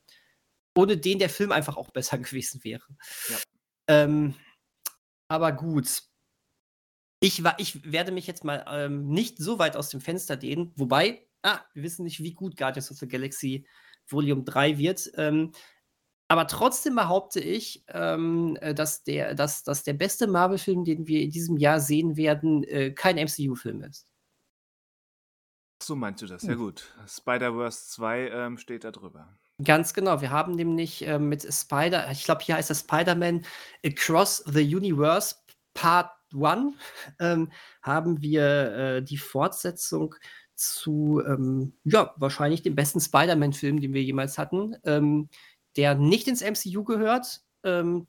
ohne 0.75 0.97
den 0.97 1.19
der 1.19 1.29
Film 1.29 1.51
einfach 1.51 1.75
auch 1.77 1.91
besser 1.91 2.17
gewesen 2.19 2.63
wäre. 2.63 2.85
Ja. 3.29 3.35
Ähm, 3.87 4.35
aber 5.27 5.51
gut. 5.51 6.03
Ich, 7.21 7.43
wa- 7.43 7.55
ich 7.57 7.91
werde 7.91 8.13
mich 8.13 8.27
jetzt 8.27 8.45
mal 8.45 8.65
ähm, 8.69 9.09
nicht 9.09 9.37
so 9.39 9.59
weit 9.59 9.75
aus 9.75 9.89
dem 9.89 9.99
Fenster 9.99 10.37
lehnen, 10.37 10.71
wobei, 10.77 11.27
ah, 11.41 11.59
wir 11.73 11.83
wissen 11.83 12.05
nicht, 12.05 12.23
wie 12.23 12.33
gut 12.33 12.55
Guardians 12.55 12.89
of 12.91 12.97
the 12.97 13.07
Galaxy 13.09 13.67
Volume 14.07 14.43
3 14.43 14.77
wird. 14.77 15.11
Ähm, 15.17 15.51
aber 16.29 16.45
trotzdem 16.47 16.95
behaupte 16.95 17.39
ich, 17.39 17.83
ähm, 17.87 18.55
äh, 18.61 18.73
dass, 18.75 19.03
der, 19.03 19.33
dass, 19.33 19.63
dass 19.63 19.83
der 19.83 19.93
beste 19.93 20.27
Marvel-Film, 20.27 20.85
den 20.85 21.07
wir 21.07 21.21
in 21.21 21.31
diesem 21.31 21.57
Jahr 21.57 21.79
sehen 21.79 22.17
werden, 22.17 22.63
äh, 22.63 22.91
kein 22.91 23.17
MCU-Film 23.17 23.83
ist. 23.83 24.07
So 25.81 25.95
meinst 25.95 26.21
du 26.21 26.27
das, 26.27 26.43
ja 26.43 26.49
Hm. 26.51 26.57
gut. 26.57 26.93
Spider-Verse 27.07 27.87
2 27.89 28.29
ähm, 28.29 28.57
steht 28.57 28.83
da 28.83 28.91
drüber. 28.91 29.27
Ganz 29.63 29.93
genau. 29.93 30.21
Wir 30.21 30.29
haben 30.29 30.53
nämlich 30.53 31.05
äh, 31.07 31.17
mit 31.17 31.41
Spider, 31.51 32.09
ich 32.11 32.23
glaube, 32.23 32.43
hier 32.43 32.55
heißt 32.55 32.69
das 32.69 32.81
Spider-Man 32.81 33.43
Across 33.83 34.43
the 34.45 34.75
Universe 34.75 35.35
Part 35.73 36.11
1, 36.33 36.73
ähm, 37.19 37.51
haben 37.81 38.21
wir 38.21 38.71
äh, 38.75 39.03
die 39.03 39.17
Fortsetzung 39.17 40.15
zu, 40.53 41.23
ähm, 41.25 41.73
ja, 41.85 42.13
wahrscheinlich 42.17 42.61
dem 42.61 42.75
besten 42.75 42.99
Spider-Man-Film, 42.99 43.79
den 43.79 43.93
wir 43.93 44.03
jemals 44.03 44.37
hatten, 44.37 44.75
ähm, 44.83 45.29
der 45.79 45.95
nicht 45.95 46.27
ins 46.27 46.41
MCU 46.41 46.83
gehört, 46.83 47.41
ähm, 47.63 48.05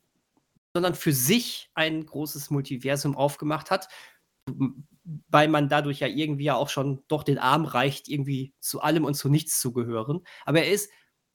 sondern 0.75 0.97
für 0.97 1.13
sich 1.13 1.71
ein 1.75 2.05
großes 2.05 2.51
Multiversum 2.51 3.17
aufgemacht 3.17 3.71
hat, 3.71 3.87
weil 5.29 5.47
man 5.47 5.69
dadurch 5.69 6.01
ja 6.01 6.09
irgendwie 6.09 6.45
ja 6.45 6.57
auch 6.57 6.69
schon 6.69 7.05
doch 7.07 7.23
den 7.23 7.39
Arm 7.39 7.65
reicht, 7.65 8.09
irgendwie 8.09 8.55
zu 8.59 8.81
allem 8.81 9.05
und 9.05 9.15
zu 9.15 9.29
nichts 9.29 9.61
zu 9.61 9.73
gehören. 9.73 10.25
Aber 10.45 10.63
er 10.63 10.73
ist 10.73 10.91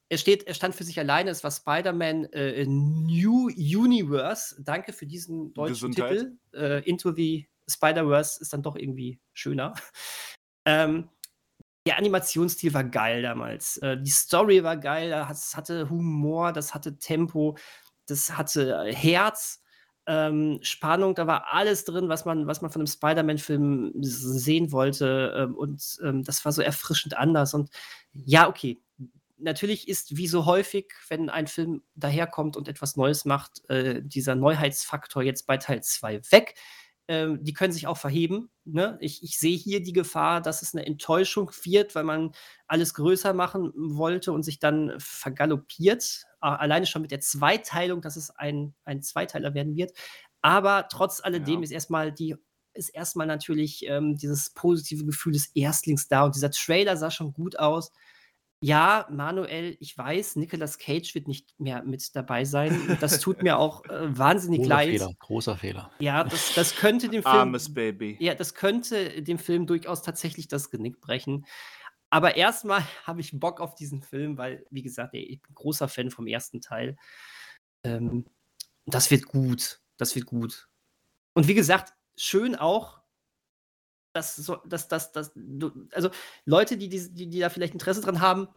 er, 0.09 0.17
steht, 0.17 0.45
er 0.45 0.53
stand 0.53 0.75
für 0.75 0.83
sich 0.83 0.99
alleine, 0.99 1.31
es 1.31 1.43
war 1.43 1.51
Spider-Man 1.51 2.25
äh, 2.25 2.65
New 2.67 3.47
Universe. 3.47 4.61
Danke 4.61 4.91
für 4.91 5.07
diesen 5.07 5.53
deutschen 5.53 5.91
Gesundheit. 5.91 6.11
Titel. 6.11 6.37
Äh, 6.53 6.87
Into 6.87 7.11
the 7.11 7.47
Spider-Verse 7.67 8.41
ist 8.41 8.51
dann 8.51 8.61
doch 8.61 8.75
irgendwie 8.75 9.19
schöner. 9.33 9.73
Ähm, 10.67 11.09
der 11.85 11.97
Animationsstil 11.97 12.73
war 12.73 12.83
geil 12.83 13.21
damals. 13.21 13.77
Äh, 13.77 13.97
die 14.01 14.11
Story 14.11 14.63
war 14.63 14.77
geil, 14.77 15.09
das 15.09 15.55
hatte 15.55 15.89
Humor, 15.89 16.51
das 16.51 16.73
hatte 16.73 16.97
Tempo, 16.97 17.57
das 18.07 18.37
hatte 18.37 18.85
äh, 18.87 18.93
Herz, 18.93 19.61
ähm, 20.07 20.59
Spannung, 20.61 21.15
da 21.15 21.27
war 21.27 21.53
alles 21.53 21.85
drin, 21.85 22.09
was 22.09 22.25
man, 22.25 22.47
was 22.47 22.61
man 22.61 22.71
von 22.71 22.81
einem 22.81 22.87
Spider-Man-Film 22.87 23.93
sehen 24.01 24.71
wollte. 24.71 25.33
Ähm, 25.35 25.55
und 25.55 25.97
ähm, 26.03 26.23
das 26.23 26.45
war 26.45 26.51
so 26.51 26.61
erfrischend 26.61 27.17
anders. 27.17 27.53
Und 27.53 27.69
ja, 28.13 28.47
okay. 28.47 28.81
Natürlich 29.37 29.87
ist, 29.89 30.15
wie 30.15 30.27
so 30.27 30.45
häufig, 30.45 30.93
wenn 31.09 31.29
ein 31.29 31.47
Film 31.47 31.83
daherkommt 31.95 32.55
und 32.55 32.67
etwas 32.69 32.95
Neues 32.95 33.25
macht, 33.25 33.67
äh, 33.69 34.01
dieser 34.01 34.35
Neuheitsfaktor 34.35 35.23
jetzt 35.23 35.45
bei 35.45 35.57
Teil 35.57 35.83
2 35.83 36.21
weg. 36.31 36.55
Ähm, 37.07 37.43
die 37.43 37.53
können 37.53 37.71
sich 37.73 37.87
auch 37.87 37.97
verheben. 37.97 38.49
Ne? 38.63 38.97
Ich, 38.99 39.21
ich 39.23 39.37
sehe 39.37 39.55
hier 39.55 39.83
die 39.83 39.93
Gefahr, 39.93 40.41
dass 40.41 40.61
es 40.61 40.73
eine 40.73 40.85
Enttäuschung 40.85 41.51
wird, 41.63 41.93
weil 41.93 42.03
man 42.03 42.31
alles 42.67 42.93
größer 42.95 43.33
machen 43.33 43.71
wollte 43.75 44.31
und 44.31 44.43
sich 44.43 44.59
dann 44.59 44.93
vergaloppiert. 44.97 46.23
Alleine 46.39 46.85
schon 46.87 47.03
mit 47.03 47.11
der 47.11 47.19
Zweiteilung, 47.19 48.01
dass 48.01 48.15
es 48.15 48.31
ein, 48.31 48.73
ein 48.85 49.01
Zweiteiler 49.03 49.53
werden 49.53 49.75
wird. 49.75 49.91
Aber 50.41 50.87
trotz 50.89 51.21
alledem 51.23 51.59
Ja. 51.59 51.63
ist 51.63 51.71
erstmal 51.71 52.11
die 52.11 52.35
ist 52.75 52.89
erstmal 52.89 53.25
natürlich 53.25 53.85
ähm, 53.87 54.17
dieses 54.17 54.49
positive 54.49 55.05
Gefühl 55.05 55.31
des 55.31 55.47
Erstlings 55.55 56.09
da 56.09 56.25
und 56.25 56.35
dieser 56.35 56.51
Trailer 56.51 56.97
sah 56.97 57.09
schon 57.09 57.31
gut 57.33 57.57
aus. 57.57 57.91
Ja, 58.61 59.05
Manuel, 59.11 59.77
ich 59.79 59.97
weiß, 59.97 60.37
Nicolas 60.37 60.77
Cage 60.77 61.13
wird 61.13 61.27
nicht 61.27 61.59
mehr 61.59 61.83
mit 61.83 62.15
dabei 62.15 62.45
sein. 62.45 62.97
Das 63.01 63.19
tut 63.19 63.43
mir 63.43 63.57
auch 63.59 63.83
äh, 63.85 64.17
wahnsinnig 64.17 64.61
Großer 64.61 64.69
leid. 64.69 64.89
Fehler, 64.89 65.13
großer 65.19 65.57
Fehler. 65.57 65.91
Ja, 65.99 66.23
das, 66.23 66.53
das 66.55 66.75
könnte 66.75 67.09
dem 67.09 67.21
Film. 67.21 67.35
Armes 67.35 67.73
Baby. 67.73 68.17
Ja, 68.19 68.33
das 68.33 68.55
könnte 68.55 69.21
dem 69.21 69.37
Film 69.37 69.67
durchaus 69.67 70.01
tatsächlich 70.01 70.47
das 70.47 70.71
Genick 70.71 70.99
brechen. 71.01 71.45
Aber 72.09 72.37
erstmal 72.37 72.81
habe 73.03 73.21
ich 73.21 73.37
Bock 73.37 73.59
auf 73.59 73.75
diesen 73.75 74.01
Film, 74.01 74.37
weil, 74.37 74.65
wie 74.71 74.81
gesagt, 74.81 75.13
ey, 75.13 75.23
ich 75.23 75.41
bin 75.41 75.53
großer 75.53 75.87
Fan 75.87 76.09
vom 76.09 76.27
ersten 76.27 76.61
Teil. 76.61 76.97
Ähm, 77.83 78.25
das 78.85 79.11
wird 79.11 79.25
gut. 79.25 79.81
Das 79.97 80.15
wird 80.15 80.25
gut. 80.25 80.69
Und 81.33 81.47
wie 81.47 81.55
gesagt, 81.55 81.93
schön 82.17 82.55
auch, 82.55 83.01
dass, 84.15 84.35
so, 84.35 84.55
dass, 84.65 84.87
dass 84.87 85.11
du, 85.35 85.87
also 85.91 86.09
Leute, 86.45 86.77
die, 86.77 86.89
die, 86.89 87.13
die, 87.13 87.27
die 87.27 87.39
da 87.39 87.49
vielleicht 87.49 87.73
Interesse 87.73 88.01
dran 88.01 88.21
haben, 88.21 88.47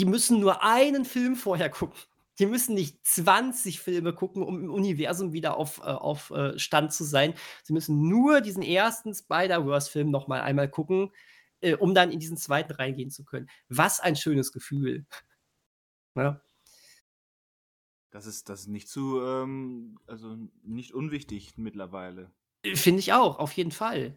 die 0.00 0.04
müssen 0.04 0.40
nur 0.40 0.62
einen 0.62 1.04
Film 1.04 1.36
vorher 1.36 1.70
gucken. 1.70 1.98
Die 2.38 2.46
müssen 2.46 2.74
nicht 2.74 3.06
20 3.06 3.80
Filme 3.80 4.12
gucken, 4.12 4.42
um 4.42 4.62
im 4.62 4.70
Universum 4.70 5.32
wieder 5.32 5.56
auf, 5.56 5.78
äh, 5.78 5.84
auf 5.84 6.30
äh, 6.32 6.58
Stand 6.58 6.92
zu 6.92 7.04
sein. 7.04 7.34
Sie 7.62 7.72
müssen 7.72 8.08
nur 8.08 8.42
diesen 8.42 8.62
ersten 8.62 9.14
Spider-Verse-Film 9.14 10.10
noch 10.10 10.28
mal 10.28 10.42
einmal 10.42 10.68
gucken, 10.68 11.12
äh, 11.60 11.74
um 11.76 11.94
dann 11.94 12.10
in 12.10 12.18
diesen 12.18 12.36
zweiten 12.36 12.72
reingehen 12.72 13.10
zu 13.10 13.24
können. 13.24 13.48
Was 13.68 14.00
ein 14.00 14.16
schönes 14.16 14.52
Gefühl. 14.52 15.06
Ja. 16.14 16.42
Das 18.10 18.26
ist, 18.26 18.48
das 18.48 18.60
ist 18.60 18.68
nicht 18.68 18.88
zu, 18.88 19.20
ähm, 19.22 19.98
also 20.06 20.36
nicht 20.62 20.92
unwichtig 20.92 21.56
mittlerweile. 21.56 22.32
Finde 22.74 23.00
ich 23.00 23.12
auch, 23.12 23.38
auf 23.38 23.52
jeden 23.52 23.72
Fall. 23.72 24.16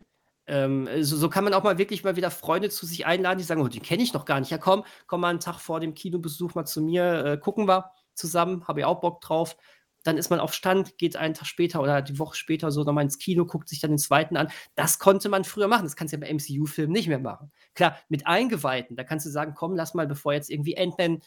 Ähm, 0.49 0.89
so, 1.01 1.15
so 1.15 1.29
kann 1.29 1.43
man 1.43 1.53
auch 1.53 1.63
mal 1.63 1.77
wirklich 1.77 2.03
mal 2.03 2.15
wieder 2.15 2.31
Freunde 2.31 2.69
zu 2.71 2.87
sich 2.87 3.05
einladen, 3.05 3.37
die 3.37 3.43
sagen, 3.43 3.61
oh, 3.61 3.67
den 3.67 3.83
kenne 3.83 4.01
ich 4.01 4.13
noch 4.13 4.25
gar 4.25 4.39
nicht. 4.39 4.49
Ja, 4.49 4.57
komm, 4.57 4.83
komm 5.05 5.21
mal 5.21 5.29
einen 5.29 5.39
Tag 5.39 5.59
vor 5.59 5.79
dem 5.79 5.93
Kinobesuch 5.93 6.55
mal 6.55 6.65
zu 6.65 6.81
mir, 6.81 7.23
äh, 7.23 7.37
gucken 7.37 7.67
wir 7.67 7.91
zusammen, 8.15 8.67
habe 8.67 8.79
ich 8.79 8.85
auch 8.85 8.99
Bock 8.99 9.21
drauf. 9.21 9.55
Dann 10.03 10.17
ist 10.17 10.31
man 10.31 10.39
auf 10.39 10.53
Stand, 10.53 10.97
geht 10.97 11.17
einen 11.17 11.35
Tag 11.35 11.45
später 11.45 11.81
oder 11.81 12.01
die 12.01 12.17
Woche 12.17 12.35
später 12.35 12.71
so 12.71 12.83
nochmal 12.83 13.03
ins 13.03 13.19
Kino, 13.19 13.45
guckt 13.45 13.69
sich 13.69 13.79
dann 13.79 13.91
den 13.91 13.99
zweiten 13.99 14.37
an. 14.37 14.49
Das 14.73 14.97
konnte 14.97 15.29
man 15.29 15.43
früher 15.43 15.67
machen. 15.67 15.83
Das 15.83 15.95
kannst 15.95 16.13
du 16.13 16.17
ja 16.17 16.21
bei 16.21 16.33
MCU-Filmen 16.33 16.93
nicht 16.93 17.09
mehr 17.09 17.19
machen. 17.19 17.51
Klar, 17.75 17.97
mit 18.07 18.25
Eingeweihten, 18.25 18.95
da 18.95 19.03
kannst 19.03 19.27
du 19.27 19.29
sagen, 19.29 19.53
komm, 19.55 19.75
lass 19.75 19.93
mal, 19.93 20.07
bevor 20.07 20.33
jetzt 20.33 20.49
irgendwie 20.49 20.77
Ant-Man 20.77 21.19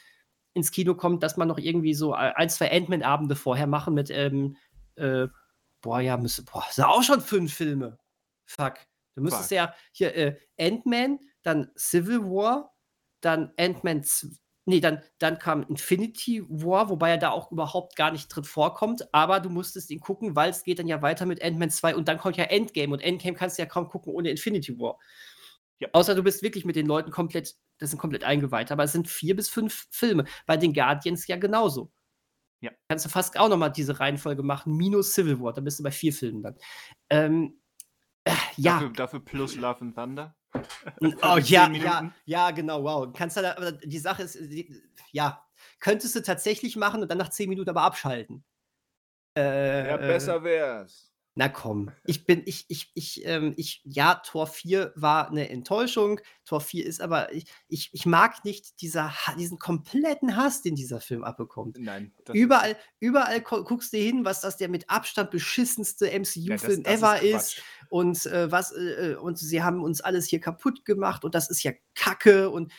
ins 0.55 0.73
Kino 0.73 0.97
kommt, 0.97 1.23
dass 1.23 1.37
man 1.37 1.47
noch 1.47 1.59
irgendwie 1.59 1.95
so 1.95 2.13
ein, 2.13 2.49
zwei 2.49 2.73
Ant-Man-Abende 2.73 3.37
vorher 3.37 3.69
machen 3.69 3.95
mit, 3.95 4.11
ähm, 4.11 4.57
äh, 4.97 5.29
boah, 5.81 6.01
ja, 6.01 6.17
müsste, 6.17 6.43
boah, 6.43 6.65
sind 6.71 6.85
auch 6.85 7.03
schon 7.03 7.21
fünf 7.21 7.55
Filme. 7.55 7.99
Fuck. 8.47 8.75
Du 9.15 9.23
müsstest 9.23 9.49
Fuck. 9.49 9.57
ja 9.57 9.75
hier 9.93 10.15
äh, 10.15 10.37
Ant-Man, 10.59 11.19
dann 11.43 11.71
Civil 11.77 12.23
War, 12.23 12.75
dann 13.21 13.53
Ant-Man, 13.59 14.05
nee, 14.65 14.81
dann, 14.81 15.03
dann 15.19 15.39
kam 15.39 15.65
Infinity 15.65 16.43
War, 16.49 16.89
wobei 16.89 17.11
er 17.11 17.19
da 17.19 17.31
auch 17.31 17.51
überhaupt 17.51 17.97
gar 17.97 18.13
nicht 18.13 18.29
drin 18.29 18.45
vorkommt, 18.45 19.13
aber 19.13 19.41
du 19.41 19.51
musstest 19.51 19.91
ihn 19.91 20.01
gucken, 20.01 20.37
weil 20.37 20.51
es 20.51 20.63
geht 20.65 20.79
dann 20.79 20.89
ja 20.89 21.03
weiter 21.03 21.27
mit 21.27 21.43
Ant-Man 21.43 21.71
2 21.71 21.97
und 21.97 22.09
dann 22.09 22.19
kommt 22.19 22.37
ja 22.37 22.45
Endgame 22.45 22.93
und 22.93 23.01
Endgame 23.01 23.37
kannst 23.37 23.59
du 23.59 23.63
ja 23.63 23.67
kaum 23.67 23.89
gucken 23.89 24.13
ohne 24.13 24.31
Infinity 24.31 24.79
War. 24.79 24.99
Ja. 25.79 25.89
Außer 25.93 26.15
du 26.15 26.23
bist 26.23 26.43
wirklich 26.43 26.65
mit 26.65 26.77
den 26.77 26.87
Leuten 26.87 27.11
komplett, 27.11 27.57
das 27.79 27.91
sind 27.91 27.99
komplett 27.99 28.23
eingeweiht, 28.23 28.71
aber 28.71 28.85
es 28.85 28.93
sind 28.93 29.09
vier 29.09 29.35
bis 29.35 29.49
fünf 29.49 29.89
Filme. 29.91 30.25
Bei 30.47 30.57
den 30.57 30.73
Guardians 30.73 31.27
ja 31.27 31.37
genauso. 31.37 31.91
Ja. 32.61 32.71
Kannst 32.89 33.05
du 33.05 33.09
fast 33.09 33.37
auch 33.37 33.49
nochmal 33.49 33.73
diese 33.73 33.99
Reihenfolge 33.99 34.45
machen, 34.45 34.77
minus 34.77 35.15
Civil 35.15 35.41
War, 35.41 35.53
dann 35.53 35.65
bist 35.65 35.81
du 35.81 35.83
bei 35.83 35.91
vier 35.91 36.13
Filmen 36.13 36.45
dann. 36.45 36.57
Ähm, 37.11 37.61
äh, 38.25 38.33
ja. 38.57 38.75
Dafür, 38.75 38.91
dafür 38.91 39.21
plus 39.21 39.57
Love 39.57 39.81
and 39.81 39.95
Thunder. 39.95 40.35
Oh 41.23 41.39
ja, 41.39 41.71
ja, 41.71 42.13
ja, 42.27 42.51
genau, 42.51 42.85
wow. 42.85 43.11
Kannst 43.17 43.39
du 43.39 43.41
da, 43.41 43.57
aber 43.57 43.73
die 43.73 43.99
Sache 43.99 44.25
ist, 44.25 44.35
die, 44.35 44.83
ja, 45.11 45.43
könntest 45.81 46.15
du 46.15 46.23
tatsächlich 46.23 46.77
machen 46.77 47.01
und 47.03 47.11
dann 47.11 47.17
nach 47.17 47.31
zehn 47.31 47.49
Minuten 47.49 47.71
aber 47.71 47.83
abschalten. 47.83 48.45
Äh, 49.35 49.89
Ja, 49.89 49.95
äh, 49.97 50.07
besser 50.07 50.45
wär's. 50.45 51.13
Na 51.35 51.49
komm, 51.49 51.91
ich 52.05 52.27
bin, 52.27 52.43
ich, 52.45 52.67
ich, 52.69 52.91
ich, 52.95 53.25
ähm, 53.25 53.55
ich, 53.57 53.81
ja, 53.85 54.17
Tor 54.17 54.47
4 54.47 54.93
war 54.97 55.31
eine 55.31 55.49
Enttäuschung. 55.49 56.21
Tor 56.45 56.61
4 56.61 56.85
ist 56.85 57.01
aber, 57.01 57.33
ich, 57.33 57.47
ich, 57.69 57.89
ich 57.95 58.05
mag 58.05 58.45
nicht 58.45 58.83
dieser, 58.83 59.15
diesen 59.39 59.59
kompletten 59.59 60.37
Hass, 60.37 60.61
den 60.61 60.75
dieser 60.75 61.01
Film 61.01 61.25
abbekommt. 61.25 61.79
Nein. 61.79 62.13
Überall, 62.35 62.77
überall 63.01 63.41
guckst 63.41 63.95
du 63.95 63.97
hin, 63.97 64.27
was 64.27 64.43
das 64.43 64.59
der 64.59 64.69
mit 64.69 64.91
Abstand 64.91 65.31
beschissenste 65.31 66.07
MCU-Film 66.07 66.83
ja, 66.85 66.93
ever 66.93 67.23
ist. 67.23 67.57
ist. 67.57 67.63
Und 67.93 68.25
äh, 68.25 68.51
was, 68.51 68.73
äh, 68.73 69.11
äh, 69.11 69.15
und 69.17 69.39
sie 69.39 69.63
haben 69.63 69.85
uns 69.85 70.01
alles 70.01 70.27
hier 70.27 70.41
kaputt 70.41 70.87
gemacht 70.87 71.27
und 71.27 71.35
das 71.35 71.51
ist 71.51 71.63
ja 71.63 71.73
Kacke 71.95 72.49
und 72.49 72.73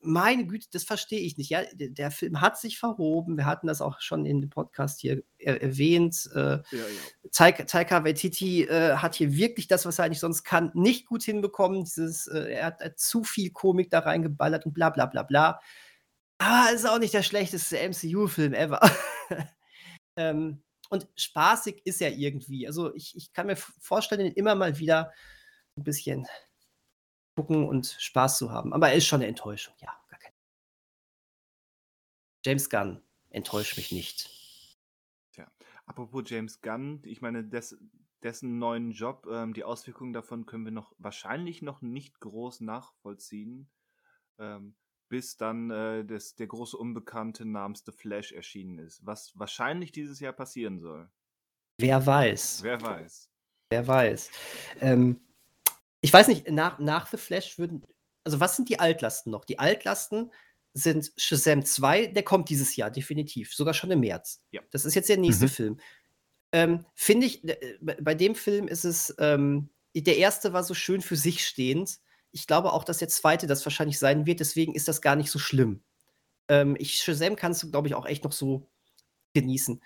meine 0.00 0.46
Güte, 0.46 0.68
das 0.72 0.84
verstehe 0.84 1.20
ich 1.20 1.36
nicht. 1.36 1.50
Ja, 1.50 1.60
der, 1.74 2.10
Film 2.10 2.40
hat 2.40 2.58
sich 2.58 2.78
verhoben. 2.78 3.36
Wir 3.36 3.44
hatten 3.44 3.66
das 3.66 3.82
auch 3.82 4.00
schon 4.00 4.24
in 4.24 4.40
dem 4.40 4.48
Podcast 4.48 5.00
hier 5.00 5.22
er 5.36 5.60
erwähnt. 5.60 6.30
Äh, 6.34 6.38
ja, 6.38 6.62
ja. 6.72 7.30
Taika, 7.30 7.64
Taika 7.64 8.04
Waititi 8.06 8.64
äh, 8.64 8.96
hat 8.96 9.16
hier 9.16 9.34
wirklich 9.34 9.68
das, 9.68 9.84
was 9.84 9.98
er 9.98 10.06
eigentlich 10.06 10.20
sonst 10.20 10.44
kann, 10.44 10.70
nicht 10.72 11.04
gut 11.04 11.22
hinbekommen. 11.22 11.84
Dieses, 11.84 12.26
äh, 12.26 12.54
er 12.54 12.66
hat 12.66 12.80
äh, 12.80 12.94
zu 12.96 13.22
viel 13.22 13.50
Komik 13.50 13.90
da 13.90 13.98
reingeballert 13.98 14.64
und 14.64 14.72
bla 14.72 14.88
bla 14.88 15.04
bla 15.04 15.24
bla. 15.24 15.60
Aber 16.38 16.68
es 16.70 16.84
ist 16.84 16.88
auch 16.88 16.98
nicht 16.98 17.12
der 17.12 17.22
schlechteste 17.22 17.76
MCU-Film 17.86 18.54
ever. 18.54 18.80
ähm, 20.16 20.62
und 20.90 21.08
spaßig 21.16 21.82
ist 21.84 22.00
er 22.00 22.12
irgendwie. 22.12 22.66
Also 22.66 22.94
ich, 22.94 23.16
ich 23.16 23.32
kann 23.32 23.46
mir 23.46 23.56
vorstellen, 23.56 24.32
immer 24.32 24.54
mal 24.54 24.78
wieder 24.78 25.12
ein 25.76 25.84
bisschen 25.84 26.26
gucken 27.36 27.66
und 27.66 27.96
Spaß 27.98 28.38
zu 28.38 28.50
haben. 28.50 28.72
Aber 28.72 28.90
er 28.90 28.94
ist 28.94 29.06
schon 29.06 29.20
eine 29.20 29.28
Enttäuschung, 29.28 29.74
ja, 29.80 29.92
James 32.44 32.68
Gunn 32.68 33.00
enttäuscht 33.30 33.78
mich 33.78 33.90
nicht. 33.90 34.28
Tja, 35.32 35.50
apropos 35.86 36.24
James 36.26 36.60
Gunn, 36.60 37.00
ich 37.04 37.22
meine, 37.22 37.42
des, 37.42 37.78
dessen 38.22 38.58
neuen 38.58 38.90
Job, 38.90 39.26
ähm, 39.30 39.54
die 39.54 39.64
Auswirkungen 39.64 40.12
davon 40.12 40.44
können 40.44 40.66
wir 40.66 40.72
noch 40.72 40.94
wahrscheinlich 40.98 41.62
noch 41.62 41.80
nicht 41.80 42.20
groß 42.20 42.60
nachvollziehen, 42.60 43.70
ähm, 44.38 44.76
bis 45.08 45.36
dann 45.36 45.70
äh, 45.70 46.04
das, 46.04 46.34
der 46.34 46.46
große 46.46 46.76
Unbekannte 46.76 47.44
namens 47.44 47.84
The 47.84 47.92
Flash 47.92 48.32
erschienen 48.32 48.78
ist, 48.78 49.04
was 49.04 49.32
wahrscheinlich 49.38 49.92
dieses 49.92 50.20
Jahr 50.20 50.32
passieren 50.32 50.78
soll. 50.78 51.10
Wer 51.78 52.04
weiß. 52.04 52.62
Wer 52.62 52.80
weiß. 52.80 53.30
Wer 53.70 53.86
weiß. 53.86 54.30
Ähm, 54.80 55.20
ich 56.00 56.12
weiß 56.12 56.28
nicht, 56.28 56.50
nach, 56.50 56.78
nach 56.78 57.08
The 57.08 57.16
Flash 57.16 57.58
würden. 57.58 57.82
Also, 58.24 58.40
was 58.40 58.56
sind 58.56 58.68
die 58.68 58.78
Altlasten 58.78 59.32
noch? 59.32 59.44
Die 59.44 59.58
Altlasten 59.58 60.30
sind 60.74 61.12
Shazam 61.16 61.64
2, 61.64 62.08
der 62.08 62.24
kommt 62.24 62.48
dieses 62.48 62.74
Jahr, 62.76 62.90
definitiv. 62.90 63.54
Sogar 63.54 63.74
schon 63.74 63.90
im 63.90 64.00
März. 64.00 64.44
Ja. 64.50 64.60
Das 64.70 64.84
ist 64.84 64.94
jetzt 64.94 65.08
der 65.08 65.18
nächste 65.18 65.46
mhm. 65.46 65.50
Film. 65.50 65.80
Ähm, 66.52 66.86
Finde 66.94 67.26
ich, 67.26 67.44
äh, 67.44 67.78
bei 67.80 68.14
dem 68.14 68.34
Film 68.34 68.68
ist 68.68 68.84
es, 68.84 69.14
ähm, 69.18 69.70
der 69.94 70.18
erste 70.18 70.52
war 70.52 70.64
so 70.64 70.74
schön 70.74 71.00
für 71.00 71.16
sich 71.16 71.46
stehend. 71.46 72.00
Ich 72.34 72.48
glaube 72.48 72.72
auch, 72.72 72.82
dass 72.82 72.98
der 72.98 73.08
zweite 73.08 73.46
das 73.46 73.64
wahrscheinlich 73.64 73.98
sein 73.98 74.26
wird, 74.26 74.40
deswegen 74.40 74.74
ist 74.74 74.88
das 74.88 75.00
gar 75.00 75.14
nicht 75.14 75.30
so 75.30 75.38
schlimm. 75.38 75.84
Ähm, 76.48 76.76
ich, 76.78 76.96
Shazam 76.96 77.36
kannst 77.36 77.62
du, 77.62 77.70
glaube 77.70 77.86
ich, 77.86 77.94
auch 77.94 78.06
echt 78.06 78.24
noch 78.24 78.32
so 78.32 78.68
genießen. 79.34 79.80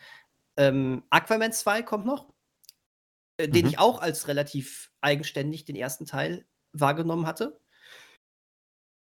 Ähm, 0.57 1.05
Aquaman 1.11 1.53
2 1.53 1.83
kommt 1.83 2.07
noch. 2.07 2.33
Äh, 3.37 3.49
den 3.49 3.67
mhm. 3.67 3.73
ich 3.73 3.79
auch 3.79 4.01
als 4.01 4.29
relativ 4.29 4.91
eigenständig 5.03 5.67
den 5.67 5.77
ersten 5.77 6.07
Teil 6.07 6.47
wahrgenommen 6.73 7.27
hatte. 7.27 7.61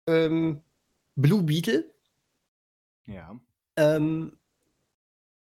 Ähm, 0.06 0.62
Blue 1.16 1.42
Beetle. 1.42 1.90
Ja. 3.06 3.40
Ähm, 3.76 4.38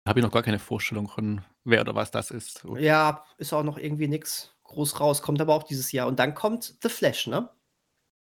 Habe 0.07 0.19
ich 0.19 0.23
noch 0.23 0.31
gar 0.31 0.43
keine 0.43 0.59
Vorstellung 0.59 1.07
von, 1.07 1.41
wer 1.63 1.81
oder 1.81 1.95
was 1.95 2.11
das 2.11 2.29
ist. 2.29 2.63
Ja, 2.77 3.25
ist 3.39 3.53
auch 3.53 3.63
noch 3.63 3.79
irgendwie 3.79 4.07
nichts 4.07 4.55
groß 4.65 4.99
raus, 4.99 5.23
kommt 5.23 5.41
aber 5.41 5.55
auch 5.55 5.63
dieses 5.63 5.91
Jahr. 5.91 6.07
Und 6.07 6.19
dann 6.19 6.35
kommt 6.35 6.75
The 6.81 6.89
Flash, 6.89 7.25
ne? 7.25 7.49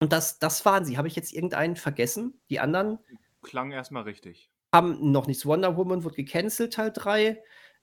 Und 0.01 0.13
das, 0.13 0.39
das 0.39 0.65
waren 0.65 0.85
sie. 0.85 0.99
Habe 0.99 1.09
ich 1.09 1.17
jetzt 1.17 1.33
irgendeinen 1.33 1.77
vergessen? 1.77 2.41
Die 2.51 2.61
anderen? 2.61 2.99
Klang 3.43 3.73
erstmal 3.73 4.03
richtig. 4.03 4.51
Haben 4.75 5.13
noch 5.13 5.27
nichts. 5.27 5.47
Wonder 5.47 5.77
Woman 5.77 6.05
wird 6.05 6.17
gecancelt, 6.17 6.75
Teil 6.75 6.93
3. 6.93 7.43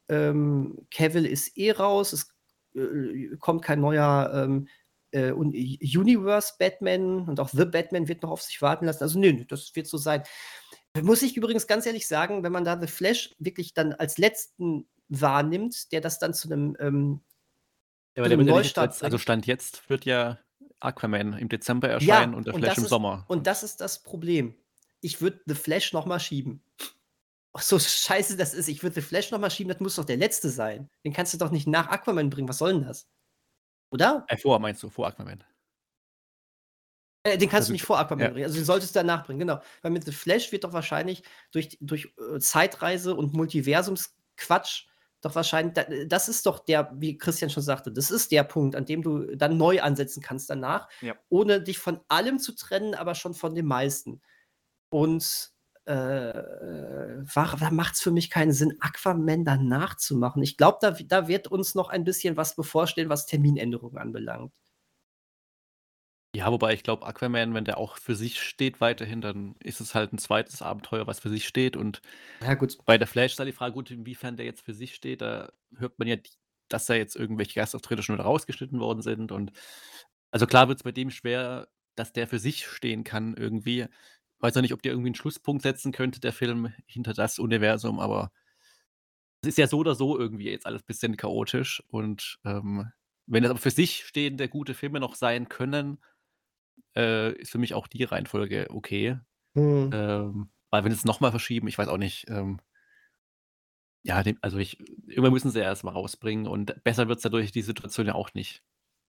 Ähm, 0.10 0.88
Cavill 0.92 1.26
ist 1.26 1.58
eh 1.58 1.72
raus. 1.72 2.14
Es 2.14 2.34
äh, 2.76 3.36
kommt 3.38 3.64
kein 3.64 3.80
neuer 3.80 4.32
ähm, 4.34 4.68
äh, 5.12 5.32
Universe 5.32 6.54
Batman 6.60 7.28
und 7.28 7.40
auch 7.40 7.50
The 7.50 7.66
Batman 7.66 8.08
wird 8.08 8.24
noch 8.24 8.32
auf 8.32 8.42
sich 8.42 8.62
warten 8.62 8.86
lassen. 8.86 9.04
Also 9.04 9.20
nö, 9.20 9.46
das 9.46 9.76
wird 9.76 9.88
so 9.88 9.98
sein. 9.98 10.24
Muss 11.02 11.24
ich 11.24 11.38
übrigens 11.38 11.66
ganz 11.66 11.86
ehrlich 11.86 12.08
sagen, 12.08 12.44
wenn 12.44 12.52
man 12.52 12.66
da 12.66 12.80
The 12.80 12.88
Flash 12.88 13.34
wirklich 13.40 13.74
dann 13.74 13.94
als 13.94 14.18
letzten 14.18 14.88
wahrnimmt, 15.10 15.92
der 15.92 16.02
das 16.02 16.20
dann 16.20 16.34
zu 16.34 16.52
einem, 16.52 16.76
ähm, 16.80 17.22
ja, 18.16 18.24
einem 18.24 18.46
Neustart. 18.46 18.94
Jetzt, 18.94 19.04
also 19.04 19.18
Stand 19.18 19.48
jetzt 19.48 19.90
wird 19.90 20.06
ja 20.06 20.40
Aquaman 20.84 21.34
im 21.34 21.50
Dezember 21.50 21.90
erscheinen 21.90 22.34
ja, 22.34 22.38
und 22.38 22.48
der 22.48 22.54
Flash 22.54 22.72
und 22.72 22.78
im 22.78 22.84
ist, 22.84 22.90
Sommer. 22.90 23.26
Und 23.28 23.48
das 23.48 23.64
ist 23.64 23.82
das 23.82 24.04
Problem. 24.04 24.56
Ich 25.02 25.22
würde 25.22 25.42
The 25.46 25.56
Flash 25.56 25.94
nochmal 25.94 26.20
schieben 26.20 26.64
so 27.62 27.78
scheiße 27.78 28.36
das 28.36 28.54
ist, 28.54 28.68
ich 28.68 28.82
würde 28.82 28.96
The 28.96 29.02
Flash 29.02 29.32
noch 29.32 29.40
mal 29.40 29.52
schieben, 29.52 29.72
das 29.72 29.80
muss 29.80 29.96
doch 29.96 30.06
der 30.06 30.18
letzte 30.18 30.50
sein. 30.50 30.90
Den 31.06 31.14
kannst 31.14 31.34
du 31.34 31.38
doch 31.38 31.52
nicht 31.52 31.68
nach 31.68 31.88
Aquaman 31.90 32.30
bringen. 32.30 32.50
Was 32.50 32.58
soll 32.58 32.74
denn 32.74 32.84
das? 32.84 33.08
Oder? 33.92 34.26
Äh, 34.28 34.38
vor, 34.38 34.60
meinst 34.60 34.82
du, 34.82 34.90
vor 34.90 35.08
Aquaman. 35.08 35.44
Äh, 37.24 37.38
den 37.38 37.50
kannst 37.50 37.66
also, 37.66 37.68
du 37.68 37.74
nicht 37.74 37.86
vor 37.86 38.00
Aquaman 38.00 38.26
ja. 38.26 38.32
bringen. 38.32 38.46
Also 38.46 38.56
den 38.56 38.66
solltest 38.66 38.96
du 38.96 39.00
danach 39.00 39.26
bringen, 39.26 39.40
genau. 39.40 39.62
Weil 39.82 39.92
mit 39.92 40.04
The 40.04 40.12
Flash 40.12 40.52
wird 40.52 40.64
doch 40.64 40.74
wahrscheinlich 40.74 41.24
durch, 41.52 41.78
durch 41.80 42.12
äh, 42.34 42.40
Zeitreise 42.40 43.14
und 43.14 43.34
Multiversumsquatsch 43.34 44.88
doch 45.24 45.36
wahrscheinlich, 45.36 45.74
das 46.08 46.28
ist 46.28 46.46
doch 46.46 46.60
der, 46.60 46.92
wie 46.96 47.18
Christian 47.18 47.50
schon 47.50 47.64
sagte, 47.64 47.92
das 47.92 48.12
ist 48.12 48.32
der 48.32 48.44
Punkt, 48.44 48.76
an 48.76 48.86
dem 48.86 49.02
du 49.02 49.36
dann 49.36 49.58
neu 49.58 49.82
ansetzen 49.82 50.22
kannst 50.22 50.50
danach, 50.50 50.90
ja. 51.02 51.16
ohne 51.30 51.62
dich 51.62 51.80
von 51.80 52.02
allem 52.10 52.40
zu 52.40 52.54
trennen, 52.54 52.94
aber 52.94 53.16
schon 53.16 53.34
von 53.34 53.56
dem 53.56 53.66
meisten. 53.66 54.22
Und 54.90 55.52
äh, 55.86 55.94
da 55.94 57.72
macht 57.72 57.96
es 57.96 58.02
für 58.02 58.12
mich 58.12 58.30
keinen 58.30 58.52
Sinn, 58.52 58.76
Aquaman 58.80 59.46
danach 59.46 59.96
zu 59.96 60.18
machen. 60.18 60.44
Ich 60.44 60.58
glaube, 60.58 60.78
da, 60.82 60.92
da 60.92 61.28
wird 61.28 61.48
uns 61.48 61.74
noch 61.74 61.90
ein 61.90 62.04
bisschen 62.04 62.38
was 62.38 62.56
bevorstehen, 62.56 63.10
was 63.10 63.26
Terminänderungen 63.26 63.98
anbelangt. 63.98 64.54
Ja, 66.36 66.52
wobei 66.52 66.74
ich 66.74 66.84
glaube, 66.84 67.06
Aquaman, 67.06 67.54
wenn 67.54 67.66
der 67.66 67.78
auch 67.78 67.98
für 67.98 68.16
sich 68.16 68.42
steht 68.42 68.82
weiterhin, 68.82 69.22
dann 69.22 69.56
ist 69.60 69.82
es 69.82 69.94
halt 69.94 70.14
ein 70.14 70.18
zweites 70.18 70.62
Abenteuer, 70.62 71.06
was 71.06 71.20
für 71.20 71.30
sich 71.30 71.48
steht. 71.48 71.78
Und 71.78 72.02
ja, 72.42 72.56
gut. 72.56 72.78
bei 72.86 72.98
der 72.98 73.08
Flash 73.08 73.36
da 73.36 73.46
die 73.46 73.52
Frage, 73.52 73.74
gut, 73.74 73.92
inwiefern 73.92 74.36
der 74.36 74.46
jetzt 74.46 74.62
für 74.62 74.74
sich 74.74 74.96
steht, 74.96 75.22
da 75.22 75.52
hört 75.78 76.00
man 76.00 76.08
ja, 76.08 76.18
dass 76.70 76.88
da 76.88 76.96
jetzt 76.96 77.16
irgendwelche 77.16 77.60
Gastauftritte 77.60 78.02
schon 78.02 78.16
wieder 78.16 78.24
rausgeschnitten 78.24 78.80
worden 78.80 79.04
sind. 79.04 79.32
Und 79.32 79.52
also 80.32 80.48
klar 80.48 80.68
wird 80.68 80.80
es 80.80 80.84
bei 80.84 80.92
dem 80.92 81.12
schwer, 81.12 81.68
dass 81.96 82.14
der 82.14 82.28
für 82.28 82.40
sich 82.40 82.66
stehen 82.66 83.04
kann 83.04 83.36
irgendwie 83.36 83.88
weiß 84.44 84.58
auch 84.58 84.62
nicht, 84.62 84.74
ob 84.74 84.82
der 84.82 84.92
irgendwie 84.92 85.08
einen 85.08 85.16
Schlusspunkt 85.16 85.64
setzen 85.64 85.94
könnte, 85.94 86.20
der 86.20 86.34
Film, 86.34 86.74
hinter 86.86 87.14
das 87.14 87.40
Universum, 87.40 88.00
aber 88.00 88.32
es 89.42 89.50
ist 89.50 89.58
ja 89.58 89.68
so 89.68 89.80
oder 89.80 89.96
so 89.96 90.20
irgendwie 90.20 90.50
jetzt 90.50 90.66
alles 90.66 90.84
ein 90.84 90.86
bisschen 90.86 91.18
chaotisch. 91.18 91.82
Und 91.88 92.40
ähm, 92.44 92.92
wenn 93.26 93.46
es 93.46 93.50
aber 93.50 93.60
für 93.60 93.72
sich 93.72 94.06
stehende 94.06 94.50
gute 94.50 94.74
Filme 94.74 95.00
noch 95.00 95.16
sein 95.16 95.48
können, 95.48 95.98
äh, 96.96 97.34
ist 97.34 97.52
für 97.52 97.58
mich 97.58 97.74
auch 97.74 97.88
die 97.88 98.04
Reihenfolge 98.04 98.68
okay. 98.70 99.18
Mhm. 99.54 99.92
Ähm, 99.94 100.50
weil 100.72 100.84
wenn 100.84 100.92
es 100.92 101.06
nochmal 101.06 101.32
verschieben, 101.32 101.68
ich 101.68 101.78
weiß 101.78 101.88
auch 101.88 101.98
nicht, 101.98 102.28
ähm, 102.30 102.60
ja, 104.04 104.22
also 104.42 104.58
ich, 104.58 104.80
irgendwann 105.08 105.34
müssen 105.34 105.52
sie 105.52 105.60
ja 105.60 105.66
erstmal 105.66 105.94
rausbringen 105.94 106.48
und 106.48 106.84
besser 106.84 107.08
wird 107.08 107.18
es 107.18 107.24
dadurch 107.24 107.52
die 107.52 107.62
Situation 107.62 108.08
ja 108.08 108.16
auch 108.16 108.34
nicht. 108.34 108.62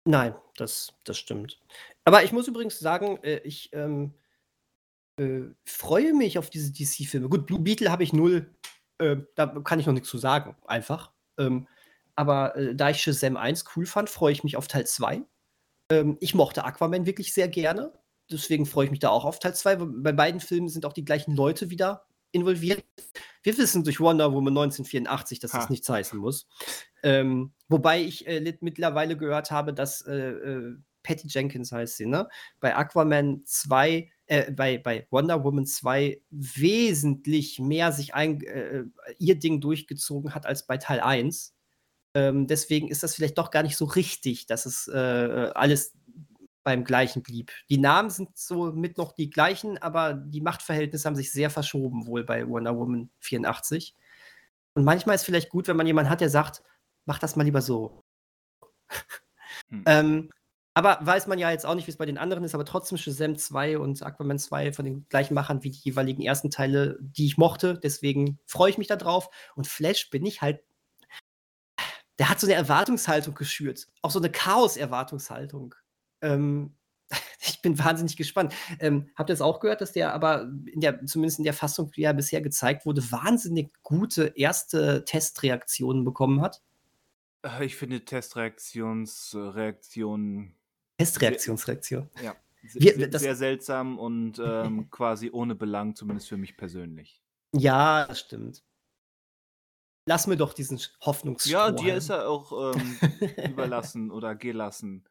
Nein, 0.05 0.35
das, 0.57 0.93
das 1.03 1.17
stimmt. 1.17 1.61
Aber 2.03 2.23
ich 2.23 2.31
muss 2.31 2.47
übrigens 2.47 2.79
sagen, 2.79 3.17
äh, 3.23 3.37
ich 3.43 3.71
ähm, 3.73 4.13
äh, 5.17 5.43
freue 5.63 6.13
mich 6.13 6.37
auf 6.37 6.49
diese 6.49 6.71
DC-Filme. 6.73 7.29
Gut, 7.29 7.45
Blue 7.45 7.59
Beetle 7.59 7.91
habe 7.91 8.03
ich 8.03 8.11
null, 8.11 8.53
äh, 8.97 9.17
da 9.35 9.47
kann 9.47 9.79
ich 9.79 9.85
noch 9.85 9.93
nichts 9.93 10.09
zu 10.09 10.17
sagen, 10.17 10.55
einfach. 10.65 11.11
Ähm, 11.37 11.67
aber 12.15 12.55
äh, 12.55 12.75
da 12.75 12.89
ich 12.89 13.01
Shazam 13.01 13.37
1 13.37 13.65
cool 13.75 13.85
fand, 13.85 14.09
freue 14.09 14.33
ich 14.33 14.43
mich 14.43 14.57
auf 14.57 14.67
Teil 14.67 14.85
2. 14.85 15.23
Ähm, 15.91 16.17
ich 16.19 16.33
mochte 16.33 16.63
Aquaman 16.63 17.05
wirklich 17.05 17.33
sehr 17.33 17.47
gerne. 17.47 17.93
Deswegen 18.31 18.65
freue 18.65 18.85
ich 18.85 18.91
mich 18.91 19.01
da 19.01 19.09
auch 19.09 19.25
auf 19.25 19.39
Teil 19.39 19.53
2. 19.53 19.75
Bei 19.75 20.13
beiden 20.13 20.39
Filmen 20.39 20.69
sind 20.69 20.85
auch 20.85 20.93
die 20.93 21.05
gleichen 21.05 21.35
Leute 21.35 21.69
wieder 21.69 22.05
involviert. 22.31 22.83
Wir 23.43 23.57
wissen 23.57 23.83
durch 23.83 23.99
Wonder 23.99 24.31
Woman 24.31 24.57
1984, 24.57 25.39
dass 25.39 25.53
ha. 25.53 25.59
das 25.59 25.69
nichts 25.69 25.89
heißen 25.89 26.17
muss. 26.17 26.47
Ähm, 27.03 27.51
wobei 27.67 28.01
ich 28.01 28.25
äh, 28.25 28.57
mittlerweile 28.61 29.17
gehört 29.17 29.51
habe, 29.51 29.73
dass 29.73 30.01
äh, 30.07 30.15
äh, 30.15 30.77
Patty 31.03 31.27
Jenkins 31.27 31.71
heißt 31.71 31.97
sie, 31.97 32.05
ne? 32.05 32.29
Bei 32.59 32.75
Aquaman 32.75 33.41
2 33.43 34.09
äh, 34.31 34.49
bei, 34.49 34.77
bei 34.77 35.07
Wonder 35.09 35.43
Woman 35.43 35.65
2 35.65 36.21
wesentlich 36.29 37.59
mehr 37.59 37.91
sich 37.91 38.13
ein, 38.13 38.41
äh, 38.41 38.85
ihr 39.19 39.37
Ding 39.37 39.59
durchgezogen 39.59 40.33
hat 40.33 40.45
als 40.45 40.65
bei 40.65 40.77
Teil 40.77 41.01
1. 41.01 41.53
Ähm, 42.13 42.47
deswegen 42.47 42.89
ist 42.89 43.03
das 43.03 43.15
vielleicht 43.15 43.37
doch 43.37 43.51
gar 43.51 43.63
nicht 43.63 43.77
so 43.77 43.85
richtig, 43.85 44.45
dass 44.45 44.65
es 44.65 44.87
äh, 44.87 45.51
alles 45.55 45.93
beim 46.63 46.83
gleichen 46.83 47.23
blieb. 47.23 47.51
Die 47.69 47.77
Namen 47.77 48.09
sind 48.09 48.37
so 48.37 48.71
mit 48.71 48.97
noch 48.97 49.13
die 49.13 49.29
gleichen, 49.29 49.77
aber 49.77 50.13
die 50.13 50.41
Machtverhältnisse 50.41 51.07
haben 51.07 51.15
sich 51.15 51.31
sehr 51.31 51.49
verschoben, 51.49 52.05
wohl 52.05 52.23
bei 52.23 52.47
Wonder 52.47 52.77
Woman 52.77 53.09
84. 53.19 53.95
Und 54.73 54.83
manchmal 54.83 55.15
ist 55.15 55.21
es 55.21 55.25
vielleicht 55.25 55.49
gut, 55.49 55.67
wenn 55.67 55.77
man 55.77 55.87
jemanden 55.87 56.09
hat, 56.09 56.21
der 56.21 56.29
sagt, 56.29 56.63
mach 57.05 57.19
das 57.19 57.35
mal 57.35 57.43
lieber 57.43 57.61
so. 57.61 58.03
Hm. 59.69 59.83
ähm, 59.85 60.29
aber 60.73 60.99
weiß 61.01 61.27
man 61.27 61.39
ja 61.39 61.51
jetzt 61.51 61.65
auch 61.65 61.75
nicht, 61.75 61.87
wie 61.87 61.91
es 61.91 61.97
bei 61.97 62.05
den 62.05 62.17
anderen 62.17 62.45
ist, 62.45 62.55
aber 62.55 62.63
trotzdem 62.63 62.97
Shazam 62.97 63.35
2 63.35 63.77
und 63.77 64.01
Aquaman 64.01 64.39
2 64.39 64.71
von 64.71 64.85
den 64.85 65.05
gleichen 65.09 65.33
Machern 65.33 65.63
wie 65.63 65.69
die 65.69 65.79
jeweiligen 65.79 66.21
ersten 66.21 66.49
Teile, 66.49 66.97
die 67.01 67.25
ich 67.25 67.37
mochte. 67.37 67.77
Deswegen 67.77 68.39
freue 68.45 68.69
ich 68.69 68.77
mich 68.77 68.87
da 68.87 68.95
drauf. 68.95 69.29
Und 69.55 69.67
Flash 69.67 70.09
bin 70.09 70.25
ich 70.25 70.41
halt. 70.41 70.61
Der 72.21 72.29
hat 72.29 72.39
so 72.39 72.45
eine 72.45 72.53
Erwartungshaltung 72.53 73.33
geschürt. 73.33 73.87
Auch 74.03 74.11
so 74.11 74.19
eine 74.19 74.29
Chaos-Erwartungshaltung. 74.29 75.73
Ähm, 76.21 76.75
ich 77.39 77.63
bin 77.63 77.79
wahnsinnig 77.79 78.15
gespannt. 78.15 78.53
Ähm, 78.79 79.09
habt 79.15 79.31
ihr 79.31 79.33
es 79.33 79.41
auch 79.41 79.59
gehört, 79.59 79.81
dass 79.81 79.91
der 79.91 80.13
aber 80.13 80.43
in 80.67 80.81
der, 80.81 81.03
zumindest 81.07 81.39
in 81.39 81.45
der 81.45 81.55
Fassung, 81.55 81.91
die 81.91 82.01
ja 82.01 82.13
bisher 82.13 82.41
gezeigt 82.41 82.85
wurde, 82.85 83.01
wahnsinnig 83.11 83.73
gute 83.81 84.33
erste 84.35 85.03
Testreaktionen 85.03 86.05
bekommen 86.05 86.41
hat? 86.41 86.61
Äh, 87.41 87.65
ich 87.65 87.75
finde 87.75 88.05
Testreaktionsreaktionen 88.05 90.53
Testreaktionsreaktion. 90.99 92.07
Ja. 92.21 92.35
Wir, 92.61 92.93
sehr, 92.93 93.17
sehr 93.17 93.35
seltsam 93.35 93.97
und 93.97 94.37
ähm, 94.37 94.89
quasi 94.91 95.31
ohne 95.33 95.55
Belang, 95.55 95.95
zumindest 95.95 96.29
für 96.29 96.37
mich 96.37 96.55
persönlich. 96.55 97.23
Ja, 97.51 98.05
das 98.05 98.19
stimmt. 98.19 98.63
Lass 100.11 100.27
mir 100.27 100.35
doch 100.35 100.53
diesen 100.53 100.77
Hoffnungsstrohhalm. 101.05 101.53
Ja, 101.53 101.71
dir 101.71 101.95
ist 101.95 102.09
er 102.09 102.27
auch 102.27 102.51
ähm, 102.75 102.99
überlassen 103.47 104.11
oder 104.11 104.35
gelassen. 104.35 105.05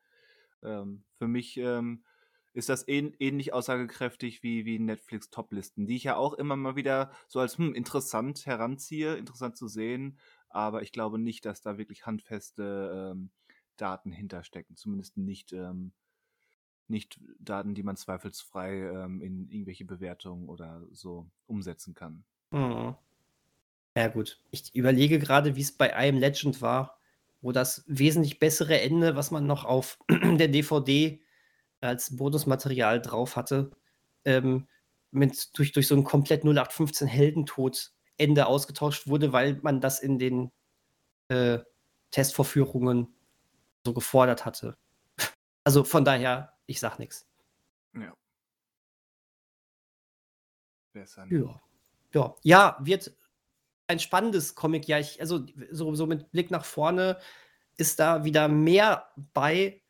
Ähm, 0.62 1.04
für 1.16 1.26
mich 1.26 1.56
ähm, 1.56 2.04
ist 2.52 2.68
das 2.68 2.86
ähn 2.86 3.14
ähnlich 3.18 3.54
aussagekräftig 3.54 4.42
wie, 4.42 4.66
wie 4.66 4.78
Netflix-Toplisten, 4.78 5.86
die 5.86 5.96
ich 5.96 6.04
ja 6.04 6.16
auch 6.16 6.34
immer 6.34 6.56
mal 6.56 6.76
wieder 6.76 7.12
so 7.28 7.40
als 7.40 7.56
hm, 7.56 7.74
interessant 7.74 8.44
heranziehe, 8.44 9.16
interessant 9.16 9.56
zu 9.56 9.68
sehen, 9.68 10.18
aber 10.50 10.82
ich 10.82 10.92
glaube 10.92 11.18
nicht, 11.18 11.46
dass 11.46 11.62
da 11.62 11.78
wirklich 11.78 12.04
handfeste 12.04 13.12
ähm, 13.14 13.30
Daten 13.78 14.12
hinterstecken, 14.12 14.76
zumindest 14.76 15.16
nicht, 15.16 15.54
ähm, 15.54 15.94
nicht 16.88 17.20
Daten, 17.38 17.74
die 17.74 17.82
man 17.84 17.96
zweifelsfrei 17.96 18.72
ähm, 18.90 19.22
in 19.22 19.48
irgendwelche 19.50 19.86
Bewertungen 19.86 20.48
oder 20.50 20.86
so 20.92 21.30
umsetzen 21.46 21.94
kann. 21.94 22.26
Mhm. 22.52 22.96
Ja 23.96 24.08
gut, 24.08 24.40
ich 24.50 24.74
überlege 24.74 25.18
gerade, 25.18 25.56
wie 25.56 25.62
es 25.62 25.76
bei 25.76 25.88
I 25.88 26.08
Am 26.10 26.18
Legend 26.18 26.62
war, 26.62 27.00
wo 27.40 27.52
das 27.52 27.84
wesentlich 27.86 28.38
bessere 28.38 28.80
Ende, 28.80 29.16
was 29.16 29.30
man 29.30 29.46
noch 29.46 29.64
auf 29.64 29.98
der 30.10 30.48
DVD 30.48 31.20
als 31.80 32.16
Bonusmaterial 32.16 33.00
drauf 33.00 33.36
hatte, 33.36 33.70
ähm, 34.24 34.68
mit, 35.10 35.56
durch, 35.58 35.72
durch 35.72 35.88
so 35.88 35.96
ein 35.96 36.04
komplett 36.04 36.44
0815 36.44 37.08
Heldentod 37.08 37.92
Ende 38.16 38.46
ausgetauscht 38.46 39.08
wurde, 39.08 39.32
weil 39.32 39.58
man 39.62 39.80
das 39.80 40.00
in 40.00 40.18
den 40.18 40.52
äh, 41.28 41.58
Testvorführungen 42.10 43.08
so 43.84 43.94
gefordert 43.94 44.44
hatte. 44.44 44.76
Also 45.62 45.84
von 45.84 46.06
daher, 46.06 46.54
ich 46.64 46.80
sag 46.80 46.98
nichts. 46.98 47.28
Ja. 47.94 48.14
Besser. 50.94 51.26
Ja. 51.28 51.60
ja. 52.14 52.34
Ja, 52.42 52.78
wird 52.80 53.12
ein 53.90 53.98
spannendes 53.98 54.54
Comic. 54.54 54.88
Ja, 54.88 54.98
ich, 54.98 55.20
also 55.20 55.44
so, 55.70 55.94
so 55.94 56.06
mit 56.06 56.30
Blick 56.32 56.50
nach 56.50 56.64
vorne 56.64 57.18
ist 57.76 57.98
da 57.98 58.24
wieder 58.24 58.48
mehr 58.48 59.10
bei, 59.16 59.82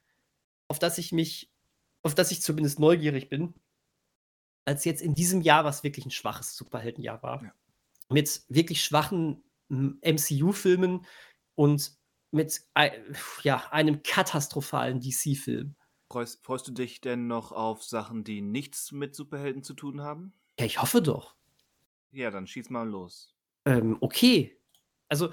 auf 0.69 0.79
das 0.79 0.99
ich 0.99 1.13
mich, 1.13 1.53
auf 2.03 2.15
das 2.15 2.31
ich 2.31 2.43
zumindest 2.43 2.81
neugierig 2.81 3.29
bin, 3.29 3.55
als 4.65 4.85
jetzt 4.85 5.03
in 5.03 5.15
diesem 5.15 5.43
Jahr, 5.43 5.65
was 5.65 5.85
wirklich 5.85 6.07
ein 6.07 6.11
schwaches 6.11 6.57
Superheldenjahr 6.57 7.23
war. 7.23 7.43
Ja. 7.43 7.53
Mit 8.09 8.43
wirklich 8.49 8.83
schwachen 8.83 9.45
MCU-Filmen 9.69 11.07
und 11.55 11.93
mit 12.33 12.63
ja, 13.43 13.69
einem 13.71 14.03
katastrophalen 14.03 15.01
DC-Film. 15.01 15.75
Freust, 16.11 16.45
freust 16.45 16.67
du 16.67 16.73
dich 16.73 17.01
denn 17.01 17.27
noch 17.27 17.53
auf 17.53 17.85
Sachen, 17.85 18.25
die 18.25 18.41
nichts 18.41 18.91
mit 18.93 19.15
Superhelden 19.15 19.63
zu 19.63 19.75
tun 19.75 20.01
haben? 20.01 20.33
Ja, 20.59 20.67
ich 20.67 20.81
hoffe 20.83 21.03
doch. 21.03 21.37
Ja, 22.13 22.31
dann 22.31 22.47
schieß 22.47 22.71
mal 22.71 22.89
los. 22.89 23.35
Ähm, 23.65 23.97
okay. 24.01 24.59
Also, 25.09 25.31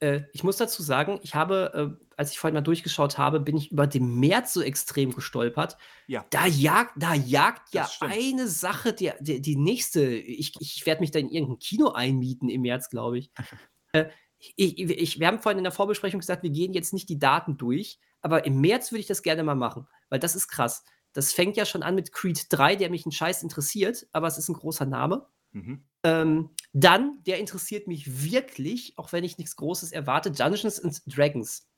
äh, 0.00 0.22
ich 0.32 0.44
muss 0.44 0.56
dazu 0.56 0.82
sagen, 0.82 1.18
ich 1.22 1.34
habe, 1.34 1.96
äh, 1.98 2.04
als 2.16 2.30
ich 2.30 2.38
vorhin 2.38 2.54
mal 2.54 2.60
durchgeschaut 2.60 3.18
habe, 3.18 3.40
bin 3.40 3.56
ich 3.56 3.72
über 3.72 3.86
den 3.86 4.18
März 4.18 4.52
so 4.52 4.62
extrem 4.62 5.14
gestolpert. 5.14 5.76
Ja. 6.06 6.24
Da 6.30 6.46
jagt, 6.46 6.92
da 6.96 7.14
jagt 7.14 7.72
ja 7.72 7.88
eine 8.00 8.46
Sache 8.48 8.92
der, 8.92 9.16
der, 9.20 9.40
die 9.40 9.56
nächste. 9.56 10.04
Ich, 10.04 10.52
ich 10.60 10.84
werde 10.84 11.00
mich 11.00 11.10
da 11.10 11.18
in 11.18 11.30
irgendein 11.30 11.58
Kino 11.58 11.90
einmieten 11.92 12.48
im 12.48 12.62
März, 12.62 12.90
glaube 12.90 13.18
ich. 13.18 13.30
äh, 13.92 14.06
ich, 14.38 14.78
ich, 14.78 15.18
wir 15.18 15.26
haben 15.26 15.38
vorhin 15.38 15.58
in 15.58 15.64
der 15.64 15.72
Vorbesprechung 15.72 16.20
gesagt, 16.20 16.42
wir 16.42 16.50
gehen 16.50 16.74
jetzt 16.74 16.92
nicht 16.92 17.08
die 17.08 17.18
Daten 17.18 17.56
durch, 17.56 17.98
aber 18.20 18.44
im 18.44 18.60
März 18.60 18.92
würde 18.92 19.00
ich 19.00 19.06
das 19.06 19.22
gerne 19.22 19.42
mal 19.42 19.54
machen, 19.54 19.88
weil 20.10 20.18
das 20.18 20.36
ist 20.36 20.48
krass. 20.48 20.84
Das 21.14 21.32
fängt 21.32 21.56
ja 21.56 21.64
schon 21.64 21.82
an 21.82 21.94
mit 21.94 22.12
Creed 22.12 22.46
3, 22.50 22.76
der 22.76 22.90
mich 22.90 23.06
einen 23.06 23.12
Scheiß 23.12 23.42
interessiert, 23.42 24.06
aber 24.12 24.26
es 24.26 24.36
ist 24.36 24.50
ein 24.50 24.54
großer 24.54 24.84
Name. 24.84 25.26
Mhm. 25.52 25.84
Ähm, 26.02 26.50
dann, 26.72 27.22
der 27.24 27.38
interessiert 27.38 27.86
mich 27.88 28.24
wirklich, 28.24 28.96
auch 28.98 29.12
wenn 29.12 29.24
ich 29.24 29.38
nichts 29.38 29.56
Großes 29.56 29.92
erwarte, 29.92 30.30
Dungeons 30.30 30.78
and 30.80 31.02
Dragons. 31.06 31.68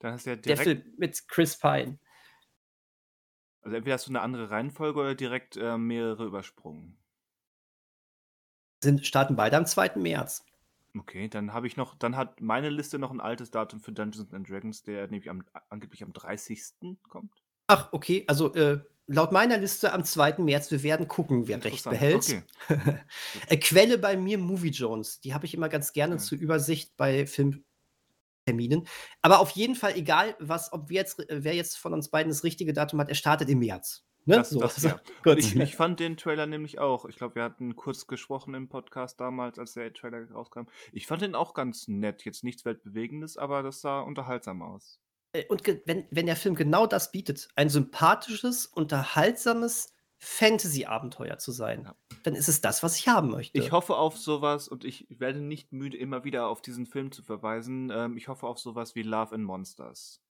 Da 0.00 0.14
ist 0.14 0.26
ja 0.26 0.36
direkt... 0.36 0.46
Der 0.48 0.56
Film 0.56 0.94
mit 0.98 1.28
Chris 1.28 1.56
Pine. 1.58 1.98
Also 3.62 3.76
entweder 3.76 3.94
hast 3.94 4.06
du 4.06 4.10
eine 4.10 4.20
andere 4.20 4.50
Reihenfolge 4.50 5.00
oder 5.00 5.14
direkt 5.14 5.56
äh, 5.56 5.78
mehrere 5.78 6.26
übersprungen. 6.26 6.98
Sind, 8.82 9.06
starten 9.06 9.36
beide 9.36 9.56
am 9.56 9.64
2. 9.64 9.96
März. 9.96 10.44
Okay, 10.96 11.28
dann 11.28 11.52
habe 11.52 11.66
ich 11.66 11.76
noch, 11.76 11.94
dann 11.96 12.16
hat 12.16 12.40
meine 12.40 12.68
Liste 12.68 12.98
noch 12.98 13.10
ein 13.10 13.20
altes 13.20 13.50
Datum 13.50 13.80
für 13.80 13.92
Dungeons 13.92 14.32
and 14.32 14.48
Dragons, 14.48 14.82
der 14.82 15.08
nämlich 15.08 15.30
am, 15.30 15.42
angeblich 15.70 16.02
am 16.02 16.12
30. 16.12 16.98
kommt. 17.08 17.32
Ach, 17.66 17.92
okay, 17.92 18.24
also 18.28 18.54
äh, 18.54 18.80
laut 19.06 19.32
meiner 19.32 19.58
Liste 19.58 19.92
am 19.92 20.04
2. 20.04 20.38
März, 20.38 20.70
wir 20.70 20.82
werden 20.82 21.08
gucken, 21.08 21.48
wer 21.48 21.62
recht 21.62 21.84
behält. 21.84 22.42
Okay. 22.68 22.98
äh, 23.48 23.56
Quelle 23.56 23.98
bei 23.98 24.16
mir 24.16 24.38
Movie 24.38 24.70
Jones, 24.70 25.20
die 25.20 25.34
habe 25.34 25.46
ich 25.46 25.54
immer 25.54 25.68
ganz 25.68 25.92
gerne 25.92 26.14
okay. 26.14 26.24
zur 26.24 26.38
Übersicht 26.38 26.96
bei 26.96 27.26
Filmterminen. 27.26 28.86
Aber 29.22 29.40
auf 29.40 29.50
jeden 29.50 29.74
Fall, 29.74 29.96
egal 29.96 30.36
was, 30.38 30.72
ob 30.72 30.88
wir 30.88 30.96
jetzt, 30.96 31.24
wer 31.28 31.54
jetzt 31.54 31.76
von 31.76 31.92
uns 31.92 32.08
beiden 32.08 32.30
das 32.30 32.44
richtige 32.44 32.72
Datum 32.72 33.00
hat, 33.00 33.08
er 33.08 33.14
startet 33.14 33.48
im 33.48 33.58
März. 33.58 34.04
Ne? 34.26 34.36
Das, 34.36 34.50
so. 34.50 34.60
das, 34.60 34.82
ja. 34.82 34.98
ich, 35.36 35.54
ich, 35.54 35.76
fand 35.76 36.00
den 36.00 36.16
Trailer 36.16 36.46
nämlich 36.46 36.78
auch. 36.78 37.04
Ich 37.04 37.16
glaube, 37.16 37.34
wir 37.34 37.42
hatten 37.42 37.76
kurz 37.76 38.06
gesprochen 38.06 38.54
im 38.54 38.68
Podcast 38.68 39.20
damals, 39.20 39.58
als 39.58 39.74
der 39.74 39.92
Trailer 39.92 40.30
rauskam. 40.30 40.62
Ich 40.92 41.06
fand 41.06 41.20
den 41.20 41.34
auch 41.34 41.52
ganz 41.52 41.88
nett. 41.88 42.24
Jetzt 42.24 42.42
nichts 42.42 42.64
Weltbewegendes, 42.64 43.36
aber 43.36 43.62
das 43.62 43.82
sah 43.82 44.00
unterhaltsam 44.00 44.62
aus. 44.62 44.98
Äh, 45.34 45.44
und 45.48 45.62
wenn, 45.84 46.06
wenn 46.10 46.26
der 46.26 46.36
Film 46.36 46.54
genau 46.54 46.86
das 46.86 47.12
bietet, 47.12 47.48
ein 47.56 47.68
sympathisches, 47.68 48.64
unterhaltsames 48.66 49.92
Fantasy-Abenteuer 50.16 51.36
zu 51.36 51.52
sein, 51.52 51.82
ja. 51.84 51.94
dann 52.22 52.34
ist 52.34 52.48
es 52.48 52.62
das, 52.62 52.82
was 52.82 52.96
ich 52.96 53.08
haben 53.08 53.30
möchte. 53.30 53.58
Ich 53.58 53.72
hoffe 53.72 53.96
auf 53.96 54.16
sowas 54.16 54.68
und 54.68 54.86
ich 54.86 55.06
werde 55.10 55.40
nicht 55.40 55.72
müde, 55.72 55.98
immer 55.98 56.24
wieder 56.24 56.48
auf 56.48 56.62
diesen 56.62 56.86
Film 56.86 57.12
zu 57.12 57.22
verweisen. 57.22 57.92
Ähm, 57.94 58.16
ich 58.16 58.28
hoffe 58.28 58.46
auf 58.46 58.58
sowas 58.58 58.94
wie 58.94 59.02
Love 59.02 59.34
and 59.34 59.44
Monsters 59.44 60.24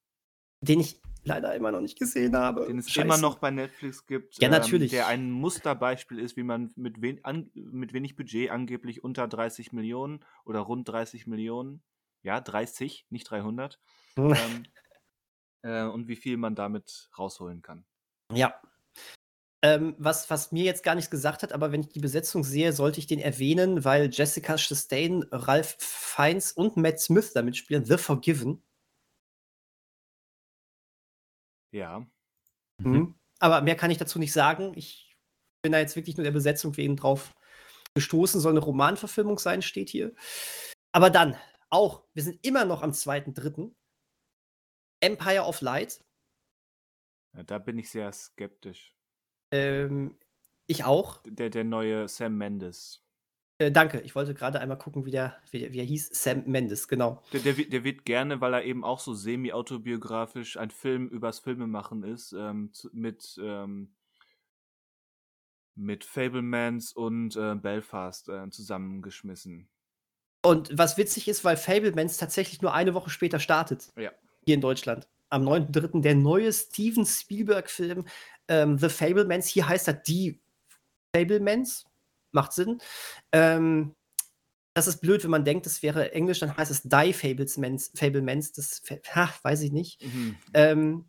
den 0.64 0.80
ich 0.80 1.00
leider 1.24 1.54
immer 1.54 1.72
noch 1.72 1.80
nicht 1.80 1.98
gesehen 1.98 2.36
habe. 2.36 2.66
Den 2.66 2.78
es 2.78 2.90
Scheiße. 2.90 3.06
immer 3.06 3.18
noch 3.18 3.38
bei 3.38 3.50
Netflix 3.50 4.06
gibt. 4.06 4.40
Ja, 4.40 4.48
natürlich. 4.48 4.92
Ähm, 4.92 4.98
der 4.98 5.06
ein 5.06 5.30
Musterbeispiel 5.30 6.18
ist, 6.18 6.36
wie 6.36 6.42
man 6.42 6.72
mit, 6.76 7.00
wen, 7.00 7.24
an, 7.24 7.50
mit 7.54 7.92
wenig 7.92 8.16
Budget 8.16 8.50
angeblich 8.50 9.04
unter 9.04 9.28
30 9.28 9.72
Millionen 9.72 10.24
oder 10.44 10.60
rund 10.60 10.88
30 10.88 11.26
Millionen, 11.26 11.82
ja, 12.22 12.40
30, 12.40 13.06
nicht 13.10 13.30
300, 13.30 13.80
ähm, 14.16 14.64
äh, 15.64 15.82
und 15.84 16.06
wie 16.06 16.16
viel 16.16 16.36
man 16.36 16.54
damit 16.54 17.10
rausholen 17.18 17.62
kann. 17.62 17.84
Ja. 18.32 18.54
Ähm, 19.62 19.94
was, 19.98 20.28
was 20.28 20.52
mir 20.52 20.64
jetzt 20.64 20.84
gar 20.84 20.94
nichts 20.94 21.10
gesagt 21.10 21.42
hat, 21.42 21.52
aber 21.52 21.72
wenn 21.72 21.80
ich 21.80 21.88
die 21.88 22.00
Besetzung 22.00 22.44
sehe, 22.44 22.72
sollte 22.72 23.00
ich 23.00 23.06
den 23.06 23.18
erwähnen, 23.18 23.84
weil 23.84 24.10
Jessica 24.12 24.56
Chastain, 24.56 25.24
Ralph 25.32 25.76
Fiennes 25.78 26.52
und 26.52 26.76
Matt 26.76 27.00
Smith 27.00 27.32
damit 27.32 27.56
spielen, 27.56 27.86
The 27.86 27.96
Forgiven. 27.96 28.62
Ja. 31.72 32.06
Mhm. 32.78 32.92
mhm. 32.92 33.14
Aber 33.40 33.62
mehr 33.62 33.76
kann 33.76 33.90
ich 33.90 33.98
dazu 33.98 34.18
nicht 34.18 34.32
sagen. 34.32 34.72
Ich 34.76 35.18
bin 35.62 35.72
da 35.72 35.78
jetzt 35.78 35.96
wirklich 35.96 36.16
nur 36.16 36.24
der 36.24 36.30
Besetzung 36.30 36.76
wegen 36.76 36.96
drauf 36.96 37.34
gestoßen. 37.94 38.40
Soll 38.40 38.52
eine 38.52 38.60
Romanverfilmung 38.60 39.38
sein, 39.38 39.60
steht 39.60 39.90
hier. 39.90 40.14
Aber 40.92 41.10
dann, 41.10 41.36
auch, 41.68 42.04
wir 42.14 42.22
sind 42.22 42.38
immer 42.46 42.64
noch 42.64 42.82
am 42.82 42.92
2.3. 42.92 43.72
Empire 45.04 45.44
of 45.44 45.60
Light. 45.60 46.00
Ja, 47.34 47.42
da 47.42 47.58
bin 47.58 47.78
ich 47.78 47.90
sehr 47.90 48.10
skeptisch. 48.12 48.94
Ähm, 49.50 50.16
ich 50.66 50.84
auch. 50.84 51.22
Der, 51.26 51.50
der 51.50 51.64
neue 51.64 52.08
Sam 52.08 52.36
Mendes. 52.38 53.04
Äh, 53.58 53.70
danke, 53.70 54.00
ich 54.00 54.14
wollte 54.14 54.34
gerade 54.34 54.60
einmal 54.60 54.78
gucken, 54.78 55.04
wie 55.04 55.10
der, 55.10 55.36
wie, 55.50 55.72
wie 55.72 55.78
er 55.78 55.84
hieß. 55.84 56.10
Sam 56.12 56.44
Mendes, 56.46 56.88
genau. 56.88 57.22
Der, 57.32 57.40
der, 57.40 57.52
der, 57.52 57.84
wird 57.84 58.04
gerne, 58.04 58.40
weil 58.40 58.54
er 58.54 58.64
eben 58.64 58.82
auch 58.82 58.98
so 58.98 59.14
semi-autobiografisch 59.14 60.56
ein 60.56 60.70
Film 60.70 61.08
übers 61.08 61.38
Filmemachen 61.38 62.02
ist, 62.02 62.32
ähm, 62.32 62.72
mit, 62.92 63.38
ähm, 63.40 63.94
mit 65.76 66.04
Fablemans 66.04 66.92
und 66.92 67.36
äh, 67.36 67.54
Belfast 67.54 68.28
äh, 68.28 68.48
zusammengeschmissen. 68.50 69.68
Und 70.42 70.76
was 70.76 70.98
witzig 70.98 71.28
ist, 71.28 71.44
weil 71.44 71.56
Fablemans 71.56 72.16
tatsächlich 72.16 72.60
nur 72.60 72.74
eine 72.74 72.94
Woche 72.94 73.10
später 73.10 73.38
startet. 73.38 73.92
Ja. 73.96 74.12
Hier 74.44 74.54
in 74.54 74.60
Deutschland. 74.60 75.08
am 75.30 75.46
9.3. 75.48 76.00
der 76.02 76.14
neue 76.14 76.52
Steven 76.52 77.04
Spielberg-Film 77.04 78.04
ähm, 78.48 78.78
The 78.78 78.88
Fablemans. 78.88 79.48
Hier 79.48 79.68
heißt 79.68 79.88
er 79.88 79.94
Die 79.94 80.40
Fablemans. 81.14 81.84
Macht 82.32 82.52
Sinn. 82.52 82.78
Ähm, 83.32 83.94
das 84.74 84.88
ist 84.88 85.00
blöd, 85.00 85.22
wenn 85.22 85.30
man 85.30 85.44
denkt, 85.44 85.66
das 85.66 85.82
wäre 85.82 86.12
Englisch, 86.12 86.40
dann 86.40 86.56
heißt 86.56 86.70
es 86.70 86.82
Die 86.82 87.12
Fablemans. 87.12 87.92
Fablemans 87.94 88.52
das 88.52 88.82
ha, 89.14 89.32
weiß 89.42 89.62
ich 89.62 89.72
nicht. 89.72 90.04
Mhm. 90.04 90.36
Ähm, 90.52 91.04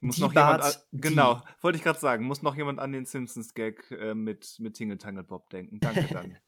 muss 0.00 0.16
die 0.16 0.22
noch 0.22 0.32
Bart, 0.32 0.62
jemand 0.62 0.76
an, 0.76 0.82
genau, 0.92 1.42
wollte 1.60 1.76
ich 1.76 1.84
gerade 1.84 1.98
sagen, 1.98 2.24
muss 2.24 2.42
noch 2.42 2.56
jemand 2.56 2.78
an 2.78 2.92
den 2.92 3.04
Simpsons-Gag 3.04 3.90
äh, 3.90 4.14
mit, 4.14 4.56
mit 4.58 4.74
Tingle 4.74 4.98
Tangle 4.98 5.24
Bob 5.24 5.50
denken. 5.50 5.80
Danke, 5.80 6.06
danke. 6.12 6.40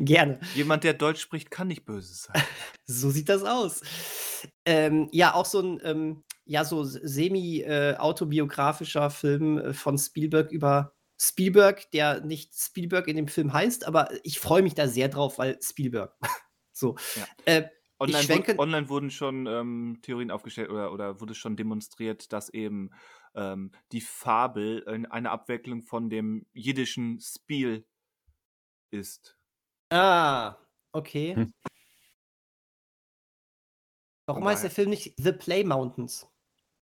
Gerne. 0.00 0.40
Jemand, 0.54 0.84
der 0.84 0.94
Deutsch 0.94 1.20
spricht, 1.20 1.50
kann 1.50 1.68
nicht 1.68 1.84
böse 1.84 2.14
sein. 2.14 2.42
so 2.86 3.10
sieht 3.10 3.28
das 3.28 3.44
aus. 3.44 3.82
Ähm, 4.64 5.08
ja, 5.12 5.34
auch 5.34 5.44
so 5.44 5.60
ein 5.60 5.80
ähm, 5.84 6.24
ja, 6.48 6.64
so 6.64 6.82
semi-autobiografischer 6.82 9.06
äh, 9.06 9.10
Film 9.10 9.58
äh, 9.58 9.72
von 9.74 9.96
Spielberg 9.98 10.50
über 10.50 10.94
Spielberg, 11.20 11.90
der 11.90 12.24
nicht 12.24 12.54
Spielberg 12.54 13.06
in 13.06 13.16
dem 13.16 13.28
Film 13.28 13.52
heißt, 13.52 13.86
aber 13.86 14.08
ich 14.22 14.40
freue 14.40 14.62
mich 14.62 14.74
da 14.74 14.88
sehr 14.88 15.08
drauf, 15.08 15.36
weil 15.38 15.58
Spielberg. 15.62 16.16
so. 16.72 16.96
Ja. 17.46 17.68
Online, 18.00 18.22
schwenke, 18.22 18.58
online, 18.58 18.88
wurden 18.88 19.10
schon 19.10 19.46
ähm, 19.46 19.98
Theorien 20.02 20.30
aufgestellt 20.30 20.70
oder, 20.70 20.92
oder 20.92 21.20
wurde 21.20 21.34
schon 21.34 21.56
demonstriert, 21.56 22.32
dass 22.32 22.48
eben 22.48 22.90
ähm, 23.34 23.72
die 23.90 24.00
Fabel 24.00 25.06
eine 25.10 25.30
Abwicklung 25.30 25.82
von 25.82 26.08
dem 26.08 26.46
jiddischen 26.52 27.20
Spiel 27.20 27.84
ist. 28.90 29.36
Ah, 29.90 30.56
okay. 30.92 31.34
Hm. 31.34 31.52
Warum 34.26 34.46
heißt 34.46 34.62
der 34.62 34.70
Film 34.70 34.90
nicht 34.90 35.14
The 35.16 35.32
Play 35.32 35.64
Mountains? 35.64 36.28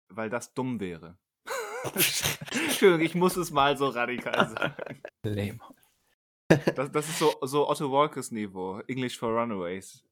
Weil 0.09 0.31
das 0.31 0.55
dumm 0.55 0.81
wäre. 0.81 1.19
Entschuldigung, 1.95 3.01
ich 3.03 3.15
muss 3.15 3.37
es 3.37 3.51
mal 3.51 3.77
so 3.77 3.89
radikal 3.89 4.49
sagen. 4.49 5.03
Das, 6.49 6.91
das 6.91 7.09
ist 7.09 7.19
so, 7.19 7.35
so 7.43 7.69
Otto 7.69 7.91
Walkers 7.91 8.31
Niveau. 8.31 8.81
English 8.87 9.19
for 9.19 9.31
Runaways. 9.31 10.03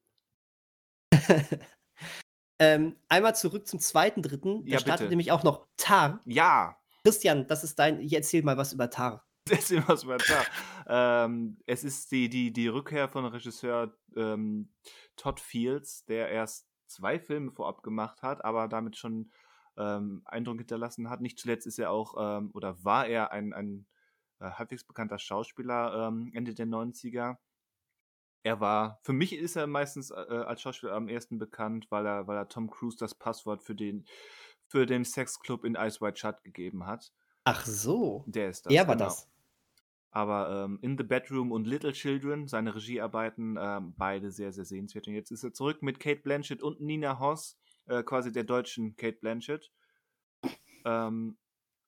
ähm, 2.59 2.97
einmal 3.09 3.35
zurück 3.35 3.66
zum 3.66 3.81
zweiten, 3.81 4.23
dritten. 4.23 4.64
Da 4.64 4.73
ja, 4.73 4.79
startet 4.79 5.01
bitte. 5.01 5.11
nämlich 5.11 5.33
auch 5.33 5.43
noch 5.43 5.66
Tar. 5.77 6.20
Ja. 6.25 6.77
Christian, 7.05 7.47
das 7.47 7.64
ist 7.64 7.79
dein. 7.79 8.01
Ich 8.01 8.12
erzähl 8.12 8.43
mal 8.43 8.57
was 8.57 8.73
über 8.73 8.91
Tar. 8.91 9.27
Erzähl 9.51 9.83
was 9.89 10.05
über 10.05 10.18
Tar. 10.18 10.45
ähm, 10.87 11.59
es 11.66 11.83
ist 11.83 12.12
die, 12.12 12.29
die, 12.29 12.53
die 12.53 12.68
Rückkehr 12.68 13.09
von 13.09 13.25
Regisseur 13.25 13.97
ähm, 14.14 14.73
Todd 15.16 15.41
Fields, 15.41 16.05
der 16.05 16.29
erst 16.29 16.68
zwei 16.87 17.18
Filme 17.18 17.51
vorab 17.51 17.83
gemacht 17.83 18.23
hat, 18.23 18.45
aber 18.45 18.68
damit 18.68 18.97
schon 18.97 19.33
ähm, 19.77 20.23
Eindruck 20.27 20.59
hinterlassen 20.59 21.11
hat. 21.11 21.20
Nicht 21.20 21.39
zuletzt 21.39 21.66
ist 21.66 21.79
er 21.79 21.91
auch 21.91 22.14
ähm, 22.18 22.51
oder 22.55 22.85
war 22.85 23.07
er 23.07 23.33
ein, 23.33 23.53
ein 23.53 23.87
äh, 24.39 24.51
halbwegs 24.51 24.85
bekannter 24.85 25.18
Schauspieler 25.18 26.09
ähm, 26.09 26.31
Ende 26.35 26.55
der 26.55 26.66
90er. 26.66 27.37
Er 28.43 28.61
war, 28.61 28.99
für 29.03 29.12
mich 29.12 29.34
ist 29.34 29.57
er 29.57 29.66
meistens 29.66 30.11
äh, 30.11 30.14
als 30.14 30.62
Schauspieler 30.62 30.95
am 30.95 31.09
ersten 31.09 31.38
bekannt, 31.38 31.86
weil 31.90 32.07
er, 32.07 32.26
weil 32.26 32.36
er 32.36 32.49
Tom 32.49 32.70
Cruise 32.70 32.97
das 32.99 33.14
Passwort 33.14 33.62
für 33.62 33.74
den, 33.74 34.05
für 34.66 34.86
den 34.86 35.05
Sexclub 35.05 35.64
in 35.64 35.76
Ice 35.76 36.01
White 36.01 36.18
Shut 36.18 36.43
gegeben 36.43 36.86
hat. 36.86 37.12
Ach 37.45 37.64
so. 37.64 38.24
Der 38.26 38.49
ist 38.49 38.66
das. 38.66 38.72
Er 38.72 38.88
war 38.88 38.97
genau. 38.97 39.07
das. 39.07 39.28
Aber 40.11 40.64
ähm, 40.64 40.78
In 40.82 40.99
the 40.99 41.05
Bedroom 41.05 41.53
und 41.53 41.66
Little 41.66 41.93
Children, 41.93 42.47
seine 42.47 42.74
Regiearbeiten, 42.74 43.57
ähm, 43.59 43.95
beide 43.97 44.30
sehr, 44.30 44.53
sehr 44.53 44.66
sehenswert. 44.66 45.09
Und 45.09 45.14
jetzt 45.14 45.30
ist 45.30 45.43
er 45.43 45.55
zurück 45.55 45.82
mit 45.82 46.01
Kate 46.01 46.20
Blanchett 46.20 46.62
und 46.62 46.80
Nina 46.80 47.18
Hoss, 47.18 47.59
äh, 47.86 48.03
quasi 48.03 48.30
der 48.30 48.45
deutschen 48.45 48.97
Kate 48.97 49.18
Blanchett. 49.20 49.72
Ähm, 50.84 51.38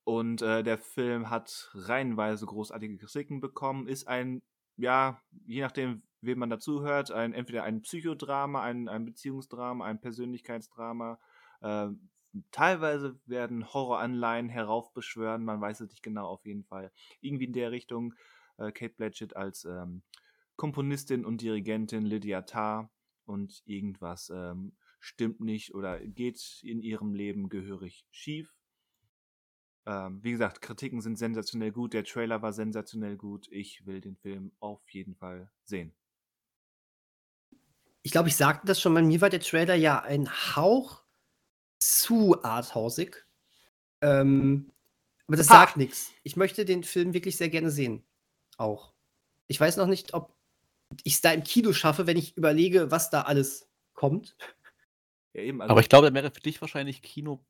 und 0.04 0.42
äh, 0.42 0.62
der 0.62 0.78
Film 0.78 1.30
hat 1.30 1.70
reihenweise 1.74 2.46
großartige 2.46 2.98
Kritiken 2.98 3.40
bekommen, 3.40 3.88
ist 3.88 4.06
ein, 4.06 4.42
ja, 4.76 5.22
je 5.46 5.60
nachdem, 5.60 6.02
wem 6.20 6.38
man 6.38 6.50
dazuhört, 6.50 7.10
ein, 7.10 7.32
entweder 7.32 7.64
ein 7.64 7.82
Psychodrama, 7.82 8.62
ein, 8.62 8.88
ein 8.88 9.04
Beziehungsdrama, 9.04 9.84
ein 9.84 10.00
Persönlichkeitsdrama. 10.00 11.18
Äh, 11.60 11.88
teilweise 12.50 13.18
werden 13.26 13.72
Horroranleihen 13.72 14.48
heraufbeschwören, 14.48 15.44
man 15.44 15.60
weiß 15.60 15.80
es 15.80 15.90
nicht 15.90 16.02
genau 16.02 16.26
auf 16.26 16.44
jeden 16.46 16.64
Fall. 16.64 16.92
Irgendwie 17.20 17.44
in 17.44 17.52
der 17.52 17.70
Richtung 17.70 18.14
äh, 18.58 18.72
Kate 18.72 18.94
Blanchett 18.94 19.36
als 19.36 19.64
ähm, 19.64 20.02
Komponistin 20.56 21.24
und 21.24 21.40
Dirigentin 21.40 22.04
Lydia 22.04 22.42
Tarr 22.42 22.90
und 23.26 23.62
irgendwas 23.66 24.30
ähm, 24.34 24.76
stimmt 25.00 25.40
nicht 25.40 25.74
oder 25.74 26.00
geht 26.00 26.60
in 26.62 26.80
ihrem 26.80 27.14
Leben 27.14 27.48
gehörig 27.48 28.06
schief. 28.10 28.54
Ähm, 29.86 30.22
wie 30.22 30.32
gesagt, 30.32 30.62
Kritiken 30.62 31.00
sind 31.00 31.16
sensationell 31.18 31.72
gut, 31.72 31.92
der 31.92 32.04
Trailer 32.04 32.40
war 32.42 32.52
sensationell 32.52 33.16
gut. 33.16 33.48
Ich 33.50 33.86
will 33.86 34.00
den 34.00 34.16
Film 34.16 34.52
auf 34.60 34.80
jeden 34.90 35.14
Fall 35.14 35.50
sehen. 35.64 35.94
Ich 38.02 38.12
glaube, 38.12 38.28
ich 38.28 38.36
sagte 38.36 38.66
das 38.66 38.80
schon 38.80 38.92
mal, 38.92 39.02
mir 39.02 39.20
war 39.20 39.30
der 39.30 39.40
Trailer 39.40 39.74
ja 39.74 40.02
ein 40.02 40.28
Hauch 40.28 41.02
zu 41.78 42.42
arthausig. 42.42 43.26
Ähm, 44.00 44.70
aber 45.26 45.36
das 45.36 45.48
ha! 45.50 45.54
sagt 45.54 45.76
nichts. 45.76 46.12
Ich 46.22 46.36
möchte 46.36 46.64
den 46.64 46.84
Film 46.84 47.14
wirklich 47.14 47.36
sehr 47.36 47.48
gerne 47.48 47.70
sehen. 47.70 48.04
Auch. 48.56 48.92
Ich 49.46 49.60
weiß 49.60 49.76
noch 49.76 49.86
nicht, 49.86 50.14
ob 50.14 50.34
ich 51.02 51.14
es 51.14 51.20
da 51.20 51.32
im 51.32 51.44
Kino 51.44 51.72
schaffe, 51.72 52.06
wenn 52.06 52.16
ich 52.16 52.36
überlege, 52.36 52.90
was 52.90 53.10
da 53.10 53.22
alles 53.22 53.68
kommt. 53.94 54.36
Ja, 55.32 55.42
eben, 55.42 55.60
also 55.60 55.72
Aber 55.72 55.80
ich 55.80 55.88
glaube, 55.88 56.08
er 56.08 56.14
wäre 56.14 56.30
für 56.30 56.40
dich 56.40 56.60
wahrscheinlich 56.60 57.02
Kino 57.02 57.44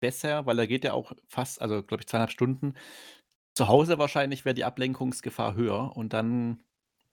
besser, 0.00 0.46
weil 0.46 0.58
er 0.58 0.66
geht 0.66 0.84
ja 0.84 0.92
auch 0.92 1.12
fast, 1.28 1.60
also 1.60 1.82
glaube 1.82 2.02
ich, 2.02 2.06
zweieinhalb 2.08 2.30
Stunden. 2.30 2.74
Zu 3.54 3.68
Hause 3.68 3.98
wahrscheinlich 3.98 4.44
wäre 4.44 4.54
die 4.54 4.64
Ablenkungsgefahr 4.64 5.54
höher 5.54 5.96
und 5.96 6.12
dann 6.12 6.64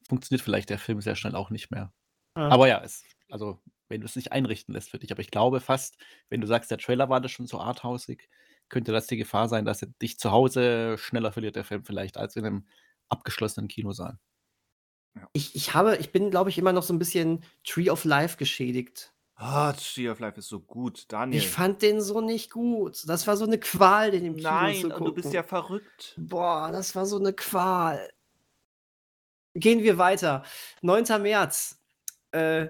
funktioniert 0.08 0.44
vielleicht 0.44 0.70
der 0.70 0.80
Film 0.80 1.02
sehr 1.02 1.16
schnell 1.16 1.36
auch 1.36 1.50
nicht 1.50 1.72
mehr. 1.72 1.94
Ja. 2.38 2.50
Aber 2.50 2.68
ja, 2.68 2.82
es, 2.84 3.04
also 3.30 3.60
wenn 3.90 4.02
du 4.02 4.06
es 4.06 4.16
nicht 4.16 4.32
einrichten 4.32 4.74
lässt 4.74 4.90
für 4.90 5.00
dich. 5.00 5.12
Aber 5.12 5.22
ich 5.22 5.32
glaube 5.32 5.60
fast, 5.60 5.98
wenn 6.30 6.42
du 6.42 6.48
sagst, 6.48 6.72
der 6.72 6.78
Trailer 6.78 7.10
war 7.10 7.22
das 7.22 7.32
schon 7.32 7.48
so 7.48 7.60
arthausig, 7.60 8.30
könnte 8.70 8.92
das 8.92 9.08
die 9.08 9.18
Gefahr 9.18 9.48
sein, 9.48 9.66
dass 9.66 9.82
er 9.82 9.90
dich 10.02 10.20
zu 10.20 10.32
Hause 10.32 10.98
schneller 10.98 11.32
verliert, 11.32 11.56
der 11.56 11.64
Film 11.64 11.86
vielleicht, 11.86 12.18
als 12.18 12.36
in 12.36 12.46
einem 12.46 12.68
abgeschlossenen 13.10 13.68
Kinosaal. 13.68 14.20
Ja. 15.16 15.30
Ich, 15.34 15.56
ich 15.56 15.74
habe, 15.74 15.98
ich 15.98 16.12
bin, 16.12 16.30
glaube 16.32 16.50
ich, 16.50 16.58
immer 16.58 16.74
noch 16.74 16.84
so 16.84 16.94
ein 16.94 17.00
bisschen 17.00 17.44
Tree 17.64 17.90
of 17.90 18.04
Life 18.04 18.38
geschädigt. 18.38 19.14
Ah, 19.40 19.72
Tree 19.74 20.10
of 20.10 20.20
Life 20.20 20.40
ist 20.40 20.50
so 20.50 20.60
gut, 20.60 21.06
Daniel. 21.10 21.40
Ich 21.40 21.48
fand 21.48 21.84
den 21.84 22.02
so 22.02 22.22
nicht 22.22 22.50
gut. 22.50 23.08
Das 23.08 23.28
war 23.28 23.38
so 23.38 23.46
eine 23.46 23.60
Qual, 23.60 24.10
den 24.10 24.26
im 24.26 24.36
Kino 24.36 24.50
Nein, 24.50 24.82
zu 24.82 24.90
gucken. 24.90 25.06
du 25.06 25.14
bist 25.14 25.32
ja 25.32 25.44
verrückt. 25.44 26.16
Boah, 26.18 26.72
das 26.72 26.96
war 26.96 27.06
so 27.06 27.20
eine 27.20 27.34
Qual. 27.34 28.10
Gehen 29.54 29.84
wir 29.84 30.00
weiter. 30.00 30.44
9. 30.82 31.22
März. 31.22 31.80
Äh, 32.32 32.70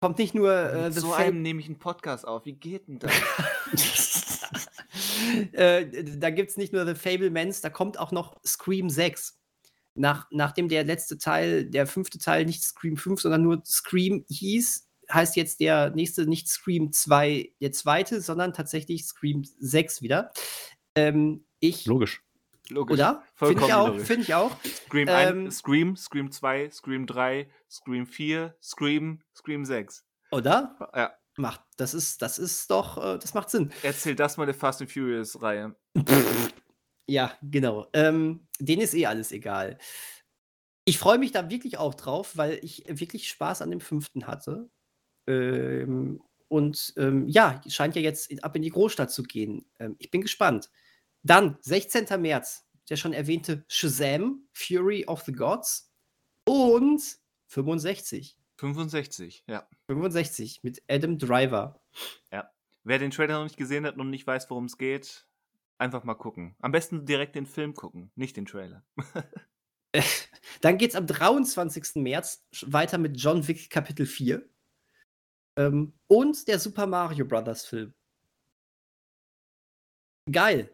kommt 0.00 0.18
nicht 0.18 0.34
nur 0.34 0.52
äh, 0.52 0.90
The 0.90 1.00
so 1.00 1.12
einem 1.12 1.42
nehme 1.42 1.60
ich 1.60 1.66
einen 1.66 1.78
Podcast 1.78 2.26
auf. 2.26 2.44
Wie 2.44 2.54
geht 2.54 2.88
denn 2.88 2.98
das? 2.98 3.12
äh, 5.52 5.86
da 6.18 6.30
gibt 6.30 6.50
es 6.50 6.56
nicht 6.56 6.72
nur 6.72 6.84
The 6.86 6.96
Fablemans, 6.96 7.60
da 7.60 7.70
kommt 7.70 8.00
auch 8.00 8.10
noch 8.10 8.36
Scream 8.44 8.90
6. 8.90 9.38
Nach, 9.94 10.26
nachdem 10.32 10.68
der 10.68 10.82
letzte 10.82 11.18
Teil, 11.18 11.66
der 11.66 11.86
fünfte 11.86 12.18
Teil 12.18 12.46
nicht 12.46 12.64
Scream 12.64 12.96
5, 12.96 13.20
sondern 13.20 13.42
nur 13.42 13.62
Scream 13.64 14.24
hieß, 14.28 14.83
heißt 15.12 15.36
jetzt 15.36 15.60
der 15.60 15.90
nächste 15.90 16.26
nicht 16.26 16.48
Scream 16.48 16.92
2 16.92 17.52
der 17.60 17.72
zweite, 17.72 18.20
sondern 18.20 18.52
tatsächlich 18.52 19.04
Scream 19.04 19.44
6 19.44 20.02
wieder. 20.02 20.30
Ähm, 20.94 21.46
ich, 21.60 21.86
Logisch. 21.86 22.22
Logisch. 22.70 22.94
Oder? 22.94 23.22
Finde 23.34 23.64
ich 23.64 23.74
auch. 23.74 23.98
Finde 23.98 24.22
ich 24.22 24.34
auch. 24.34 24.56
Scream, 24.86 25.08
ähm, 25.08 25.44
1, 25.46 25.58
Scream, 25.58 25.96
Scream 25.96 26.30
2, 26.30 26.70
Scream 26.70 27.06
3, 27.06 27.50
Scream 27.70 28.06
4, 28.06 28.56
Scream, 28.62 29.20
Scream 29.36 29.64
6. 29.64 30.04
Oder? 30.30 30.76
Ja. 30.94 31.12
Macht, 31.36 31.62
das 31.76 31.94
ist, 31.94 32.22
das 32.22 32.38
ist 32.38 32.70
doch, 32.70 32.96
äh, 32.96 33.18
das 33.18 33.34
macht 33.34 33.50
Sinn. 33.50 33.72
Erzähl 33.82 34.14
das 34.14 34.36
mal 34.36 34.46
der 34.46 34.54
Fast 34.54 34.80
and 34.80 34.90
Furious 34.90 35.42
Reihe. 35.42 35.74
ja, 37.06 37.36
genau. 37.42 37.88
Ähm, 37.92 38.46
denen 38.60 38.82
ist 38.82 38.94
eh 38.94 39.06
alles 39.06 39.32
egal. 39.32 39.78
Ich 40.84 40.98
freue 40.98 41.18
mich 41.18 41.32
da 41.32 41.50
wirklich 41.50 41.78
auch 41.78 41.94
drauf, 41.94 42.36
weil 42.36 42.60
ich 42.62 42.84
wirklich 42.88 43.28
Spaß 43.28 43.62
an 43.62 43.70
dem 43.70 43.80
fünften 43.80 44.26
hatte. 44.26 44.70
Ähm, 45.26 46.20
und 46.48 46.92
ähm, 46.96 47.28
ja, 47.28 47.60
scheint 47.66 47.96
ja 47.96 48.02
jetzt 48.02 48.44
ab 48.44 48.54
in 48.56 48.62
die 48.62 48.70
Großstadt 48.70 49.10
zu 49.10 49.22
gehen. 49.22 49.64
Ähm, 49.78 49.96
ich 49.98 50.10
bin 50.10 50.20
gespannt. 50.20 50.70
Dann, 51.22 51.56
16. 51.60 52.20
März, 52.20 52.66
der 52.88 52.96
schon 52.96 53.12
erwähnte 53.12 53.64
Shazam, 53.68 54.46
Fury 54.52 55.06
of 55.06 55.22
the 55.22 55.32
Gods 55.32 55.90
und 56.44 57.02
65. 57.46 58.36
65, 58.56 59.44
ja. 59.46 59.66
65 59.86 60.62
mit 60.62 60.82
Adam 60.88 61.18
Driver. 61.18 61.80
Ja. 62.30 62.50
Wer 62.84 62.98
den 62.98 63.10
Trailer 63.10 63.38
noch 63.38 63.44
nicht 63.44 63.56
gesehen 63.56 63.86
hat 63.86 63.96
und 63.96 64.10
nicht 64.10 64.26
weiß, 64.26 64.50
worum 64.50 64.66
es 64.66 64.78
geht, 64.78 65.26
einfach 65.78 66.04
mal 66.04 66.14
gucken. 66.14 66.54
Am 66.60 66.72
besten 66.72 67.06
direkt 67.06 67.34
den 67.34 67.46
Film 67.46 67.74
gucken, 67.74 68.10
nicht 68.14 68.36
den 68.36 68.46
Trailer. 68.46 68.84
Dann 70.60 70.78
geht 70.78 70.90
es 70.90 70.96
am 70.96 71.06
23. 71.06 71.96
März 71.96 72.46
weiter 72.66 72.98
mit 72.98 73.16
John 73.16 73.46
Wick 73.46 73.70
Kapitel 73.70 74.06
4. 74.06 74.46
Ähm, 75.56 75.92
und 76.08 76.48
der 76.48 76.58
Super 76.58 76.86
Mario 76.86 77.24
Brothers 77.26 77.66
Film. 77.66 77.94
Geil. 80.30 80.70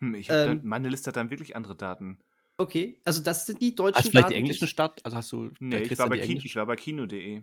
Hm, 0.00 0.14
ich 0.14 0.28
Ähm. 0.30 0.60
dann, 0.60 0.64
meine 0.64 0.88
Liste 0.88 1.08
hat 1.08 1.16
dann 1.16 1.30
wirklich 1.30 1.56
andere 1.56 1.76
Daten. 1.76 2.18
Okay, 2.58 3.00
also 3.04 3.22
das 3.22 3.46
sind 3.46 3.60
die 3.60 3.74
Hast 3.94 4.04
du 4.04 4.10
deutschen 4.10 4.10
vielleicht 4.10 4.30
die 4.30 4.34
Daten, 4.34 4.34
englischen 4.34 4.64
ich 4.64 4.70
Stadt? 4.70 5.04
Also 5.04 5.16
hast 5.16 5.32
du 5.32 5.50
Nee, 5.58 5.78
der 5.78 5.82
ich 5.82 5.96
war, 5.98 6.08
Christian 6.08 6.08
bei 6.08 6.16
die 6.16 6.22
Ki 6.22 6.32
englischen? 6.32 6.46
ich 6.46 6.56
war 6.56 6.66
bei 6.66 6.76
kino.de. 6.76 7.42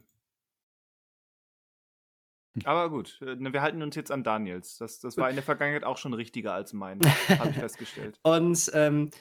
Hm. 2.56 2.66
Aber 2.66 2.90
gut, 2.90 3.20
äh, 3.22 3.36
ne, 3.36 3.54
wir 3.54 3.62
halten 3.62 3.82
uns 3.82 3.96
jetzt 3.96 4.12
an 4.12 4.24
Daniels. 4.24 4.78
Das, 4.78 5.00
das 5.00 5.18
war 5.18 5.30
in 5.30 5.36
der 5.36 5.44
Vergangenheit 5.44 5.84
auch 5.84 5.98
schon 5.98 6.14
richtiger 6.14 6.54
als 6.54 6.74
mein, 6.74 7.00
habe 7.40 7.52
ich 7.52 7.58
festgestellt. 7.58 8.20
Und, 8.24 8.72
ähm, 8.74 9.12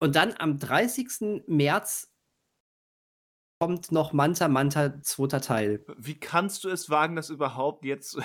und 0.00 0.16
dann 0.16 0.34
am 0.38 0.58
30. 0.58 1.44
März 1.46 2.12
kommt 3.60 3.92
noch 3.92 4.12
Manta 4.14 4.48
Manta 4.48 5.02
zweiter 5.02 5.40
Teil. 5.42 5.84
Wie 5.98 6.18
kannst 6.18 6.64
du 6.64 6.70
es 6.70 6.88
wagen, 6.88 7.14
das 7.14 7.28
überhaupt 7.28 7.84
jetzt? 7.84 8.16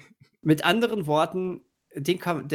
Mit 0.40 0.64
anderen 0.64 1.06
Worten, 1.06 1.62
den 1.96 2.20
kann, 2.20 2.48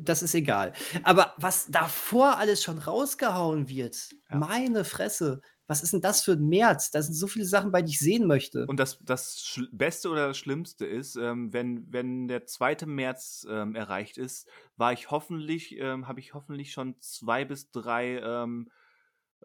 das 0.00 0.22
ist 0.22 0.34
egal. 0.34 0.74
Aber 1.04 1.32
was 1.38 1.66
davor 1.68 2.36
alles 2.36 2.62
schon 2.62 2.78
rausgehauen 2.78 3.68
wird, 3.70 4.10
Ja. 4.30 4.36
meine 4.36 4.84
Fresse, 4.84 5.40
was 5.68 5.82
ist 5.82 5.94
denn 5.94 6.02
das 6.02 6.22
für 6.22 6.32
ein 6.32 6.46
März? 6.48 6.90
Da 6.90 7.00
sind 7.00 7.14
so 7.14 7.26
viele 7.28 7.46
Sachen 7.46 7.72
bei, 7.72 7.80
die 7.80 7.92
ich 7.92 7.98
sehen 7.98 8.26
möchte. 8.26 8.66
Und 8.66 8.78
das, 8.78 8.98
das 9.02 9.58
Beste 9.72 10.10
oder 10.10 10.28
das 10.28 10.38
Schlimmste 10.38 10.84
ist, 10.84 11.16
ähm, 11.16 11.52
wenn, 11.54 11.90
wenn 11.90 12.28
der 12.28 12.44
2. 12.44 12.84
März 12.86 13.46
ähm, 13.48 13.74
erreicht 13.74 14.18
ist, 14.18 14.46
war 14.76 14.92
ich 14.92 15.10
hoffentlich, 15.10 15.76
ähm, 15.78 16.06
habe 16.08 16.20
ich 16.20 16.34
hoffentlich 16.34 16.72
schon 16.72 17.00
zwei 17.00 17.44
bis 17.46 17.70
drei, 17.70 18.20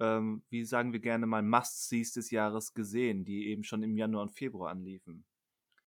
ähm, 0.01 0.43
wie 0.49 0.65
sagen 0.65 0.91
wir 0.93 0.99
gerne 0.99 1.27
mal, 1.27 1.43
Must-Sees 1.43 2.13
des 2.13 2.31
Jahres 2.31 2.73
gesehen, 2.73 3.23
die 3.23 3.47
eben 3.47 3.63
schon 3.63 3.83
im 3.83 3.95
Januar 3.95 4.23
und 4.23 4.31
Februar 4.31 4.71
anliefen. 4.71 5.23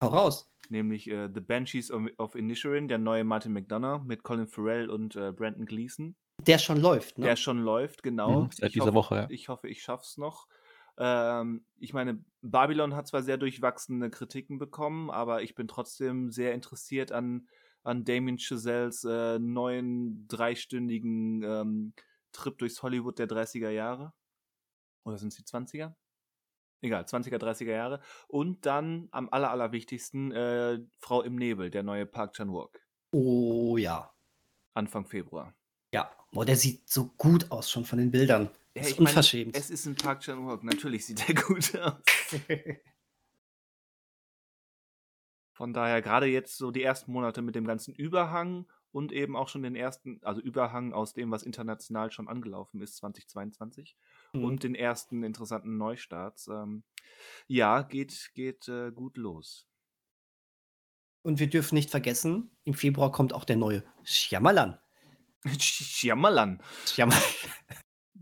Hau 0.01 0.07
raus. 0.07 0.49
Nämlich 0.69 1.09
äh, 1.09 1.29
The 1.33 1.41
Banshees 1.41 1.91
of, 1.91 2.03
of 2.17 2.35
Inisherin, 2.35 2.87
der 2.87 2.99
neue 2.99 3.23
Martin 3.23 3.53
McDonough 3.53 4.03
mit 4.03 4.23
Colin 4.23 4.47
Farrell 4.47 4.89
und 4.89 5.15
äh, 5.15 5.31
Brandon 5.31 5.65
Gleeson, 5.65 6.15
Der 6.41 6.57
schon 6.57 6.79
läuft, 6.79 7.17
ne? 7.17 7.25
der 7.25 7.35
schon 7.35 7.59
läuft, 7.59 8.03
genau. 8.03 8.43
Mhm, 8.43 8.49
seit 8.51 8.69
Ich 8.69 8.73
dieser 8.73 8.85
hoffe, 8.85 8.95
Woche, 8.95 9.15
ja. 9.15 9.27
Ich 9.29 9.49
hoffe, 9.49 9.67
ich 9.67 9.81
schaff's 9.81 10.17
noch. 10.17 10.47
Ähm, 10.97 11.65
ich 11.79 11.93
meine, 11.93 12.23
Babylon 12.41 12.95
hat 12.95 13.07
zwar 13.07 13.23
sehr 13.23 13.37
durchwachsene 13.37 14.09
Kritiken 14.09 14.59
bekommen, 14.59 15.09
aber 15.09 15.41
ich 15.41 15.55
bin 15.55 15.67
trotzdem 15.67 16.31
sehr 16.31 16.53
interessiert 16.53 17.11
an, 17.11 17.47
an 17.83 18.05
Damien 18.05 18.37
Chazelles 18.37 19.03
äh, 19.03 19.39
neuen 19.39 20.27
dreistündigen 20.27 21.43
ähm, 21.43 21.93
Trip 22.33 22.57
durchs 22.57 22.83
Hollywood 22.83 23.19
der 23.19 23.27
30er 23.27 23.69
Jahre. 23.69 24.13
Oder 25.05 25.17
sind 25.17 25.29
es 25.29 25.35
die 25.37 25.43
20er? 25.43 25.93
Egal, 26.81 27.03
20er, 27.03 27.37
30er 27.37 27.71
Jahre. 27.71 28.01
Und 28.27 28.65
dann 28.65 29.07
am 29.11 29.29
aller, 29.31 29.51
allerwichtigsten 29.51 30.33
äh, 30.33 30.79
Frau 30.99 31.21
im 31.21 31.35
Nebel, 31.35 31.69
der 31.69 31.83
neue 31.83 32.05
Park 32.05 32.33
Chan-wook. 32.33 32.79
Oh 33.11 33.77
ja. 33.77 34.13
Anfang 34.73 35.05
Februar. 35.05 35.55
Ja. 35.93 36.11
Boah, 36.31 36.45
der 36.45 36.57
sieht 36.57 36.89
so 36.89 37.13
gut 37.17 37.51
aus 37.51 37.71
schon 37.71 37.85
von 37.85 37.99
den 37.99 38.11
Bildern. 38.11 38.49
Ja, 38.75 38.81
ist 38.81 38.91
ich 38.91 38.97
meine, 38.97 39.09
unverschämt. 39.09 39.55
Es 39.55 39.69
ist 39.69 39.85
ein 39.85 39.95
Park 39.95 40.21
Chan-wook, 40.21 40.63
natürlich 40.63 41.05
sieht 41.05 41.29
er 41.29 41.35
gut 41.41 41.75
aus. 41.77 41.95
Von 45.53 45.71
daher 45.71 46.01
gerade 46.01 46.25
jetzt 46.25 46.57
so 46.57 46.71
die 46.71 46.81
ersten 46.81 47.11
Monate 47.11 47.43
mit 47.43 47.53
dem 47.53 47.65
ganzen 47.65 47.93
Überhang 47.93 48.65
und 48.93 49.11
eben 49.11 49.35
auch 49.35 49.49
schon 49.49 49.63
den 49.63 49.75
ersten, 49.75 50.19
also 50.23 50.39
Überhang 50.39 50.93
aus 50.93 51.13
dem, 51.13 51.31
was 51.31 51.43
international 51.43 52.11
schon 52.11 52.27
angelaufen 52.29 52.79
ist, 52.81 52.95
2022 52.97 53.97
Mhm. 54.33 54.43
und 54.45 54.63
den 54.63 54.75
ersten 54.75 55.23
interessanten 55.23 55.77
Neustarts. 55.77 56.47
Ähm, 56.47 56.83
ja, 57.47 57.81
geht, 57.81 58.31
geht 58.33 58.67
äh, 58.69 58.91
gut 58.91 59.17
los. 59.17 59.67
Und 61.23 61.39
wir 61.39 61.49
dürfen 61.49 61.75
nicht 61.75 61.89
vergessen, 61.89 62.51
im 62.63 62.73
Februar 62.73 63.11
kommt 63.11 63.33
auch 63.33 63.45
der 63.45 63.55
neue 63.57 63.83
Shyamalan. 64.03 64.77
Shyamalan. 65.59 66.61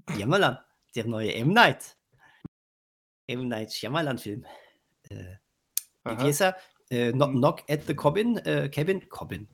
Shyamalan. 0.10 0.58
Der 0.96 1.06
neue 1.08 1.34
M. 1.36 1.54
Night. 1.54 1.98
M. 3.28 3.48
Night 3.48 3.74
Shyamalan-Film. 3.74 4.46
Äh, 5.10 5.36
wie 6.04 6.10
heißt 6.16 6.42
er? 6.42 6.58
Äh, 6.90 7.12
Knock, 7.12 7.30
Hm. 7.32 7.38
Knock 7.38 7.70
at 7.70 7.88
the 7.88 7.96
Cabin. 7.96 8.38
Äh, 8.40 8.70
Cabin? 8.70 9.08
Cabin. 9.10 9.48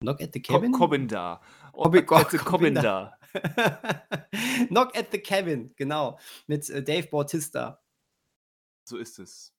Knock 0.00 0.20
at 0.22 0.30
the 0.32 0.40
Cabin? 0.40 0.72
Kobindar. 0.72 1.40
Oh, 1.72 1.84
Kobi- 1.84 2.02
Ko- 2.02 2.24
Ko- 2.24 2.38
Kobindar. 2.38 3.18
Knock 4.68 4.96
at 4.96 5.08
the 5.12 5.18
Cabin, 5.20 5.72
genau. 5.76 6.18
Mit 6.46 6.68
äh, 6.70 6.82
Dave 6.82 7.06
Bautista. 7.08 7.82
So 8.88 8.96
ist 8.96 9.18
es. 9.18 9.52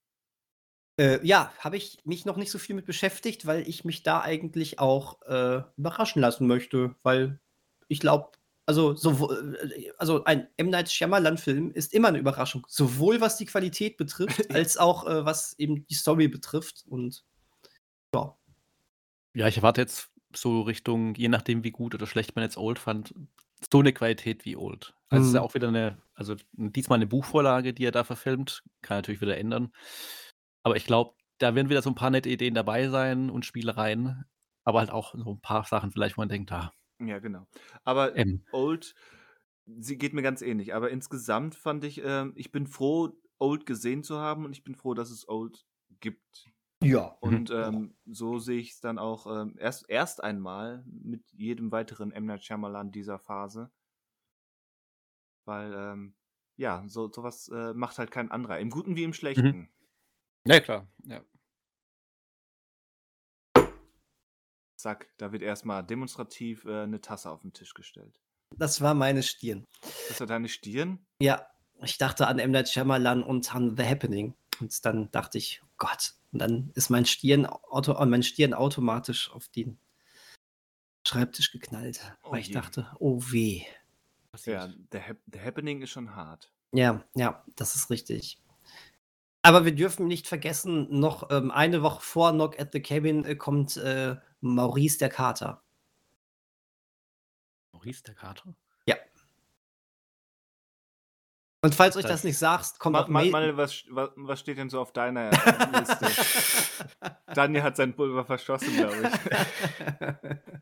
Äh, 1.00 1.26
ja, 1.26 1.54
habe 1.60 1.78
ich 1.78 2.00
mich 2.06 2.26
noch 2.26 2.36
nicht 2.38 2.52
so 2.52 2.60
viel 2.60 2.76
mit 2.76 2.86
beschäftigt, 2.86 3.46
weil 3.46 3.68
ich 3.68 3.86
mich 3.86 4.04
da 4.04 4.22
eigentlich 4.22 4.80
auch 4.80 5.22
äh, 5.24 5.62
überraschen 5.78 6.22
lassen 6.22 6.48
möchte, 6.48 6.96
weil 7.04 7.39
ich 7.88 8.00
glaube, 8.00 8.32
also, 8.66 8.92
sowo- 8.96 9.32
äh, 9.34 9.92
also 9.98 10.24
ein 10.26 10.48
M. 10.58 10.70
Night 10.70 10.92
Shyamalan-Film 10.92 11.72
ist 11.72 11.94
immer 11.94 12.08
eine 12.10 12.18
Überraschung, 12.20 12.66
sowohl 12.68 13.22
was 13.22 13.38
die 13.38 13.46
Qualität 13.46 13.96
betrifft, 13.98 14.50
als 14.54 14.78
auch 14.78 15.06
äh, 15.08 15.24
was 15.24 15.58
eben 15.60 15.86
die 15.86 15.94
Story 15.96 16.28
betrifft. 16.28 16.84
Und 16.88 17.24
ja, 18.14 18.36
Ja, 19.34 19.48
ich 19.48 19.58
erwarte 19.58 19.82
jetzt 19.82 20.11
so 20.36 20.62
Richtung, 20.62 21.16
je 21.16 21.28
nachdem, 21.30 21.64
wie 21.64 21.72
gut 21.72 21.96
oder 21.96 22.08
schlecht 22.08 22.36
man 22.36 22.44
jetzt 22.44 22.58
Old 22.58 22.80
fand, 22.80 23.14
so 23.72 23.80
eine 23.80 23.94
Qualität 23.94 24.46
wie 24.46 24.56
Old. 24.58 24.96
Also 25.10 25.24
es 25.24 25.28
ist 25.30 25.34
ja 25.36 25.42
Mhm. 25.42 25.44
auch 25.44 25.54
wieder 25.54 25.68
eine, 25.70 26.02
also 26.14 26.36
diesmal 26.54 26.98
eine 26.98 27.08
Buchvorlage, 27.08 27.74
die 27.74 27.86
er 27.86 27.92
da 27.92 28.04
verfilmt. 28.04 28.64
Kann 28.82 28.98
natürlich 28.98 29.22
wieder 29.22 29.38
ändern. 29.38 29.72
Aber 30.64 30.76
ich 30.76 30.86
glaube, 30.86 31.16
da 31.40 31.56
werden 31.56 31.70
wieder 31.70 31.82
so 31.82 31.90
ein 31.92 31.96
paar 31.96 32.10
nette 32.12 32.30
Ideen 32.30 32.56
dabei 32.56 32.90
sein 32.90 33.30
und 33.30 33.46
Spielereien. 33.46 34.26
Aber 34.64 34.80
halt 34.80 34.92
auch 34.92 35.16
so 35.16 35.32
ein 35.34 35.42
paar 35.42 35.66
Sachen 35.66 35.92
vielleicht, 35.92 36.18
wo 36.18 36.22
man 36.22 36.30
denkt, 36.30 36.52
ah, 36.52 36.74
Ja, 37.00 37.20
genau. 37.20 37.48
Aber 37.84 38.14
M. 38.16 38.46
Old, 38.52 38.94
sie 39.66 39.98
geht 39.98 40.14
mir 40.14 40.22
ganz 40.22 40.42
ähnlich. 40.42 40.74
Aber 40.76 40.92
insgesamt 40.92 41.56
fand 41.56 41.84
ich, 41.84 42.02
ähm, 42.04 42.34
ich 42.36 42.52
bin 42.52 42.68
froh, 42.68 43.12
Old 43.40 43.66
gesehen 43.66 44.04
zu 44.04 44.18
haben 44.20 44.46
und 44.46 44.52
ich 44.54 44.64
bin 44.64 44.76
froh, 44.76 44.94
dass 44.94 45.10
es 45.10 45.28
Old 45.28 45.66
gibt. 46.00 46.52
Ja. 46.82 47.18
Mhm. 47.22 47.28
Und 47.28 47.52
ähm, 47.52 47.96
so 48.06 48.40
sehe 48.40 48.60
ich 48.60 48.72
es 48.72 48.82
dann 48.82 49.00
auch 49.00 49.28
ähm, 49.28 49.56
erst, 49.58 49.90
erst 49.90 50.24
einmal 50.24 50.84
mit 50.86 51.24
jedem 51.32 51.72
weiteren 51.72 52.12
M. 52.12 52.26
Night 52.26 52.44
Shyamalan 52.44 52.92
dieser 52.92 53.20
Phase. 53.20 53.72
Weil, 55.46 55.74
ähm, 55.74 56.16
ja, 56.58 56.84
so 56.88 57.12
sowas 57.12 57.50
äh, 57.50 57.74
macht 57.74 57.98
halt 57.98 58.12
kein 58.12 58.32
anderer. 58.32 58.60
Im 58.60 58.70
Guten 58.70 58.96
wie 58.96 59.04
im 59.04 59.14
Schlechten. 59.14 59.70
Ja, 60.46 60.60
klar. 60.60 60.88
Ja. 61.04 61.24
Zack, 64.78 65.14
da 65.18 65.32
wird 65.32 65.44
erstmal 65.44 65.84
demonstrativ 65.84 66.66
äh, 66.66 66.82
eine 66.84 67.02
Tasse 67.02 67.30
auf 67.30 67.42
den 67.42 67.54
Tisch 67.54 67.76
gestellt. 67.76 68.20
Das 68.58 68.82
war 68.82 68.96
meine 68.96 69.24
Stirn. 69.24 69.68
Ist 70.10 70.20
das 70.20 70.28
deine 70.28 70.50
Stirn? 70.50 71.06
Ja, 71.22 71.48
ich 71.84 71.98
dachte 71.98 72.28
an 72.28 72.40
M. 72.40 72.52
Night 72.52 72.70
Shyamalan 72.70 73.24
und 73.24 73.54
an 73.54 73.78
The 73.78 73.84
Happening. 73.84 74.36
Und 74.60 74.86
dann 74.86 75.12
dachte 75.12 75.38
ich, 75.38 75.62
oh 75.64 75.70
Gott. 75.78 76.16
Und 76.32 76.40
dann 76.40 76.72
ist 76.76 76.90
mein 76.90 77.06
Stirn, 77.06 77.46
auto, 77.46 77.94
äh, 77.94 78.06
mein 78.06 78.24
Stirn 78.24 78.54
automatisch 78.54 79.32
auf 79.32 79.48
den 79.50 79.78
Schreibtisch 81.06 81.52
geknallt. 81.52 82.16
Oh 82.24 82.32
weil 82.32 82.42
ich 82.42 82.48
je. 82.48 82.54
dachte, 82.54 82.88
oh 83.00 83.20
weh. 83.32 83.64
Ja, 84.46 84.70
The, 84.92 85.00
Hap 85.00 85.18
The 85.32 85.40
Happening 85.40 85.82
ist 85.82 85.90
schon 85.90 86.16
hart. 86.16 86.52
Ja, 86.72 87.04
ja, 87.16 87.44
das 87.56 87.76
ist 87.76 87.90
richtig. 87.90 88.42
Aber 89.42 89.66
wir 89.66 89.74
dürfen 89.74 90.08
nicht 90.08 90.28
vergessen, 90.28 90.88
noch 91.00 91.30
ähm, 91.32 91.52
eine 91.52 91.82
Woche 91.82 92.02
vor 92.02 92.32
Knock 92.32 92.60
at 92.60 92.72
the 92.72 92.82
Cabin 92.82 93.26
äh, 93.26 93.36
kommt 93.36 93.76
äh, 93.78 94.16
Maurice 94.40 95.00
der 95.00 95.10
Kater. 95.10 95.64
Maurice 97.74 98.04
der 98.04 98.14
Kater? 98.14 98.56
Und 101.64 101.76
falls 101.76 101.95
euch 101.95 102.05
Das- 102.05 102.24
nicht 102.24 102.38
sagst, 102.39 102.80
kommt 102.80 102.93
Ma 102.93 103.01
auch 103.03 103.07
Ma 103.07 103.20
May- 103.22 103.30
Manuel, 103.30 103.55
was, 103.57 103.84
was, 103.89 104.09
was 104.16 104.39
steht 104.39 104.57
denn 104.57 104.70
so 104.70 104.82
auf 104.82 104.93
deiner 104.93 105.30
Liste? 105.30 106.07
Daniel 107.36 107.62
hat 107.64 107.76
sein 107.76 107.95
Pulver 107.95 108.26
verschossen, 108.26 108.76
glaube 108.76 108.95
ich. 109.03 110.62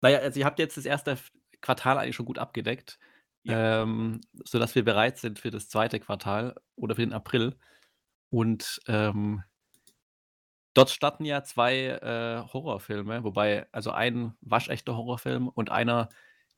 Naja, 0.00 0.18
also 0.20 0.38
ihr 0.38 0.46
habt 0.46 0.60
jetzt 0.60 0.76
das 0.76 0.84
erste 0.84 1.18
Quartal 1.60 1.98
eigentlich 1.98 2.14
schon 2.14 2.26
gut 2.26 2.38
abgedeckt, 2.38 3.00
ähm, 3.44 4.20
sodass 4.44 4.76
wir 4.76 4.84
bereit 4.84 5.18
sind 5.18 5.40
für 5.40 5.50
das 5.50 5.68
zweite 5.68 5.98
Quartal 5.98 6.54
oder 6.76 6.94
für 6.94 7.00
den 7.00 7.12
April. 7.12 7.56
Und 8.30 8.80
ähm, 8.86 9.42
dort 10.74 10.90
starten 10.90 11.24
ja 11.24 11.42
zwei 11.42 11.74
äh, 11.86 12.44
Horrorfilme, 12.52 13.24
wobei 13.24 13.66
also 13.72 13.90
ein 13.90 14.34
waschechter 14.40 14.96
Horrorfilm 14.96 15.48
und 15.48 15.70
einer, 15.70 16.10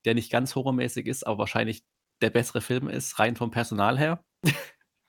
der 0.04 0.12
nicht 0.14 0.30
ganz 0.30 0.54
horrormäßig 0.54 1.06
ist, 1.06 1.26
aber 1.26 1.38
wahrscheinlich 1.38 1.82
der 2.20 2.30
bessere 2.30 2.60
Film 2.60 2.88
ist, 2.88 3.18
rein 3.18 3.36
vom 3.36 3.50
Personal 3.50 3.98
her. 3.98 4.24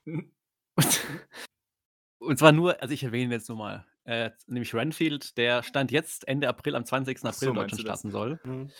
Und, 0.05 0.31
und 2.19 2.39
zwar 2.39 2.51
nur, 2.51 2.81
also 2.81 2.93
ich 2.93 3.03
erwähne 3.03 3.33
jetzt 3.33 3.49
nur 3.49 3.57
mal, 3.57 3.85
äh, 4.03 4.31
nämlich 4.47 4.73
Renfield, 4.73 5.37
der 5.37 5.63
Stand 5.63 5.91
jetzt 5.91 6.27
Ende 6.27 6.47
April, 6.47 6.75
am 6.75 6.85
20. 6.85 7.19
Ach 7.19 7.29
April 7.29 7.33
so, 7.33 7.49
in 7.49 7.55
Deutschland 7.55 7.81
starten 7.81 8.11
soll. 8.11 8.39
Hm. 8.43 8.71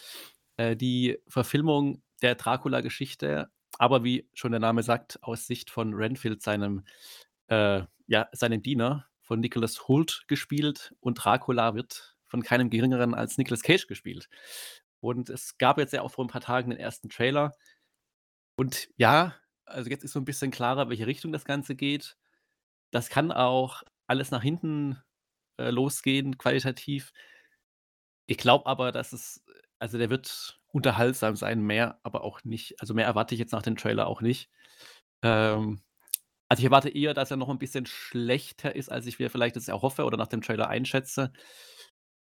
Äh, 0.57 0.75
die 0.75 1.19
Verfilmung 1.27 2.01
der 2.21 2.35
Dracula-Geschichte, 2.35 3.49
aber 3.77 4.03
wie 4.03 4.29
schon 4.33 4.51
der 4.51 4.59
Name 4.59 4.83
sagt, 4.83 5.21
aus 5.23 5.47
Sicht 5.47 5.69
von 5.69 5.93
Renfield, 5.93 6.41
seinem, 6.41 6.83
äh, 7.47 7.83
ja, 8.07 8.29
seinem 8.31 8.61
Diener, 8.61 9.07
von 9.21 9.39
Nicholas 9.39 9.87
Hoult 9.87 10.25
gespielt. 10.27 10.93
Und 10.99 11.15
Dracula 11.15 11.73
wird 11.73 12.17
von 12.27 12.41
keinem 12.41 12.69
Geringeren 12.69 13.13
als 13.13 13.37
Nicolas 13.37 13.61
Cage 13.61 13.87
gespielt. 13.87 14.27
Und 14.99 15.29
es 15.29 15.57
gab 15.57 15.77
jetzt 15.77 15.93
ja 15.93 16.01
auch 16.01 16.11
vor 16.11 16.25
ein 16.25 16.29
paar 16.29 16.41
Tagen 16.41 16.69
den 16.69 16.79
ersten 16.79 17.09
Trailer. 17.09 17.53
Und 18.55 18.89
ja, 18.97 19.35
also 19.65 19.89
jetzt 19.89 20.03
ist 20.03 20.13
so 20.13 20.19
ein 20.19 20.25
bisschen 20.25 20.51
klarer, 20.51 20.89
welche 20.89 21.07
Richtung 21.07 21.31
das 21.31 21.45
Ganze 21.45 21.75
geht. 21.75 22.17
Das 22.91 23.09
kann 23.09 23.31
auch 23.31 23.83
alles 24.07 24.31
nach 24.31 24.43
hinten 24.43 25.01
äh, 25.57 25.69
losgehen, 25.71 26.37
qualitativ. 26.37 27.13
Ich 28.27 28.37
glaube 28.37 28.65
aber, 28.65 28.91
dass 28.91 29.13
es, 29.13 29.43
also 29.79 29.97
der 29.97 30.09
wird 30.09 30.59
unterhaltsam 30.67 31.35
sein, 31.35 31.61
mehr 31.61 31.99
aber 32.03 32.23
auch 32.23 32.43
nicht. 32.43 32.79
Also 32.81 32.93
mehr 32.93 33.05
erwarte 33.05 33.35
ich 33.35 33.39
jetzt 33.39 33.51
nach 33.51 33.61
dem 33.63 33.75
Trailer 33.75 34.07
auch 34.07 34.21
nicht. 34.21 34.49
Ähm, 35.23 35.81
also 36.49 36.61
ich 36.61 36.65
erwarte 36.65 36.89
eher, 36.89 37.13
dass 37.13 37.31
er 37.31 37.37
noch 37.37 37.49
ein 37.49 37.59
bisschen 37.59 37.85
schlechter 37.85 38.75
ist, 38.75 38.91
als 38.91 39.05
ich 39.07 39.19
mir 39.19 39.29
vielleicht 39.29 39.55
jetzt 39.55 39.69
erhoffe 39.69 40.05
oder 40.05 40.17
nach 40.17 40.27
dem 40.27 40.41
Trailer 40.41 40.69
einschätze. 40.69 41.31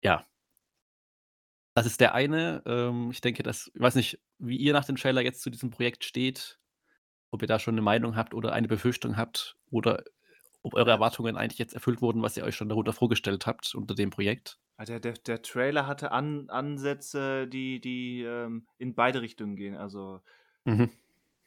Ja. 0.01 0.26
Das 1.76 1.86
ist 1.86 2.02
der 2.02 2.16
eine. 2.16 2.64
Ähm, 2.66 3.12
ich 3.12 3.22
denke, 3.22 3.44
dass, 3.44 3.70
ich 3.74 3.82
weiß 3.82 3.96
nicht, 3.96 4.20
wie 4.40 4.58
ihr 4.58 4.74
nach 4.74 4.86
dem 4.86 4.96
Trailer 4.96 5.22
jetzt 5.22 5.42
zu 5.42 5.50
diesem 5.52 5.70
Projekt 5.70 6.04
steht, 6.04 6.60
ob 7.32 7.42
ihr 7.44 7.48
da 7.48 7.60
schon 7.60 7.76
eine 7.76 7.82
Meinung 7.84 8.16
habt 8.16 8.34
oder 8.34 8.54
eine 8.54 8.68
Befürchtung 8.70 9.18
habt 9.18 9.58
oder 9.72 10.04
ob 10.64 10.76
eure 10.76 10.92
Erwartungen 10.92 11.38
eigentlich 11.38 11.60
jetzt 11.60 11.76
erfüllt 11.76 12.02
wurden, 12.02 12.24
was 12.24 12.38
ihr 12.38 12.46
euch 12.46 12.56
schon 12.56 12.70
darunter 12.70 12.94
vorgestellt 12.94 13.48
habt 13.48 13.76
unter 13.76 13.96
dem 13.96 14.12
Projekt. 14.12 14.60
Der, 14.78 15.00
der, 15.00 15.14
der 15.14 15.42
Trailer 15.42 15.88
hatte 15.88 16.12
An 16.12 16.50
Ansätze, 16.50 17.48
die, 17.48 17.80
die 17.80 18.24
ähm, 18.24 18.68
in 18.78 18.94
beide 18.94 19.22
Richtungen 19.22 19.56
gehen. 19.56 19.76
Also 19.76 20.22
Mhm. 20.66 20.90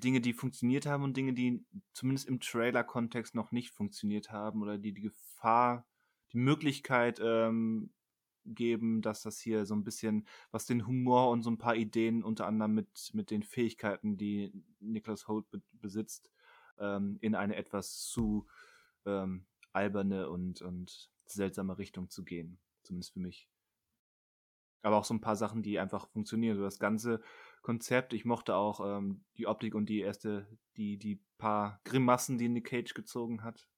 Dinge, 0.02 0.20
die 0.20 0.32
funktioniert 0.32 0.86
haben 0.86 1.02
und 1.02 1.16
Dinge, 1.16 1.32
die 1.32 1.64
zumindest 1.92 2.28
im 2.28 2.40
Trailer-Kontext 2.40 3.34
noch 3.34 3.50
nicht 3.50 3.70
funktioniert 3.70 4.30
haben 4.30 4.62
oder 4.62 4.78
die 4.78 4.92
die 4.92 5.02
Gefahr, 5.02 5.86
die 6.32 6.38
Möglichkeit 6.38 7.20
ähm, 7.22 7.90
geben, 8.54 9.02
dass 9.02 9.22
das 9.22 9.38
hier 9.38 9.66
so 9.66 9.74
ein 9.74 9.84
bisschen, 9.84 10.26
was 10.50 10.66
den 10.66 10.86
Humor 10.86 11.30
und 11.30 11.42
so 11.42 11.50
ein 11.50 11.58
paar 11.58 11.76
Ideen 11.76 12.22
unter 12.22 12.46
anderem 12.46 12.74
mit, 12.74 13.10
mit 13.12 13.30
den 13.30 13.42
Fähigkeiten, 13.42 14.16
die 14.16 14.52
Nicholas 14.80 15.28
Holt 15.28 15.50
be 15.50 15.62
besitzt, 15.72 16.30
ähm, 16.78 17.18
in 17.20 17.34
eine 17.34 17.56
etwas 17.56 17.98
zu 18.06 18.46
ähm, 19.06 19.46
alberne 19.72 20.28
und, 20.28 20.62
und 20.62 21.10
seltsame 21.26 21.78
Richtung 21.78 22.10
zu 22.10 22.24
gehen. 22.24 22.58
Zumindest 22.82 23.12
für 23.12 23.20
mich. 23.20 23.48
Aber 24.82 24.96
auch 24.96 25.04
so 25.04 25.14
ein 25.14 25.20
paar 25.20 25.36
Sachen, 25.36 25.62
die 25.62 25.78
einfach 25.78 26.08
funktionieren. 26.08 26.56
So 26.56 26.62
das 26.62 26.78
ganze 26.78 27.20
Konzept, 27.62 28.12
ich 28.12 28.24
mochte 28.24 28.54
auch 28.54 28.80
ähm, 28.80 29.24
die 29.36 29.46
Optik 29.46 29.74
und 29.74 29.88
die 29.88 30.00
erste, 30.00 30.48
die, 30.76 30.96
die 30.98 31.20
paar 31.36 31.80
Grimassen, 31.84 32.38
die 32.38 32.48
Nick 32.48 32.66
Cage 32.66 32.94
gezogen 32.94 33.42
hat. 33.42 33.68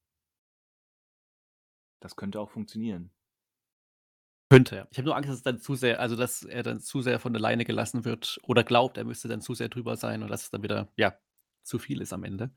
Das 2.00 2.16
könnte 2.16 2.40
auch 2.40 2.50
funktionieren. 2.50 3.10
Könnte. 4.50 4.88
Ich 4.90 4.98
habe 4.98 5.06
nur 5.06 5.16
Angst, 5.16 5.28
dass 5.28 5.36
es 5.36 5.42
dann 5.44 5.60
zu 5.60 5.76
sehr, 5.76 6.00
also 6.00 6.16
dass 6.16 6.42
er 6.42 6.64
dann 6.64 6.80
zu 6.80 7.02
sehr 7.02 7.20
von 7.20 7.32
der 7.32 7.40
Leine 7.40 7.64
gelassen 7.64 8.04
wird 8.04 8.40
oder 8.42 8.64
glaubt, 8.64 8.98
er 8.98 9.04
müsste 9.04 9.28
dann 9.28 9.40
zu 9.40 9.54
sehr 9.54 9.68
drüber 9.68 9.96
sein 9.96 10.22
und 10.24 10.28
dass 10.28 10.42
es 10.42 10.50
dann 10.50 10.64
wieder, 10.64 10.88
ja, 10.96 11.14
zu 11.62 11.78
viel 11.78 12.00
ist 12.00 12.12
am 12.12 12.24
Ende. 12.24 12.50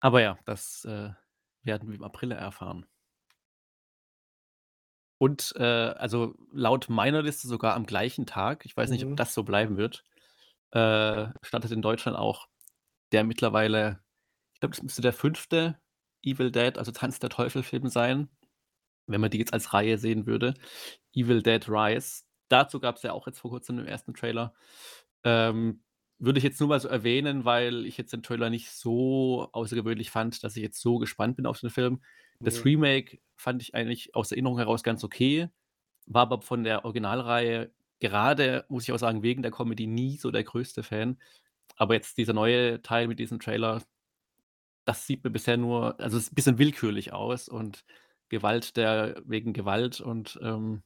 Aber 0.00 0.20
ja, 0.20 0.36
das 0.44 0.84
äh, 0.84 1.10
werden 1.62 1.88
wir 1.88 1.94
im 1.94 2.02
April 2.02 2.32
erfahren. 2.32 2.86
Und 5.18 5.54
äh, 5.56 5.62
also 5.62 6.34
laut 6.52 6.88
meiner 6.88 7.22
Liste 7.22 7.46
sogar 7.46 7.74
am 7.74 7.86
gleichen 7.86 8.26
Tag, 8.26 8.66
ich 8.66 8.76
weiß 8.76 8.90
nicht, 8.90 9.04
Mhm. 9.04 9.12
ob 9.12 9.16
das 9.16 9.32
so 9.32 9.44
bleiben 9.44 9.76
wird, 9.76 10.04
äh, 10.72 11.28
startet 11.42 11.70
in 11.70 11.82
Deutschland 11.82 12.18
auch 12.18 12.48
der 13.12 13.24
mittlerweile, 13.24 14.00
ich 14.54 14.60
glaube, 14.60 14.74
das 14.74 14.82
müsste 14.82 15.02
der 15.02 15.12
fünfte 15.12 15.80
Evil 16.22 16.50
Dead, 16.50 16.78
also 16.78 16.90
Tanz 16.92 17.20
der 17.20 17.30
Teufel-Film 17.30 17.88
sein, 17.88 18.28
wenn 19.06 19.20
man 19.20 19.30
die 19.30 19.38
jetzt 19.38 19.52
als 19.52 19.72
Reihe 19.72 19.98
sehen 19.98 20.26
würde. 20.26 20.54
Evil 21.14 21.42
Dead 21.42 21.68
Rise. 21.68 22.22
Dazu 22.48 22.80
gab 22.80 22.96
es 22.96 23.02
ja 23.02 23.12
auch 23.12 23.26
jetzt 23.26 23.40
vor 23.40 23.50
kurzem 23.50 23.78
im 23.78 23.86
ersten 23.86 24.14
Trailer. 24.14 24.54
Ähm, 25.24 25.82
würde 26.18 26.38
ich 26.38 26.44
jetzt 26.44 26.60
nur 26.60 26.68
mal 26.68 26.80
so 26.80 26.88
erwähnen, 26.88 27.44
weil 27.44 27.86
ich 27.86 27.96
jetzt 27.98 28.12
den 28.12 28.22
Trailer 28.22 28.50
nicht 28.50 28.70
so 28.70 29.48
außergewöhnlich 29.52 30.10
fand, 30.10 30.42
dass 30.44 30.56
ich 30.56 30.62
jetzt 30.62 30.80
so 30.80 30.98
gespannt 30.98 31.36
bin 31.36 31.46
auf 31.46 31.60
den 31.60 31.70
Film. 31.70 32.02
Das 32.40 32.62
Nee. 32.64 32.70
Remake 32.70 33.20
fand 33.36 33.62
ich 33.62 33.74
eigentlich 33.74 34.14
aus 34.14 34.32
Erinnerung 34.32 34.58
heraus 34.58 34.82
ganz 34.82 35.04
okay, 35.04 35.48
war 36.06 36.22
aber 36.22 36.42
von 36.42 36.64
der 36.64 36.84
Originalreihe 36.84 37.72
gerade, 38.00 38.64
muss 38.68 38.84
ich 38.84 38.92
auch 38.92 38.98
sagen, 38.98 39.22
wegen 39.22 39.42
der 39.42 39.50
Comedy 39.50 39.86
nie 39.86 40.16
so 40.18 40.30
der 40.30 40.44
größte 40.44 40.82
Fan. 40.82 41.18
Aber 41.76 41.94
jetzt 41.94 42.18
dieser 42.18 42.32
neue 42.34 42.82
Teil 42.82 43.08
mit 43.08 43.18
diesem 43.18 43.40
Trailer, 43.40 43.82
das 44.84 45.06
sieht 45.06 45.24
mir 45.24 45.30
bisher 45.30 45.56
nur, 45.56 45.98
also 46.00 46.16
es 46.18 46.24
ist 46.24 46.32
ein 46.32 46.34
bisschen 46.34 46.58
willkürlich 46.58 47.12
aus 47.12 47.48
und 47.48 47.84
Gewalt 48.34 48.76
der 48.76 49.22
wegen 49.24 49.52
Gewalt 49.52 50.00
und 50.00 50.38
ähm, 50.42 50.82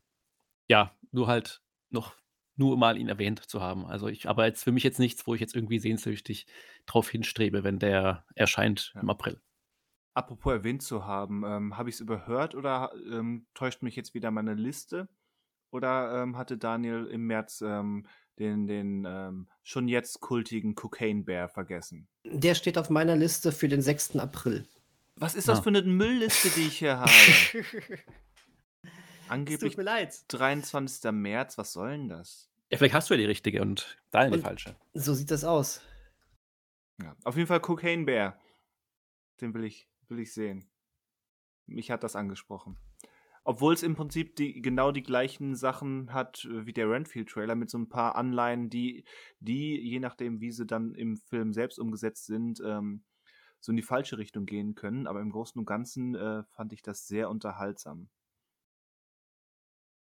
ja, 0.68 0.94
nur 1.12 1.26
halt 1.26 1.62
noch 1.90 2.14
nur 2.56 2.76
mal 2.76 2.98
ihn 2.98 3.08
erwähnt 3.08 3.42
zu 3.44 3.62
haben. 3.62 3.86
Also 3.86 4.08
ich, 4.08 4.28
aber 4.28 4.44
jetzt 4.46 4.64
für 4.64 4.72
mich 4.72 4.82
jetzt 4.82 4.98
nichts, 4.98 5.26
wo 5.26 5.34
ich 5.34 5.40
jetzt 5.40 5.54
irgendwie 5.54 5.78
sehnsüchtig 5.78 6.46
drauf 6.86 7.08
hinstrebe, 7.08 7.64
wenn 7.64 7.78
der 7.78 8.24
erscheint 8.34 8.92
Ja. 8.94 9.00
im 9.00 9.10
April. 9.10 9.40
Apropos 10.14 10.52
erwähnt 10.52 10.82
zu 10.82 11.06
haben, 11.06 11.44
ähm, 11.46 11.76
habe 11.78 11.88
ich 11.88 11.94
es 11.94 12.00
überhört 12.00 12.54
oder 12.54 12.92
ähm, 13.10 13.46
täuscht 13.54 13.82
mich 13.82 13.94
jetzt 13.96 14.12
wieder 14.14 14.30
meine 14.30 14.54
Liste? 14.54 15.08
Oder 15.70 16.22
ähm, 16.22 16.36
hatte 16.36 16.58
Daniel 16.58 17.06
im 17.06 17.26
März 17.26 17.62
ähm, 17.64 18.06
den, 18.38 18.66
den 18.66 19.04
ähm, 19.06 19.48
schon 19.62 19.86
jetzt 19.86 20.20
kultigen 20.20 20.74
Cocaine 20.74 21.22
Bear 21.24 21.48
vergessen? 21.48 22.08
Der 22.24 22.54
steht 22.54 22.76
auf 22.78 22.90
meiner 22.90 23.16
Liste 23.16 23.52
für 23.52 23.68
den 23.68 23.82
6. 23.82 24.16
April. 24.16 24.66
Was 25.20 25.34
ist 25.34 25.48
das 25.48 25.58
Ah. 25.60 25.62
für 25.62 25.68
eine 25.70 25.82
Müllliste, 25.82 26.48
die 26.50 26.66
ich 26.68 26.78
hier 26.78 26.98
habe? 26.98 27.10
Angeblich 29.28 29.72
tut 29.72 29.78
mir 29.78 29.84
leid. 29.84 30.14
23. 30.28 31.10
März, 31.12 31.58
was 31.58 31.72
soll 31.72 31.90
denn 31.90 32.08
das? 32.08 32.50
Ja, 32.70 32.78
vielleicht 32.78 32.94
hast 32.94 33.10
du 33.10 33.14
ja 33.14 33.18
die 33.18 33.26
richtige 33.26 33.62
und 33.62 33.98
Daniel 34.10 34.38
die 34.38 34.42
falsche. 34.42 34.76
So 34.94 35.14
sieht 35.14 35.30
das 35.30 35.44
aus. 35.44 35.82
Ja, 37.02 37.14
auf 37.24 37.36
jeden 37.36 37.46
Fall 37.46 37.60
Cocaine 37.60 38.04
Bear. 38.04 38.38
Den 39.40 39.54
will 39.54 39.64
ich, 39.64 39.88
will 40.08 40.18
ich 40.20 40.32
sehen. 40.32 40.68
Mich 41.66 41.90
hat 41.90 42.02
das 42.04 42.16
angesprochen. 42.16 42.76
Obwohl 43.44 43.72
es 43.72 43.82
im 43.82 43.94
Prinzip 43.94 44.36
die, 44.36 44.60
genau 44.60 44.92
die 44.92 45.02
gleichen 45.02 45.54
Sachen 45.56 46.12
hat 46.12 46.46
wie 46.50 46.72
der 46.72 46.90
Renfield-Trailer 46.90 47.54
mit 47.54 47.70
so 47.70 47.78
ein 47.78 47.88
paar 47.88 48.16
Anleihen, 48.16 48.68
die, 48.68 49.04
die, 49.40 49.78
je 49.80 50.00
nachdem, 50.00 50.40
wie 50.40 50.50
sie 50.50 50.66
dann 50.66 50.94
im 50.94 51.16
Film 51.16 51.52
selbst 51.54 51.78
umgesetzt 51.78 52.26
sind, 52.26 52.60
ähm, 52.64 53.04
so 53.60 53.72
in 53.72 53.76
die 53.76 53.82
falsche 53.82 54.18
Richtung 54.18 54.46
gehen 54.46 54.74
können. 54.74 55.06
Aber 55.06 55.20
im 55.20 55.30
Großen 55.30 55.58
und 55.58 55.66
Ganzen 55.66 56.14
äh, 56.14 56.44
fand 56.44 56.72
ich 56.72 56.82
das 56.82 57.06
sehr 57.06 57.28
unterhaltsam. 57.30 58.08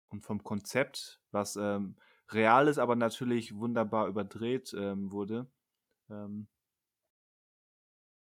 Und 0.10 0.22
vom 0.26 0.44
Konzept, 0.44 1.22
was 1.32 1.56
ähm, 1.56 1.96
real 2.30 2.68
ist, 2.68 2.78
aber 2.78 2.96
natürlich 2.96 3.56
wunderbar 3.56 4.08
überdreht 4.08 4.74
ähm, 4.78 5.12
wurde, 5.12 5.48
ähm, 6.10 6.48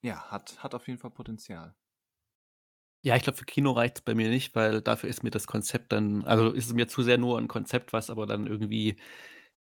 ja, 0.02 0.32
hat, 0.32 0.64
hat 0.64 0.76
auf 0.76 0.88
jeden 0.88 1.00
Fall 1.00 1.12
Potenzial. 1.12 1.76
Ja, 3.02 3.16
ich 3.16 3.24
glaube, 3.24 3.38
für 3.38 3.46
Kino 3.46 3.72
reicht 3.72 3.98
es 3.98 4.02
bei 4.02 4.14
mir 4.14 4.30
nicht, 4.30 4.56
weil 4.56 4.82
dafür 4.82 5.10
ist 5.10 5.24
mir 5.24 5.30
das 5.30 5.48
Konzept 5.48 5.94
dann, 5.94 6.26
also 6.26 6.52
ist 6.52 6.68
es 6.68 6.74
mir 6.74 6.88
zu 6.88 7.02
sehr 7.02 7.18
nur 7.18 7.38
ein 7.38 7.48
Konzept, 7.48 7.94
was 7.94 8.10
aber 8.10 8.26
dann 8.26 8.46
irgendwie 8.46 8.98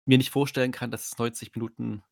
mir 0.06 0.18
nicht 0.18 0.30
vorstellen 0.30 0.72
kann, 0.72 0.90
dass 0.92 1.06
es 1.06 1.18
90 1.18 1.54
Minuten 1.54 2.04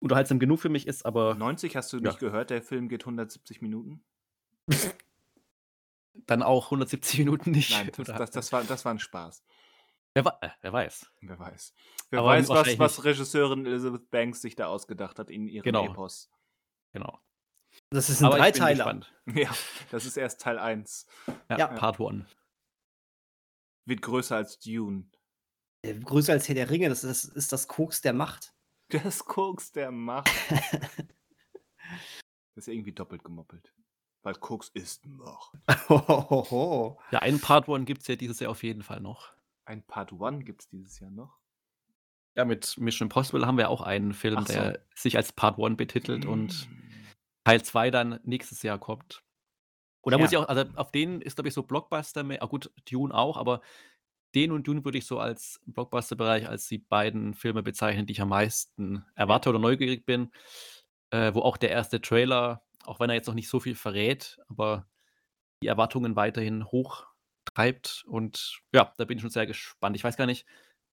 unterhaltsam 0.00 0.38
genug 0.38 0.60
für 0.60 0.68
mich 0.68 0.86
ist, 0.86 1.04
aber 1.06 1.34
90 1.34 1.76
hast 1.76 1.92
du 1.92 1.96
Ja. 1.98 2.04
nicht 2.10 2.18
gehört, 2.18 2.50
der 2.50 2.62
Film 2.62 2.88
geht 2.88 3.02
170 3.02 3.60
Minuten? 3.62 4.04
dann 6.26 6.42
auch 6.42 6.66
170 6.66 7.18
Minuten 7.20 7.50
nicht. 7.52 7.70
Nein, 7.70 7.90
das, 7.96 8.06
das, 8.08 8.30
das, 8.30 8.52
war, 8.52 8.64
das 8.64 8.84
war 8.84 8.92
ein 8.92 8.98
Spaß. 8.98 9.44
wer, 10.14 10.38
äh, 10.42 10.50
wer 10.62 10.72
weiß. 10.72 11.10
Wer 11.20 11.38
weiß. 11.38 11.74
Wer 12.10 12.18
Aber 12.20 12.28
weiß, 12.28 12.48
was, 12.48 12.78
was. 12.78 13.04
Regisseurin 13.04 13.66
Elizabeth 13.66 14.10
Banks 14.10 14.40
sich 14.40 14.56
da 14.56 14.66
ausgedacht 14.66 15.18
hat 15.18 15.30
in 15.30 15.46
ihrem 15.48 15.64
Genau. 15.64 15.86
Epos. 15.86 16.30
Genau. 16.92 17.18
Das 17.90 18.08
ist 18.08 18.22
ein 18.22 18.30
Dreiteiler. 18.30 19.00
Ja, 19.34 19.54
das 19.90 20.06
ist 20.06 20.16
erst 20.16 20.40
Teil 20.40 20.58
1. 20.58 21.06
Ja, 21.48 21.58
Ja. 21.58 21.66
Part 21.68 22.00
1. 22.00 22.24
Wird 23.86 24.02
größer 24.02 24.36
als 24.36 24.58
Dune. 24.58 25.08
Äh, 25.82 25.94
Größer 26.00 26.32
als 26.32 26.48
Herr 26.48 26.54
der 26.54 26.70
Ringe, 26.70 26.88
das 26.88 27.04
ist, 27.04 27.24
ist 27.24 27.52
das 27.52 27.68
Koks 27.68 28.00
der 28.00 28.12
Macht. 28.12 28.54
Das 29.08 29.24
Koks 29.24 29.72
der 29.72 29.90
Macht. 29.90 30.28
Das 32.54 32.66
ist 32.66 32.74
irgendwie 32.74 32.92
doppelt 32.92 33.22
gemoppelt. 33.22 33.72
Weil 34.22 34.34
Koks 34.34 34.68
ist 34.70 35.06
Macht. 35.06 35.52
Ja, 37.12 37.20
einen 37.20 37.40
Part 37.40 37.68
1 37.68 37.86
gibt 37.86 38.00
es 38.02 38.08
ja 38.08 38.16
dieses 38.16 38.40
Jahr 38.40 38.50
auf 38.50 38.62
jeden 38.64 38.82
Fall 38.82 39.00
noch. 39.00 39.32
Ein 39.64 39.82
Part 39.84 40.12
1 40.12 40.44
gibt 40.44 40.62
es 40.62 40.68
dieses 40.68 40.98
Jahr 40.98 41.10
noch. 41.12 41.38
Ja, 42.36 42.44
mit 42.44 42.76
Mission 42.78 43.06
Impossible 43.06 43.46
haben 43.46 43.58
wir 43.58 43.68
auch 43.70 43.80
einen 43.82 44.12
Film, 44.12 44.40
so. 44.44 44.52
der 44.52 44.84
sich 44.94 45.16
als 45.16 45.32
Part 45.32 45.58
1 45.58 45.76
betitelt 45.76 46.24
und 46.26 46.68
Mm. 46.68 46.74
Teil 47.44 47.62
2 47.62 47.90
dann 47.90 48.18
nächstes 48.24 48.62
Jahr 48.62 48.78
kommt. 48.78 49.22
Und 50.02 50.10
da 50.12 50.18
muss 50.18 50.28
ich 50.28 50.32
Ja. 50.32 50.40
auch, 50.44 50.48
also 50.48 50.64
auf 50.74 50.90
den 50.92 51.20
ist, 51.20 51.36
glaube 51.36 51.48
ich, 51.48 51.54
so 51.54 51.62
Blockbuster 51.62 52.24
mehr, 52.24 52.42
ah 52.42 52.46
gut, 52.46 52.70
Dune 52.90 53.14
auch, 53.14 53.36
aber 53.36 53.60
den 54.34 54.52
und 54.52 54.66
Dune 54.66 54.84
würde 54.84 54.98
ich 54.98 55.06
so 55.06 55.18
als 55.18 55.60
Blockbuster-Bereich 55.66 56.48
als 56.48 56.66
die 56.68 56.78
beiden 56.78 57.34
Filme 57.34 57.62
bezeichnen, 57.62 58.06
die 58.06 58.12
ich 58.12 58.20
am 58.20 58.28
meisten 58.28 59.04
erwarte 59.14 59.48
oder 59.50 59.58
neugierig 59.58 60.04
bin. 60.06 60.30
Äh, 61.10 61.32
wo 61.34 61.40
auch 61.40 61.56
der 61.56 61.70
erste 61.70 62.00
Trailer, 62.02 62.62
auch 62.84 63.00
wenn 63.00 63.08
er 63.08 63.16
jetzt 63.16 63.26
noch 63.26 63.34
nicht 63.34 63.48
so 63.48 63.60
viel 63.60 63.74
verrät, 63.74 64.38
aber 64.48 64.86
die 65.62 65.66
Erwartungen 65.68 66.16
weiterhin 66.16 66.66
hoch 66.66 67.06
treibt. 67.46 68.04
Und 68.06 68.60
ja, 68.74 68.92
da 68.98 69.04
bin 69.06 69.16
ich 69.16 69.22
schon 69.22 69.30
sehr 69.30 69.46
gespannt. 69.46 69.96
Ich 69.96 70.04
weiß 70.04 70.18
gar 70.18 70.26
nicht, 70.26 70.44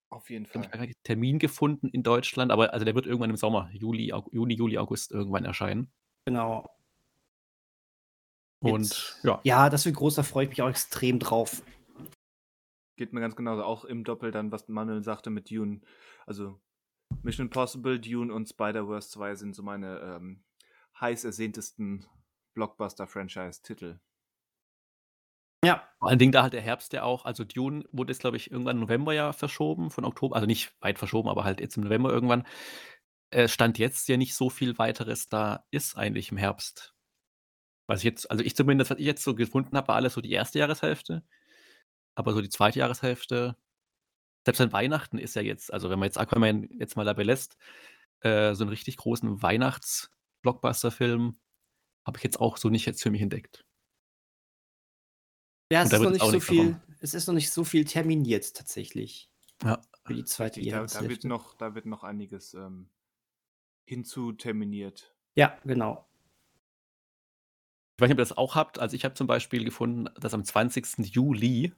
Auf 0.09 0.29
jeden 0.29 0.45
ich 0.45 0.53
habe 0.55 0.69
Fall. 0.69 0.79
keinen 0.79 0.93
Termin 1.03 1.37
gefunden 1.39 1.89
in 1.89 2.01
Deutschland, 2.03 2.53
aber 2.53 2.71
also 2.73 2.85
der 2.85 2.95
wird 2.95 3.05
irgendwann 3.05 3.29
im 3.29 3.35
Sommer, 3.35 3.69
Juli, 3.73 4.13
Au 4.13 4.25
Juni, 4.31 4.53
Juli, 4.53 4.77
August 4.77 5.11
irgendwann 5.11 5.43
erscheinen. 5.43 5.91
Genau. 6.25 6.69
Und 8.61 8.83
Jetzt- 8.83 9.19
ja, 9.23 9.41
Ja, 9.43 9.69
das 9.69 9.85
wird 9.85 9.97
groß, 9.97 10.15
da 10.15 10.23
freue 10.23 10.45
ich 10.45 10.49
mich 10.49 10.61
auch 10.61 10.69
extrem 10.69 11.19
drauf. 11.19 11.61
Geht 12.95 13.13
mir 13.13 13.19
ganz 13.19 13.35
genauso. 13.35 13.63
Auch 13.63 13.85
im 13.85 14.03
Doppel 14.03 14.31
dann, 14.31 14.51
was 14.51 14.67
Manuel 14.67 15.03
sagte 15.03 15.29
mit 15.29 15.49
Dune. 15.51 15.81
Also 16.25 16.59
Mission 17.23 17.47
Impossible, 17.47 17.99
Dune 17.99 18.33
und 18.33 18.47
Spider-Verse 18.47 19.09
2 19.09 19.35
sind 19.35 19.55
so 19.55 19.63
meine 19.63 19.99
ähm, 19.99 20.43
heiß 20.99 21.25
ersehntesten 21.25 22.05
Blockbuster-Franchise-Titel. 22.53 23.99
Ja, 25.65 25.89
vor 25.97 26.09
allen 26.09 26.19
Dingen 26.19 26.31
da 26.31 26.43
halt 26.43 26.53
der 26.53 26.61
Herbst 26.61 26.93
ja 26.93 27.03
auch, 27.03 27.25
also 27.25 27.43
Dune 27.43 27.85
wurde 27.91 28.11
jetzt, 28.13 28.19
glaube 28.19 28.37
ich, 28.37 28.51
irgendwann 28.51 28.77
im 28.77 28.83
November 28.83 29.13
ja 29.13 29.33
verschoben, 29.33 29.89
von 29.89 30.05
Oktober, 30.05 30.35
also 30.35 30.45
nicht 30.45 30.71
weit 30.79 30.99
verschoben, 30.99 31.27
aber 31.27 31.43
halt 31.43 31.59
jetzt 31.59 31.75
im 31.75 31.83
November 31.83 32.11
irgendwann. 32.11 32.45
Äh, 33.31 33.47
Stand 33.47 33.79
jetzt 33.79 34.07
ja 34.07 34.17
nicht 34.17 34.35
so 34.35 34.49
viel 34.51 34.77
weiteres 34.77 35.27
da 35.27 35.65
ist 35.71 35.97
eigentlich 35.97 36.31
im 36.31 36.37
Herbst. 36.37 36.95
Was 37.87 37.99
ich 37.99 38.05
jetzt, 38.05 38.29
also 38.29 38.43
ich 38.43 38.55
zumindest, 38.55 38.91
was 38.91 38.99
ich 38.99 39.05
jetzt 39.05 39.23
so 39.23 39.35
gefunden 39.35 39.75
habe, 39.75 39.87
war 39.87 39.95
alles 39.95 40.13
so 40.13 40.21
die 40.21 40.31
erste 40.31 40.59
Jahreshälfte. 40.59 41.23
Aber 42.15 42.33
so 42.33 42.41
die 42.41 42.49
zweite 42.49 42.79
Jahreshälfte, 42.79 43.55
selbst 44.45 44.61
an 44.61 44.71
Weihnachten 44.71 45.17
ist 45.17 45.35
ja 45.35 45.41
jetzt, 45.41 45.73
also 45.73 45.89
wenn 45.89 45.99
man 45.99 46.07
jetzt 46.07 46.17
Aquaman 46.17 46.69
jetzt 46.79 46.95
mal 46.95 47.05
dabei 47.05 47.23
lässt, 47.23 47.57
äh, 48.21 48.53
so 48.55 48.63
einen 48.63 48.69
richtig 48.69 48.97
großen 48.97 49.41
Weihnachts-Blockbuster-Film 49.41 51.37
habe 52.05 52.17
ich 52.17 52.23
jetzt 52.23 52.39
auch 52.39 52.57
so 52.57 52.69
nicht 52.69 52.85
jetzt 52.85 53.01
für 53.01 53.09
mich 53.11 53.21
entdeckt. 53.21 53.65
ja 55.71 55.81
es 55.83 55.89
da 55.89 55.97
ist 55.97 56.03
noch 56.03 56.11
nicht 56.11 56.21
so 56.23 56.39
viel, 56.39 56.73
davon. 56.73 56.81
es 56.99 57.13
ist 57.15 57.27
noch 57.27 57.33
nicht 57.33 57.51
so 57.51 57.63
viel 57.63 57.85
terminiert 57.85 58.55
tatsächlich 58.55 59.31
Ja. 59.63 59.81
für 60.05 60.13
die 60.13 60.25
zweite 60.25 60.61
Da, 60.61 60.85
da, 60.85 61.09
wird 61.09 61.23
noch, 61.23 61.55
da 61.55 61.73
wird 61.73 61.87
noch 61.87 62.03
einiges 62.03 62.53
ähm, 62.53 62.89
hinzuterminiert. 63.85 65.15
Ja, 65.35 65.57
genau. 65.63 66.07
Ich 67.97 68.01
weiß 68.01 68.09
nicht, 68.09 68.15
ob 68.15 68.19
ihr 68.19 68.23
das 68.23 68.37
auch 68.37 68.55
habt. 68.55 68.77
Also 68.79 68.95
ich 68.95 69.05
habe 69.05 69.15
zum 69.15 69.25
Beispiel 69.27 69.63
gefunden, 69.63 70.09
dass 70.19 70.33
am 70.33 70.43
20. 70.43 71.13
Juli 71.15 71.73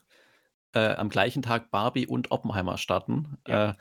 äh, 0.74 0.96
am 0.96 1.10
gleichen 1.10 1.42
Tag 1.42 1.72
Barbie 1.72 2.08
und 2.08 2.32
Oppenheimer 2.32 2.78
starten. 2.78 3.38
Ja. 3.48 3.72
Äh, 3.72 3.74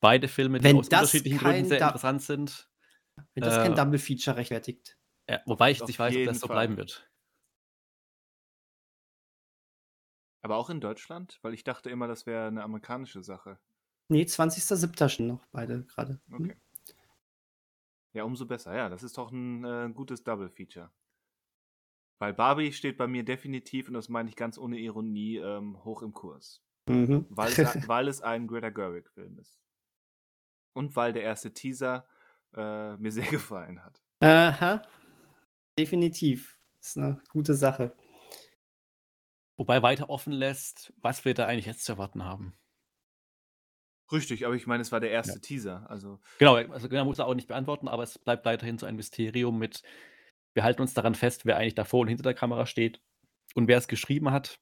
beide 0.00 0.28
Filme, 0.28 0.58
die 0.58 0.64
Wenn 0.64 0.76
aus 0.78 0.88
das 0.88 1.00
unterschiedlichen 1.00 1.38
Gründen 1.38 1.64
sehr 1.66 1.78
Da- 1.78 1.86
interessant 1.88 2.22
sind. 2.22 2.68
Wenn 3.34 3.42
das 3.44 3.62
kein 3.62 3.72
Äh, 3.72 3.76
Double 3.76 3.98
Feature 3.98 4.36
rechtfertigt. 4.36 4.98
Ja, 5.30 5.40
wobei 5.46 5.70
ich 5.70 5.80
Auf 5.82 5.88
nicht 5.88 5.98
weiß, 5.98 6.14
ob 6.16 6.24
das 6.24 6.40
so 6.40 6.46
Fall. 6.48 6.56
bleiben 6.56 6.76
wird. 6.76 7.08
Aber 10.42 10.56
auch 10.56 10.68
in 10.68 10.80
Deutschland? 10.80 11.38
Weil 11.42 11.54
ich 11.54 11.64
dachte 11.64 11.88
immer, 11.90 12.06
das 12.06 12.26
wäre 12.26 12.48
eine 12.48 12.62
amerikanische 12.62 13.22
Sache. 13.22 13.58
Nee, 14.08 14.24
20.07. 14.24 15.08
schon 15.08 15.26
noch 15.28 15.46
beide 15.52 15.84
gerade. 15.84 16.20
Hm? 16.28 16.34
Okay. 16.44 16.56
Ja, 18.12 18.24
umso 18.24 18.46
besser. 18.46 18.76
Ja, 18.76 18.88
das 18.88 19.02
ist 19.02 19.16
doch 19.16 19.30
ein 19.32 19.64
äh, 19.64 19.90
gutes 19.92 20.22
Double-Feature. 20.22 20.90
Weil 22.18 22.32
Barbie 22.32 22.72
steht 22.72 22.96
bei 22.96 23.06
mir 23.06 23.24
definitiv, 23.24 23.88
und 23.88 23.94
das 23.94 24.08
meine 24.08 24.28
ich 24.28 24.36
ganz 24.36 24.58
ohne 24.58 24.78
Ironie, 24.78 25.36
ähm, 25.38 25.82
hoch 25.84 26.02
im 26.02 26.12
Kurs. 26.12 26.62
Mhm. 26.88 27.26
Weil 27.28 27.52
es, 27.52 27.58
weil 27.88 28.08
es 28.08 28.22
ein 28.22 28.46
Greta 28.46 28.70
Gerwig-Film 28.70 29.38
ist. 29.38 29.60
Und 30.74 30.96
weil 30.96 31.12
der 31.12 31.22
erste 31.22 31.52
Teaser 31.52 32.06
äh, 32.54 32.96
mir 32.96 33.10
sehr 33.10 33.26
gefallen 33.30 33.82
hat. 33.84 34.00
Aha. 34.20 34.82
Definitiv. 35.78 36.58
ist 36.80 36.96
eine 36.96 37.20
gute 37.30 37.54
Sache. 37.54 37.94
Wobei 39.56 39.82
weiter 39.82 40.10
offen 40.10 40.32
lässt, 40.32 40.92
was 40.96 41.24
wir 41.24 41.34
da 41.34 41.46
eigentlich 41.46 41.66
jetzt 41.66 41.84
zu 41.84 41.92
erwarten 41.92 42.24
haben. 42.24 42.54
Richtig, 44.12 44.44
aber 44.44 44.54
ich 44.54 44.66
meine, 44.66 44.82
es 44.82 44.92
war 44.92 45.00
der 45.00 45.10
erste 45.10 45.40
Teaser. 45.40 45.88
Also, 45.88 46.20
Genau, 46.38 46.56
also 46.56 46.88
genau 46.88 47.04
muss 47.04 47.18
er 47.18 47.26
auch 47.26 47.34
nicht 47.34 47.48
beantworten, 47.48 47.88
aber 47.88 48.02
es 48.02 48.18
bleibt 48.18 48.44
weiterhin 48.44 48.78
so 48.78 48.86
ein 48.86 48.96
Mysterium 48.96 49.58
mit, 49.58 49.82
wir 50.54 50.64
halten 50.64 50.82
uns 50.82 50.94
daran 50.94 51.14
fest, 51.14 51.46
wer 51.46 51.56
eigentlich 51.58 51.74
davor 51.74 52.00
und 52.02 52.08
hinter 52.08 52.22
der 52.24 52.34
Kamera 52.34 52.66
steht 52.66 53.00
und 53.54 53.68
wer 53.68 53.78
es 53.78 53.88
geschrieben 53.88 54.30
hat 54.32 54.60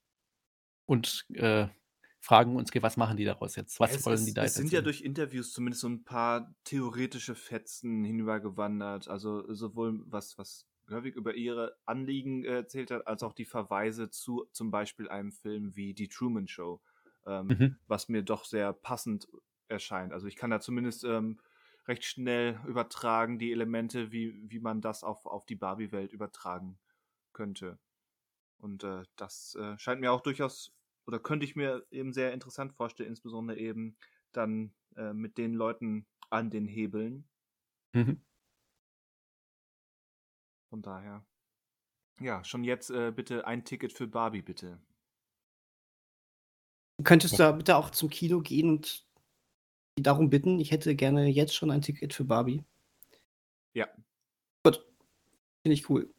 und 0.87 1.27
äh, 1.35 1.69
fragen 2.21 2.57
uns, 2.57 2.71
okay, 2.71 2.83
was 2.83 2.97
machen 2.99 3.17
die 3.17 3.25
daraus 3.27 3.57
jetzt? 3.57 3.81
Was 3.81 3.99
es, 3.99 4.07
wollen 4.07 4.27
es, 4.27 4.27
die 4.27 4.35
da 4.35 4.45
es 4.45 4.47
jetzt 4.47 4.57
sind 4.57 4.73
ja 4.73 4.81
erzählen? 4.81 4.83
durch 4.83 5.01
Interviews 5.03 5.53
zumindest 5.53 5.81
so 5.83 5.89
ein 5.89 6.05
paar 6.05 6.55
theoretische 6.65 7.35
Fetzen 7.35 8.05
hinübergewandert. 8.05 9.09
Also 9.09 9.53
sowohl 9.53 10.03
was, 10.07 10.39
was 10.39 10.67
Gerwig 10.87 11.17
über 11.17 11.35
ihre 11.35 11.77
Anliegen 11.85 12.45
äh, 12.45 12.57
erzählt 12.57 12.91
hat, 12.91 13.07
als 13.07 13.23
auch 13.23 13.33
die 13.33 13.45
Verweise 13.45 14.11
zu 14.11 14.47
zum 14.53 14.71
Beispiel 14.71 15.09
einem 15.09 15.33
Film 15.33 15.75
wie 15.77 15.95
Die 15.95 16.09
Truman 16.09 16.47
Show, 16.49 16.81
ähm, 17.27 17.61
Mhm. 17.61 17.77
was 17.87 18.09
mir 18.09 18.23
doch 18.23 18.45
sehr 18.45 18.73
passend 18.73 19.29
erscheint. 19.69 20.13
Also 20.13 20.27
ich 20.27 20.37
kann 20.37 20.51
da 20.51 20.61
zumindest 20.61 21.05
ähm, 21.05 21.41
recht 21.87 22.05
schnell 22.05 22.61
übertragen, 22.67 23.39
die 23.39 23.53
Elemente, 23.53 24.13
wie, 24.13 24.51
wie 24.51 24.61
man 24.61 24.81
das 24.81 25.03
auf, 25.03 25.27
auf 25.27 25.47
die 25.47 25.57
Barbie-Welt 25.57 26.13
übertragen 26.13 26.79
könnte. 27.33 27.79
Und 28.59 28.85
äh, 28.85 29.03
das 29.17 29.57
äh, 29.57 29.77
scheint 29.79 30.01
mir 30.01 30.13
auch 30.13 30.21
durchaus, 30.21 30.73
oder 31.07 31.19
könnte 31.19 31.45
ich 31.45 31.57
mir 31.57 31.85
eben 31.91 32.13
sehr 32.13 32.33
interessant 32.33 32.73
vorstellen, 32.73 33.09
insbesondere 33.09 33.59
eben 33.59 33.97
dann 34.31 34.73
äh, 34.97 35.13
mit 35.13 35.39
den 35.39 35.55
Leuten 35.55 36.07
an 36.31 36.51
den 36.51 36.67
Hebeln. 36.67 37.29
Mhm. 37.93 38.23
Von 40.71 40.83
daher. 40.83 41.27
Ja, 42.21 42.45
schon 42.45 42.63
jetzt 42.65 42.91
äh, 42.91 43.11
bitte 43.11 43.47
ein 43.47 43.65
Ticket 43.65 43.93
für 43.93 44.07
Barbie, 44.07 44.43
bitte. 44.43 44.81
Könntest 47.03 47.35
du 47.35 47.39
da 47.39 47.53
bitte 47.53 47.77
auch 47.77 47.91
zum 47.91 48.11
Kino 48.11 48.41
gehen 48.41 48.71
und 48.71 49.05
darum 49.97 50.31
bitten? 50.31 50.59
Ich 50.59 50.71
hätte 50.71 50.95
gerne 50.95 51.27
jetzt 51.27 51.55
schon 51.55 51.71
ein 51.71 51.83
Ticket 51.83 52.15
für 52.15 52.25
Barbie. 52.25 52.65
Ja. 53.75 53.89
Gut. 54.65 54.85
Finde 55.63 55.75
ich 55.75 55.89
cool. 55.89 56.13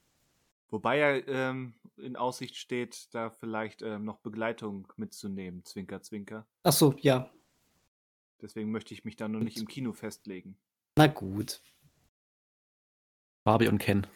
Wobei 0.70 0.98
ja 0.98 1.28
ähm, 1.28 1.76
in 1.98 2.16
Aussicht 2.16 2.56
steht, 2.56 3.14
da 3.14 3.30
vielleicht 3.30 3.82
ähm, 3.82 4.06
noch 4.06 4.18
Begleitung 4.20 4.92
mitzunehmen, 4.98 5.64
Zwinker, 5.66 6.02
Zwinker. 6.02 6.48
Ach 6.64 6.74
so, 6.74 6.96
ja. 7.00 7.32
Deswegen 8.42 8.72
möchte 8.72 8.94
ich 8.94 9.06
mich 9.06 9.16
da 9.16 9.28
noch 9.28 9.40
nicht 9.40 9.58
im 9.58 9.68
Kino 9.68 9.94
festlegen. 9.94 10.58
Na 10.98 11.08
gut. 11.08 11.62
Barbie 13.44 13.68
und 13.68 13.78
Ken. 13.78 14.08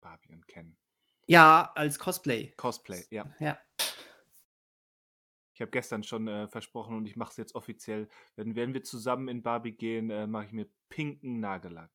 Barbie 0.00 0.32
und 0.32 0.46
Ken. 0.46 0.76
Ja, 1.26 1.72
als 1.74 1.98
Cosplay. 1.98 2.52
Cosplay, 2.56 3.04
ja. 3.10 3.34
Ja. 3.40 3.58
Ich 5.58 5.60
habe 5.60 5.72
gestern 5.72 6.04
schon 6.04 6.28
äh, 6.28 6.46
versprochen 6.46 6.96
und 6.96 7.06
ich 7.06 7.16
mache 7.16 7.32
es 7.32 7.36
jetzt 7.36 7.56
offiziell. 7.56 8.08
Wenn, 8.36 8.54
wenn 8.54 8.74
wir 8.74 8.84
zusammen 8.84 9.26
in 9.26 9.42
Barbie 9.42 9.72
gehen, 9.72 10.08
äh, 10.08 10.28
mache 10.28 10.44
ich 10.44 10.52
mir 10.52 10.68
pinken 10.88 11.40
Nagellack. 11.40 11.90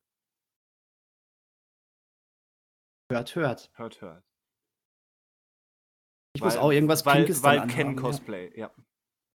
Hört, 3.10 3.34
hört. 3.34 3.70
Hört, 3.72 4.02
hört. 4.02 4.22
Ich 6.34 6.42
muss 6.42 6.58
auch 6.58 6.72
irgendwas 6.72 7.06
weil, 7.06 7.24
Pinkes 7.24 7.42
Weil 7.42 7.66
Ken 7.66 7.96
Cosplay, 7.96 8.52
ja. 8.54 8.70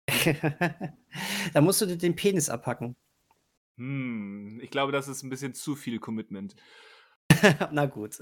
ja. 0.09 0.33
da 1.53 1.61
musst 1.61 1.79
du 1.79 1.85
dir 1.85 1.97
den 1.97 2.17
Penis 2.17 2.49
abhacken. 2.49 2.97
Hm, 3.77 4.59
ich 4.61 4.71
glaube, 4.71 4.91
das 4.91 5.07
ist 5.07 5.23
ein 5.23 5.29
bisschen 5.29 5.53
zu 5.53 5.77
viel 5.77 5.99
Commitment. 5.99 6.53
Na 7.71 7.85
gut. 7.85 8.19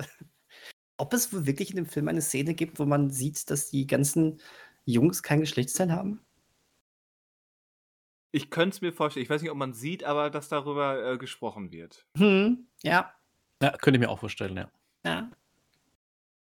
Ob 0.97 1.13
es 1.15 1.33
wohl 1.33 1.47
wirklich 1.47 1.71
in 1.71 1.77
dem 1.77 1.87
Film 1.87 2.07
eine 2.09 2.21
Szene 2.21 2.53
gibt, 2.53 2.77
wo 2.77 2.85
man 2.85 3.09
sieht, 3.09 3.49
dass 3.49 3.71
die 3.71 3.87
ganzen 3.87 4.39
Jungs 4.85 5.23
kein 5.23 5.39
Geschlechtsteil 5.41 5.91
haben? 5.91 6.21
Ich 8.31 8.49
könnte 8.49 8.75
es 8.75 8.81
mir 8.81 8.93
vorstellen. 8.93 9.23
Ich 9.23 9.29
weiß 9.29 9.41
nicht, 9.41 9.51
ob 9.51 9.57
man 9.57 9.73
sieht, 9.73 10.03
aber 10.03 10.29
dass 10.29 10.49
darüber 10.49 11.13
äh, 11.13 11.17
gesprochen 11.17 11.71
wird. 11.71 12.05
Hm, 12.17 12.67
ja. 12.83 13.13
Ja, 13.61 13.71
könnte 13.77 13.97
ich 13.97 14.05
mir 14.05 14.09
auch 14.09 14.19
vorstellen, 14.19 14.57
ja. 14.57 14.71
Ja. 15.05 15.31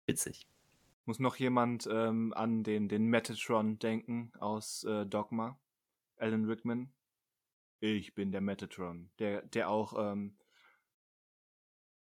Witzig. 0.05 0.47
Muss 1.05 1.19
noch 1.19 1.35
jemand 1.35 1.87
ähm, 1.91 2.33
an 2.33 2.63
den, 2.63 2.87
den 2.87 3.07
Metatron 3.07 3.79
denken 3.79 4.31
aus 4.39 4.83
äh, 4.83 5.05
Dogma? 5.05 5.59
Alan 6.17 6.45
Rickman? 6.45 6.93
Ich 7.79 8.13
bin 8.13 8.31
der 8.31 8.41
Metatron, 8.41 9.09
der, 9.19 9.41
der 9.41 9.67
auch 9.69 9.93
ähm, 9.97 10.37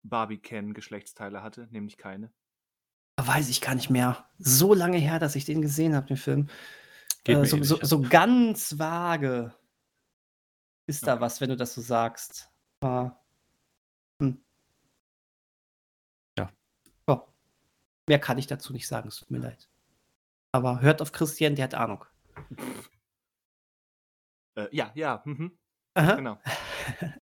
Barbie 0.03 0.37
Ken 0.37 0.73
Geschlechtsteile 0.73 1.41
hatte, 1.41 1.67
nämlich 1.71 1.97
keine. 1.97 2.31
Weiß 3.27 3.49
ich 3.49 3.61
gar 3.61 3.75
nicht 3.75 3.89
mehr. 3.89 4.25
So 4.37 4.73
lange 4.73 4.97
her, 4.97 5.19
dass 5.19 5.35
ich 5.35 5.45
den 5.45 5.61
gesehen 5.61 5.95
habe, 5.95 6.07
den 6.07 6.17
Film. 6.17 6.49
Äh, 7.25 7.45
so, 7.45 7.61
so, 7.63 7.79
so 7.81 8.01
ganz 8.01 8.79
vage 8.79 9.53
ist 10.87 11.05
da 11.05 11.13
Okay. 11.13 11.21
was, 11.21 11.41
wenn 11.41 11.49
du 11.49 11.57
das 11.57 11.73
so 11.73 11.81
sagst. 11.81 12.49
Aber, 12.81 13.21
hm. 14.21 14.43
Ja. 16.37 16.51
Ja. 17.07 17.27
Mehr 18.07 18.19
kann 18.19 18.37
ich 18.37 18.47
dazu 18.47 18.73
nicht 18.73 18.87
sagen, 18.87 19.09
es 19.09 19.17
tut 19.17 19.31
mir 19.31 19.39
leid. 19.39 19.69
Aber 20.51 20.81
hört 20.81 21.01
auf 21.01 21.11
Christian, 21.11 21.55
der 21.55 21.65
hat 21.65 21.75
Ahnung. 21.75 22.05
Äh, 24.55 24.67
ja, 24.75 24.91
ja, 24.95 25.21
mhm, 25.25 25.57
genau. 25.95 26.41
Ich 26.43 27.05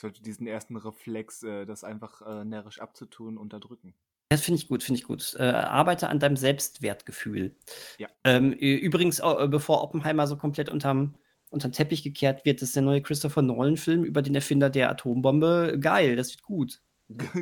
sollte 0.00 0.22
diesen 0.22 0.46
ersten 0.46 0.76
Reflex, 0.76 1.42
äh, 1.42 1.64
das 1.64 1.82
einfach 1.82 2.20
äh, 2.22 2.44
närrisch 2.44 2.78
abzutun, 2.78 3.38
unterdrücken. 3.38 3.94
Das 4.28 4.42
finde 4.42 4.60
ich 4.60 4.68
gut, 4.68 4.82
finde 4.82 5.00
ich 5.00 5.06
gut. 5.06 5.36
Äh, 5.38 5.44
arbeite 5.44 6.08
an 6.08 6.18
deinem 6.18 6.36
Selbstwertgefühl. 6.36 7.56
Ja. 7.98 8.08
Ähm, 8.24 8.52
übrigens, 8.52 9.20
äh, 9.20 9.48
bevor 9.48 9.82
Oppenheimer 9.82 10.26
so 10.26 10.36
komplett 10.36 10.68
unterm, 10.70 11.14
unterm 11.50 11.72
Teppich 11.72 12.02
gekehrt 12.02 12.44
wird, 12.44 12.62
ist 12.62 12.74
der 12.74 12.82
neue 12.82 13.02
Christopher 13.02 13.42
Nolan-Film 13.42 14.02
über 14.04 14.22
den 14.22 14.34
Erfinder 14.34 14.70
der 14.70 14.90
Atombombe 14.90 15.78
geil. 15.78 16.16
Das 16.16 16.30
wird 16.30 16.42
gut. 16.42 16.80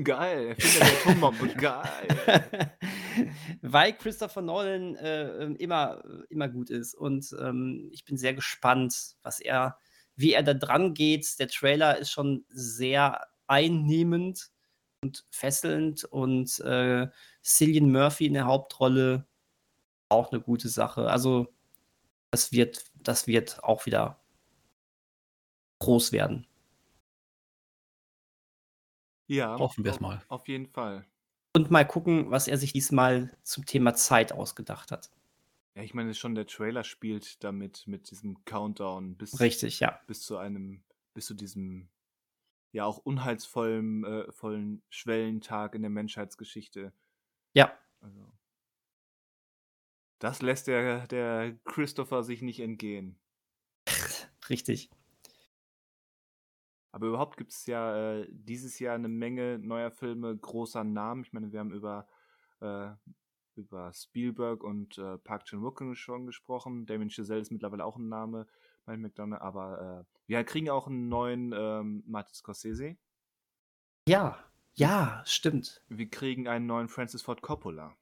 Geil, 0.02 0.48
Erfinder 0.48 0.86
der 0.86 0.98
Atombombe, 1.00 1.48
geil. 1.56 2.48
Weil 3.62 3.92
Christopher 3.92 4.42
Nolan 4.42 4.96
äh, 4.96 5.44
ähm, 5.44 5.56
immer, 5.56 6.02
immer 6.30 6.48
gut 6.48 6.68
ist. 6.68 6.94
Und 6.94 7.34
ähm, 7.40 7.88
ich 7.92 8.04
bin 8.04 8.16
sehr 8.16 8.34
gespannt, 8.34 9.14
was 9.22 9.40
er, 9.40 9.78
wie 10.16 10.32
er 10.32 10.42
da 10.42 10.52
dran 10.52 10.94
geht. 10.94 11.38
Der 11.38 11.46
Trailer 11.46 11.96
ist 11.96 12.10
schon 12.10 12.44
sehr 12.48 13.20
einnehmend 13.46 14.50
und 15.02 15.26
fesselnd 15.30 16.04
und 16.04 16.60
äh, 16.60 17.08
Cillian 17.42 17.90
Murphy 17.90 18.26
in 18.26 18.34
der 18.34 18.46
Hauptrolle 18.46 19.26
auch 20.08 20.32
eine 20.32 20.40
gute 20.40 20.68
Sache. 20.68 21.10
Also 21.10 21.52
das 22.30 22.52
wird, 22.52 22.84
das 22.94 23.26
wird 23.26 23.62
auch 23.62 23.86
wieder 23.86 24.22
groß 25.80 26.12
werden. 26.12 26.46
Ja, 29.28 29.58
Hoffen 29.58 29.84
wir 29.84 29.92
es 29.92 30.00
mal. 30.00 30.22
Auf 30.28 30.46
jeden 30.48 30.66
Fall. 30.66 31.06
Und 31.54 31.70
mal 31.70 31.86
gucken, 31.86 32.30
was 32.30 32.48
er 32.48 32.56
sich 32.58 32.72
diesmal 32.72 33.36
zum 33.42 33.66
Thema 33.66 33.94
Zeit 33.94 34.32
ausgedacht 34.32 34.90
hat. 34.90 35.10
Ja, 35.74 35.82
ich 35.82 35.94
meine, 35.94 36.14
schon 36.14 36.34
der 36.34 36.46
Trailer 36.46 36.84
spielt 36.84 37.42
damit, 37.42 37.86
mit 37.86 38.10
diesem 38.10 38.44
Countdown 38.44 39.16
bis, 39.16 39.40
Richtig, 39.40 39.80
ja. 39.80 40.00
bis 40.06 40.22
zu 40.22 40.36
einem, 40.36 40.82
bis 41.14 41.26
zu 41.26 41.34
diesem 41.34 41.88
ja 42.72 42.84
auch 42.84 42.98
unheilsvollen 42.98 44.04
äh, 44.04 44.32
vollen 44.32 44.82
Schwellentag 44.88 45.74
in 45.74 45.82
der 45.82 45.90
Menschheitsgeschichte. 45.90 46.92
Ja. 47.52 47.72
Also, 48.00 48.32
das 50.18 50.42
lässt 50.42 50.66
der, 50.66 51.06
der 51.06 51.58
Christopher 51.64 52.22
sich 52.22 52.42
nicht 52.42 52.60
entgehen. 52.60 53.18
Richtig. 54.48 54.90
Aber 56.92 57.06
überhaupt 57.06 57.38
gibt 57.38 57.52
es 57.52 57.66
ja 57.66 58.20
äh, 58.20 58.28
dieses 58.30 58.78
Jahr 58.78 58.94
eine 58.94 59.08
Menge 59.08 59.58
neuer 59.58 59.90
Filme 59.90 60.36
großer 60.36 60.84
Namen. 60.84 61.22
Ich 61.24 61.32
meine, 61.32 61.50
wir 61.50 61.60
haben 61.60 61.72
über, 61.72 62.06
äh, 62.60 62.90
über 63.54 63.92
Spielberg 63.94 64.62
und 64.62 64.98
äh, 64.98 65.18
Park 65.18 65.46
Chan-wook 65.46 65.96
schon 65.96 66.26
gesprochen. 66.26 66.84
Damien 66.86 67.10
Chazelle 67.10 67.40
ist 67.40 67.50
mittlerweile 67.50 67.84
auch 67.84 67.96
ein 67.96 68.08
Name 68.08 68.46
bei 68.84 68.96
McDonald. 68.96 69.42
Aber 69.42 70.04
äh, 70.06 70.18
wir 70.26 70.44
kriegen 70.44 70.70
auch 70.70 70.86
einen 70.86 71.08
neuen 71.08 71.52
ähm, 71.52 72.02
Martin 72.06 72.34
Scorsese. 72.34 72.96
Ja, 74.08 74.38
ja, 74.74 75.22
stimmt. 75.26 75.82
Wir 75.88 76.08
kriegen 76.08 76.48
einen 76.48 76.66
neuen 76.66 76.88
Francis 76.88 77.22
Ford 77.22 77.42
Coppola. 77.42 77.96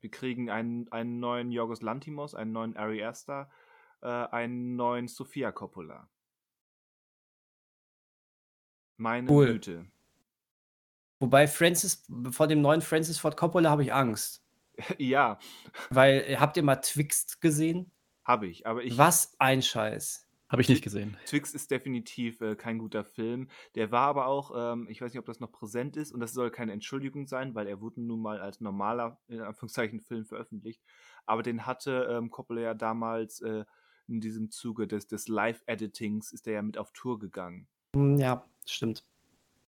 Wir 0.00 0.10
kriegen 0.10 0.50
einen, 0.50 0.90
einen 0.92 1.20
neuen 1.20 1.50
Yorgos 1.50 1.82
Lantimos, 1.82 2.34
einen 2.34 2.52
neuen 2.52 2.76
Ari 2.76 3.04
Aster, 3.04 3.50
äh, 4.00 4.06
einen 4.06 4.76
neuen 4.76 5.08
Sofia 5.08 5.52
Coppola. 5.52 6.08
Meine 8.96 9.30
Cool. 9.30 9.52
Güte. 9.54 9.86
Wobei 11.18 11.46
Francis, 11.48 12.06
vor 12.30 12.46
dem 12.46 12.62
neuen 12.62 12.80
Francis 12.80 13.18
Ford 13.18 13.36
Coppola 13.36 13.68
habe 13.68 13.82
ich 13.82 13.92
Angst. 13.92 14.42
ja, 14.98 15.38
Weil, 15.90 16.24
äh, 16.26 16.36
habt 16.36 16.56
ihr 16.56 16.62
mal 16.62 16.76
Twixt 16.76 17.40
gesehen? 17.40 17.90
Habe 18.30 18.46
ich. 18.46 18.66
Aber 18.66 18.82
ich, 18.82 18.96
Was 18.96 19.34
ein 19.38 19.60
Scheiß. 19.60 20.26
Habe 20.48 20.62
ich 20.62 20.68
nicht 20.68 20.82
gesehen. 20.82 21.16
Twix 21.26 21.54
ist 21.54 21.70
definitiv 21.70 22.40
äh, 22.40 22.56
kein 22.56 22.78
guter 22.78 23.04
Film. 23.04 23.48
Der 23.76 23.92
war 23.92 24.08
aber 24.08 24.26
auch, 24.26 24.72
ähm, 24.72 24.88
ich 24.90 25.00
weiß 25.00 25.12
nicht, 25.12 25.20
ob 25.20 25.26
das 25.26 25.38
noch 25.38 25.52
präsent 25.52 25.96
ist, 25.96 26.10
und 26.10 26.18
das 26.18 26.32
soll 26.32 26.50
keine 26.50 26.72
Entschuldigung 26.72 27.28
sein, 27.28 27.54
weil 27.54 27.68
er 27.68 27.80
wurde 27.80 28.00
nun 28.00 28.20
mal 28.20 28.40
als 28.40 28.60
normaler, 28.60 29.20
in 29.28 29.40
Anführungszeichen, 29.40 30.00
Film 30.00 30.24
veröffentlicht. 30.24 30.82
Aber 31.24 31.44
den 31.44 31.66
hatte 31.66 32.08
ähm, 32.10 32.30
Coppola 32.30 32.60
ja 32.62 32.74
damals 32.74 33.40
äh, 33.42 33.64
in 34.08 34.20
diesem 34.20 34.50
Zuge 34.50 34.88
des, 34.88 35.06
des 35.06 35.28
Live-Editings, 35.28 36.32
ist 36.32 36.48
er 36.48 36.54
ja 36.54 36.62
mit 36.62 36.78
auf 36.78 36.90
Tour 36.92 37.20
gegangen. 37.20 37.68
Hm, 37.94 38.18
Ja, 38.18 38.44
stimmt. 38.66 39.04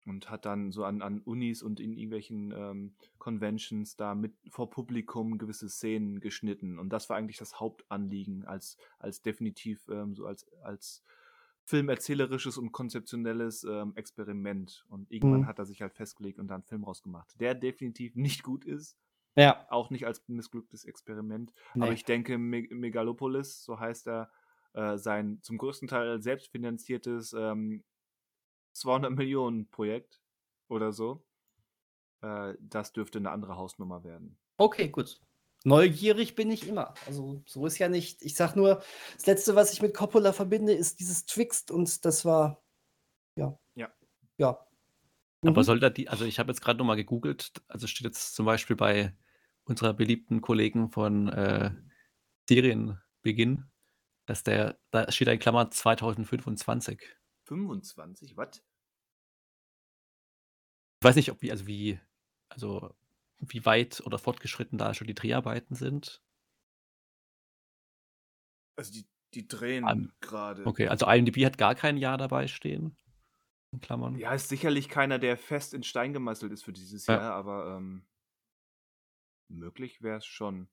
Und 0.08 0.30
hat 0.30 0.44
dann 0.46 0.72
so 0.72 0.84
an, 0.84 1.02
an 1.02 1.20
Unis 1.20 1.62
und 1.62 1.80
in 1.80 1.92
irgendwelchen 1.92 2.52
ähm, 2.52 2.94
Conventions 3.18 3.96
da 3.96 4.14
mit 4.14 4.34
vor 4.50 4.70
Publikum 4.70 5.38
gewisse 5.38 5.68
Szenen 5.68 6.20
geschnitten. 6.20 6.78
Und 6.78 6.90
das 6.90 7.08
war 7.10 7.16
eigentlich 7.16 7.38
das 7.38 7.60
Hauptanliegen 7.60 8.44
als, 8.44 8.76
als 8.98 9.22
definitiv 9.22 9.88
ähm, 9.88 10.14
so 10.16 10.26
als, 10.26 10.46
als 10.62 11.04
filmerzählerisches 11.64 12.56
und 12.56 12.72
konzeptionelles 12.72 13.64
ähm, 13.64 13.92
Experiment. 13.96 14.86
Und 14.88 15.10
irgendwann 15.10 15.46
Mhm. 15.46 15.46
hat 15.46 15.58
er 15.58 15.66
sich 15.66 15.82
halt 15.82 15.94
festgelegt 15.94 16.38
und 16.38 16.48
da 16.48 16.54
einen 16.54 16.64
Film 16.64 16.84
rausgemacht, 16.84 17.38
der 17.40 17.54
definitiv 17.54 18.16
nicht 18.16 18.42
gut 18.42 18.64
ist, 18.64 18.96
Ja, 19.36 19.68
auch 19.68 19.90
nicht 19.90 20.06
als 20.06 20.26
missglücktes 20.28 20.84
Experiment. 20.84 21.52
nee. 21.74 21.78
Aber 21.78 21.92
ich 21.92 22.04
denke, 22.04 22.38
Me 22.38 22.66
Megalopolis, 22.70 23.64
so 23.64 23.78
heißt 23.78 24.08
er, 24.08 24.30
äh, 24.74 24.96
sein 24.98 25.40
zum 25.42 25.58
größten 25.58 25.88
Teil 25.88 26.22
selbstfinanziertes 26.22 27.34
ähm, 27.34 27.84
200 28.78 29.12
Millionen 29.12 29.70
Projekt 29.70 30.20
oder 30.68 30.92
so, 30.92 31.24
äh, 32.22 32.54
das 32.60 32.92
dürfte 32.92 33.18
eine 33.18 33.30
andere 33.30 33.56
Hausnummer 33.56 34.04
werden. 34.04 34.38
Okay, 34.58 34.88
gut. 34.88 35.20
Neugierig 35.64 36.34
bin 36.36 36.50
ich 36.50 36.68
immer. 36.68 36.94
Also, 37.06 37.42
so 37.46 37.66
ist 37.66 37.78
ja 37.78 37.88
nicht. 37.88 38.22
Ich 38.22 38.36
sag 38.36 38.54
nur, 38.54 38.82
das 39.16 39.26
Letzte, 39.26 39.56
was 39.56 39.72
ich 39.72 39.82
mit 39.82 39.94
Coppola 39.94 40.32
verbinde, 40.32 40.72
ist 40.72 41.00
dieses 41.00 41.26
Twixt 41.26 41.70
und 41.70 42.04
das 42.04 42.24
war. 42.24 42.62
Ja. 43.36 43.58
Ja. 43.74 43.92
Ja. 44.38 44.66
Aber 45.42 45.60
Mhm. 45.60 45.64
soll 45.64 45.80
da 45.80 45.90
die, 45.90 46.08
also 46.08 46.24
ich 46.24 46.38
habe 46.38 46.50
jetzt 46.50 46.60
gerade 46.60 46.78
nochmal 46.78 46.96
gegoogelt, 46.96 47.52
also 47.68 47.86
steht 47.86 48.04
jetzt 48.06 48.34
zum 48.34 48.46
Beispiel 48.46 48.76
bei 48.76 49.16
unserer 49.64 49.94
beliebten 49.94 50.40
Kollegen 50.40 50.90
von 50.90 51.28
äh, 51.28 51.72
Serienbeginn, 52.48 53.64
dass 54.26 54.42
der, 54.42 54.78
da 54.90 55.10
steht 55.12 55.28
in 55.28 55.38
Klammer 55.38 55.70
2025. 55.70 57.02
25, 57.48 58.36
was? 58.36 58.62
Ich 61.00 61.04
weiß 61.04 61.16
nicht, 61.16 61.30
ob 61.30 61.40
wie, 61.42 61.50
also 61.50 61.66
wie, 61.66 61.98
also 62.48 62.94
wie 63.38 63.64
weit 63.64 64.02
oder 64.04 64.18
fortgeschritten 64.18 64.78
da 64.78 64.94
schon 64.94 65.06
die 65.06 65.14
Dreharbeiten 65.14 65.74
sind. 65.74 66.22
Also 68.76 68.92
die, 68.92 69.06
die 69.34 69.48
drehen 69.48 69.84
An- 69.84 70.12
gerade. 70.20 70.66
Okay, 70.66 70.88
also 70.88 71.06
IMDb 71.06 71.44
hat 71.46 71.58
gar 71.58 71.74
kein 71.74 71.96
Jahr 71.96 72.18
dabei 72.18 72.46
stehen. 72.48 72.96
In 73.72 73.80
Klammern. 73.80 74.16
Ja, 74.16 74.32
ist 74.34 74.48
sicherlich 74.48 74.88
keiner, 74.88 75.18
der 75.18 75.36
fest 75.36 75.74
in 75.74 75.82
Stein 75.82 76.12
gemeißelt 76.12 76.52
ist 76.52 76.64
für 76.64 76.72
dieses 76.72 77.06
Ja. 77.06 77.16
Jahr, 77.16 77.34
aber 77.34 77.76
ähm, 77.76 78.06
möglich 79.48 80.02
wäre 80.02 80.18
es 80.18 80.26
schon. 80.26 80.68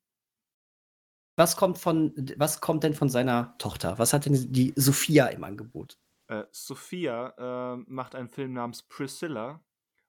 Was 1.37 1.57
kommt 1.57 1.77
von, 1.77 2.13
was 2.37 2.61
kommt 2.61 2.83
denn 2.83 2.93
von 2.93 3.09
seiner 3.09 3.57
Tochter? 3.57 3.99
Was 3.99 4.13
hat 4.13 4.25
denn 4.25 4.53
die 4.53 4.73
Sophia 4.77 5.27
im 5.27 5.43
Angebot? 5.43 5.99
Äh, 6.27 6.45
Sophia 6.51 7.75
äh, 7.75 7.83
macht 7.87 8.15
einen 8.15 8.29
Film 8.29 8.53
namens 8.53 8.83
Priscilla 8.83 9.63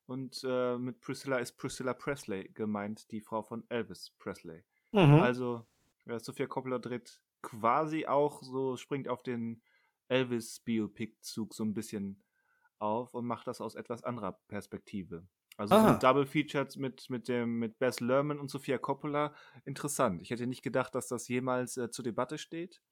und 0.07 0.41
äh, 0.45 0.79
mit 0.79 1.01
Priscilla 1.01 1.39
ist 1.39 1.57
Priscilla 1.57 1.95
Presley 1.95 2.49
gemeint, 2.55 3.11
die 3.11 3.21
Frau 3.21 3.43
von 3.43 3.65
Elvis 3.69 4.13
Presley. 4.19 4.65
Mhm. 4.93 5.21
Also, 5.21 5.67
Sophia 6.19 6.47
Coppola 6.47 6.79
dreht 6.79 7.21
quasi 7.43 8.07
auch 8.07 8.43
so, 8.43 8.77
springt 8.77 9.09
auf 9.09 9.23
den 9.23 9.63
Elvis-Biopic-Zug 10.09 11.55
so 11.55 11.65
ein 11.65 11.75
bisschen 11.75 12.23
auf 12.79 13.13
und 13.15 13.27
macht 13.27 13.47
das 13.47 13.61
aus 13.61 13.75
etwas 13.75 14.05
anderer 14.05 14.33
Perspektive. 14.49 15.27
Also 15.57 15.75
so 15.75 15.99
Double 15.99 16.27
Featured 16.27 16.77
mit, 16.77 17.09
mit 17.09 17.29
dem 17.29 17.59
mit 17.59 17.79
Bess 17.79 18.01
Lerman 18.01 18.39
und 18.39 18.51
Sophia 18.51 18.79
Coppola. 18.79 19.35
Interessant. 19.65 20.21
Ich 20.21 20.31
hätte 20.31 20.47
nicht 20.47 20.63
gedacht, 20.63 20.95
dass 20.95 21.09
das 21.09 21.29
jemals 21.29 21.77
äh, 21.79 21.91
zur 21.91 22.05
Debatte 22.05 22.37
steht, 22.37 22.83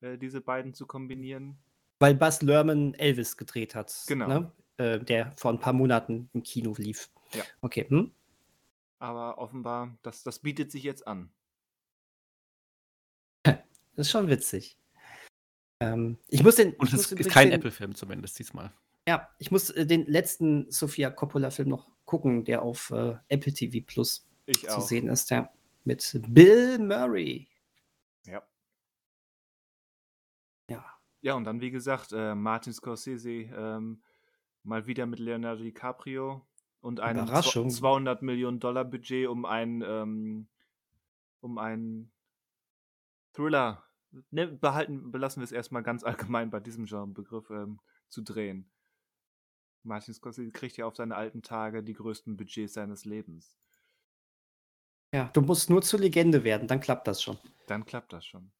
äh, 0.00 0.16
diese 0.16 0.40
beiden 0.40 0.72
zu 0.72 0.86
kombinieren. 0.86 1.58
Weil 1.98 2.14
Buzz 2.14 2.42
Lerman 2.42 2.94
Elvis 2.94 3.36
gedreht 3.36 3.74
hat. 3.74 3.94
Genau. 4.06 4.28
Ne? 4.28 4.52
Äh, 4.76 5.00
der 5.00 5.32
vor 5.36 5.52
ein 5.52 5.58
paar 5.58 5.72
Monaten 5.72 6.30
im 6.32 6.42
Kino 6.42 6.74
lief. 6.78 7.10
Ja. 7.32 7.42
Okay. 7.60 7.86
Hm? 7.88 8.12
Aber 9.00 9.38
offenbar, 9.38 9.96
das, 10.02 10.22
das 10.22 10.38
bietet 10.40 10.70
sich 10.70 10.82
jetzt 10.82 11.06
an. 11.06 11.30
Das 13.96 14.06
ist 14.06 14.12
schon 14.12 14.28
witzig. 14.28 14.78
Ähm, 15.80 16.18
ich 16.28 16.44
muss 16.44 16.54
den. 16.54 16.74
Und 16.74 16.92
es 16.92 17.10
ist 17.10 17.30
kein 17.30 17.50
Apple-Film 17.50 17.96
zumindest 17.96 18.38
diesmal. 18.38 18.72
Ja, 19.08 19.28
ich 19.38 19.50
muss 19.50 19.70
äh, 19.70 19.86
den 19.86 20.06
letzten 20.06 20.70
Sofia 20.70 21.10
Coppola-Film 21.10 21.68
noch 21.68 21.88
gucken, 22.04 22.44
der 22.44 22.62
auf 22.62 22.90
äh, 22.90 23.16
Apple 23.28 23.52
TV 23.52 23.84
Plus 23.84 24.28
Ich 24.46 24.60
zu 24.60 24.68
auch. 24.76 24.80
sehen 24.86 25.08
ist, 25.08 25.30
ja. 25.30 25.50
Mit 25.84 26.20
Bill 26.28 26.78
Murray. 26.78 27.48
Ja. 31.20 31.34
Und 31.34 31.44
dann, 31.44 31.60
wie 31.60 31.70
gesagt, 31.70 32.12
äh, 32.12 32.34
Martin 32.34 32.72
Scorsese 32.72 33.30
ähm, 33.30 34.02
mal 34.62 34.86
wieder 34.86 35.06
mit 35.06 35.18
Leonardo 35.18 35.62
DiCaprio 35.62 36.46
und 36.80 37.00
einem 37.00 37.20
zwo- 37.20 37.28
Überraschung. 37.28 37.70
200 37.70 38.22
Millionen 38.22 38.60
Dollar 38.60 38.84
Budget, 38.84 39.28
um 39.28 39.44
einen, 39.44 39.82
ähm, 39.82 40.48
um 41.40 41.58
einen 41.58 42.12
Thriller, 43.32 43.84
ne, 44.30 44.46
behalten, 44.48 45.10
belassen 45.10 45.40
wir 45.40 45.44
es 45.44 45.52
erstmal 45.52 45.82
ganz 45.82 46.02
allgemein 46.32 46.50
bei 46.50 46.60
diesem 46.60 46.84
Genrebegriff, 46.86 47.50
ähm, 47.50 47.80
zu 48.08 48.22
drehen. 48.22 48.70
Martin 49.82 50.12
Scorsese 50.14 50.50
kriegt 50.50 50.76
ja 50.76 50.86
auf 50.86 50.96
seine 50.96 51.16
alten 51.16 51.42
Tage 51.42 51.82
die 51.82 51.94
größten 51.94 52.36
Budgets 52.36 52.74
seines 52.74 53.04
Lebens. 53.04 53.56
Ja, 55.14 55.30
du 55.32 55.40
musst 55.40 55.70
nur 55.70 55.80
zur 55.82 56.00
Legende 56.00 56.44
werden, 56.44 56.68
dann 56.68 56.80
klappt 56.80 57.06
das 57.08 57.22
schon. 57.22 57.38
Dann 57.66 57.86
klappt 57.86 58.12
das 58.12 58.26
schon. 58.26 58.50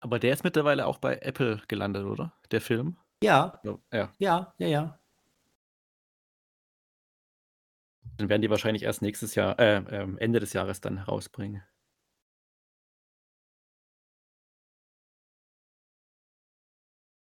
Aber 0.00 0.18
der 0.18 0.32
ist 0.32 0.42
mittlerweile 0.44 0.86
auch 0.86 0.96
bei 0.98 1.16
Apple 1.18 1.60
gelandet, 1.68 2.04
oder? 2.06 2.32
Der 2.50 2.60
Film? 2.62 2.96
Ja, 3.22 3.62
Ja. 3.62 3.78
ja, 3.92 4.54
ja, 4.58 4.68
ja. 4.68 5.00
Dann 8.18 8.28
werden 8.28 8.42
die 8.42 8.50
wahrscheinlich 8.50 8.82
erst 8.82 9.00
nächstes 9.00 9.34
Jahr, 9.36 9.58
äh, 9.58 9.76
ähm, 9.76 10.18
Ende 10.18 10.38
des 10.40 10.52
Jahres 10.52 10.80
dann 10.82 10.98
herausbringen. 10.98 11.62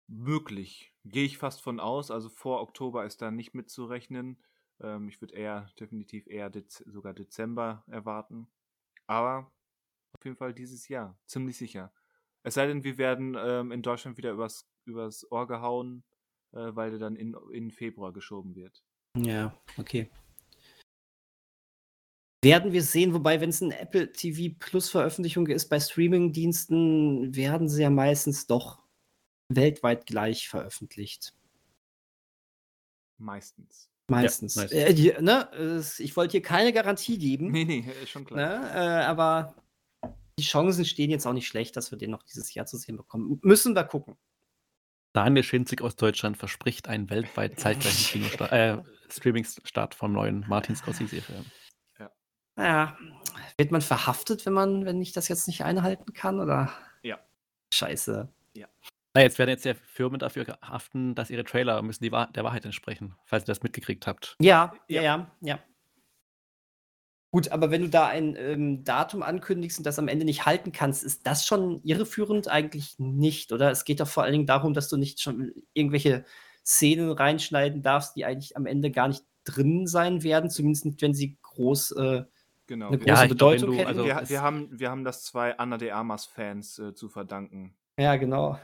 Möglich. 0.08 0.94
Gehe 1.06 1.26
ich 1.26 1.38
fast 1.38 1.62
von 1.62 1.80
aus. 1.80 2.12
Also 2.12 2.30
vor 2.30 2.62
Oktober 2.62 3.06
ist 3.06 3.22
da 3.22 3.32
nicht 3.32 3.54
mitzurechnen. 3.54 4.42
Ähm, 4.82 5.08
ich 5.08 5.22
würde 5.22 5.36
eher, 5.36 5.70
definitiv 5.80 6.28
eher 6.28 6.50
Dez 6.50 6.78
sogar 6.86 7.14
Dezember 7.14 7.84
erwarten. 7.88 8.48
Aber 9.08 9.52
auf 10.14 10.26
jeden 10.26 10.38
Fall 10.38 10.54
dieses 10.54 10.88
Jahr. 10.90 11.20
Ziemlich 11.28 11.58
sicher. 11.58 11.94
Es 12.44 12.56
sei 12.56 12.68
denn, 12.68 12.84
wir 12.84 12.98
werden 12.98 13.36
ähm, 13.40 13.72
in 13.72 13.82
Deutschland 13.82 14.18
wieder 14.18 14.32
übers, 14.32 14.68
übers 14.86 15.30
Ohr 15.32 15.48
gehauen, 15.48 16.04
äh, 16.52 16.76
weil 16.76 16.92
der 16.92 17.00
dann 17.00 17.16
in, 17.16 17.36
in 17.52 17.72
Februar 17.72 18.12
geschoben 18.12 18.56
wird. 18.56 18.84
Ja, 19.18 19.58
okay. 19.78 20.10
Werden 22.44 22.74
wir 22.74 22.84
sehen, 22.84 23.14
wobei, 23.14 23.40
wenn 23.40 23.50
es 23.50 23.62
eine 23.64 23.80
Apple 23.80 24.12
TV 24.12 24.54
Plus 24.60 24.90
Veröffentlichung 24.90 25.48
ist, 25.48 25.70
bei 25.70 25.80
Streaming-Diensten 25.80 27.34
werden 27.34 27.70
sie 27.70 27.84
ja 27.84 27.90
meistens 27.90 28.48
doch 28.48 28.84
weltweit 29.48 30.06
gleich 30.06 30.50
veröffentlicht. 30.50 31.34
Meistens. 33.18 33.90
Meistens. 34.10 34.58
meistens. 34.58 34.78
Äh, 34.78 34.94
die, 34.94 35.14
ne? 35.22 35.82
Ich 36.00 36.18
wollte 36.18 36.34
hier 36.34 36.42
keine 36.42 36.74
Garantie 36.74 37.18
geben, 37.18 37.52
Nee, 37.52 37.64
nee, 37.64 37.86
ist 38.04 38.10
schon 38.10 38.26
klar. 38.26 38.60
ne? 38.60 38.70
äh, 38.72 39.06
aber 39.06 39.56
die 40.40 40.44
Chancen 40.44 40.86
stehen 40.86 41.10
jetzt 41.10 41.26
auch 41.26 41.34
nicht 41.34 41.48
schlecht, 41.48 41.76
dass 41.78 41.92
wir 41.92 41.98
den 41.98 42.12
noch 42.12 42.24
dieses 42.24 42.54
Jahr 42.54 42.66
zu 42.66 42.78
sehen 42.78 42.98
bekommen. 42.98 43.40
Müssen 43.44 43.76
wir 43.76 43.84
gucken. 43.84 44.18
Daniel 45.14 45.44
Schinzig 45.44 45.82
aus 45.82 45.96
Deutschland 45.96 46.38
verspricht 46.38 46.88
einen 46.88 47.10
weltweit 47.10 47.60
zeitgleichen 47.60 48.06
Kinostart, 48.22 48.52
äh, 48.52 48.78
Streaming-Start 49.10 49.94
vom 49.94 50.12
neuen 50.12 50.46
Martin 50.48 50.76
Scorsese-Film. 50.76 51.46
Naja, 52.56 52.96
wird 53.58 53.72
man 53.72 53.82
verhaftet, 53.82 54.46
wenn 54.46 54.54
man, 54.54 54.86
wenn 54.86 55.02
ich 55.02 55.12
das 55.12 55.28
jetzt 55.28 55.48
nicht 55.48 55.64
einhalten 55.64 56.14
kann? 56.14 56.40
Oder? 56.40 56.72
Ja. 57.02 57.20
Scheiße. 57.74 58.30
Na, 59.16 59.22
jetzt 59.22 59.38
werden 59.38 59.52
jetzt 59.52 59.66
ja 59.66 59.76
Firmen 59.76 60.18
dafür 60.18 60.58
haften, 60.62 61.14
dass 61.14 61.30
ihre 61.30 61.44
Trailer 61.44 61.80
müssen 61.84 62.04
die 62.04 62.12
Wahr 62.12 62.32
der 62.32 62.44
Wahrheit 62.44 62.66
entsprechen, 62.66 63.16
falls 63.26 63.44
ihr 63.44 63.48
das 63.48 63.62
mitgekriegt 63.62 64.08
habt. 64.08 64.36
Ja, 64.40 64.74
ja, 64.88 65.02
Ja. 65.02 65.18
ja, 65.18 65.32
ja. 65.42 65.60
Gut, 67.34 67.52
aber 67.52 67.72
wenn 67.72 67.82
du 67.82 67.90
da 67.90 68.06
ein 68.06 68.36
ähm, 68.38 68.84
Datum 68.84 69.24
ankündigst 69.24 69.80
und 69.80 69.86
das 69.88 69.98
am 69.98 70.08
Ende 70.08 70.24
nicht 70.24 70.46
halten 70.46 70.72
kannst, 70.72 71.04
ist 71.04 71.26
das 71.26 71.48
schon 71.48 71.82
irreführend? 71.84 72.48
Eigentlich 72.48 73.00
nicht, 73.00 73.52
oder? 73.52 73.72
Es 73.72 73.86
geht 73.86 74.02
doch 74.02 74.08
vor 74.08 74.22
allen 74.22 74.34
Dingen 74.34 74.46
darum, 74.46 74.76
dass 74.76 74.88
du 74.88 74.98
nicht 74.98 75.20
schon 75.20 75.52
irgendwelche 75.74 76.26
Szenen 76.64 77.12
reinschneiden 77.12 77.82
darfst, 77.82 78.16
die 78.16 78.24
eigentlich 78.26 78.56
am 78.56 78.68
Ende 78.68 78.92
gar 78.92 79.08
nicht 79.08 79.24
drin 79.46 79.88
sein 79.88 80.22
werden, 80.22 80.52
zumindest 80.52 80.86
nicht, 80.86 81.02
wenn 81.02 81.16
sie 81.16 81.36
groß 81.42 81.94
äh, 81.94 82.24
Genau. 82.68 82.90
eine 82.90 82.98
große 83.00 83.10
Ja, 83.10 83.14
ich 83.16 83.20
glaub, 83.22 83.30
Bedeutung 83.30 83.72
du- 83.72 83.78
hätten. 83.78 83.88
also- 83.88 84.06
wir, 84.06 84.30
wir, 84.30 84.42
haben, 84.44 84.70
wir 84.80 84.92
haben 84.92 85.04
das 85.04 85.24
zwei 85.24 85.58
Anna 85.58 85.78
de 85.80 85.90
Armas-Fans 85.90 86.78
äh, 86.78 86.94
zu 86.94 87.10
verdanken. 87.10 87.76
ja, 87.98 88.16
genau. 88.16 88.60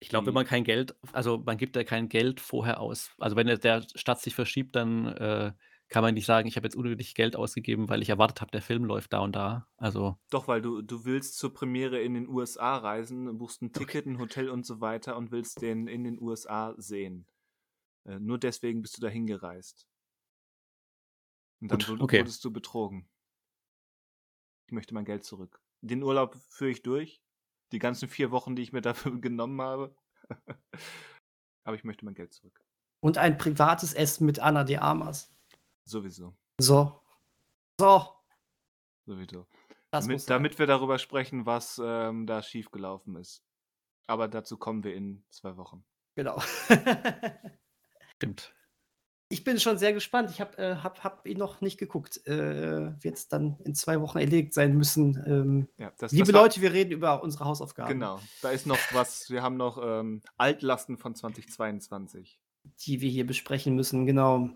Ich 0.00 0.08
glaube, 0.08 0.26
wenn 0.26 0.34
man 0.34 0.46
kein 0.46 0.64
Geld, 0.64 0.96
also 1.12 1.38
man 1.38 1.56
gibt 1.56 1.76
ja 1.76 1.84
kein 1.84 2.08
Geld 2.08 2.40
vorher 2.40 2.80
aus. 2.80 3.10
Also 3.18 3.36
wenn 3.36 3.46
der- 3.46 3.58
der 3.58 3.86
Stadt 3.94 4.20
sich 4.20 4.34
verschiebt, 4.34 4.74
dann 4.74 5.06
äh, 5.06 5.52
kann 5.90 6.02
man 6.02 6.14
nicht 6.14 6.24
sagen, 6.24 6.46
ich 6.46 6.56
habe 6.56 6.66
jetzt 6.66 6.76
unnötig 6.76 7.14
Geld 7.14 7.34
ausgegeben, 7.34 7.88
weil 7.88 8.00
ich 8.00 8.08
erwartet 8.08 8.40
habe, 8.40 8.52
der 8.52 8.62
Film 8.62 8.84
läuft 8.84 9.12
da 9.12 9.18
und 9.20 9.34
da. 9.34 9.68
Also 9.76 10.16
Doch, 10.30 10.46
weil 10.46 10.62
du, 10.62 10.82
du 10.82 11.04
willst 11.04 11.36
zur 11.36 11.52
Premiere 11.52 12.00
in 12.00 12.14
den 12.14 12.28
USA 12.28 12.76
reisen, 12.76 13.36
buchst 13.36 13.60
ein 13.60 13.72
Ticket, 13.72 14.06
ein 14.06 14.20
Hotel 14.20 14.50
und 14.50 14.64
so 14.64 14.80
weiter 14.80 15.16
und 15.16 15.32
willst 15.32 15.60
den 15.62 15.88
in 15.88 16.04
den 16.04 16.20
USA 16.22 16.74
sehen. 16.78 17.26
Äh, 18.04 18.20
nur 18.20 18.38
deswegen 18.38 18.82
bist 18.82 18.96
du 18.96 19.00
dahin 19.00 19.26
gereist. 19.26 19.88
Und 21.60 21.72
dann 21.72 21.80
Gut, 21.80 22.00
okay. 22.00 22.20
wurdest 22.20 22.44
du 22.44 22.52
betrogen. 22.52 23.08
Ich 24.68 24.72
möchte 24.72 24.94
mein 24.94 25.04
Geld 25.04 25.24
zurück. 25.24 25.60
Den 25.80 26.04
Urlaub 26.04 26.36
führe 26.48 26.70
ich 26.70 26.82
durch. 26.82 27.20
Die 27.72 27.80
ganzen 27.80 28.08
vier 28.08 28.30
Wochen, 28.30 28.54
die 28.54 28.62
ich 28.62 28.72
mir 28.72 28.80
dafür 28.80 29.20
genommen 29.20 29.60
habe. 29.60 29.96
Aber 31.64 31.74
ich 31.74 31.82
möchte 31.82 32.04
mein 32.04 32.14
Geld 32.14 32.32
zurück. 32.32 32.64
Und 33.00 33.18
ein 33.18 33.38
privates 33.38 33.92
Essen 33.92 34.24
mit 34.24 34.38
Anna 34.38 34.62
de 34.62 34.76
Armas. 34.76 35.34
Sowieso. 35.90 36.36
So. 36.60 37.00
So. 37.80 38.06
Sowieso. 39.06 39.46
Damit, 39.90 40.30
damit 40.30 40.58
wir 40.60 40.66
darüber 40.66 40.98
sprechen, 40.98 41.46
was 41.46 41.80
ähm, 41.84 42.26
da 42.26 42.42
schiefgelaufen 42.42 43.16
ist. 43.16 43.42
Aber 44.06 44.28
dazu 44.28 44.56
kommen 44.56 44.84
wir 44.84 44.94
in 44.94 45.24
zwei 45.30 45.56
Wochen. 45.56 45.84
Genau. 46.14 46.40
stimmt. 48.16 48.54
Ich 49.32 49.42
bin 49.44 49.58
schon 49.60 49.78
sehr 49.78 49.92
gespannt. 49.92 50.30
Ich 50.30 50.40
habe 50.40 50.58
äh, 50.58 50.76
hab, 50.76 51.02
hab 51.04 51.26
ihn 51.26 51.38
noch 51.38 51.60
nicht 51.60 51.78
geguckt. 51.78 52.24
Äh, 52.26 53.02
Wird 53.02 53.16
es 53.16 53.28
dann 53.28 53.58
in 53.64 53.74
zwei 53.74 54.00
Wochen 54.00 54.18
erledigt 54.18 54.54
sein 54.54 54.76
müssen. 54.76 55.22
Ähm, 55.26 55.68
Ja, 55.76 55.92
das, 55.98 56.12
liebe 56.12 56.26
das 56.26 56.34
war- 56.34 56.42
Leute, 56.42 56.60
wir 56.60 56.72
reden 56.72 56.92
über 56.92 57.22
unsere 57.22 57.44
Hausaufgaben, 57.44 57.92
Genau, 57.92 58.20
da 58.42 58.50
ist 58.50 58.66
noch 58.66 58.78
was. 58.92 59.28
Wir 59.30 59.42
haben 59.42 59.56
noch 59.56 59.78
ähm, 59.82 60.22
Altlasten 60.36 60.98
von 60.98 61.14
2022, 61.16 62.40
die 62.86 63.00
wir 63.00 63.10
hier 63.10 63.26
besprechen 63.26 63.74
müssen. 63.74 64.06
Genau. 64.06 64.50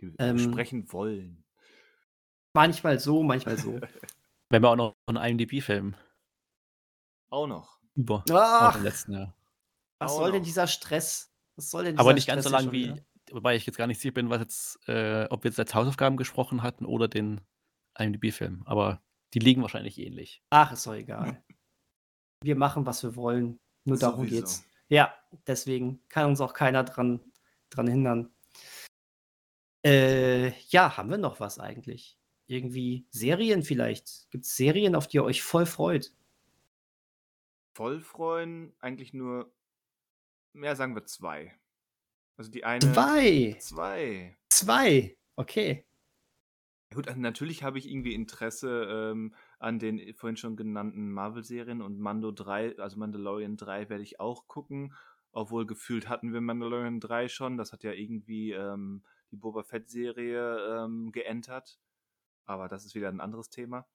Die 0.00 0.12
wir 0.12 0.20
Ähm, 0.20 0.36
besprechen 0.36 0.92
wollen. 0.92 1.44
Manchmal 2.54 2.98
so, 2.98 3.22
manchmal 3.22 3.56
so. 3.58 3.80
Wenn 4.50 4.62
wir 4.62 4.70
auch 4.70 4.76
noch 4.76 4.96
einen 5.06 5.38
IMDb-Film 5.38 5.94
Auch 7.30 7.46
noch. 7.46 7.78
über 7.94 8.16
auch 8.16 8.24
Ach, 8.32 8.76
im 8.76 8.82
letzten 8.82 9.12
Jahr. 9.12 9.34
was 9.98 10.12
auch 10.12 10.16
soll 10.18 10.32
denn 10.32 10.40
noch. 10.40 10.46
dieser 10.46 10.66
Stress? 10.66 11.32
Was 11.56 11.70
soll 11.70 11.84
denn 11.84 11.98
Aber 11.98 12.12
nicht 12.14 12.26
ganz 12.26 12.42
so 12.44 12.48
Stress 12.48 12.62
lang 12.64 12.72
hier 12.72 12.80
wie, 12.80 12.86
schon 12.88 12.96
wieder? 12.96 13.06
wobei 13.32 13.54
ich 13.56 13.66
jetzt 13.66 13.76
gar 13.76 13.86
nicht 13.86 14.00
sicher 14.00 14.14
bin, 14.14 14.30
was 14.30 14.40
jetzt, 14.40 14.88
äh, 14.88 15.26
ob 15.30 15.44
wir 15.44 15.50
jetzt 15.50 15.60
als 15.60 15.74
Hausaufgaben 15.74 16.16
gesprochen 16.16 16.62
hatten 16.62 16.84
oder 16.84 17.06
den 17.06 17.40
IMDb-Film. 17.98 18.62
Aber 18.66 19.00
die 19.34 19.38
liegen 19.38 19.62
wahrscheinlich 19.62 19.98
ähnlich. 19.98 20.42
Ach, 20.50 20.72
ist 20.72 20.86
doch 20.86 20.94
egal. 20.94 21.42
Wir 22.42 22.56
machen, 22.56 22.86
was 22.86 23.02
wir 23.02 23.16
wollen. 23.16 23.60
Nur 23.84 23.98
darum 23.98 24.20
Sowieso. 24.24 24.36
geht's. 24.36 24.64
Ja, 24.88 25.12
deswegen 25.46 26.00
kann 26.08 26.24
uns 26.30 26.40
auch 26.40 26.54
keiner 26.54 26.84
dran, 26.84 27.20
dran 27.68 27.86
hindern. 27.86 28.30
Äh, 29.84 30.50
ja, 30.68 30.96
haben 30.96 31.10
wir 31.10 31.18
noch 31.18 31.40
was 31.40 31.58
eigentlich? 31.58 32.18
Irgendwie 32.46 33.06
Serien 33.10 33.62
vielleicht? 33.62 34.30
Gibt 34.30 34.44
es 34.44 34.56
Serien, 34.56 34.94
auf 34.94 35.08
die 35.08 35.18
ihr 35.18 35.24
euch 35.24 35.42
voll 35.42 35.66
freut? 35.66 36.12
Voll 37.74 38.00
freuen, 38.00 38.74
eigentlich 38.80 39.14
nur, 39.14 39.52
mehr 40.52 40.76
sagen 40.76 40.94
wir 40.94 41.06
zwei. 41.06 41.54
Also 42.36 42.50
die 42.50 42.64
eine. 42.64 42.80
Zwei! 42.80 43.56
Zwei. 43.60 44.36
Zwei! 44.48 45.16
Okay. 45.36 45.84
Gut, 46.92 47.06
also 47.06 47.20
natürlich 47.20 47.62
habe 47.62 47.78
ich 47.78 47.88
irgendwie 47.88 48.14
Interesse 48.14 49.12
ähm, 49.12 49.34
an 49.60 49.78
den 49.78 50.14
vorhin 50.14 50.36
schon 50.36 50.56
genannten 50.56 51.12
Marvel-Serien 51.12 51.82
und 51.82 52.00
Mando 52.00 52.32
3, 52.32 52.78
also 52.78 52.98
Mandalorian 52.98 53.56
3 53.56 53.88
werde 53.88 54.02
ich 54.02 54.18
auch 54.18 54.48
gucken. 54.48 54.92
Obwohl 55.32 55.66
gefühlt 55.66 56.08
hatten 56.08 56.32
wir 56.32 56.40
Mandalorian 56.40 56.98
3 56.98 57.28
schon. 57.28 57.56
Das 57.56 57.72
hat 57.72 57.84
ja 57.84 57.92
irgendwie 57.92 58.50
ähm, 58.52 59.04
die 59.30 59.36
Boba 59.36 59.62
Fett-Serie 59.62 60.84
ähm, 60.84 61.12
geentert. 61.12 61.78
Aber 62.46 62.68
das 62.68 62.84
ist 62.84 62.94
wieder 62.94 63.08
ein 63.08 63.20
anderes 63.20 63.50
Thema. 63.50 63.86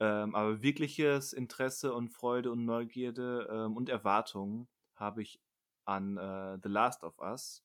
Ähm, 0.00 0.34
aber 0.34 0.62
wirkliches 0.62 1.32
Interesse 1.32 1.94
und 1.94 2.10
Freude 2.10 2.50
und 2.50 2.64
Neugierde 2.64 3.48
ähm, 3.50 3.76
und 3.76 3.88
Erwartungen 3.88 4.68
habe 4.96 5.22
ich 5.22 5.40
an 5.84 6.16
äh, 6.16 6.58
The 6.62 6.68
Last 6.68 7.04
of 7.04 7.18
Us 7.20 7.64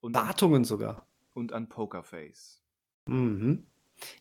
und 0.00 0.16
an, 0.16 0.26
Wartungen 0.26 0.64
sogar. 0.64 1.06
und 1.32 1.52
an 1.52 1.68
Pokerface. 1.68 2.62
Mhm. 3.06 3.66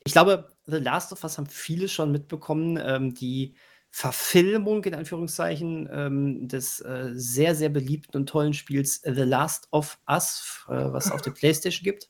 Ich 0.03 0.13
glaube, 0.13 0.49
The 0.65 0.77
Last 0.77 1.11
of 1.11 1.23
Us 1.23 1.37
haben 1.37 1.47
viele 1.47 1.87
schon 1.89 2.11
mitbekommen. 2.11 2.77
Ähm, 2.81 3.13
die 3.13 3.55
Verfilmung 3.91 4.83
in 4.85 4.95
Anführungszeichen 4.95 5.89
ähm, 5.91 6.47
des 6.47 6.79
äh, 6.79 7.09
sehr, 7.13 7.55
sehr 7.55 7.69
beliebten 7.69 8.17
und 8.17 8.27
tollen 8.27 8.53
Spiels 8.53 9.01
The 9.03 9.23
Last 9.23 9.67
of 9.71 9.99
Us, 10.09 10.65
äh, 10.69 10.71
was 10.71 11.07
es 11.07 11.11
auf 11.11 11.21
der 11.21 11.31
PlayStation 11.31 11.83
gibt. 11.83 12.09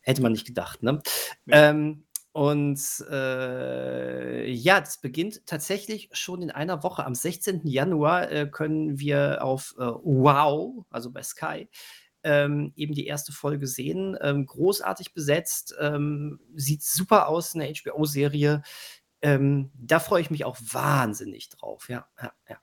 Hätte 0.00 0.22
man 0.22 0.32
nicht 0.32 0.46
gedacht, 0.46 0.82
ne? 0.82 1.02
Nee. 1.44 1.54
Ähm, 1.54 2.04
und 2.32 2.80
äh, 3.10 4.48
ja, 4.48 4.80
das 4.80 5.00
beginnt 5.00 5.44
tatsächlich 5.46 6.08
schon 6.12 6.40
in 6.40 6.50
einer 6.50 6.82
Woche. 6.82 7.04
Am 7.04 7.14
16. 7.14 7.66
Januar 7.66 8.30
äh, 8.30 8.46
können 8.46 8.98
wir 8.98 9.42
auf 9.42 9.74
äh, 9.78 9.82
Wow, 9.82 10.84
also 10.90 11.10
bei 11.10 11.22
Sky, 11.22 11.68
ähm, 12.22 12.72
eben 12.76 12.94
die 12.94 13.06
erste 13.06 13.32
Folge 13.32 13.66
sehen. 13.66 14.16
Ähm, 14.20 14.46
großartig 14.46 15.14
besetzt, 15.14 15.74
ähm, 15.80 16.40
sieht 16.54 16.82
super 16.82 17.28
aus, 17.28 17.54
eine 17.54 17.72
HBO-Serie. 17.72 18.62
Ähm, 19.20 19.70
da 19.74 19.98
freue 20.00 20.20
ich 20.20 20.30
mich 20.30 20.44
auch 20.44 20.56
wahnsinnig 20.60 21.48
drauf. 21.48 21.88
Ja, 21.88 22.08
ja, 22.20 22.32
ja. 22.48 22.58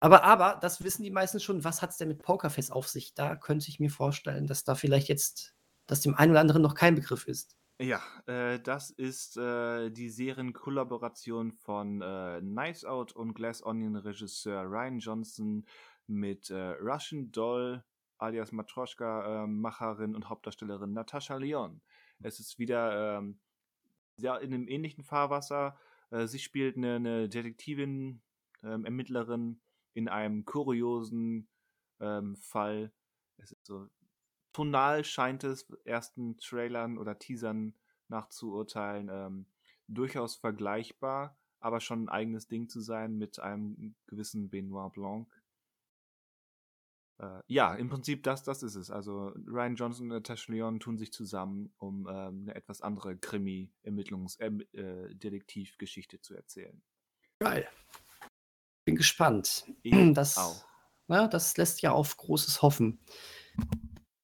Aber, 0.00 0.24
aber, 0.24 0.58
das 0.60 0.82
wissen 0.82 1.04
die 1.04 1.10
meisten 1.10 1.38
schon, 1.38 1.62
was 1.62 1.80
hat 1.80 1.90
es 1.90 1.96
denn 1.96 2.08
mit 2.08 2.22
Pokerface 2.22 2.72
auf 2.72 2.88
sich? 2.88 3.14
Da 3.14 3.36
könnte 3.36 3.68
ich 3.68 3.78
mir 3.78 3.90
vorstellen, 3.90 4.46
dass 4.46 4.64
da 4.64 4.74
vielleicht 4.74 5.08
jetzt, 5.08 5.54
dass 5.86 6.00
dem 6.00 6.16
einen 6.16 6.32
oder 6.32 6.40
anderen 6.40 6.62
noch 6.62 6.74
kein 6.74 6.96
Begriff 6.96 7.28
ist. 7.28 7.56
Ja, 7.80 8.00
äh, 8.26 8.60
das 8.60 8.90
ist 8.90 9.36
äh, 9.36 9.90
die 9.90 10.08
Serienkollaboration 10.08 11.52
von 11.52 12.02
äh, 12.02 12.40
Knives 12.40 12.84
Out 12.84 13.12
und 13.12 13.34
Glass 13.34 13.64
Onion 13.64 13.96
Regisseur 13.96 14.62
Ryan 14.64 14.98
Johnson 14.98 15.66
mit 16.06 16.50
äh, 16.50 16.74
Russian 16.80 17.30
Doll 17.32 17.84
alias 18.18 18.52
Matroschka 18.52 19.44
äh, 19.44 19.46
Macherin 19.46 20.14
und 20.14 20.28
Hauptdarstellerin 20.28 20.92
Natascha 20.92 21.36
Leon. 21.36 21.80
Es 22.20 22.38
ist 22.38 22.58
wieder 22.58 23.18
ähm, 23.18 23.40
ja, 24.16 24.36
in 24.36 24.52
einem 24.52 24.68
ähnlichen 24.68 25.04
Fahrwasser. 25.04 25.78
Äh, 26.10 26.26
sie 26.26 26.38
spielt 26.38 26.76
eine, 26.76 26.96
eine 26.96 27.28
Detektivin, 27.28 28.22
ähm, 28.62 28.84
Ermittlerin 28.84 29.60
in 29.94 30.08
einem 30.08 30.44
kuriosen 30.44 31.48
ähm, 32.00 32.36
Fall. 32.36 32.92
Es 33.38 33.52
ist 33.52 33.66
so 33.66 33.88
tonal 34.52 35.04
scheint 35.04 35.44
es 35.44 35.68
ersten 35.84 36.36
Trailern 36.38 36.98
oder 36.98 37.18
Teasern 37.18 37.74
nachzuurteilen 38.08 39.08
ähm, 39.10 39.46
durchaus 39.88 40.36
vergleichbar, 40.36 41.36
aber 41.60 41.80
schon 41.80 42.04
ein 42.04 42.08
eigenes 42.08 42.48
Ding 42.48 42.68
zu 42.68 42.80
sein 42.80 43.16
mit 43.16 43.40
einem 43.40 43.94
gewissen 44.06 44.50
Benoit 44.50 44.92
Blanc. 44.92 45.28
Äh, 47.22 47.40
ja, 47.46 47.74
im 47.74 47.88
Prinzip 47.88 48.22
das, 48.24 48.42
das 48.42 48.64
ist 48.64 48.74
es. 48.74 48.90
Also 48.90 49.32
Ryan 49.46 49.76
Johnson 49.76 50.10
und 50.10 50.16
Natasha 50.16 50.52
Leon 50.52 50.80
tun 50.80 50.98
sich 50.98 51.12
zusammen, 51.12 51.72
um 51.78 52.08
ähm, 52.10 52.40
eine 52.42 52.56
etwas 52.56 52.82
andere 52.82 53.16
Krimi-Ermittlungs-Detektivgeschichte 53.16 56.16
äh, 56.16 56.20
zu 56.20 56.34
erzählen. 56.34 56.82
Geil. 57.38 57.68
Bin 58.84 58.96
gespannt. 58.96 59.66
Ich 59.82 59.92
das, 60.14 60.36
auch. 60.36 60.64
Na, 61.06 61.28
das 61.28 61.56
lässt 61.56 61.80
ja 61.82 61.92
auf 61.92 62.16
Großes 62.16 62.62
hoffen. 62.62 62.98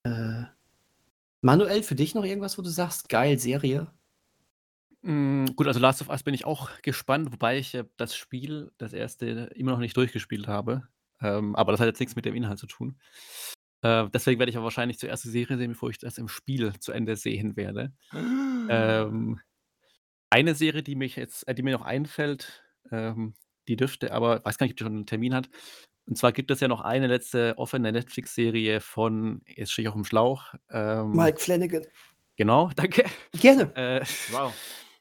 Äh, 0.02 0.42
Manuel, 1.40 1.84
für 1.84 1.94
dich 1.94 2.16
noch 2.16 2.24
irgendwas, 2.24 2.58
wo 2.58 2.62
du 2.62 2.70
sagst, 2.70 3.08
geil, 3.08 3.38
Serie? 3.38 3.92
Hm, 5.04 5.46
gut, 5.54 5.68
also 5.68 5.78
Last 5.78 6.02
of 6.02 6.08
Us 6.08 6.24
bin 6.24 6.34
ich 6.34 6.44
auch 6.44 6.82
gespannt, 6.82 7.30
wobei 7.30 7.58
ich, 7.58 7.74
äh, 7.74 7.84
das 7.96 8.16
Spiel, 8.16 8.72
das 8.76 8.92
erste, 8.92 9.52
immer 9.54 9.70
noch 9.70 9.78
nicht 9.78 9.96
durchgespielt 9.96 10.48
habe. 10.48 10.88
Ähm, 11.20 11.56
aber 11.56 11.72
das 11.72 11.80
hat 11.80 11.86
jetzt 11.86 12.00
nichts 12.00 12.16
mit 12.16 12.24
dem 12.24 12.34
Inhalt 12.34 12.58
zu 12.58 12.66
tun. 12.66 12.98
Äh, 13.82 14.08
deswegen 14.12 14.38
werde 14.38 14.50
ich 14.50 14.56
aber 14.56 14.64
wahrscheinlich 14.64 14.98
zuerst 14.98 15.24
die 15.24 15.30
Serie 15.30 15.56
sehen, 15.56 15.72
bevor 15.72 15.90
ich 15.90 15.98
das 15.98 16.18
im 16.18 16.28
Spiel 16.28 16.72
zu 16.80 16.92
Ende 16.92 17.16
sehen 17.16 17.56
werde. 17.56 17.92
Ähm, 18.12 19.40
eine 20.30 20.54
Serie, 20.54 20.82
die 20.82 20.96
mich 20.96 21.16
jetzt 21.16 21.46
äh, 21.48 21.54
die 21.54 21.62
mir 21.62 21.72
noch 21.72 21.84
einfällt, 21.84 22.64
ähm, 22.90 23.34
die 23.68 23.76
dürfte 23.76 24.12
aber 24.12 24.44
weiß 24.44 24.58
gar 24.58 24.64
nicht, 24.66 24.72
ob 24.72 24.78
die 24.78 24.84
schon 24.84 24.94
einen 24.94 25.06
Termin 25.06 25.34
hat. 25.34 25.48
Und 26.06 26.16
zwar 26.16 26.32
gibt 26.32 26.50
es 26.50 26.60
ja 26.60 26.68
noch 26.68 26.80
eine 26.80 27.06
letzte 27.06 27.54
offene 27.58 27.92
Netflix-Serie 27.92 28.80
von 28.80 29.42
jetzt 29.46 29.72
stehe 29.72 29.84
ich 29.84 29.88
auf 29.88 29.94
dem 29.94 30.04
Schlauch, 30.04 30.54
ähm 30.70 31.12
Mike 31.12 31.38
Flanagan. 31.38 31.82
Genau, 32.36 32.70
danke. 32.76 33.04
Gerne. 33.32 33.74
Äh, 33.76 34.04
Wow. 34.30 34.54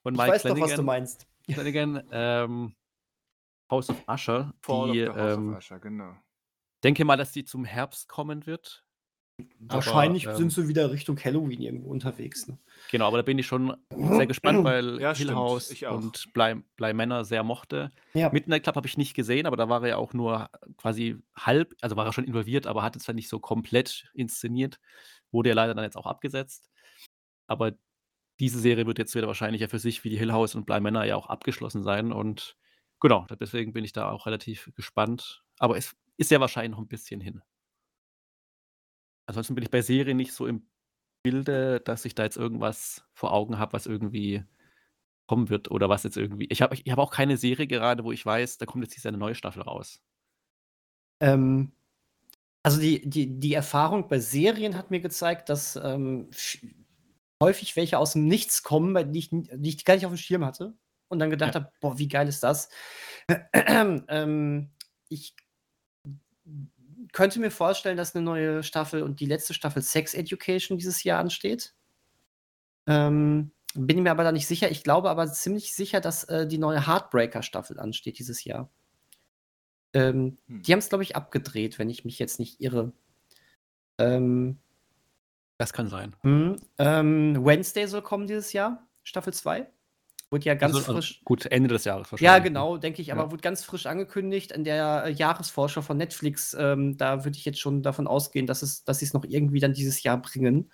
von 0.03 0.13
Ich 0.13 0.19
Mike 0.19 0.33
weiß 0.33 0.43
doch, 0.43 0.49
was 0.49 0.57
du 0.57 0.65
Flanagan 0.65 0.85
meinst. 0.85 1.27
Flanagan, 1.49 2.03
ähm, 2.11 2.75
House 3.69 3.89
of 3.89 4.03
Usher, 4.07 4.53
Fall 4.61 4.91
die, 4.91 5.07
of 5.07 5.15
the 5.15 5.21
House 5.21 5.37
ähm 5.37 5.49
of 5.49 5.57
Usher, 5.57 5.79
genau. 5.79 6.15
denke 6.83 7.05
mal, 7.05 7.17
dass 7.17 7.31
die 7.31 7.45
zum 7.45 7.65
Herbst 7.65 8.07
kommen 8.07 8.45
wird. 8.45 8.87
Aber, 9.39 9.75
Wahrscheinlich 9.75 10.25
ähm 10.25 10.35
sind 10.35 10.51
sie 10.51 10.67
wieder 10.67 10.91
Richtung 10.91 11.19
Halloween 11.23 11.61
irgendwo 11.61 11.89
unterwegs, 11.91 12.47
ne? 12.47 12.57
Genau, 12.89 13.05
aber 13.05 13.17
da 13.17 13.23
bin 13.23 13.37
ich 13.37 13.45
schon 13.45 13.75
sehr 13.95 14.25
gespannt, 14.25 14.63
weil 14.63 14.99
Ja, 14.99 15.13
Hill. 15.13 15.35
House 15.35 15.71
und 15.83 16.33
Bly 16.33 16.63
Bly 16.75 16.93
Manor 16.93 17.23
sehr 17.23 17.43
mochte. 17.43 17.91
Ja. 18.15 18.31
Midnight 18.31 18.63
Club 18.63 18.75
habe 18.75 18.87
ich 18.87 18.97
nicht 18.97 19.13
gesehen, 19.13 19.45
aber 19.45 19.55
da 19.55 19.69
war 19.69 19.83
er 19.83 19.89
ja 19.89 19.97
auch 19.97 20.13
nur 20.13 20.49
quasi 20.77 21.17
halb 21.35 21.75
also 21.81 21.95
war 21.95 22.07
er 22.07 22.13
schon 22.13 22.23
involviert, 22.23 22.65
aber 22.65 22.81
hat 22.81 22.95
es 22.95 23.03
zwar 23.03 23.13
nicht 23.13 23.29
so 23.29 23.39
komplett 23.39 24.09
inszeniert. 24.15 24.79
Wurde 25.31 25.49
ja 25.49 25.55
leider 25.55 25.75
dann 25.75 25.83
jetzt 25.83 25.97
auch 25.97 26.07
abgesetzt. 26.07 26.71
Aber 27.45 27.73
diese 28.39 28.59
Serie 28.59 28.87
wird 28.87 28.97
jetzt 28.97 29.13
wieder 29.13 29.27
wahrscheinlich 29.27 29.61
ja 29.61 29.67
für 29.67 29.79
sich 29.79 30.03
wie 30.03 30.09
die 30.09 30.17
Hill 30.17 30.33
House 30.33 30.55
und 30.55 30.65
Bly 30.65 30.81
Manor 30.81 31.03
ja 31.03 31.15
auch 31.15 31.27
abgeschlossen 31.27 31.83
sein 31.83 32.11
und 32.11 32.57
genau, 32.99 33.25
deswegen 33.39 33.73
bin 33.73 33.83
ich 33.83 33.93
da 33.93 34.11
auch 34.11 34.25
relativ 34.25 34.71
gespannt. 34.75 35.43
Aber 35.59 35.77
es 35.77 35.95
ist 36.17 36.31
ja 36.31 36.39
wahrscheinlich 36.39 36.71
noch 36.71 36.79
ein 36.79 36.87
bisschen 36.87 37.21
hin. 37.21 37.41
Ansonsten 39.27 39.55
bin 39.55 39.63
ich 39.63 39.71
bei 39.71 39.81
Serien 39.81 40.17
nicht 40.17 40.33
so 40.33 40.47
im 40.47 40.67
Bilde, 41.23 41.81
dass 41.81 42.05
ich 42.05 42.15
da 42.15 42.23
jetzt 42.23 42.37
irgendwas 42.37 43.05
vor 43.13 43.33
Augen 43.33 43.59
habe, 43.59 43.73
was 43.73 43.85
irgendwie 43.85 44.43
kommen 45.27 45.49
wird 45.49 45.69
oder 45.69 45.89
was 45.89 46.03
jetzt 46.03 46.15
irgendwie 46.15 46.45
ich 46.45 46.61
habe 46.61 46.75
ich 46.75 46.89
habe 46.89 47.01
auch 47.01 47.11
keine 47.11 47.35
Serie 47.35 47.67
gerade, 47.67 48.03
wo 48.05 48.13
ich 48.13 48.25
weiß, 48.25 48.57
da 48.57 48.65
kommt 48.65 48.85
jetzt 48.85 48.95
diese 48.95 49.11
neue 49.11 49.35
Staffel 49.35 49.61
raus. 49.63 50.01
Ähm, 51.19 51.73
also 52.63 52.79
die 52.79 53.07
die 53.09 53.39
die 53.39 53.53
Erfahrung 53.53 54.07
bei 54.07 54.19
Serien 54.19 54.77
hat 54.77 54.91
mir 54.91 55.01
gezeigt, 55.01 55.49
dass, 55.49 55.75
ähm, 55.75 56.29
häufig 57.41 57.75
welche 57.75 57.97
aus 57.99 58.13
dem 58.13 58.27
Nichts 58.27 58.63
kommen, 58.63 59.11
die 59.11 59.19
ich 59.19 59.29
die 59.29 59.69
ich 59.69 59.85
gar 59.85 59.95
nicht 59.95 60.05
auf 60.05 60.13
dem 60.13 60.17
Schirm 60.17 60.45
hatte 60.45 60.77
und 61.09 61.19
dann 61.19 61.29
gedacht 61.29 61.55
Ja. 61.55 61.61
habe: 61.61 61.71
„Boah, 61.81 61.97
wie 61.97 62.07
geil 62.07 62.27
ist 62.27 62.43
das?“ 62.43 62.69
Ähm, 64.09 64.69
ich 65.09 65.35
könnte 67.13 67.39
mir 67.39 67.51
vorstellen, 67.51 67.97
dass 67.97 68.15
eine 68.15 68.23
neue 68.23 68.63
Staffel 68.63 69.03
und 69.03 69.19
die 69.19 69.25
letzte 69.25 69.53
Staffel 69.53 69.81
Sex 69.81 70.13
Education 70.13 70.77
dieses 70.77 71.03
Jahr 71.03 71.19
ansteht. 71.19 71.73
Ähm, 72.87 73.51
bin 73.75 74.01
mir 74.01 74.11
aber 74.11 74.23
da 74.23 74.31
nicht 74.31 74.47
sicher. 74.47 74.71
Ich 74.71 74.83
glaube 74.83 75.09
aber 75.09 75.31
ziemlich 75.31 75.73
sicher, 75.73 75.99
dass, 76.01 76.23
äh, 76.25 76.47
die 76.47 76.57
neue 76.57 76.87
Heartbreaker-Staffel 76.87 77.79
ansteht 77.79 78.17
dieses 78.17 78.43
Jahr. 78.43 78.69
Ähm, 79.93 80.37
Hm. 80.47 80.61
die 80.63 80.71
haben's, 80.73 80.89
glaube 80.89 81.03
ich, 81.03 81.15
abgedreht, 81.15 81.79
wenn 81.79 81.89
ich 81.89 82.05
mich 82.05 82.19
jetzt 82.19 82.39
nicht 82.39 82.61
irre. 82.61 82.93
Ähm 83.99 84.59
Das 85.59 85.73
kann 85.73 85.87
sein. 85.87 86.15
Mhm, 86.23 86.57
ähm, 86.77 87.43
Wednesday 87.43 87.87
soll 87.87 88.03
kommen 88.03 88.27
dieses 88.27 88.53
Jahr, 88.53 88.87
Staffel 89.03 89.33
2. 89.33 89.67
Wurde 90.31 90.45
ja 90.45 90.55
ganz 90.55 90.73
Also 90.75 90.79
also 90.79 90.93
frisch 90.93 91.21
gut, 91.23 91.45
Ende 91.45 91.69
des 91.69 91.85
Jahres 91.85 92.11
Ja, 92.19 92.33
wahrscheinlich, 92.33 92.43
ne? 92.43 92.49
genau, 92.49 92.77
denke 92.77 93.01
ich, 93.01 93.07
Ja. 93.07 93.13
aber 93.15 93.31
wurde 93.31 93.41
ganz 93.41 93.63
frisch 93.63 93.85
angekündigt 93.85 94.51
in 94.51 94.63
der, 94.65 95.05
äh, 95.05 95.11
Jahresvorschau 95.11 95.81
von 95.81 95.95
Netflix. 95.97 96.53
Ähm, 96.59 96.97
da 96.97 97.23
würde 97.23 97.37
ich 97.37 97.45
jetzt 97.45 97.59
schon 97.59 97.81
davon 97.81 98.07
ausgehen, 98.07 98.45
dass 98.45 98.61
es 98.61 98.83
dass 98.83 98.99
sie's 98.99 99.13
noch 99.13 99.23
irgendwie 99.23 99.59
dann 99.61 99.73
dieses 99.73 100.03
Jahr 100.03 100.21
bringen. 100.21 100.71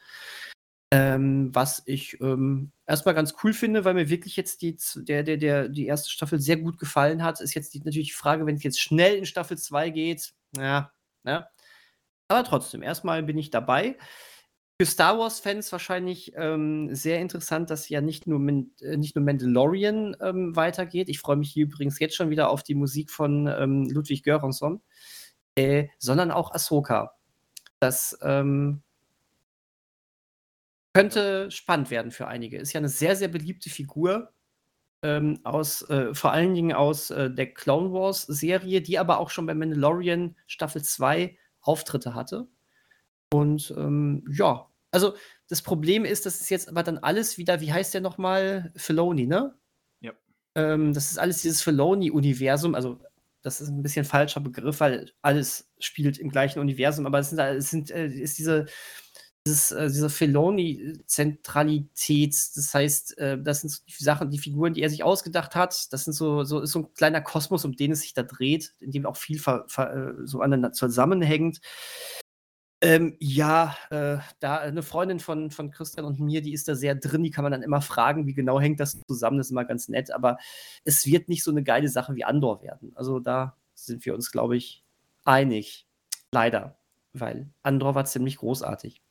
Ähm, 0.91 1.49
was 1.53 1.81
ich, 1.87 2.19
ähm, 2.21 2.71
erst 2.87 3.05
ganz 3.05 3.33
cool 3.43 3.53
finde, 3.53 3.83
weil 3.85 3.95
mir 3.95 4.09
wirklich 4.09 4.35
jetzt 4.37 4.61
die 4.61 4.77
der 4.97 5.23
der 5.23 5.37
der 5.37 5.69
die 5.69 5.87
erste 5.87 6.09
Staffel 6.11 6.39
sehr 6.39 6.57
gut 6.57 6.77
gefallen 6.79 7.23
hat, 7.23 7.41
ist 7.41 7.55
jetzt 7.55 7.73
die 7.73 7.79
natürlich 7.79 8.09
die 8.09 8.13
Frage, 8.13 8.45
wenn's 8.45 8.63
jetzt 8.63 8.79
schnell 8.81 9.15
in 9.17 9.25
Staffel 9.25 9.57
2 9.57 9.89
geht, 9.89 10.33
ja, 10.57 10.91
ne? 11.23 11.47
Aber 12.29 12.43
trotzdem, 12.45 12.83
erst 12.83 13.05
mal 13.05 13.23
bin 13.23 13.37
ich 13.37 13.51
dabei. 13.51 13.97
Für 14.81 14.87
Star 14.87 15.19
Wars-Fans 15.19 15.71
wahrscheinlich, 15.71 16.33
ähm, 16.35 16.93
sehr 16.95 17.19
interessant, 17.21 17.69
dass 17.69 17.89
ja 17.89 18.01
nicht 18.01 18.25
nur 18.25 18.39
Min 18.39 18.71
äh, 18.81 18.97
nicht 18.97 19.15
nur 19.15 19.23
Mandalorian, 19.23 20.15
ähm, 20.19 20.55
weitergeht. 20.55 21.09
Ich 21.09 21.19
freue 21.19 21.35
mich 21.35 21.51
hier 21.51 21.65
übrigens 21.65 21.99
jetzt 21.99 22.15
schon 22.15 22.31
wieder 22.31 22.49
auf 22.49 22.63
die 22.63 22.73
Musik 22.73 23.11
von, 23.11 23.45
ähm, 23.47 23.87
Ludwig 23.91 24.23
Göransson, 24.23 24.81
äh, 25.55 25.87
sondern 25.99 26.31
auch 26.31 26.53
Ahsoka. 26.53 27.13
Das, 27.79 28.17
ähm 28.23 28.81
könnte 30.95 31.49
spannend 31.49 31.89
werden 31.89 32.11
für 32.11 32.27
einige. 32.27 32.57
Ist 32.59 32.73
ja 32.73 32.79
'ne 32.79 32.87
sehr, 32.87 33.15
sehr 33.15 33.27
beliebte 33.27 33.71
Figur, 33.71 34.31
ähm, 35.03 35.39
aus 35.43 35.83
äh, 35.89 36.13
vor 36.15 36.31
allen 36.33 36.53
Dingen 36.55 36.73
aus, 36.73 37.11
äh, 37.11 37.31
der 37.31 37.53
Clone 37.53 37.93
Wars-Serie, 37.93 38.81
die 38.81 38.99
aber 38.99 39.19
auch 39.19 39.29
schon 39.31 39.45
bei 39.47 39.55
Mandalorian 39.55 40.37
Staffel 40.47 40.83
2 40.83 41.37
Auftritte 41.61 42.15
hatte. 42.15 42.47
Und, 43.33 43.73
ähm, 43.77 44.23
ja, 44.29 44.67
also 44.91 45.15
das 45.49 45.63
Problem 45.63 46.05
ist, 46.05 46.25
das 46.27 46.39
ist 46.39 46.49
jetzt 46.51 46.69
aber 46.69 46.83
dann 46.83 46.99
alles 46.99 47.37
wieder 47.39 47.61
wie 47.61 47.73
heißt 47.73 47.93
der 47.95 48.01
noch 48.01 48.19
mal? 48.19 48.71
Filoni, 48.75 49.25
ne? 49.25 49.55
Ja. 50.01 50.13
Ähm, 50.55 50.93
das 50.93 51.09
ist 51.11 51.17
alles 51.17 51.41
dieses 51.41 51.63
Filoni-Universum. 51.63 52.75
Also, 52.75 52.99
das 53.41 53.59
ist 53.59 53.69
'n 53.69 53.81
bisschen 53.81 54.05
falscher 54.05 54.39
Begriff, 54.41 54.79
weil 54.81 55.11
alles 55.23 55.67
spielt 55.79 56.19
im 56.19 56.29
gleichen 56.29 56.59
Universum, 56.59 57.07
aber 57.07 57.17
es 57.19 57.29
sind 57.31 57.39
es 57.39 57.71
sind, 57.71 57.89
äh 57.91 58.05
ist 58.07 58.37
diese 58.37 58.67
dieses 59.47 59.71
äh, 59.71 59.87
diese 59.89 60.09
Filoni-Zentralität. 60.11 62.35
Das 62.55 62.73
heißt, 62.75 63.17
äh, 63.19 63.37
das 63.41 63.61
sind 63.61 63.69
so 63.71 63.79
die 63.87 64.03
Sachen 64.03 64.29
die 64.31 64.37
Figuren, 64.39 64.73
die 64.75 64.81
er 64.83 64.89
sich 64.91 65.03
ausgedacht 65.03 65.55
hat. 65.55 65.91
Das 65.93 66.03
sind 66.05 66.13
so 66.13 66.43
so 66.45 66.59
ist 66.61 66.71
so 66.73 66.79
'n 66.81 66.93
kleiner 66.95 67.21
Kosmos, 67.21 67.65
um 67.65 67.75
den 67.75 67.91
es 67.93 68.01
sich 68.01 68.13
da 68.13 68.21
dreht, 68.23 68.73
in 68.79 68.91
dem 68.91 69.05
auch 69.07 69.17
viel 69.17 69.39
ver 69.39 69.65
ver 69.69 70.13
so 70.25 70.41
aneinander 70.41 70.71
zusammenhängt. 70.73 71.59
Ähm, 72.85 73.15
ja, 73.19 73.77
äh, 73.91 74.17
da 74.41 74.69
'ne 74.69 74.83
Freundin 74.83 75.19
von 75.21 75.51
von 75.51 75.71
Christian 75.71 76.05
und 76.05 76.19
mir, 76.19 76.41
die 76.41 76.51
ist 76.53 76.67
da 76.67 76.75
sehr 76.75 76.95
drin, 76.95 77.23
die 77.23 77.31
kann 77.31 77.43
man 77.43 77.53
dann 77.53 77.63
immer 77.63 77.81
fragen, 77.81 78.27
wie 78.27 78.33
genau 78.33 78.59
hängt 78.59 78.79
das 78.81 78.99
zusammen, 79.07 79.37
das 79.37 79.47
ist 79.47 79.51
immer 79.51 79.63
ganz 79.63 79.87
nett, 79.87 80.11
aber 80.11 80.37
es 80.83 81.05
wird 81.05 81.29
nicht 81.29 81.43
so 81.43 81.51
'ne 81.53 81.63
geile 81.63 81.87
Sache 81.87 82.13
wie 82.15 82.25
Andor 82.25 82.61
werden. 82.61 82.91
Also, 82.95 83.19
da 83.21 83.55
sind 83.73 84.05
wir 84.05 84.13
uns, 84.13 84.31
glaube 84.31 84.57
ich, 84.57 84.83
einig. 85.23 85.87
Leider, 86.31 86.77
weil 87.13 87.49
Andor 87.63 87.95
war 87.95 88.03
ziemlich 88.05 88.37
großartig. 88.37 89.01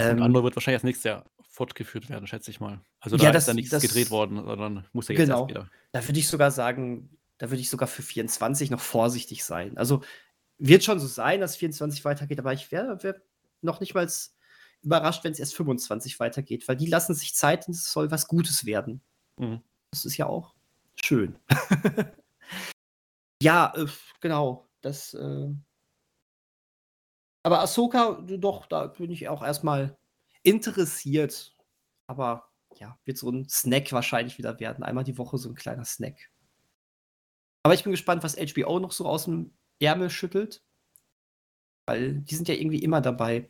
Ähm 0.00 0.22
Andor 0.22 0.44
wird 0.44 0.56
wahrscheinlich 0.56 0.76
erst 0.76 0.84
nächstes 0.84 1.04
Jahr 1.04 1.24
fortgecht 1.48 2.08
werden, 2.08 2.26
schätze 2.26 2.50
ich 2.50 2.60
mal. 2.60 2.80
Also, 3.00 3.16
da 3.16 3.24
Ja, 3.24 3.30
ist 3.30 3.34
das 3.34 3.46
ja 3.48 3.54
nichts 3.54 3.70
das 3.70 3.82
gedreht 3.82 4.10
worden, 4.10 4.36
sondern 4.44 4.86
muss 4.92 5.08
ja 5.08 5.14
jetzt 5.14 5.26
genau. 5.26 5.40
erst 5.40 5.48
wieder. 5.48 5.70
Da 5.92 6.06
würde 6.06 6.18
ich 6.18 6.28
sogar 6.28 6.50
sagen, 6.50 7.10
Da 7.40 7.50
würde 7.50 7.60
ich 7.60 7.70
sogar 7.70 7.86
für 7.86 8.02
24 8.02 8.68
noch 8.70 8.80
vorsichtig 8.80 9.44
sein. 9.44 9.76
Also 9.78 10.02
wird 10.58 10.84
schon 10.84 10.98
so 10.98 11.06
sein, 11.06 11.40
dass 11.40 11.56
24 11.56 12.04
weitergeht, 12.04 12.38
aber 12.38 12.52
ich 12.52 12.70
wäre 12.70 13.02
wär 13.02 13.20
noch 13.62 13.80
nicht 13.80 13.94
mal 13.94 14.08
überrascht, 14.82 15.24
wenn 15.24 15.32
es 15.32 15.38
erst 15.38 15.56
25 15.56 16.20
weitergeht, 16.20 16.68
weil 16.68 16.76
die 16.76 16.86
lassen 16.86 17.14
sich 17.14 17.34
Zeit 17.34 17.66
und 17.66 17.74
es 17.74 17.90
soll 17.90 18.10
was 18.10 18.28
Gutes 18.28 18.64
werden. 18.64 19.00
Mhm. 19.36 19.62
Das 19.90 20.04
ist 20.04 20.16
ja 20.16 20.26
auch 20.26 20.54
schön. 21.02 21.38
ja, 23.42 23.72
äh, 23.76 23.86
genau. 24.20 24.68
Das. 24.80 25.14
Äh 25.14 25.48
aber 27.42 27.60
Ahsoka, 27.60 28.20
doch, 28.26 28.66
da 28.66 28.88
bin 28.88 29.10
ich 29.10 29.28
auch 29.28 29.42
erstmal 29.42 29.96
interessiert. 30.42 31.56
Aber 32.06 32.50
ja, 32.76 32.98
wird 33.04 33.18
so 33.18 33.30
ein 33.30 33.48
Snack 33.48 33.92
wahrscheinlich 33.92 34.38
wieder 34.38 34.60
werden. 34.60 34.84
Einmal 34.84 35.04
die 35.04 35.18
Woche 35.18 35.38
so 35.38 35.48
ein 35.48 35.54
kleiner 35.54 35.84
Snack. 35.84 36.30
Aber 37.62 37.74
ich 37.74 37.82
bin 37.82 37.92
gespannt, 37.92 38.22
was 38.22 38.36
HBO 38.36 38.78
noch 38.78 38.92
so 38.92 39.06
aus 39.06 39.24
dem 39.24 39.57
Ärmel 39.80 40.10
schüttelt. 40.10 40.62
Weil 41.86 42.14
die 42.20 42.34
sind 42.34 42.48
ja 42.48 42.54
irgendwie 42.54 42.82
immer 42.82 43.00
dabei. 43.00 43.48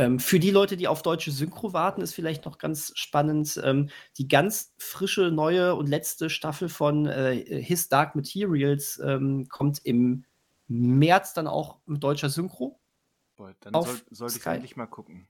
Ähm, 0.00 0.18
für 0.18 0.40
die 0.40 0.50
Leute, 0.50 0.78
die 0.78 0.88
auf 0.88 1.02
deutsche 1.02 1.30
Synchro 1.30 1.74
warten, 1.74 2.00
ist 2.00 2.14
vielleicht 2.14 2.46
noch 2.46 2.56
ganz 2.56 2.92
spannend. 2.94 3.60
Ähm, 3.62 3.90
die 4.16 4.28
ganz 4.28 4.74
frische, 4.78 5.30
neue 5.30 5.74
und 5.74 5.88
letzte 5.88 6.30
Staffel 6.30 6.70
von 6.70 7.06
äh, 7.06 7.62
His 7.62 7.90
Dark 7.90 8.14
Materials 8.16 8.98
ähm, 9.04 9.46
kommt 9.50 9.84
im 9.84 10.24
März 10.68 11.34
dann 11.34 11.46
auch 11.46 11.80
mit 11.84 12.02
deutscher 12.02 12.30
Synchro. 12.30 12.79
Boah, 13.40 13.54
dann 13.60 13.72
soll, 13.72 13.98
sollte 14.10 14.38
ich 14.38 14.44
endlich 14.44 14.76
mal 14.76 14.84
gucken. 14.84 15.26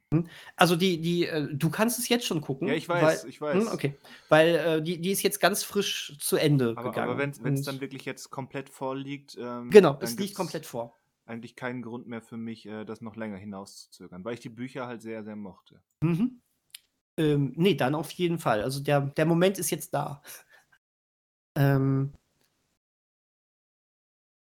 Also 0.57 0.75
die, 0.75 1.01
die, 1.01 1.27
äh, 1.27 1.47
du 1.55 1.71
kannst 1.71 1.97
es 2.01 2.09
jetzt 2.09 2.27
schon 2.27 2.41
gucken. 2.41 2.67
Ja, 2.67 2.75
ich 2.75 2.89
weiß, 2.89 3.23
weil, 3.23 3.31
ich 3.31 3.41
weiß. 3.41 3.67
Hm, 3.67 3.73
okay. 3.73 3.95
Weil 4.29 4.55
äh, 4.57 4.83
die, 4.83 5.01
die 5.01 5.13
ist 5.13 5.23
jetzt 5.23 5.39
ganz 5.39 5.63
frisch 5.63 6.19
zu 6.19 6.37
Ende 6.37 6.75
aber, 6.77 6.91
gegangen. 6.91 7.09
Aber 7.09 7.19
wenn 7.19 7.55
es 7.55 7.63
dann 7.63 7.81
wirklich 7.81 8.05
jetzt 8.07 8.31
komplett 8.31 8.69
vorliegt. 8.69 9.39
Ähm, 9.41 9.71
genau, 9.71 9.97
es 10.01 10.19
liegt 10.19 10.35
komplett 10.35 10.67
vor 10.67 10.97
eigentlich 11.25 11.55
keinen 11.55 11.83
Grund 11.83 12.09
mehr 12.09 12.21
für 12.21 12.37
mich, 12.37 12.67
äh, 12.67 12.85
das 12.85 13.01
noch 13.01 13.15
länger 13.15 13.37
hinauszuzögern, 13.37 14.25
weil 14.25 14.35
ich 14.35 14.41
die 14.41 14.49
Bücher 14.49 14.89
halt 14.89 15.01
sehr, 15.03 15.23
sehr 15.23 15.37
mochte. 15.37 15.81
Mhm. 16.01 16.41
Ähm, 17.17 17.53
nee, 17.55 17.77
dann 17.77 17.95
auf 17.95 18.11
jeden 18.11 18.41
Fall. 18.41 18.65
Also 18.65 18.83
der, 18.83 19.03
der 19.03 19.27
Moment 19.27 19.57
ist 19.57 19.71
jetzt 19.71 19.95
da. 19.95 20.21
ähm, 21.55 22.13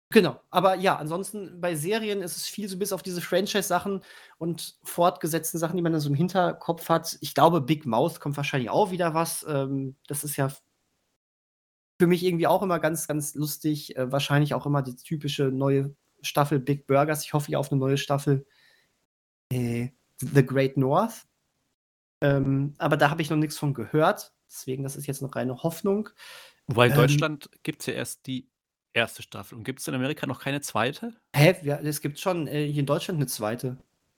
genau, 0.09 0.39
aber 0.49 0.75
ja, 0.75 0.95
ansonsten 0.95 1.59
bei 1.61 1.75
Serien 1.75 2.21
ist 2.21 2.37
es 2.37 2.47
viel 2.47 2.67
so 2.67 2.77
bis 2.77 2.93
auf 2.93 3.03
diese 3.03 3.21
Franchise-Sachen 3.21 4.01
und 4.37 4.77
fortgesetzten 4.83 5.59
Sachen, 5.59 5.75
die 5.75 5.81
man 5.81 5.91
dann 5.91 6.01
so 6.01 6.09
im 6.09 6.15
Hinterkopf 6.15 6.89
hat. 6.89 7.17
Ich 7.21 7.33
glaube, 7.33 7.61
Big 7.61 7.85
Mouth 7.85 8.19
kommt 8.19 8.37
wahrscheinlich 8.37 8.69
auch 8.69 8.91
wieder 8.91 9.13
was. 9.13 9.45
Ähm, 9.47 9.95
das 10.07 10.23
ist 10.23 10.35
ja 10.37 10.51
für 11.99 12.07
mich 12.07 12.23
irgendwie 12.23 12.47
auch 12.47 12.63
immer 12.63 12.79
ganz, 12.79 13.07
ganz 13.07 13.35
lustig. 13.35 13.97
Äh, 13.97 14.11
wahrscheinlich 14.11 14.53
auch 14.53 14.65
immer 14.65 14.81
die 14.81 14.95
typische 14.95 15.45
neue 15.45 15.95
Staffel 16.21 16.59
Big 16.59 16.87
Burgers. 16.87 17.23
Ich 17.23 17.33
hoffe 17.33 17.51
ja 17.51 17.59
auf 17.59 17.71
eine 17.71 17.79
neue 17.79 17.97
Staffel 17.97 18.45
äh, 19.51 19.89
The 20.19 20.45
Great 20.45 20.77
North. 20.77 21.25
Ähm, 22.21 22.73
aber 22.77 22.97
da 22.97 23.09
habe 23.09 23.21
ich 23.21 23.29
noch 23.29 23.37
nichts 23.37 23.57
von 23.57 23.73
gehört. 23.73 24.33
Deswegen, 24.49 24.83
das 24.83 24.95
ist 24.95 25.07
jetzt 25.07 25.21
noch 25.21 25.35
reine 25.35 25.63
Hoffnung. 25.63 26.09
Wobei 26.67 26.87
in 26.87 26.91
ähm, 26.93 26.97
Deutschland 26.97 27.49
gibt 27.63 27.81
es 27.81 27.87
ja 27.87 27.93
erst 27.93 28.27
die 28.27 28.48
erste 28.93 29.21
Staffel. 29.21 29.57
Und 29.57 29.63
gibt 29.63 29.79
es 29.79 29.87
in 29.87 29.93
Amerika 29.93 30.27
noch 30.27 30.39
keine 30.39 30.61
zweite? 30.61 31.13
Hä? 31.35 31.55
Ja, 31.63 31.77
es 31.77 32.01
gibt 32.01 32.19
schon 32.19 32.47
äh, 32.47 32.65
hier 32.67 32.79
in 32.79 32.85
Deutschland 32.85 33.17
eine 33.17 33.27
zweite. 33.27 33.77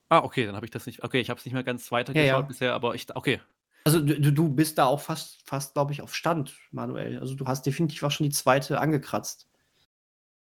Ah, 0.09 0.19
okay, 0.19 0.45
dann 0.45 0.55
habe 0.55 0.65
ich 0.65 0.71
das 0.71 0.85
nicht. 0.85 1.03
Okay, 1.03 1.19
ich 1.19 1.29
habe 1.29 1.39
es 1.39 1.45
nicht 1.45 1.53
mehr 1.53 1.63
ganz 1.63 1.91
weitergeschaut 1.91 2.27
ja, 2.27 2.39
ja. 2.39 2.41
bisher, 2.41 2.73
aber 2.73 2.95
ich. 2.95 3.07
Okay. 3.15 3.39
Also 3.83 3.99
du, 3.99 4.31
du 4.31 4.49
bist 4.49 4.77
da 4.77 4.85
auch 4.85 5.01
fast, 5.01 5.41
fast 5.47 5.73
glaube 5.73 5.91
ich, 5.91 6.01
auf 6.01 6.15
Stand, 6.15 6.55
Manuel. 6.71 7.19
Also 7.19 7.33
du 7.33 7.45
hast 7.47 7.65
definitiv 7.65 8.03
auch 8.03 8.11
schon 8.11 8.25
die 8.25 8.31
zweite 8.31 8.79
angekratzt. 8.79 9.47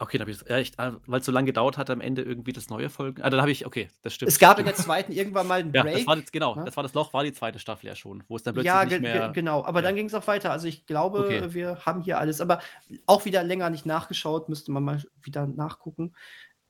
Okay, 0.02 0.18
dann 0.18 0.28
habe 0.28 0.32
ich 0.32 0.70
ja, 0.70 0.74
ah, 0.78 0.94
weil 1.08 1.20
es 1.20 1.26
so 1.26 1.32
lange 1.34 1.48
gedauert 1.48 1.78
hat, 1.78 1.90
am 1.90 2.00
Ende 2.00 2.22
irgendwie 2.22 2.54
das 2.54 2.70
neue 2.70 2.90
Folgen. 2.90 3.22
Ah, 3.22 3.30
dann 3.30 3.42
habe 3.42 3.52
ich, 3.52 3.66
okay, 3.66 3.90
das 4.02 4.14
stimmt. 4.14 4.32
Es 4.32 4.40
gab 4.40 4.58
in 4.58 4.64
der 4.64 4.76
zweiten 4.76 5.12
irgendwann 5.12 5.46
mal 5.46 5.60
einen 5.60 5.74
Break. 5.74 5.86
Ja, 5.86 5.92
das 5.92 6.08
war 6.08 6.18
jetzt, 6.18 6.32
genau, 6.32 6.56
ja? 6.56 6.64
das 6.64 6.78
war 6.78 6.84
das 6.84 6.94
Loch, 6.94 7.12
war 7.12 7.26
die 7.26 7.34
zweite 7.34 7.60
Staffel 7.60 7.88
ja 7.88 7.96
schon, 7.96 8.24
wo 8.30 8.38
es 8.38 8.44
dann 8.44 8.54
plötzlich 8.54 8.68
ja, 8.68 8.86
nicht 8.86 9.02
mehr. 9.02 9.30
genau, 9.34 9.66
aber 9.66 9.80
ja. 9.80 9.88
dann 9.88 9.96
ging 9.96 10.06
es 10.06 10.14
auch 10.14 10.26
weiter. 10.26 10.52
Also 10.52 10.68
ich 10.68 10.86
glaube, 10.86 11.20
okay. 11.20 11.54
wir 11.54 11.86
haben 11.86 12.02
hier 12.02 12.18
alles, 12.18 12.40
aber 12.40 12.62
auch 13.08 13.26
wieder 13.26 13.44
länger 13.44 13.70
nicht 13.70 13.86
nachgeschaut, 13.86 14.48
müsste 14.48 14.72
man 14.72 14.84
mal 14.84 15.04
wieder 15.22 15.46
nachgucken. 15.48 16.16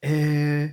Äh, 0.02 0.70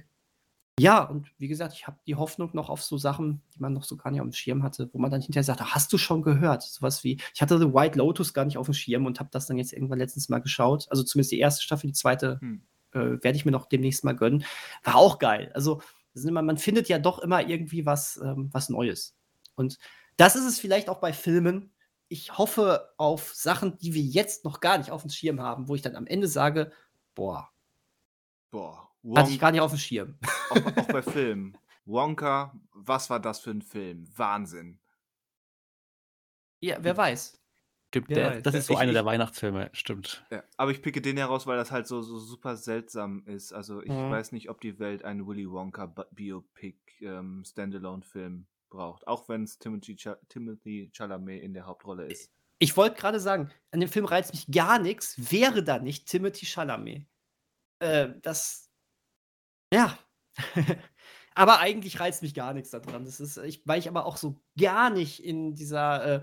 ja, 0.79 1.03
und 1.03 1.27
wie 1.39 1.49
gesagt, 1.49 1.73
ich 1.73 1.87
habe 1.87 1.99
die 2.07 2.17
Hoffnung 2.17 2.51
noch 2.53 2.69
auf 2.69 2.83
so 2.83 2.99
Sachen, 2.99 3.41
die 3.55 3.61
man 3.61 3.73
noch 3.73 3.85
so 3.85 3.97
gar 3.97 4.11
nicht 4.11 4.21
auf 4.21 4.27
dem 4.27 4.33
Schirm 4.33 4.63
hatte, 4.63 4.91
wo 4.93 4.99
man 4.99 5.11
dann 5.11 5.23
hinterher 5.23 5.43
sagt, 5.45 5.63
hast 5.63 5.91
du 5.91 5.97
schon 5.97 6.21
gehört? 6.21 6.63
Sowas 6.63 7.03
wie, 7.03 7.19
ich 7.35 7.41
hatte 7.41 7.59
The 7.59 7.73
White 7.73 7.99
Lotus 7.99 8.35
gar 8.35 8.45
nicht 8.45 8.59
auf 8.59 8.67
dem 8.67 8.75
Schirm 8.75 9.07
und 9.07 9.19
habe 9.19 9.31
das 9.33 9.47
dann 9.47 9.57
jetzt 9.57 9.73
irgendwann 9.73 9.99
letztens 9.99 10.29
mal 10.29 10.41
geschaut. 10.41 10.87
Also 10.91 11.03
zumindest 11.03 11.33
die 11.33 11.39
erste 11.39 11.63
Staffel, 11.63 11.87
die 11.87 11.95
zweite 11.95 12.39
hm. 12.41 12.63
äh, 12.93 12.99
werde 12.99 13.37
ich 13.37 13.47
mir 13.47 13.53
noch 13.53 13.67
demnächst 13.67 14.05
mal 14.05 14.15
gönnen. 14.15 14.45
War 14.85 14.97
auch 14.97 15.19
geil. 15.19 15.51
Also 15.55 15.81
immer, 16.15 16.43
man 16.43 16.59
findet 16.59 16.91
ja 16.91 16.99
doch 16.99 17.21
immer 17.21 17.49
irgendwie 17.49 17.87
was, 17.87 18.21
ähm, 18.23 18.51
was 18.53 18.69
Neues. 18.69 19.17
Und 19.55 19.79
das 20.19 20.37
ist 20.37 20.45
es 20.45 20.59
vielleicht 20.59 20.91
auch 20.91 21.01
bei 21.01 21.15
Filmen. 21.15 21.71
Ich 22.09 22.37
hoffe 22.37 22.91
auf 22.99 23.33
Sachen, 23.35 23.79
die 23.79 23.95
wir 23.95 24.03
jetzt 24.03 24.45
noch 24.45 24.61
gar 24.61 24.77
nicht 24.77 24.91
auf 24.91 25.01
dem 25.01 25.11
Schirm 25.11 25.41
haben, 25.41 25.69
wo 25.69 25.75
ich 25.75 25.83
dann 25.83 25.97
am 25.97 26.07
Ende 26.07 26.29
sage, 26.29 26.71
boah. 27.15 27.49
Boah 28.51 28.86
Wonka, 29.07 29.21
Hatte 29.21 29.31
ich 29.31 29.39
gar 29.39 29.53
nicht 29.53 29.61
auf 29.61 29.71
dem 29.71 29.79
Schirm. 29.79 30.19
Auch, 30.51 30.77
auch 30.77 30.89
bei 30.89 31.03
Filmen. 31.03 31.57
Wonka, 31.85 32.53
was 32.73 33.09
war 33.09 33.21
das 33.21 33.39
für 33.39 33.51
ein 33.51 33.63
Film? 33.63 34.07
Wahnsinn. 34.17 34.81
Ja, 36.61 36.79
wer 36.81 36.97
weiß. 36.97 37.41
Stimmt, 37.89 38.11
der, 38.11 38.41
das 38.41 38.55
ist 38.55 38.67
so 38.67 38.75
ich, 38.75 38.81
einer 38.81 38.93
der 38.93 39.05
Weihnachtsfilme, 39.05 39.71
stimmt. 39.73 40.27
Ja, 40.31 40.43
aber 40.57 40.73
ich 40.73 40.83
picke 40.83 41.01
den 41.01 41.17
heraus, 41.17 41.47
weil 41.47 41.57
das 41.57 41.71
halt 41.71 41.87
so, 41.87 42.03
so 42.03 42.19
super 42.19 42.57
seltsam 42.57 43.23
ist. 43.27 43.53
Also 43.53 43.81
ich 43.81 43.89
mhm. 43.89 44.11
weiß 44.11 44.33
nicht, 44.33 44.51
ob 44.51 44.61
die 44.61 44.79
Welt 44.81 45.05
einen 45.05 45.27
Willy 45.27 45.49
Wonka 45.49 45.87
Biopic 46.11 46.77
ähm, 47.01 47.45
Standalone-Film 47.47 48.47
braucht. 48.69 49.07
Auch 49.07 49.29
wenn 49.29 49.45
es 49.45 49.59
Timothy, 49.59 49.95
Ch 49.95 50.09
Timothy 50.29 50.91
Chalamet 50.93 51.43
in 51.43 51.55
der 51.55 51.67
Hauptrolle 51.67 52.07
ist. 52.07 52.33
Ich 52.59 52.77
wollte 52.77 52.97
gerade 52.97 53.21
sagen, 53.21 53.51
an 53.71 53.81
dem 53.81 53.89
Film 53.89 54.05
reizt 54.05 54.33
mich 54.33 54.47
gar 54.51 54.79
nichts, 54.81 55.31
wäre 55.31 55.63
da 55.63 55.79
nicht 55.79 56.07
Timothy 56.09 56.47
Chalamet. 56.47 57.07
Äh, 57.79 58.09
das, 58.23 58.66
ja. 59.73 59.99
aber 61.35 61.59
eigentlich 61.61 62.01
reizt 62.01 62.23
mich 62.23 62.35
gar 62.35 62.55
nichts 62.55 62.71
daran. 62.71 63.05
Das 63.05 63.21
ist, 63.21 63.37
ich, 63.39 63.63
weil 63.67 63.79
ich 63.79 63.89
aber 63.89 64.07
auch 64.07 64.17
so 64.17 64.41
gar 64.59 64.91
nicht 64.91 65.23
in 65.23 65.55
dieser 65.55 66.05
äh, 66.05 66.23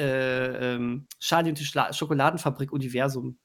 äh, 0.00 0.74
ähm, 0.74 1.06
Charlie 1.18 1.50
und 1.50 1.58
die 1.58 1.64
Schokoladenfabrik-Universum. 1.64 3.38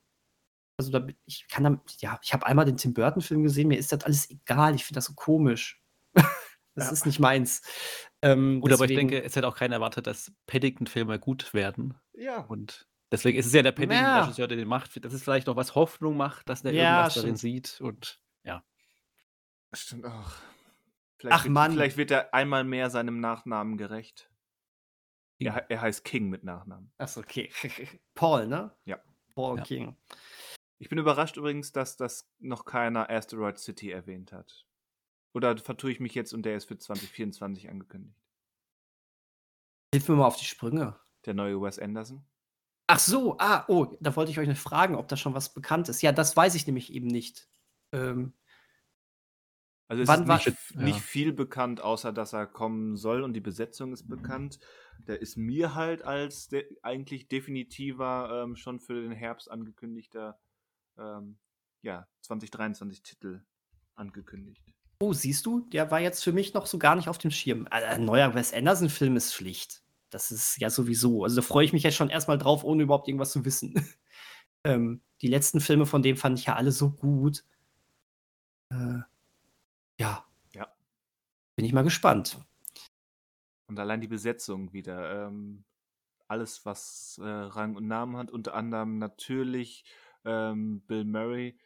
Also 0.78 0.92
da, 0.92 1.08
ich 1.26 1.48
kann 1.50 1.64
da, 1.64 1.82
ja, 2.00 2.20
ich 2.22 2.34
habe 2.34 2.46
einmal 2.46 2.66
den 2.66 2.78
Tim 2.78 2.94
Burton-Film 2.94 3.44
gesehen, 3.44 3.68
mir 3.68 3.78
ist 3.78 3.92
das 3.92 4.04
alles 4.04 4.30
egal, 4.30 4.76
ich 4.76 4.86
finde 4.86 4.98
das 4.98 5.06
so 5.06 5.14
komisch. 5.14 5.82
das 6.16 6.88
ja. 6.88 6.92
ist 6.92 7.06
nicht 7.06 7.20
meins. 7.20 7.62
Ähm, 8.22 8.62
Gut, 8.62 8.72
deswegen, 8.72 8.84
aber 8.84 8.92
ich 8.92 8.98
denke, 8.98 9.24
es 9.24 9.36
hätte 9.36 9.48
auch 9.48 9.56
keiner 9.56 9.76
erwartet, 9.76 10.08
dass 10.08 10.34
Paddington-Filme 10.48 11.20
gut 11.20 11.54
werden. 11.54 11.96
Ja. 12.14 12.42
Und 12.42 12.88
deswegen 13.12 13.38
ist 13.38 13.46
es 13.46 13.54
ja 13.54 13.62
der 13.62 13.72
Paddington-Regisseur, 13.72 14.48
der 14.48 14.58
den 14.58 14.68
macht, 14.68 15.04
dass 15.04 15.14
es 15.14 15.24
vielleicht 15.24 15.48
noch 15.48 15.56
was 15.56 15.76
Hoffnung 15.76 16.18
macht, 16.18 16.50
dass 16.50 16.62
der 16.62 16.74
ja, 16.74 16.96
irgendwas 16.96 17.14
stimmt. 17.14 17.24
darin 17.24 17.36
sieht 17.38 17.82
und 17.82 18.20
ja. 18.44 18.64
Stimmt 19.76 20.06
auch. 20.06 20.32
Vielleicht 21.18 21.40
Ach 21.40 21.44
wird, 21.46 21.54
Mann. 21.54 21.72
Vielleicht 21.72 21.98
wird 21.98 22.12
er 22.12 22.34
einmal 22.34 22.64
mehr 22.64 22.90
seinem 22.90 23.20
Nachnamen 23.20 23.78
gerecht. 23.78 24.30
Er, 25.40 25.70
er 25.70 25.82
heißt 25.82 26.04
King 26.06 26.30
mit 26.30 26.44
Nachnamen. 26.44 26.92
Achso, 26.98 27.20
okay. 27.20 27.52
Paul, 28.16 28.48
ne? 28.48 28.76
Ja. 28.86 29.02
Paul 29.34 29.58
ja. 29.58 29.64
King. 29.64 29.98
Ich 30.78 30.90
bin 30.90 30.98
überrascht 30.98 31.38
übrigens, 31.38 31.72
dass 31.72 31.98
das 31.98 32.30
noch 32.40 32.66
keiner 32.66 33.10
Asteroid 33.10 33.58
City 33.58 33.92
erwähnt 33.92 34.32
hat. 34.32 34.66
Oder 35.34 35.58
vertue 35.58 35.92
ich 35.92 36.00
mich 36.00 36.16
jetzt 36.16 36.34
und 36.34 36.44
der 36.44 36.56
ist 36.56 36.66
für 36.66 36.78
2024 36.78 37.70
angekündigt? 37.70 38.18
Hilf 39.94 40.08
mir 40.08 40.16
mal 40.16 40.28
auf 40.28 40.38
die 40.38 40.46
Sprünge. 40.46 41.00
Der 41.26 41.34
neue 41.34 41.62
Wes 41.62 41.80
Anderson? 41.80 42.26
Ach 42.88 43.00
so, 43.00 43.38
ah, 43.40 43.66
oh, 43.68 43.98
da 44.00 44.16
wollte 44.16 44.32
ich 44.32 44.40
euch 44.40 44.60
fragen, 44.60 44.96
ob 44.96 45.08
da 45.08 45.18
schon 45.18 45.34
was 45.34 45.54
bekannt 45.54 45.90
ist. 45.90 46.02
Ja, 46.02 46.12
das 46.12 46.38
weiß 46.38 46.56
ich 46.56 46.68
nämlich 46.68 46.94
eben 46.94 47.08
nicht. 47.08 47.50
Ähm, 47.92 48.34
also 49.88 50.02
es 50.02 50.08
Wann 50.08 50.24
ist 50.24 50.48
nicht, 50.48 50.76
war, 50.76 50.84
nicht 50.84 51.00
viel 51.00 51.32
bekannt, 51.32 51.82
außer 51.82 52.12
dass 52.12 52.34
er 52.34 52.48
kommen 52.48 52.98
soll 52.98 53.24
und 53.24 53.34
die 53.34 53.42
Besetzung 53.42 53.94
ist 53.94 54.08
bekannt. 54.08 54.60
Der 55.08 55.22
ist 55.22 55.38
mir 55.38 55.76
halt 55.76 56.04
als 56.04 56.48
de 56.48 56.66
eigentlich 56.82 57.28
definitiver 57.28 58.44
ähm, 58.44 58.56
schon 58.56 58.80
für 58.80 59.00
den 59.00 59.12
Herbst 59.12 59.50
angekündigter 59.52 60.40
ähm, 60.98 61.38
ja, 61.84 62.08
2023 62.22 63.04
Titel 63.04 63.44
angekündigt. 63.94 64.64
Oh, 65.00 65.14
siehst 65.14 65.46
du, 65.46 65.62
der 65.70 65.92
war 65.92 66.00
jetzt 66.00 66.24
für 66.24 66.32
mich 66.32 66.54
noch 66.54 66.66
so 66.66 66.80
gar 66.80 66.96
nicht 66.96 67.08
auf 67.08 67.18
dem 67.18 67.32
Schirm. 67.32 67.68
Also, 67.70 67.88
ein 67.88 68.06
neuer 68.06 68.34
Wes 68.34 68.54
Anderson-Film 68.54 69.16
ist 69.18 69.36
Pflicht. 69.36 69.84
Das 70.10 70.32
ist 70.32 70.58
ja 70.60 70.70
sowieso. 70.70 71.24
Also 71.24 71.36
da 71.36 71.42
freue 71.42 71.66
ich 71.66 71.74
mich 71.74 71.84
jetzt 71.84 71.96
schon 71.96 72.10
erstmal 72.10 72.38
drauf, 72.38 72.64
ohne 72.64 72.84
überhaupt 72.84 73.08
irgendwas 73.08 73.32
zu 73.32 73.46
wissen. 73.46 73.76
ähm, 74.64 75.02
die 75.22 75.28
letzten 75.28 75.60
Filme 75.60 75.86
von 75.86 76.02
dem 76.02 76.18
fand 76.18 76.40
ich 76.40 76.46
ja 76.46 76.56
alle 76.56 76.72
so 76.72 76.90
gut. 76.90 77.44
Äh, 78.72 78.76
ja. 78.76 79.06
Ja. 79.06 79.06
Bin 81.56 81.66
ich 81.66 81.74
mal 81.74 81.84
gespannt. 81.84 82.38
Und 83.68 83.80
allein 83.80 84.02
die 84.02 84.08
Besetzung 84.08 84.74
wieder. 84.74 85.28
Ähm, 85.28 85.64
alles, 86.28 86.66
was 86.66 87.20
äh, 87.22 87.28
Rang 87.28 87.76
und 87.76 87.88
Namen 87.88 88.18
hat, 88.18 88.32
unter 88.32 88.56
anderem 88.56 88.98
natürlich 88.98 89.86
ähm, 90.26 90.82
Bill 90.82 91.06
Murray, 91.06 91.58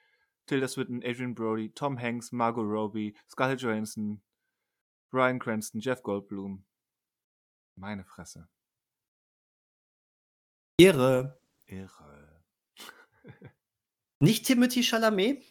Tilda 0.45 0.67
Swinton, 0.67 1.01
Adrian 1.03 1.35
Brody, 1.35 1.71
Tom 1.71 1.99
Hanks, 1.99 2.31
Margot 2.31 2.65
Robbie, 2.65 3.15
Scarlett 3.29 3.61
Johansson, 3.61 4.21
Bryan 5.11 5.39
Cranston, 5.39 5.79
Jeff 5.79 6.03
Goldblum. 6.03 6.65
Meine 7.75 8.03
Fresse. 8.03 8.49
Irre. 10.77 11.39
Irre. 11.65 12.43
Nicht 14.19 14.45
Timothy 14.45 14.83
Chalamet? 14.83 15.43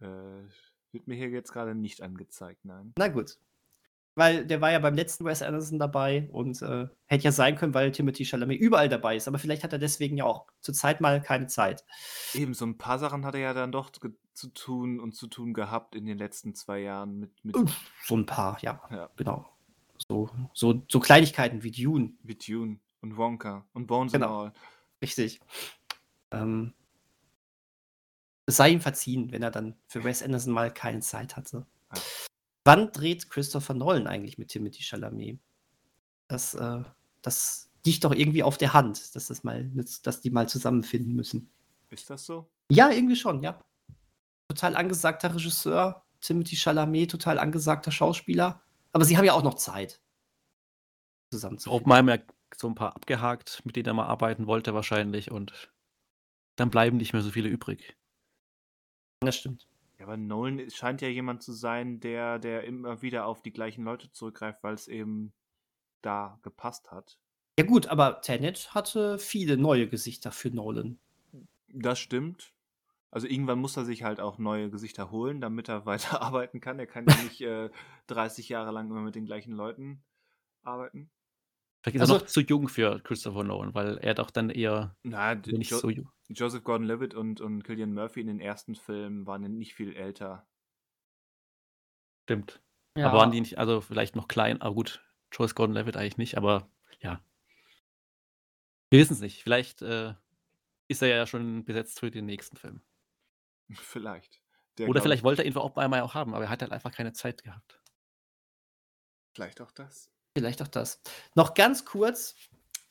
Äh, 0.00 0.44
wird 0.92 1.06
mir 1.06 1.16
hier 1.16 1.30
jetzt 1.30 1.52
gerade 1.52 1.74
nicht 1.74 2.02
angezeigt, 2.02 2.64
nein. 2.64 2.92
Na 2.96 3.08
gut. 3.08 3.38
Weil 4.18 4.44
der 4.44 4.60
war 4.60 4.72
ja 4.72 4.80
beim 4.80 4.96
letzten 4.96 5.24
Wes 5.24 5.42
Anderson 5.42 5.78
dabei 5.78 6.28
und 6.32 6.60
äh, 6.60 6.88
hätte 7.06 7.22
ja 7.22 7.30
sein 7.30 7.54
können, 7.54 7.72
weil 7.72 7.92
Timothy 7.92 8.24
Chalamet 8.24 8.58
überall 8.58 8.88
dabei 8.88 9.14
ist. 9.14 9.28
Aber 9.28 9.38
vielleicht 9.38 9.62
hat 9.62 9.72
er 9.72 9.78
deswegen 9.78 10.16
ja 10.16 10.24
auch 10.24 10.46
zurzeit 10.60 11.00
mal 11.00 11.22
keine 11.22 11.46
Zeit. 11.46 11.84
Eben, 12.34 12.52
so 12.52 12.66
ein 12.66 12.78
paar 12.78 12.98
Sachen 12.98 13.24
hat 13.24 13.36
er 13.36 13.40
ja 13.40 13.54
dann 13.54 13.70
doch 13.70 13.90
zu 14.32 14.48
tun 14.48 14.98
und 14.98 15.14
zu 15.14 15.28
tun 15.28 15.54
gehabt 15.54 15.94
in 15.94 16.04
den 16.04 16.18
letzten 16.18 16.56
zwei 16.56 16.80
Jahren 16.80 17.20
mit. 17.20 17.44
mit 17.44 17.56
so 18.04 18.16
ein 18.16 18.26
paar, 18.26 18.58
ja. 18.60 18.82
ja. 18.90 19.08
Genau. 19.14 19.48
So, 20.08 20.28
so, 20.52 20.82
so 20.88 20.98
Kleinigkeiten 20.98 21.62
wie 21.62 21.70
Dune. 21.70 22.14
Wie 22.24 22.34
Dune 22.34 22.80
und 23.00 23.16
Wonka 23.16 23.66
und 23.72 23.86
Bones 23.86 24.10
Genau. 24.10 24.46
and 24.46 24.54
All. 24.56 24.60
Richtig. 25.00 25.38
Ähm, 26.32 26.74
es 28.46 28.56
sei 28.56 28.70
ihm 28.70 28.80
verziehen, 28.80 29.30
wenn 29.30 29.44
er 29.44 29.52
dann 29.52 29.76
für 29.86 30.02
Wes 30.02 30.24
Anderson 30.24 30.52
mal 30.52 30.74
keine 30.74 31.02
Zeit 31.02 31.36
hatte. 31.36 31.66
Ja. 31.94 32.00
Wann 32.68 32.92
dreht 32.92 33.30
Christopher 33.30 33.72
Nolan 33.72 34.06
eigentlich 34.06 34.36
mit 34.36 34.48
Timothy 34.48 34.82
Chalamet? 34.82 35.40
Das, 36.26 36.52
äh, 36.52 36.82
das 37.22 37.70
liegt 37.86 38.04
doch 38.04 38.12
irgendwie 38.12 38.42
auf 38.42 38.58
der 38.58 38.74
Hand, 38.74 39.16
dass, 39.16 39.28
das 39.28 39.42
mal, 39.42 39.64
dass 40.02 40.20
die 40.20 40.28
mal 40.28 40.50
zusammenfinden 40.50 41.14
müssen. 41.14 41.50
Ist 41.88 42.10
das 42.10 42.26
so? 42.26 42.50
Ja, 42.70 42.90
irgendwie 42.90 43.16
schon, 43.16 43.42
ja. 43.42 43.58
Total 44.48 44.76
angesagter 44.76 45.34
Regisseur, 45.34 46.04
Timothy 46.20 46.56
Chalamet, 46.56 47.10
total 47.10 47.38
angesagter 47.38 47.90
Schauspieler. 47.90 48.60
Aber 48.92 49.06
sie 49.06 49.16
haben 49.16 49.24
ja 49.24 49.32
auch 49.32 49.42
noch 49.42 49.54
Zeit, 49.54 50.02
zusammen 51.30 51.56
zu 51.56 51.72
Oppenheimer 51.72 52.16
ja 52.16 52.22
so 52.54 52.68
ein 52.68 52.74
paar 52.74 52.94
abgehakt, 52.94 53.64
mit 53.64 53.76
denen 53.76 53.86
er 53.86 53.94
mal 53.94 54.08
arbeiten 54.08 54.46
wollte 54.46 54.74
wahrscheinlich 54.74 55.30
und 55.30 55.72
dann 56.56 56.68
bleiben 56.68 56.98
nicht 56.98 57.14
mehr 57.14 57.22
so 57.22 57.30
viele 57.30 57.48
übrig. 57.48 57.96
Das 59.20 59.36
stimmt. 59.36 59.66
Ja, 59.98 60.06
aber 60.06 60.16
Nolan 60.16 60.70
scheint 60.70 61.00
ja 61.00 61.08
jemand 61.08 61.42
zu 61.42 61.52
sein, 61.52 62.00
der, 62.00 62.38
der 62.38 62.64
immer 62.64 63.02
wieder 63.02 63.26
auf 63.26 63.42
die 63.42 63.52
gleichen 63.52 63.84
Leute 63.84 64.10
zurückgreift, 64.12 64.62
weil 64.62 64.74
es 64.74 64.86
eben 64.86 65.32
da 66.02 66.38
gepasst 66.42 66.90
hat. 66.92 67.18
Ja 67.58 67.64
gut, 67.64 67.88
aber 67.88 68.20
Tenet 68.20 68.74
hatte 68.74 69.18
viele 69.18 69.56
neue 69.56 69.88
Gesichter 69.88 70.30
für 70.30 70.50
Nolan. 70.50 70.98
Das 71.66 71.98
stimmt. 71.98 72.52
Also 73.10 73.26
irgendwann 73.26 73.58
muss 73.58 73.76
er 73.76 73.84
sich 73.84 74.04
halt 74.04 74.20
auch 74.20 74.38
neue 74.38 74.70
Gesichter 74.70 75.10
holen, 75.10 75.40
damit 75.40 75.68
er 75.68 75.86
weiterarbeiten 75.86 76.60
kann. 76.60 76.78
Er 76.78 76.86
kann 76.86 77.06
ja 77.08 77.16
nicht 77.22 77.40
äh, 77.40 77.70
30 78.06 78.48
Jahre 78.48 78.70
lang 78.70 78.90
immer 78.90 79.00
mit 79.00 79.16
den 79.16 79.26
gleichen 79.26 79.52
Leuten 79.52 80.04
arbeiten. 80.62 81.10
Vielleicht 81.82 81.96
ist 81.96 82.00
Also- 82.02 82.14
er 82.14 82.20
noch 82.20 82.26
zu 82.26 82.40
jung 82.40 82.68
für 82.68 83.00
Christopher 83.00 83.44
Nolan, 83.44 83.74
weil 83.74 83.98
er 83.98 84.14
doch 84.14 84.30
dann 84.30 84.50
eher 84.50 84.96
Na, 85.02 85.34
nicht 85.34 85.70
jo 85.70 85.78
so 85.78 85.90
jung. 85.90 86.10
Joseph 86.28 86.62
Gordon-Levitt 86.64 87.14
und, 87.14 87.40
und 87.40 87.62
Killian 87.62 87.94
Murphy 87.94 88.20
in 88.20 88.26
den 88.26 88.40
ersten 88.40 88.74
Filmen 88.74 89.26
waren 89.26 89.42
ja 89.42 89.48
nicht 89.48 89.74
viel 89.74 89.94
älter. 89.94 90.46
Stimmt. 92.24 92.60
Aber 92.94 93.18
waren 93.18 93.30
die 93.30 93.40
nicht, 93.40 93.58
also 93.58 93.80
vielleicht 93.80 94.16
noch 94.16 94.26
klein, 94.28 94.60
aber 94.60 94.74
gut, 94.74 95.02
Joyce 95.32 95.54
Gordon-Levitt 95.54 95.96
eigentlich 95.96 96.18
nicht, 96.18 96.36
aber 96.36 96.68
ja. 97.00 97.22
Wir 98.90 98.98
wissen 99.00 99.12
es 99.12 99.20
nicht. 99.20 99.42
Vielleicht 99.42 99.82
äh, 99.82 100.14
ist 100.88 101.00
er 101.00 101.08
ja 101.08 101.26
schon 101.26 101.64
besetzt 101.64 102.00
für 102.00 102.10
den 102.10 102.26
nächsten 102.26 102.56
Film. 102.56 102.82
Vielleicht. 103.72 104.42
Der, 104.78 104.88
Oder 104.88 105.02
vielleicht 105.02 105.20
ich, 105.20 105.24
wollte 105.24 105.42
er 105.42 105.46
ihn 105.46 105.52
für 105.52 105.62
Oppenheimer 105.64 106.02
auch 106.04 106.14
haben, 106.14 106.34
aber 106.34 106.44
er 106.44 106.50
hat 106.50 106.62
halt 106.62 106.70
einfach 106.72 106.92
keine 106.92 107.12
Zeit 107.12 107.42
gehabt. 107.42 107.80
vielleicht 109.34 109.60
auch 109.60 109.72
das. 109.72 110.10
Vielleicht 110.36 110.62
auch 110.62 110.68
das. 110.68 111.00
Noch 111.34 111.54
ganz 111.54 111.84
kurz, 111.84 112.34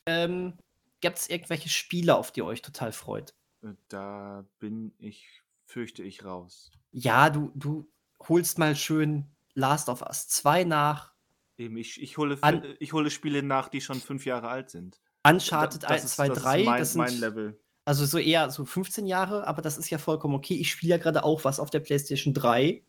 ähm, 0.05 0.57
gibt 1.01 1.17
es 1.17 1.29
irgendwelche 1.29 1.69
Spiele, 1.69 2.15
auf 2.15 2.31
die 2.31 2.41
ihr 2.41 2.45
euch 2.45 2.61
total 2.61 2.91
freut? 2.91 3.33
Äh, 3.63 3.73
Da 3.89 4.45
bin 4.59 4.93
ich, 4.99 5.41
fürchte 5.65 6.03
ich, 6.03 6.23
raus. 6.25 6.71
Ja, 6.91 7.29
du, 7.29 7.51
du 7.55 7.89
holst 8.27 8.57
mal 8.57 8.75
schön 8.75 9.25
Last 9.53 9.89
of 9.89 10.01
Us 10.01 10.27
2 10.27 10.63
nach, 10.63 11.13
Eben, 11.59 11.75
ich, 11.77 11.99
ich, 11.99 12.17
hole, 12.19 12.37
An- 12.41 12.75
ich 12.79 12.93
hole 12.93 13.09
Spiele 13.09 13.41
nach, 13.41 13.67
die 13.69 13.81
schon 13.81 13.99
fünf 13.99 14.27
Jahre 14.27 14.47
alt 14.47 14.69
sind. 14.69 15.01
Uncharted 15.27 15.81
Da- 15.83 15.87
1, 15.87 16.15
2, 16.15 16.27
das 16.29 16.37
3, 16.43 16.59
Ist 16.59 16.65
mein, 16.67 16.79
das 16.79 16.91
sind 16.93 16.99
mein 16.99 17.19
Level. 17.19 17.59
also 17.83 18.05
so 18.05 18.19
eher 18.19 18.51
so 18.51 18.63
15 18.63 19.07
Jahre, 19.07 19.47
aber 19.47 19.63
das 19.63 19.79
ist 19.79 19.89
ja 19.89 19.97
vollkommen 19.97 20.35
okay. 20.35 20.53
Ich 20.53 20.69
spiele 20.69 20.91
ja 20.91 20.97
gerade 20.97 21.23
auch 21.23 21.45
was 21.45 21.59
auf 21.59 21.71
der 21.71 21.79
PlayStation 21.79 22.35
3 22.35 22.83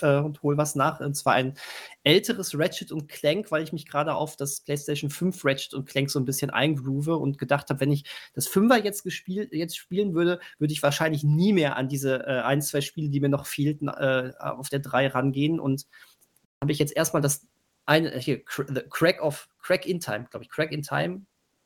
äh, 0.00 0.16
und 0.18 0.42
hole 0.42 0.56
was 0.56 0.74
nach. 0.74 1.00
Und 1.00 1.14
zwar 1.14 1.34
ein 1.34 1.54
älteres 2.04 2.58
Ratchet 2.58 2.92
und 2.92 3.08
Clank, 3.08 3.50
weil 3.50 3.62
ich 3.62 3.72
mich 3.72 3.86
gerade 3.86 4.14
auf 4.14 4.36
das 4.36 4.60
PlayStation 4.60 5.10
5 5.10 5.44
Ratchet 5.44 5.74
und 5.74 5.86
Clank 5.88 6.10
so 6.10 6.18
ein 6.18 6.24
bisschen 6.24 6.50
eingroove 6.50 7.08
und 7.08 7.38
gedacht 7.38 7.70
habe, 7.70 7.80
wenn 7.80 7.92
ich 7.92 8.04
das 8.34 8.46
Fünfer 8.46 8.82
jetzt 8.82 9.02
gespielt, 9.02 9.52
jetzt 9.52 9.76
spielen 9.76 10.14
würde, 10.14 10.40
würde 10.58 10.72
ich 10.72 10.82
wahrscheinlich 10.82 11.24
nie 11.24 11.52
mehr 11.52 11.76
an 11.76 11.88
diese 11.88 12.26
äh, 12.26 12.40
ein, 12.42 12.62
zwei 12.62 12.80
Spiele, 12.80 13.10
die 13.10 13.20
mir 13.20 13.28
noch 13.28 13.46
fehlten, 13.46 13.88
äh, 13.88 14.32
auf 14.38 14.68
der 14.68 14.80
3 14.80 15.08
rangehen. 15.08 15.60
Und 15.60 15.86
habe 16.60 16.72
ich 16.72 16.78
jetzt 16.78 16.96
erstmal 16.96 17.22
das 17.22 17.46
eine, 17.86 18.16
hier, 18.18 18.44
Cr- 18.44 18.72
The 18.72 18.82
Crack 18.88 19.22
of 19.22 19.48
Crack 19.62 19.86
in 19.86 20.00
Time, 20.00 20.26
glaube 20.30 20.44
ich, 20.44 20.50
Crack 20.50 20.72
in 20.72 20.82
Time 20.82 21.22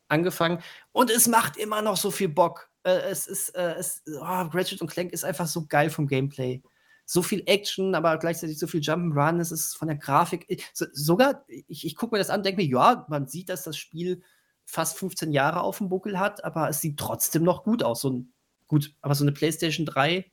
angefangen 0.08 0.62
und 0.92 1.10
es 1.10 1.26
macht 1.26 1.56
immer 1.56 1.82
noch 1.82 1.96
so 1.96 2.10
viel 2.10 2.28
Bock. 2.28 2.70
Äh, 2.84 3.00
es 3.10 3.26
ist, 3.26 3.50
äh, 3.50 3.74
es, 3.74 4.02
oh, 4.06 4.22
Ratchet 4.22 4.80
und 4.80 4.90
Clank 4.90 5.12
ist 5.12 5.24
einfach 5.24 5.46
so 5.46 5.66
geil 5.66 5.90
vom 5.90 6.06
Gameplay. 6.06 6.62
So 7.06 7.22
viel 7.22 7.42
Action, 7.46 7.94
aber 7.94 8.18
gleichzeitig 8.18 8.58
so 8.58 8.66
viel 8.66 8.80
Jump'n'Run. 8.80 9.40
Es 9.40 9.52
ist 9.52 9.76
von 9.76 9.88
der 9.88 9.98
Grafik. 9.98 10.46
So, 10.72 10.86
sogar, 10.92 11.44
ich, 11.48 11.86
ich 11.86 11.96
gucke 11.96 12.14
mir 12.14 12.18
das 12.18 12.30
an, 12.30 12.42
denke 12.42 12.62
mir, 12.62 12.68
ja, 12.68 13.06
man 13.08 13.26
sieht, 13.26 13.48
dass 13.48 13.64
das 13.64 13.76
Spiel 13.76 14.22
fast 14.64 14.98
15 14.98 15.32
Jahre 15.32 15.60
auf 15.60 15.78
dem 15.78 15.88
Buckel 15.90 16.18
hat, 16.18 16.44
aber 16.44 16.68
es 16.68 16.80
sieht 16.80 16.98
trotzdem 16.98 17.42
noch 17.42 17.64
gut 17.64 17.82
aus. 17.82 18.00
So 18.00 18.10
ein, 18.10 18.32
gut, 18.66 18.94
aber 19.02 19.14
so 19.14 19.24
eine 19.24 19.32
PlayStation 19.32 19.86
3 19.86 20.30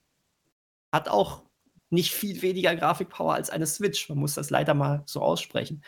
hat 0.91 1.09
auch 1.09 1.43
nicht 1.89 2.13
viel 2.13 2.41
weniger 2.41 2.75
Grafikpower 2.75 3.33
als 3.33 3.49
eine 3.49 3.67
Switch. 3.67 4.07
Man 4.09 4.17
muss 4.17 4.35
das 4.35 4.49
leider 4.49 4.73
mal 4.73 5.03
so 5.05 5.21
aussprechen. 5.21 5.83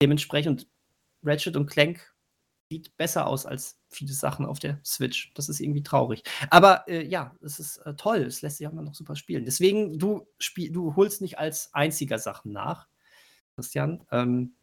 Dementsprechend 0.00 0.68
Ratchet 1.24 1.56
und 1.56 1.66
Clank 1.66 2.13
sieht 2.74 2.96
besser 2.96 3.26
aus 3.28 3.46
als 3.46 3.78
viele 3.88 4.12
Sachen 4.12 4.44
auf 4.44 4.58
der 4.58 4.80
Switch. 4.84 5.32
Das 5.34 5.48
ist 5.48 5.60
irgendwie 5.60 5.84
traurig. 5.84 6.24
Aber 6.50 6.84
äh, 6.88 7.06
ja, 7.06 7.36
es 7.40 7.60
ist 7.60 7.76
äh, 7.78 7.94
toll. 7.94 8.18
Es 8.18 8.42
lässt 8.42 8.56
sich 8.58 8.66
auch 8.66 8.72
immer 8.72 8.82
noch 8.82 8.94
super 8.94 9.14
spielen. 9.14 9.44
Deswegen, 9.44 9.98
du, 9.98 10.26
spiel, 10.38 10.72
du 10.72 10.96
holst 10.96 11.20
nicht 11.22 11.38
als 11.38 11.72
einziger 11.72 12.18
Sachen 12.18 12.52
nach, 12.52 12.88
Christian. 13.54 14.04
Ähm, 14.10 14.54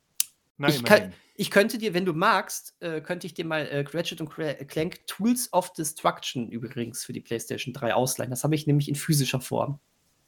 Na, 0.57 0.67
ich 0.67 0.83
kann- 0.83 0.97
immerhin. 0.97 1.13
ich 1.35 1.51
könnte 1.51 1.77
dir, 1.77 1.93
wenn 1.93 2.05
du 2.05 2.13
magst, 2.13 2.75
äh, 2.81 2.99
könnte 2.99 3.27
ich 3.27 3.33
dir 3.33 3.45
mal 3.45 3.65
äh, 3.67 3.85
Ratchet 3.93 4.21
Clank 4.67 5.07
Tools 5.07 5.53
of 5.53 5.71
Destruction 5.71 6.49
übrigens 6.49 7.05
für 7.05 7.13
die 7.13 7.21
PlayStation 7.21 7.73
3 7.73 7.93
ausleihen. 7.93 8.29
Das 8.31 8.43
habe 8.43 8.55
ich 8.55 8.67
nämlich 8.67 8.89
in 8.89 8.95
physischer 8.95 9.39
Form. 9.39 9.79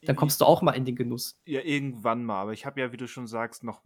Dann 0.05 0.15
kommst 0.15 0.39
du 0.41 0.45
auch 0.45 0.61
mal 0.61 0.73
in 0.73 0.85
den 0.85 0.95
Genuss. 0.95 1.39
Ja, 1.45 1.61
irgendwann 1.61 2.23
mal. 2.23 2.41
Aber 2.41 2.53
ich 2.53 2.65
habe 2.65 2.79
ja, 2.79 2.91
wie 2.91 2.97
du 2.97 3.07
schon 3.07 3.27
sagst, 3.27 3.63
noch, 3.63 3.81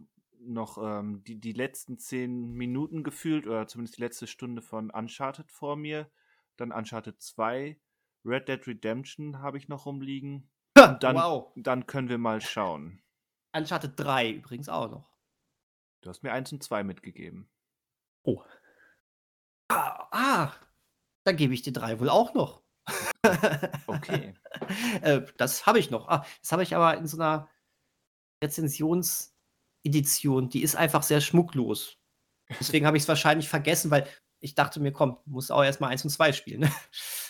noch 0.48 0.78
ähm, 0.78 1.22
die, 1.24 1.40
die 1.40 1.52
letzten 1.52 1.98
zehn 1.98 2.52
Minuten 2.52 3.02
gefühlt 3.02 3.46
oder 3.46 3.66
zumindest 3.66 3.98
die 3.98 4.02
letzte 4.02 4.26
Stunde 4.26 4.62
von 4.62 4.90
Uncharted 4.90 5.50
vor 5.50 5.76
mir. 5.76 6.10
Dann 6.56 6.72
Uncharted 6.72 7.20
2. 7.20 7.78
Red 8.24 8.48
Dead 8.48 8.66
Redemption 8.66 9.40
habe 9.40 9.58
ich 9.58 9.68
noch 9.68 9.86
rumliegen. 9.86 10.50
Dann, 10.74 11.16
wow. 11.16 11.52
dann 11.56 11.86
können 11.86 12.08
wir 12.08 12.18
mal 12.18 12.40
schauen. 12.40 13.02
Uncharted 13.52 13.92
3 13.96 14.30
übrigens 14.30 14.68
auch 14.68 14.90
noch. 14.90 15.10
Du 16.02 16.10
hast 16.10 16.22
mir 16.22 16.32
1 16.32 16.52
und 16.52 16.62
2 16.62 16.84
mitgegeben. 16.84 17.48
Oh, 18.22 18.42
Ah, 19.68 20.08
ah 20.10 20.52
dann 21.24 21.36
gebe 21.36 21.52
ich 21.52 21.62
dir 21.62 21.72
3 21.72 22.00
wohl 22.00 22.08
auch 22.10 22.34
noch. 22.34 22.62
Okay. 23.86 24.34
äh, 25.02 25.22
das 25.36 25.66
habe 25.66 25.78
ich 25.78 25.90
noch. 25.90 26.08
Ah, 26.08 26.24
das 26.40 26.52
habe 26.52 26.62
ich 26.62 26.74
aber 26.74 26.96
in 26.96 27.06
so 27.06 27.18
einer 27.18 27.48
Rezensionsedition. 29.84 30.48
Die 30.48 30.62
ist 30.62 30.76
einfach 30.76 31.02
sehr 31.02 31.20
schmucklos. 31.20 31.96
Deswegen 32.60 32.86
habe 32.86 32.96
ich 32.96 33.02
es 33.02 33.08
wahrscheinlich 33.08 33.48
vergessen, 33.48 33.90
weil 33.90 34.06
ich 34.40 34.54
dachte 34.54 34.80
mir, 34.80 34.92
komm, 34.92 35.18
muss 35.26 35.50
auch 35.50 35.64
erstmal 35.64 35.90
1 35.90 36.04
und 36.04 36.10
2 36.10 36.32
spielen. 36.32 36.60
Ne? 36.60 36.72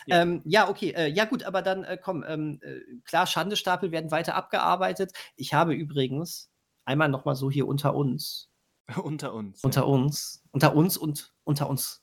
Ja. 0.07 0.23
Ähm, 0.23 0.43
ja, 0.45 0.69
okay. 0.69 0.91
Äh, 0.91 1.09
ja, 1.09 1.25
gut, 1.25 1.43
aber 1.43 1.63
dann 1.63 1.85
äh, 1.85 1.99
komm. 2.03 2.25
Ähm, 2.27 2.61
äh, 2.63 2.81
klar, 3.05 3.27
Schandestapel 3.27 3.91
werden 3.91 4.11
weiter 4.11 4.35
abgearbeitet. 4.35 5.13
Ich 5.37 5.55
habe 5.55 5.75
übrigens 5.75 6.51
einmal 6.85 7.09
noch 7.09 7.25
mal 7.25 7.35
so 7.35 7.51
hier 7.51 7.67
unter 7.67 7.95
uns, 7.95 8.51
Unter 8.97 9.35
uns. 9.35 9.63
unter 9.65 9.81
ja. 9.83 9.87
uns, 9.87 10.43
unter 10.51 10.75
uns 10.75 10.97
und 10.97 11.35
unter 11.45 11.69
uns 11.69 12.03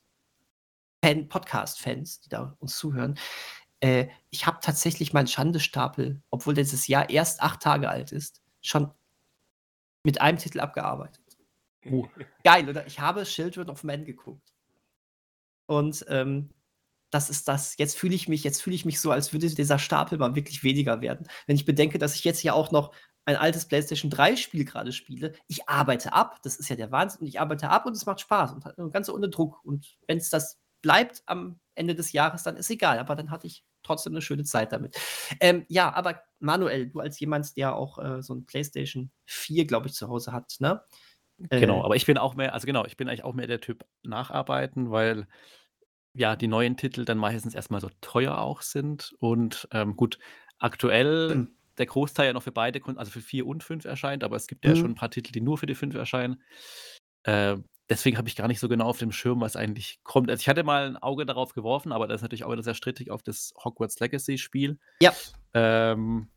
Fan, 1.03 1.30
Podcast-Fans, 1.30 2.22
die 2.22 2.30
da 2.30 2.55
uns 2.59 2.77
zuhören. 2.77 3.17
Äh, 3.80 4.07
ich 4.30 4.47
habe 4.47 4.59
tatsächlich 4.61 5.13
meinen 5.13 5.27
Schandestapel, 5.27 6.22
obwohl 6.30 6.55
dieses 6.55 6.88
Jahr 6.88 7.09
erst 7.09 7.41
acht 7.41 7.61
Tage 7.61 7.89
alt 7.89 8.11
ist, 8.11 8.41
schon 8.61 8.91
mit 10.06 10.22
einem 10.22 10.38
Titel 10.38 10.60
abgearbeitet. 10.60 11.22
Oh. 11.90 12.07
Geil, 12.44 12.69
oder? 12.69 12.88
Ich 12.88 12.99
habe 12.99 13.23
Children 13.23 13.69
of 13.69 13.84
Men 13.84 14.06
geguckt. 14.06 14.53
Und 15.68 16.06
ähm, 16.10 16.49
das 17.11 17.30
ist 17.30 17.48
das. 17.48 17.77
Jetzt 17.77 17.98
fühle 17.98 18.15
ich 18.15 18.27
mich, 18.27 18.44
jetzt 18.44 18.61
fühle 18.61 18.76
ich 18.76 18.86
mich 18.86 18.99
so, 18.99 19.11
als 19.11 19.34
würde 19.34 19.49
dieser 19.49 19.80
Stapel 19.80 20.18
mal 20.18 20.36
wirklich 20.36 20.64
weniger 20.64 21.02
werden. 21.02 21.27
Wenn 21.48 21.56
ich 21.56 21.65
bedenke, 21.65 21.98
dass 21.98 22.15
ich 22.15 22.23
jetzt 22.23 22.44
ja 22.44 22.53
auch 22.53 22.72
noch 22.72 22.94
ein 23.26 23.36
altes 23.36 23.68
PlayStation 23.68 24.11
3 24.11 24.36
Spiel 24.36 24.65
gerade 24.65 24.91
spiele, 24.91 25.34
ich 25.48 25.68
arbeite 25.68 26.14
ab, 26.14 26.40
das 26.44 26.57
ist 26.57 26.69
ja 26.69 26.76
der 26.76 26.91
Wahnsinn, 26.91 27.22
und 27.22 27.27
ich 27.27 27.40
arbeite 27.40 27.69
ab 27.69 27.86
und 27.86 27.94
es 27.94 28.06
macht 28.06 28.22
Spaß 28.22 28.53
und 28.77 28.91
ganz 28.91 29.10
ohne 29.10 29.30
Druck. 29.30 29.64
Und 29.64 29.98
wenn 30.07 30.18
es 30.18 30.30
das 30.30 30.60
bleibt 30.82 31.23
am 31.26 31.60
Ende 31.73 31.95
des 31.95 32.11
Jahres, 32.11 32.44
dann 32.44 32.57
ist 32.57 32.69
egal, 32.69 32.99
aber 32.99 33.15
dann 33.15 33.32
hatte 33.32 33.48
ich 33.48 33.64
trotzdem 33.85 34.13
eine 34.13 34.21
schöne 34.21 34.43
Zeit 34.43 34.71
damit. 34.71 34.97
Ähm, 35.39 35.65
ja, 35.67 35.93
aber 35.93 36.21
Manuel, 36.39 36.89
du 36.89 36.99
als 36.99 37.19
jemand, 37.19 37.55
der 37.57 37.75
auch 37.75 37.99
äh, 37.99 38.21
so 38.21 38.33
ein 38.33 38.45
PlayStation 38.45 39.11
4, 39.25 39.65
glaube 39.65 39.87
ich, 39.87 39.93
zu 39.93 40.07
Hause 40.07 40.31
hat, 40.31 40.55
ne? 40.59 40.81
Genau, 41.37 41.81
äh, 41.81 41.83
aber 41.83 41.95
ich 41.95 42.05
bin 42.05 42.17
auch 42.17 42.35
mehr, 42.35 42.53
also 42.53 42.65
genau, 42.65 42.85
ich 42.85 42.97
bin 42.97 43.09
eigentlich 43.09 43.23
auch 43.23 43.33
mehr 43.33 43.47
der 43.47 43.59
Typ 43.59 43.85
Nacharbeiten, 44.03 44.91
weil 44.91 45.27
ja 46.13 46.35
die 46.35 46.47
neuen 46.47 46.77
Titel 46.77 47.05
dann 47.05 47.17
meistens 47.17 47.55
erstmal 47.55 47.81
so 47.81 47.89
teuer 48.01 48.37
auch 48.37 48.61
sind. 48.61 49.13
Und 49.19 49.67
ähm, 49.71 49.95
gut, 49.95 50.17
aktuell 50.57 51.35
mhm. 51.35 51.55
der 51.77 51.85
Großteil 51.85 52.27
ja 52.27 52.33
noch 52.33 52.43
für 52.43 52.51
beide 52.51 52.81
also 52.95 53.11
für 53.11 53.21
4 53.21 53.45
und 53.45 53.63
5 53.63 53.85
erscheint, 53.85 54.23
aber 54.23 54.37
es 54.37 54.47
gibt 54.47 54.65
ja 54.65 54.71
mhm. 54.71 54.75
schon 54.77 54.91
ein 54.91 54.95
paar 54.95 55.11
Titel, 55.11 55.31
die 55.31 55.41
nur 55.41 55.57
für 55.57 55.65
die 55.65 55.75
5 55.75 55.93
erscheinen. 55.95 56.41
Äh, 57.23 57.57
deswegen 57.89 58.17
habe 58.17 58.27
ich 58.27 58.35
gar 58.35 58.47
nicht 58.47 58.59
so 58.59 58.67
genau 58.67 58.85
auf 58.85 58.97
dem 58.97 59.11
Schirm, 59.11 59.41
was 59.41 59.55
eigentlich 59.55 59.99
kommt. 60.03 60.29
Also 60.29 60.41
ich 60.41 60.49
hatte 60.49 60.63
mal 60.63 60.87
ein 60.87 60.97
Auge 60.97 61.25
darauf 61.25 61.53
geworfen, 61.53 61.91
aber 61.91 62.07
das 62.07 62.17
ist 62.17 62.21
natürlich 62.23 62.43
auch 62.43 62.51
wieder 62.51 62.63
sehr 62.63 62.73
strittig 62.73 63.11
auf 63.11 63.23
das 63.23 63.53
Hogwarts 63.63 63.99
Legacy-Spiel. 63.99 64.79
Ja. 65.01 65.13
Ähm, 65.53 66.29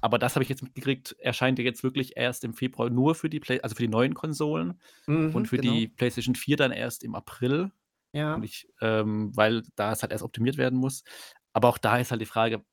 aber 0.00 0.18
das 0.18 0.34
habe 0.34 0.42
ich 0.42 0.50
jetzt 0.50 0.62
mitgekriegt, 0.62 1.16
erscheint 1.18 1.58
ja 1.58 1.64
jetzt 1.64 1.82
wirklich 1.82 2.16
erst 2.16 2.44
im 2.44 2.54
Februar 2.54 2.90
nur 2.90 3.14
für 3.14 3.30
die 3.30 3.40
Play 3.40 3.60
also 3.62 3.74
für 3.74 3.82
die 3.82 3.88
neuen 3.88 4.14
Konsolen 4.14 4.80
mhm, 5.06 5.34
und 5.34 5.48
für 5.48 5.56
genau. 5.56 5.72
die 5.72 5.88
PlayStation 5.88 6.34
4 6.34 6.56
dann 6.56 6.72
erst 6.72 7.02
im 7.04 7.14
April. 7.14 7.70
Ja. 8.12 8.38
Ich, 8.42 8.68
ähm, 8.80 9.34
weil 9.34 9.62
da 9.76 9.92
es 9.92 10.02
halt 10.02 10.12
erst 10.12 10.22
optimiert 10.22 10.56
werden 10.56 10.78
muss. 10.78 11.04
Aber 11.52 11.68
auch 11.68 11.78
da 11.78 11.98
ist 11.98 12.10
halt 12.10 12.20
die 12.20 12.26
Frage, 12.26 12.64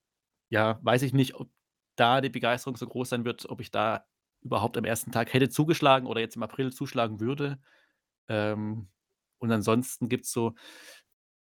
ja, 0.49 0.79
weiß 0.83 1.03
ich 1.03 1.13
nicht, 1.13 1.35
ob 1.35 1.49
da 1.95 2.21
die 2.21 2.29
Begeisterung 2.29 2.75
so 2.77 2.85
groß 2.85 3.09
sein 3.09 3.25
wird, 3.25 3.49
ob 3.49 3.61
ich 3.61 3.71
da 3.71 4.05
überhaupt 4.41 4.77
am 4.77 4.85
ersten 4.85 5.11
Tag 5.11 5.33
hätte 5.33 5.49
zugeschlagen 5.49 6.07
oder 6.07 6.19
jetzt 6.19 6.35
im 6.35 6.43
April 6.43 6.73
zuschlagen 6.73 7.19
würde. 7.19 7.59
Ähm, 8.31 8.87
und 9.39 9.51
ansonsten 9.51 10.07
gibt 10.07 10.25
es 10.25 10.31
so 10.31 10.53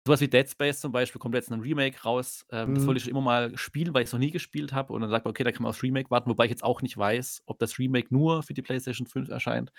Sowas 0.07 0.21
wie 0.21 0.29
Dead 0.29 0.49
Space 0.49 0.81
zum 0.81 0.93
Beispiel 0.93 1.19
kommt 1.19 1.35
jetzt 1.35 1.51
ein 1.51 1.61
Remake 1.61 2.03
raus. 2.03 2.45
Ähm, 2.51 2.75
das 2.75 2.87
wollte 2.87 2.99
ich 2.99 3.05
mhm. 3.05 3.09
schon 3.09 3.17
immer 3.17 3.25
mal 3.25 3.57
spielen, 3.57 3.95
weil 3.95 4.03
ich 4.03 4.09
es 4.09 4.13
noch 4.13 4.21
nie 4.21 4.31
gespielt 4.31 4.75
habe. 4.75 4.93
Und 4.93 5.01
dann 5.01 5.09
sagt 5.09 5.25
man, 5.25 5.31
okay, 5.31 5.45
da 5.45 5.51
kann 5.51 5.63
man 5.63 5.71
aufs 5.71 5.83
Remake 5.83 6.11
warten, 6.11 6.29
wobei 6.29 6.45
ich 6.45 6.51
jetzt 6.51 6.63
auch 6.63 6.83
nicht 6.83 6.99
weiß, 6.99 7.45
ob 7.47 7.59
das 7.59 7.79
Remake 7.79 8.09
nur 8.11 8.43
für 8.43 8.53
die 8.53 8.61
PlayStation 8.61 9.07
5 9.07 9.31
erscheint. 9.31 9.73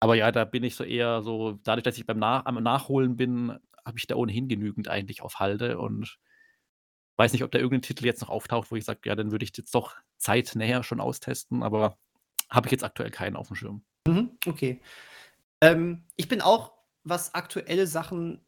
Aber 0.00 0.16
ja, 0.16 0.30
da 0.32 0.44
bin 0.44 0.62
ich 0.64 0.74
so 0.74 0.84
eher 0.84 1.22
so, 1.22 1.52
dadurch, 1.62 1.84
dass 1.84 1.96
ich 1.96 2.04
beim 2.04 2.18
Nach 2.18 2.44
am 2.44 2.62
Nachholen 2.62 3.16
bin, 3.16 3.58
habe 3.86 3.98
ich 3.98 4.06
da 4.06 4.16
ohnehin 4.16 4.48
genügend 4.48 4.88
eigentlich 4.88 5.22
auf 5.22 5.36
Halde 5.36 5.78
und 5.78 6.18
weiß 7.16 7.32
nicht, 7.32 7.42
ob 7.42 7.50
da 7.50 7.58
irgendein 7.58 7.82
Titel 7.82 8.04
jetzt 8.04 8.20
noch 8.20 8.28
auftaucht, 8.28 8.70
wo 8.70 8.76
ich 8.76 8.84
sage, 8.84 9.00
ja, 9.06 9.14
dann 9.14 9.30
würde 9.30 9.44
ich 9.46 9.56
jetzt 9.56 9.74
doch 9.74 9.96
zeitnäher 10.18 10.82
schon 10.82 11.00
austesten, 11.00 11.62
aber 11.62 11.96
habe 12.50 12.66
ich 12.66 12.72
jetzt 12.72 12.84
aktuell 12.84 13.10
keinen 13.10 13.36
auf 13.36 13.46
dem 13.46 13.56
Schirm. 13.56 13.82
Mhm, 14.06 14.36
okay. 14.46 14.82
Ähm, 15.62 16.04
ich 16.16 16.28
bin 16.28 16.40
auch, 16.40 16.72
was 17.04 17.34
aktuelle 17.34 17.86
Sachen 17.86 18.46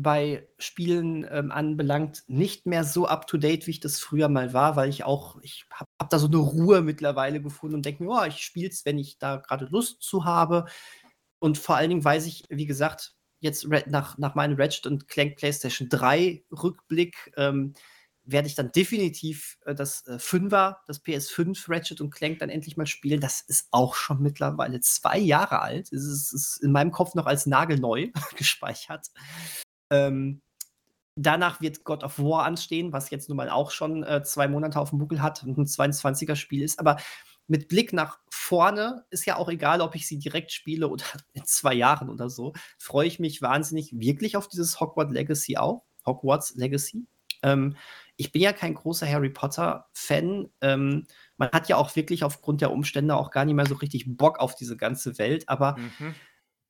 bei 0.00 0.48
Spielen 0.58 1.26
ähm, 1.30 1.50
anbelangt, 1.50 2.22
nicht 2.28 2.66
mehr 2.66 2.84
so 2.84 3.06
up-to-date, 3.06 3.66
wie 3.66 3.72
ich 3.72 3.80
das 3.80 3.98
früher 4.00 4.28
mal 4.28 4.52
war, 4.52 4.76
weil 4.76 4.88
ich 4.88 5.04
auch, 5.04 5.40
ich 5.42 5.64
habe 5.72 5.88
hab 6.00 6.10
da 6.10 6.18
so 6.18 6.28
eine 6.28 6.36
Ruhe 6.36 6.82
mittlerweile 6.82 7.42
gefunden 7.42 7.76
und 7.76 7.84
denke 7.84 8.04
mir, 8.04 8.10
oh, 8.10 8.24
ich 8.24 8.38
spiele 8.38 8.68
es, 8.68 8.84
wenn 8.84 8.98
ich 8.98 9.18
da 9.18 9.36
gerade 9.36 9.66
Lust 9.66 10.02
zu 10.02 10.24
habe. 10.24 10.66
Und 11.40 11.58
vor 11.58 11.76
allen 11.76 11.90
Dingen 11.90 12.04
weiß 12.04 12.26
ich, 12.26 12.44
wie 12.48 12.66
gesagt, 12.66 13.16
jetzt 13.40 13.68
nach, 13.86 14.18
nach 14.18 14.34
meinem 14.34 14.56
Ratchet 14.56 14.86
und 14.86 15.08
Clank 15.08 15.36
PlayStation 15.36 15.88
3 15.88 16.44
Rückblick, 16.50 17.32
ähm, 17.36 17.74
werde 18.30 18.46
ich 18.46 18.54
dann 18.54 18.70
definitiv 18.72 19.58
äh, 19.64 19.74
das 19.74 20.06
äh, 20.06 20.18
Fünfer, 20.18 20.82
das 20.86 21.02
PS5 21.02 21.64
Ratchet 21.68 22.00
und 22.00 22.10
Clank 22.10 22.38
dann 22.40 22.50
endlich 22.50 22.76
mal 22.76 22.86
spielen. 22.86 23.20
Das 23.20 23.40
ist 23.40 23.68
auch 23.70 23.94
schon 23.94 24.20
mittlerweile 24.22 24.80
zwei 24.80 25.18
Jahre 25.18 25.60
alt. 25.62 25.92
Es 25.92 26.04
ist, 26.04 26.32
ist 26.32 26.62
in 26.62 26.70
meinem 26.70 26.92
Kopf 26.92 27.14
noch 27.14 27.26
als 27.26 27.46
nagelneu 27.46 28.08
gespeichert. 28.36 29.06
Ähm, 29.90 30.42
danach 31.16 31.60
wird 31.62 31.84
God 31.84 32.04
of 32.04 32.18
War 32.18 32.44
anstehen, 32.44 32.92
was 32.92 33.10
jetzt 33.10 33.28
nun 33.28 33.36
mal 33.36 33.48
auch 33.48 33.70
schon 33.70 34.04
äh, 34.04 34.22
zwei 34.22 34.46
Monate 34.46 34.78
auf 34.78 34.90
dem 34.90 34.98
Buckel 34.98 35.22
hat 35.22 35.42
und 35.42 35.56
ein 35.56 35.64
22er-Spiel 35.64 36.62
ist. 36.62 36.78
Aber 36.78 36.98
mit 37.46 37.68
Blick 37.68 37.94
nach 37.94 38.18
vorne 38.30 39.06
ist 39.08 39.24
ja 39.24 39.36
auch 39.36 39.48
egal, 39.48 39.80
ob 39.80 39.94
ich 39.94 40.06
sie 40.06 40.18
direkt 40.18 40.52
spiele 40.52 40.88
oder 40.88 41.04
in 41.32 41.46
zwei 41.46 41.72
Jahren 41.72 42.10
oder 42.10 42.28
so. 42.28 42.52
Freue 42.76 43.06
ich 43.06 43.18
mich 43.18 43.40
wahnsinnig 43.40 43.98
wirklich 43.98 44.36
auf 44.36 44.48
dieses 44.48 44.80
Hogwarts 44.80 45.12
Legacy 45.12 45.56
auch. 45.56 45.82
Hogwarts 46.04 46.54
Legacy. 46.56 47.06
Ähm, 47.42 47.76
ich 48.18 48.32
bin 48.32 48.42
ja 48.42 48.52
kein 48.52 48.74
großer 48.74 49.08
Harry 49.08 49.30
Potter-Fan. 49.30 50.50
Ähm, 50.60 51.06
man 51.36 51.50
hat 51.52 51.68
ja 51.68 51.76
auch 51.76 51.94
wirklich 51.96 52.24
aufgrund 52.24 52.60
der 52.60 52.72
Umstände 52.72 53.16
auch 53.16 53.30
gar 53.30 53.44
nicht 53.44 53.54
mehr 53.54 53.66
so 53.66 53.76
richtig 53.76 54.04
Bock 54.08 54.40
auf 54.40 54.56
diese 54.56 54.76
ganze 54.76 55.18
Welt, 55.18 55.48
aber 55.48 55.76
mhm. 55.78 56.14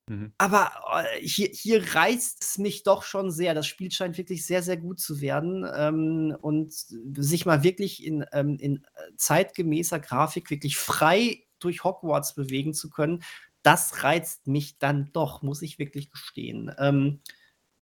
Mhm. 0.09 0.33
Aber 0.39 0.71
äh, 0.95 1.21
hier, 1.21 1.49
hier 1.49 1.95
reizt 1.95 2.43
es 2.43 2.59
mich 2.59 2.83
doch 2.83 3.03
schon 3.03 3.31
sehr. 3.31 3.55
Das 3.55 3.67
Spiel 3.67 3.91
scheint 3.91 4.17
wirklich 4.17 4.45
sehr, 4.47 4.63
sehr 4.63 4.77
gut 4.77 5.01
zu 5.01 5.21
werden 5.21 5.67
ähm, 5.75 6.37
und 6.41 6.73
sich 6.73 7.47
mal 7.47 7.63
wirklich 7.63 8.05
in, 8.05 8.25
ähm, 8.33 8.57
in 8.59 8.77
äh, 8.77 9.17
zeitgemäßer 9.17 10.01
Grafik 10.01 10.51
wirklich 10.51 10.77
frei 10.77 11.45
durch 11.59 11.85
Hogwarts 11.85 12.35
bewegen 12.35 12.73
zu 12.73 12.91
können. 12.91 13.23
Das 13.63 14.03
reizt 14.03 14.47
mich 14.47 14.79
dann 14.79 15.11
doch, 15.13 15.43
muss 15.43 15.63
ich 15.63 15.79
wirklich 15.79 16.11
gestehen. 16.11 16.75
Ähm, 16.79 17.21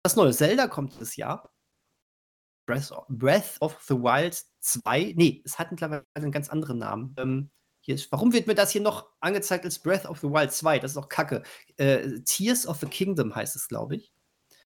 das 0.04 0.16
neue 0.16 0.34
Zelda 0.34 0.68
kommt 0.68 0.94
dieses 0.94 1.16
Jahr. 1.16 1.53
Breath, 2.65 2.91
Breath 3.10 3.57
of 3.60 3.80
the 3.88 3.95
Wild 3.95 4.41
2. 4.61 5.14
Nee, 5.15 5.41
es 5.45 5.60
hat 5.60 5.72
mittlerweile 5.72 6.06
einen 6.14 6.31
ganz 6.31 6.49
anderen 6.49 6.80
Namen. 6.80 7.15
Ähm, 7.18 7.49
hier 7.81 7.95
ist, 7.95 8.11
warum 8.11 8.31
wird 8.31 8.48
mir 8.48 8.56
das 8.56 8.72
hier 8.72 8.81
noch 8.81 9.10
angezeigt 9.19 9.65
als 9.65 9.80
Breath 9.80 10.06
of 10.06 10.19
the 10.19 10.27
Wild 10.27 10.52
2? 10.52 10.80
Das 10.80 10.91
ist 10.91 10.98
doch 10.98 11.10
kacke. 11.10 11.44
Äh, 11.76 12.22
Tears 12.26 12.65
of 12.65 12.80
the 12.80 12.85
Kingdom 12.85 13.35
heißt 13.35 13.56
es, 13.56 13.68
glaube 13.68 13.98
ich. 13.98 14.14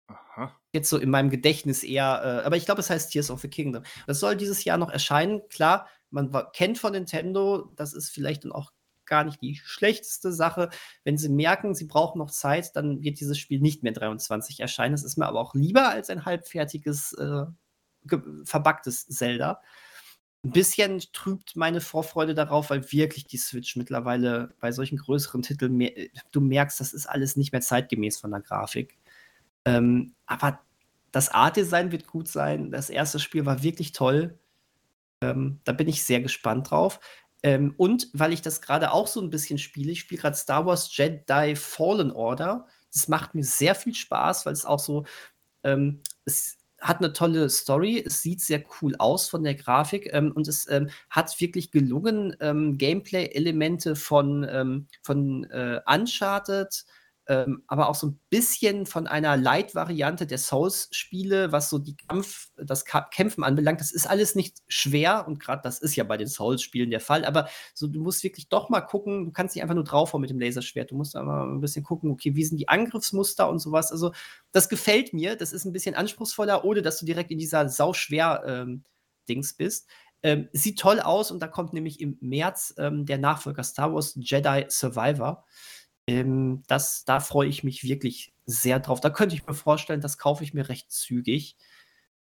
Aha. 0.07 0.59
Jetzt 0.73 0.89
so 0.89 0.99
in 0.99 1.11
meinem 1.11 1.31
Gedächtnis 1.31 1.83
eher, 1.83 2.23
äh, 2.43 2.47
aber 2.47 2.57
ich 2.57 2.65
glaube, 2.65 2.81
es 2.81 2.91
heißt 2.91 3.13
Tears 3.13 3.31
of 3.31 3.41
the 3.41 3.49
Kingdom. 3.49 3.83
Das 4.07 4.21
soll 4.21 4.37
dieses 4.37 4.65
Jahr 4.65 4.79
noch 4.79 4.91
erscheinen. 4.91 5.47
Klar, 5.49 5.89
man 6.11 6.33
kennt 6.53 6.79
von 6.79 6.93
Nintendo, 6.93 7.71
das 7.77 7.93
ist 7.93 8.11
vielleicht 8.11 8.45
dann 8.45 8.53
auch 8.53 8.73
gar 9.05 9.25
nicht 9.25 9.43
die 9.43 9.57
schlechteste 9.57 10.33
Sache. 10.33 10.71
Wenn 11.05 11.19
sie 11.19 11.29
merken, 11.29 11.75
sie 11.75 11.85
brauchen 11.85 12.19
noch 12.19 12.31
Zeit, 12.31 12.75
dann 12.77 13.03
wird 13.03 13.21
dieses 13.21 13.39
Spiel 13.39 13.61
nicht 13.61 13.83
mehr 13.83 13.93
23 13.93 14.61
erscheinen. 14.61 14.93
Das 14.93 15.05
ist 15.05 15.19
mir 15.19 15.27
aber 15.27 15.41
auch 15.41 15.55
lieber 15.55 15.89
als 15.89 16.09
ein 16.09 16.25
halbfertiges, 16.25 17.13
äh, 17.15 17.45
verbacktes 18.45 19.07
Zelda. 19.09 19.61
Ein 20.45 20.51
bisschen 20.51 21.01
trübt 21.13 21.55
meine 21.55 21.81
Vorfreude 21.81 22.35
darauf, 22.35 22.71
weil 22.71 22.91
wirklich 22.91 23.27
die 23.27 23.37
Switch 23.37 23.77
mittlerweile 23.77 24.55
bei 24.61 24.73
solchen 24.73 24.99
größeren 24.99 25.43
Titeln, 25.43 25.77
mehr, 25.77 25.93
du 26.33 26.41
merkst, 26.41 26.81
das 26.81 26.93
ist 26.93 27.07
alles 27.07 27.37
nicht 27.37 27.53
mehr 27.53 27.61
zeitgemäß 27.61 28.19
von 28.19 28.33
der 28.33 28.41
Grafik. 28.41 28.99
Ähm, 29.65 30.15
aber 30.27 30.61
das 31.13 31.29
Art-Design 31.29 31.93
wird 31.93 32.07
gut 32.09 32.27
sein. 32.27 32.73
Das 32.73 32.91
erste 32.91 33.21
Spiel 33.21 33.47
war 33.47 33.63
wirklich 33.63 33.93
toll. 33.93 34.39
Ähm, 35.21 35.61
da 35.65 35.73
bin 35.73 35.89
ich 35.89 36.03
sehr 36.03 36.21
gespannt 36.21 36.71
drauf. 36.71 36.99
Ähm, 37.45 37.75
und 37.77 38.09
weil 38.13 38.33
ich 38.33 38.43
das 38.43 38.63
gerade 38.63 38.93
auch 38.93 39.07
so 39.07 39.21
ein 39.21 39.31
bisschen 39.31 39.59
spiele, 39.59 39.93
ich 39.93 40.01
spiele 40.01 40.21
gerade 40.21 40.37
Star 40.37 40.67
Wars 40.67 40.97
Jedi 40.97 41.55
Fallen 41.57 42.11
Order. 42.11 42.67
Das 42.93 43.09
macht 43.09 43.35
mir 43.35 43.45
sehr 43.45 43.75
viel 43.75 43.95
Spaß, 43.95 44.47
weil 44.47 44.53
es 44.53 44.65
auch 44.65 44.79
so, 44.79 45.05
ähm, 45.65 46.01
es 46.25 46.59
hat 46.83 46.99
eine 46.99 47.13
tolle 47.13 47.49
Story, 47.49 48.03
es 48.05 48.23
sieht 48.23 48.41
sehr 48.41 48.63
cool 48.81 48.95
aus 48.99 49.29
von 49.29 49.45
der 49.45 49.55
Grafik 49.55 50.13
ähm, 50.13 50.33
und 50.33 50.49
es 50.49 50.69
ähm, 50.69 50.91
hat 51.09 51.41
wirklich 51.41 51.71
gelungen, 51.71 52.37
ähm, 52.41 52.77
Gameplay-Elemente 52.77 53.95
von, 53.97 54.47
ähm, 54.51 54.89
von 55.03 55.45
äh, 55.45 55.81
Uncharted, 55.87 56.85
ähm, 57.29 57.63
aber 57.69 57.89
auch 57.89 57.95
so 57.95 58.09
ein 58.09 58.21
bisschen 58.31 58.85
von 58.85 59.07
einer 59.07 59.37
Light-Variante 59.37 60.27
der 60.27 60.39
Souls-Spiele, 60.39 61.53
was 61.53 61.71
so 61.71 61.79
die 61.79 61.97
Kampf, 61.97 62.51
das 62.57 62.85
Ka 62.85 63.03
Kämpfen 63.03 63.45
anbelangt. 63.45 63.81
Das 63.81 63.93
ist 63.93 64.09
alles 64.09 64.35
nicht 64.35 64.59
schwer 64.67 65.27
und 65.29 65.39
gerade 65.39 65.63
das 65.63 65.81
ist 65.81 65.95
ja 65.95 66.05
bei 66.05 66.17
den 66.17 66.27
Souls-Spielen 66.27 66.91
der 66.91 67.01
Fall, 67.01 67.25
aber 67.25 67.49
so, 67.75 67.87
du 67.87 68.01
musst 68.01 68.25
wirklich 68.25 68.49
doch 68.49 68.71
mal 68.71 68.81
gucken, 68.81 69.27
du 69.27 69.33
kannst 69.33 69.55
nicht 69.55 69.63
einfach 69.63 69.77
nur 69.77 69.85
draufhauen 69.85 70.21
mit 70.21 70.31
dem 70.31 70.41
Laserschwert, 70.41 70.91
du 70.91 70.97
musst 70.97 71.15
aber 71.15 71.45
ein 71.45 71.61
bisschen 71.61 71.85
gucken, 71.85 72.11
okay, 72.11 72.35
wie 72.35 72.45
sind 72.45 72.59
die 72.59 72.69
Angriffsmuster 72.69 73.49
und 73.49 73.61
sowas. 73.61 73.93
Also, 73.93 74.13
das 74.51 74.69
gefällt 74.69 75.13
mir, 75.13 75.37
das 75.37 75.53
ist 75.53 75.65
ein 75.65 75.73
bisschen 75.73 75.95
anspruchsvoller, 75.95 76.65
ohne 76.65 76.83
dass 76.83 76.99
du 76.99 77.07
direkt 77.07 77.31
in 77.31 77.39
dieser 77.39 77.69
sauschwer 77.69 78.43
ähm, 78.47 78.85
Dings 79.29 79.55
bist. 79.55 79.89
Ähm, 80.25 80.49
sieht 80.53 80.79
toll 80.79 81.01
aus 81.01 81.31
und 81.31 81.41
da 81.41 81.49
kommt 81.49 81.73
nämlich 81.73 82.01
im 82.01 82.17
März 82.21 82.75
ähm, 82.79 83.07
der 83.07 83.19
Nachfolger 83.19 83.65
Star 83.65 83.93
Wars 83.93 84.15
Jedi 84.17 84.67
Survivor. 84.69 85.45
Ähm, 86.07 86.63
das 86.67 87.05
da 87.05 87.21
freue 87.21 87.49
ich 87.49 87.65
mich 87.65 87.85
wirklich 87.85 88.33
sehr 88.47 88.81
drauf. 88.81 89.01
Da 89.01 89.11
könnte 89.11 89.35
ich 89.35 89.47
mir 89.47 89.55
vorstellen, 89.55 90.01
das 90.01 90.19
kaufe 90.19 90.45
ich 90.45 90.55
mir 90.55 90.69
recht 90.69 90.91
zügig. 90.91 91.57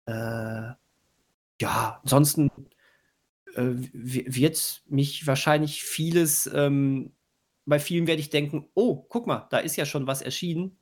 Äh, 0.05 0.73
ja, 1.61 1.99
ansonsten 2.03 2.49
äh, 3.55 3.73
wird 3.93 4.83
mich 4.87 5.27
wahrscheinlich 5.27 5.83
vieles, 5.83 6.47
ähm, 6.53 7.13
bei 7.65 7.79
vielen 7.79 8.07
werde 8.07 8.21
ich 8.21 8.29
denken, 8.29 8.69
oh, 8.73 8.95
guck 9.09 9.27
mal, 9.27 9.47
da 9.51 9.59
ist 9.59 9.75
ja 9.75 9.85
schon 9.85 10.07
was 10.07 10.21
erschienen. 10.21 10.77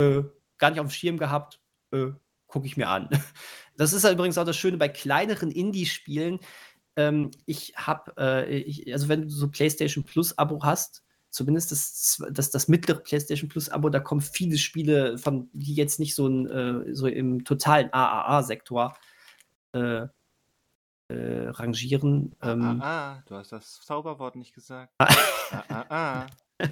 Äh, 0.00 0.22
gar 0.58 0.70
nicht 0.70 0.80
auf 0.80 0.86
dem 0.86 0.90
Schirm 0.90 1.18
gehabt. 1.18 1.60
Äh, 1.92 2.12
gucke 2.46 2.66
ich 2.66 2.76
mir 2.76 2.88
an. 2.88 3.08
Das 3.76 3.92
ist 3.92 4.04
ja 4.04 4.12
übrigens 4.12 4.38
auch 4.38 4.44
das 4.44 4.56
Schöne 4.56 4.76
bei 4.76 4.88
kleineren 4.88 5.50
Indie-Spielen. 5.50 6.38
Ähm, 6.94 7.32
ich 7.44 7.74
habe, 7.76 8.12
äh, 8.16 8.92
also 8.92 9.08
wenn 9.08 9.22
du 9.22 9.28
so 9.28 9.50
PlayStation 9.50 10.04
Plus-Abo 10.04 10.62
hast, 10.62 11.02
zumindest 11.34 11.72
das, 11.72 12.22
das, 12.30 12.50
das 12.50 12.68
mittlere 12.68 13.00
PlayStation 13.00 13.48
Plus-Abo, 13.48 13.88
da 13.88 13.98
kommen 13.98 14.20
viele 14.20 14.56
Spiele 14.56 15.18
von, 15.18 15.50
die 15.52 15.74
jetzt 15.74 15.98
nicht 15.98 16.14
so, 16.14 16.28
ein, 16.28 16.46
äh, 16.46 16.94
so 16.94 17.08
im 17.08 17.44
totalen 17.44 17.92
AAA-Sektor 17.92 18.96
äh, 19.72 20.06
äh, 21.08 21.48
rangieren. 21.48 22.36
Ähm, 22.40 22.80
ah, 22.80 23.16
ah, 23.16 23.22
du 23.26 23.34
hast 23.34 23.50
das 23.50 23.80
Zauberwort 23.80 24.36
nicht 24.36 24.54
gesagt. 24.54 24.92
ah, 24.98 25.64
ah, 25.68 25.84
ah. 25.88 26.26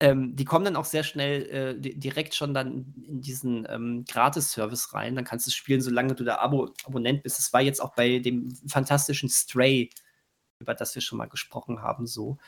ähm, 0.00 0.36
die 0.36 0.44
kommen 0.44 0.64
dann 0.64 0.76
auch 0.76 0.84
sehr 0.84 1.02
schnell 1.02 1.42
äh, 1.50 1.80
direkt 1.80 2.36
schon 2.36 2.54
dann 2.54 2.94
in 3.04 3.20
diesen 3.20 3.66
ähm, 3.68 4.04
Gratis-Service 4.08 4.94
rein. 4.94 5.16
Dann 5.16 5.24
kannst 5.24 5.48
du 5.48 5.50
spielen, 5.50 5.80
solange 5.80 6.14
du 6.14 6.22
da 6.22 6.38
Abo 6.38 6.72
Abonnent 6.84 7.24
bist. 7.24 7.40
Das 7.40 7.52
war 7.52 7.62
jetzt 7.62 7.82
auch 7.82 7.96
bei 7.96 8.20
dem 8.20 8.54
fantastischen 8.68 9.28
Stray, 9.28 9.90
über 10.60 10.74
das 10.74 10.94
wir 10.94 11.02
schon 11.02 11.18
mal 11.18 11.28
gesprochen 11.28 11.82
haben, 11.82 12.06
so. 12.06 12.38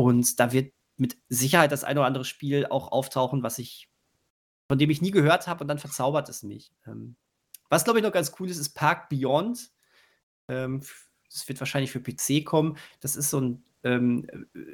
Und 0.00 0.40
da 0.40 0.50
wird 0.52 0.72
mit 0.96 1.18
Sicherheit 1.28 1.72
das 1.72 1.84
eine 1.84 2.00
oder 2.00 2.06
andere 2.06 2.24
Spiel 2.24 2.66
auch 2.66 2.90
auftauchen, 2.90 3.42
was 3.42 3.58
ich, 3.58 3.90
von 4.66 4.78
dem 4.78 4.88
ich 4.88 5.02
nie 5.02 5.10
gehört 5.10 5.46
habe 5.46 5.62
und 5.62 5.68
dann 5.68 5.78
verzaubert 5.78 6.28
es 6.30 6.42
mich. 6.42 6.72
Ähm, 6.86 7.16
was, 7.68 7.84
glaube 7.84 7.98
ich, 7.98 8.02
noch 8.02 8.12
ganz 8.12 8.32
cool 8.40 8.48
ist, 8.48 8.56
ist 8.56 8.70
Park 8.70 9.10
Beyond. 9.10 9.70
Ähm, 10.48 10.82
das 11.30 11.48
wird 11.48 11.60
wahrscheinlich 11.60 11.92
für 11.92 12.00
PC 12.00 12.46
kommen. 12.46 12.78
Das 13.00 13.14
ist 13.14 13.28
so 13.28 13.40
ein 13.40 13.64
ähm, 13.82 14.26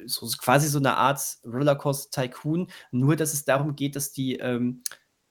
so, 0.07 0.27
quasi 0.39 0.69
so 0.69 0.79
eine 0.79 0.97
Art 0.97 1.21
Rollercoaster 1.45 2.23
Tycoon, 2.23 2.69
nur 2.93 3.17
dass 3.17 3.33
es 3.33 3.45
darum 3.45 3.75
geht, 3.75 3.97
dass 3.97 4.13
die 4.13 4.37
ähm, 4.37 4.83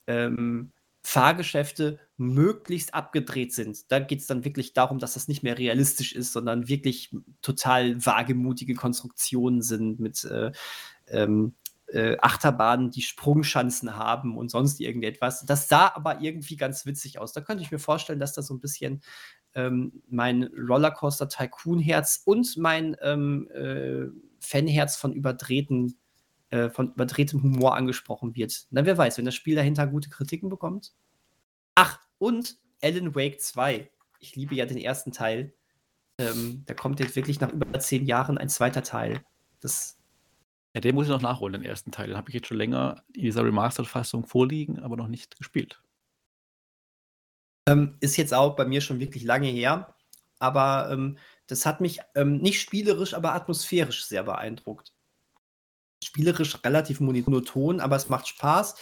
ähm, 0.07 0.73
Fahrgeschäfte 1.05 1.99
möglichst 2.17 2.95
abgedreht 2.95 3.53
sind. 3.53 3.91
Da 3.91 3.99
geht 3.99 4.21
es 4.21 4.27
dann 4.27 4.43
wirklich 4.43 4.73
darum, 4.73 4.97
dass 4.97 5.13
das 5.13 5.27
nicht 5.27 5.43
mehr 5.43 5.55
realistisch 5.55 6.13
ist, 6.13 6.33
sondern 6.33 6.67
wirklich 6.67 7.15
total 7.43 8.03
wagemutige 8.03 8.73
Konstruktionen 8.73 9.61
sind 9.61 9.99
mit 9.99 10.23
äh, 10.23 10.51
ähm, 11.07 11.53
äh, 11.89 12.17
Achterbahnen, 12.19 12.89
die 12.89 13.03
Sprungschanzen 13.03 13.95
haben 13.95 14.35
und 14.35 14.49
sonst 14.49 14.79
irgendetwas. 14.79 15.45
Das 15.45 15.69
sah 15.69 15.91
aber 15.93 16.21
irgendwie 16.21 16.55
ganz 16.55 16.87
witzig 16.87 17.19
aus. 17.19 17.33
Da 17.33 17.41
könnte 17.41 17.61
ich 17.61 17.69
mir 17.69 17.77
vorstellen, 17.77 18.19
dass 18.19 18.33
da 18.33 18.41
so 18.41 18.55
ein 18.55 18.59
bisschen 18.59 19.03
ähm, 19.53 20.01
mein 20.09 20.49
Rollercoaster 20.57 21.29
Tycoon-Herz 21.29 22.23
und 22.25 22.57
mein 22.57 22.97
ähm, 23.03 23.47
äh, 23.53 24.07
Fanherz 24.39 24.95
von 24.95 25.13
überdrehten 25.13 25.99
äh, 26.55 26.69
von 26.69 26.93
überdrehtem 26.93 27.43
Humor 27.43 27.75
angesprochen 27.75 28.33
wird. 28.33 28.67
Na, 28.69 28.85
wer 28.85 28.97
weiß, 28.97 29.17
wenn 29.17 29.25
das 29.25 29.35
Spiel 29.35 29.55
dahinter 29.55 29.87
gute 29.87 30.09
Kritiken 30.09 30.49
bekommt. 30.49 30.93
Ach, 31.75 31.99
und 32.17 32.57
Alan 32.81 33.13
Wake 33.13 33.41
2. 33.41 33.91
Ich 34.21 34.35
liebe 34.37 34.55
ja 34.55 34.65
den 34.65 34.77
ersten 34.77 35.11
Teil. 35.11 35.53
Ähm, 36.17 36.63
da 36.65 36.73
kommt 36.73 37.01
jetzt 37.01 37.17
wirklich 37.17 37.41
nach 37.41 37.51
über 37.51 37.77
zehn 37.79 38.05
Jahren 38.05 38.37
ein 38.37 38.47
zweiter 38.47 38.83
Teil. 38.83 39.21
Das 39.59 39.97
ja, 40.73 40.81
den 40.81 40.95
muss 40.95 41.07
ich 41.07 41.11
noch 41.11 41.21
nachholen, 41.21 41.53
den 41.53 41.69
ersten 41.69 41.91
Teil. 41.91 42.07
Den 42.07 42.17
habe 42.17 42.29
ich 42.29 42.35
jetzt 42.35 42.47
schon 42.47 42.57
länger 42.57 43.03
in 43.13 43.23
dieser 43.23 43.43
Remastered-Fassung 43.43 44.25
vorliegen, 44.25 44.79
aber 44.79 44.95
noch 44.95 45.07
nicht 45.07 45.37
gespielt. 45.37 45.81
Ähm, 47.67 47.97
ist 47.99 48.15
jetzt 48.17 48.33
auch 48.33 48.55
bei 48.55 48.65
mir 48.65 48.79
schon 48.79 48.99
wirklich 48.99 49.23
lange 49.23 49.47
her. 49.47 49.95
Aber 50.39 50.89
ähm, 50.91 51.17
das 51.47 51.65
hat 51.65 51.81
mich 51.81 51.99
ähm, 52.13 52.37
nicht 52.37 52.61
spielerisch, 52.61 53.13
aber 53.13 53.33
atmosphärisch 53.33 54.05
sehr 54.05 54.23
beeindruckt. 54.23 54.94
Spielerisch 56.15 56.63
relativ 56.63 56.99
monoton, 56.99 57.79
aber 57.79 57.95
es 57.95 58.09
macht 58.09 58.27
Spaß. 58.27 58.75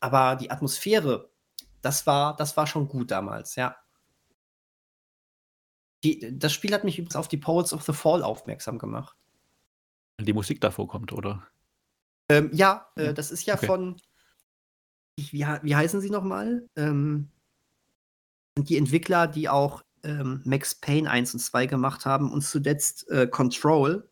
Aber 0.00 0.36
die 0.36 0.50
Atmosphäre, 0.50 1.30
das 1.82 2.06
war, 2.06 2.34
das 2.36 2.56
war 2.56 2.66
schon 2.66 2.88
gut 2.88 3.10
damals, 3.10 3.56
ja. 3.56 3.76
Die, 6.04 6.38
das 6.38 6.52
Spiel 6.52 6.72
hat 6.72 6.84
mich 6.84 6.98
übrigens 6.98 7.16
auf 7.16 7.28
die 7.28 7.36
Poets 7.36 7.72
of 7.72 7.82
the 7.82 7.92
Fall 7.92 8.22
aufmerksam 8.22 8.78
gemacht 8.78 9.18
die 10.24 10.32
Musik 10.32 10.60
da 10.60 10.70
vorkommt, 10.70 11.12
oder? 11.12 11.46
Ähm, 12.28 12.50
ja, 12.52 12.88
äh, 12.96 13.14
das 13.14 13.30
ist 13.30 13.46
ja 13.46 13.54
okay. 13.54 13.66
von. 13.66 13.96
Wie, 15.16 15.44
wie 15.62 15.76
heißen 15.76 16.00
sie 16.00 16.10
nochmal? 16.10 16.68
Ähm, 16.76 17.30
die 18.56 18.76
Entwickler, 18.76 19.26
die 19.26 19.48
auch 19.48 19.82
ähm, 20.04 20.42
Max 20.44 20.74
Payne 20.74 21.10
1 21.10 21.34
und 21.34 21.40
2 21.40 21.66
gemacht 21.66 22.06
haben 22.06 22.30
und 22.30 22.42
zuletzt 22.42 23.08
äh, 23.10 23.26
Control. 23.26 24.08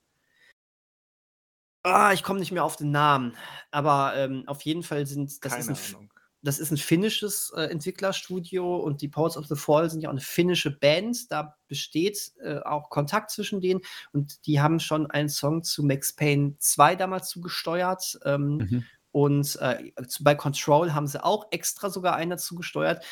Ah, 1.86 2.12
ich 2.12 2.22
komme 2.22 2.40
nicht 2.40 2.52
mehr 2.52 2.64
auf 2.64 2.76
den 2.76 2.90
Namen. 2.90 3.36
Aber 3.70 4.14
ähm, 4.16 4.44
auf 4.46 4.62
jeden 4.62 4.82
Fall 4.82 5.06
sind 5.06 5.44
das 5.44 5.52
Keine 5.52 5.72
ist 5.72 5.90
ein, 5.90 5.94
Ahnung 5.96 6.10
das 6.46 6.60
ist 6.60 6.70
ein 6.70 6.76
finnisches 6.76 7.52
äh, 7.56 7.62
Entwicklerstudio 7.62 8.76
und 8.76 9.02
die 9.02 9.08
Powers 9.08 9.36
of 9.36 9.46
the 9.46 9.56
Fall 9.56 9.90
sind 9.90 10.00
ja 10.00 10.08
auch 10.08 10.12
eine 10.12 10.20
finnische 10.20 10.70
Band. 10.70 11.30
Da 11.30 11.56
besteht 11.66 12.32
äh, 12.40 12.60
auch 12.60 12.88
Kontakt 12.88 13.30
zwischen 13.30 13.60
denen 13.60 13.80
und 14.12 14.46
die 14.46 14.60
haben 14.60 14.78
schon 14.78 15.10
einen 15.10 15.28
Song 15.28 15.64
zu 15.64 15.82
Max 15.82 16.14
Payne 16.14 16.54
2 16.58 16.96
damals 16.96 17.28
zugesteuert. 17.28 18.18
Ähm, 18.24 18.56
mhm. 18.58 18.84
Und 19.10 19.56
äh, 19.60 19.92
bei 20.20 20.34
Control 20.34 20.94
haben 20.94 21.06
sie 21.06 21.22
auch 21.22 21.46
extra 21.50 21.90
sogar 21.90 22.14
einen 22.14 22.30
dazu 22.30 22.54
gesteuert. 22.54 23.04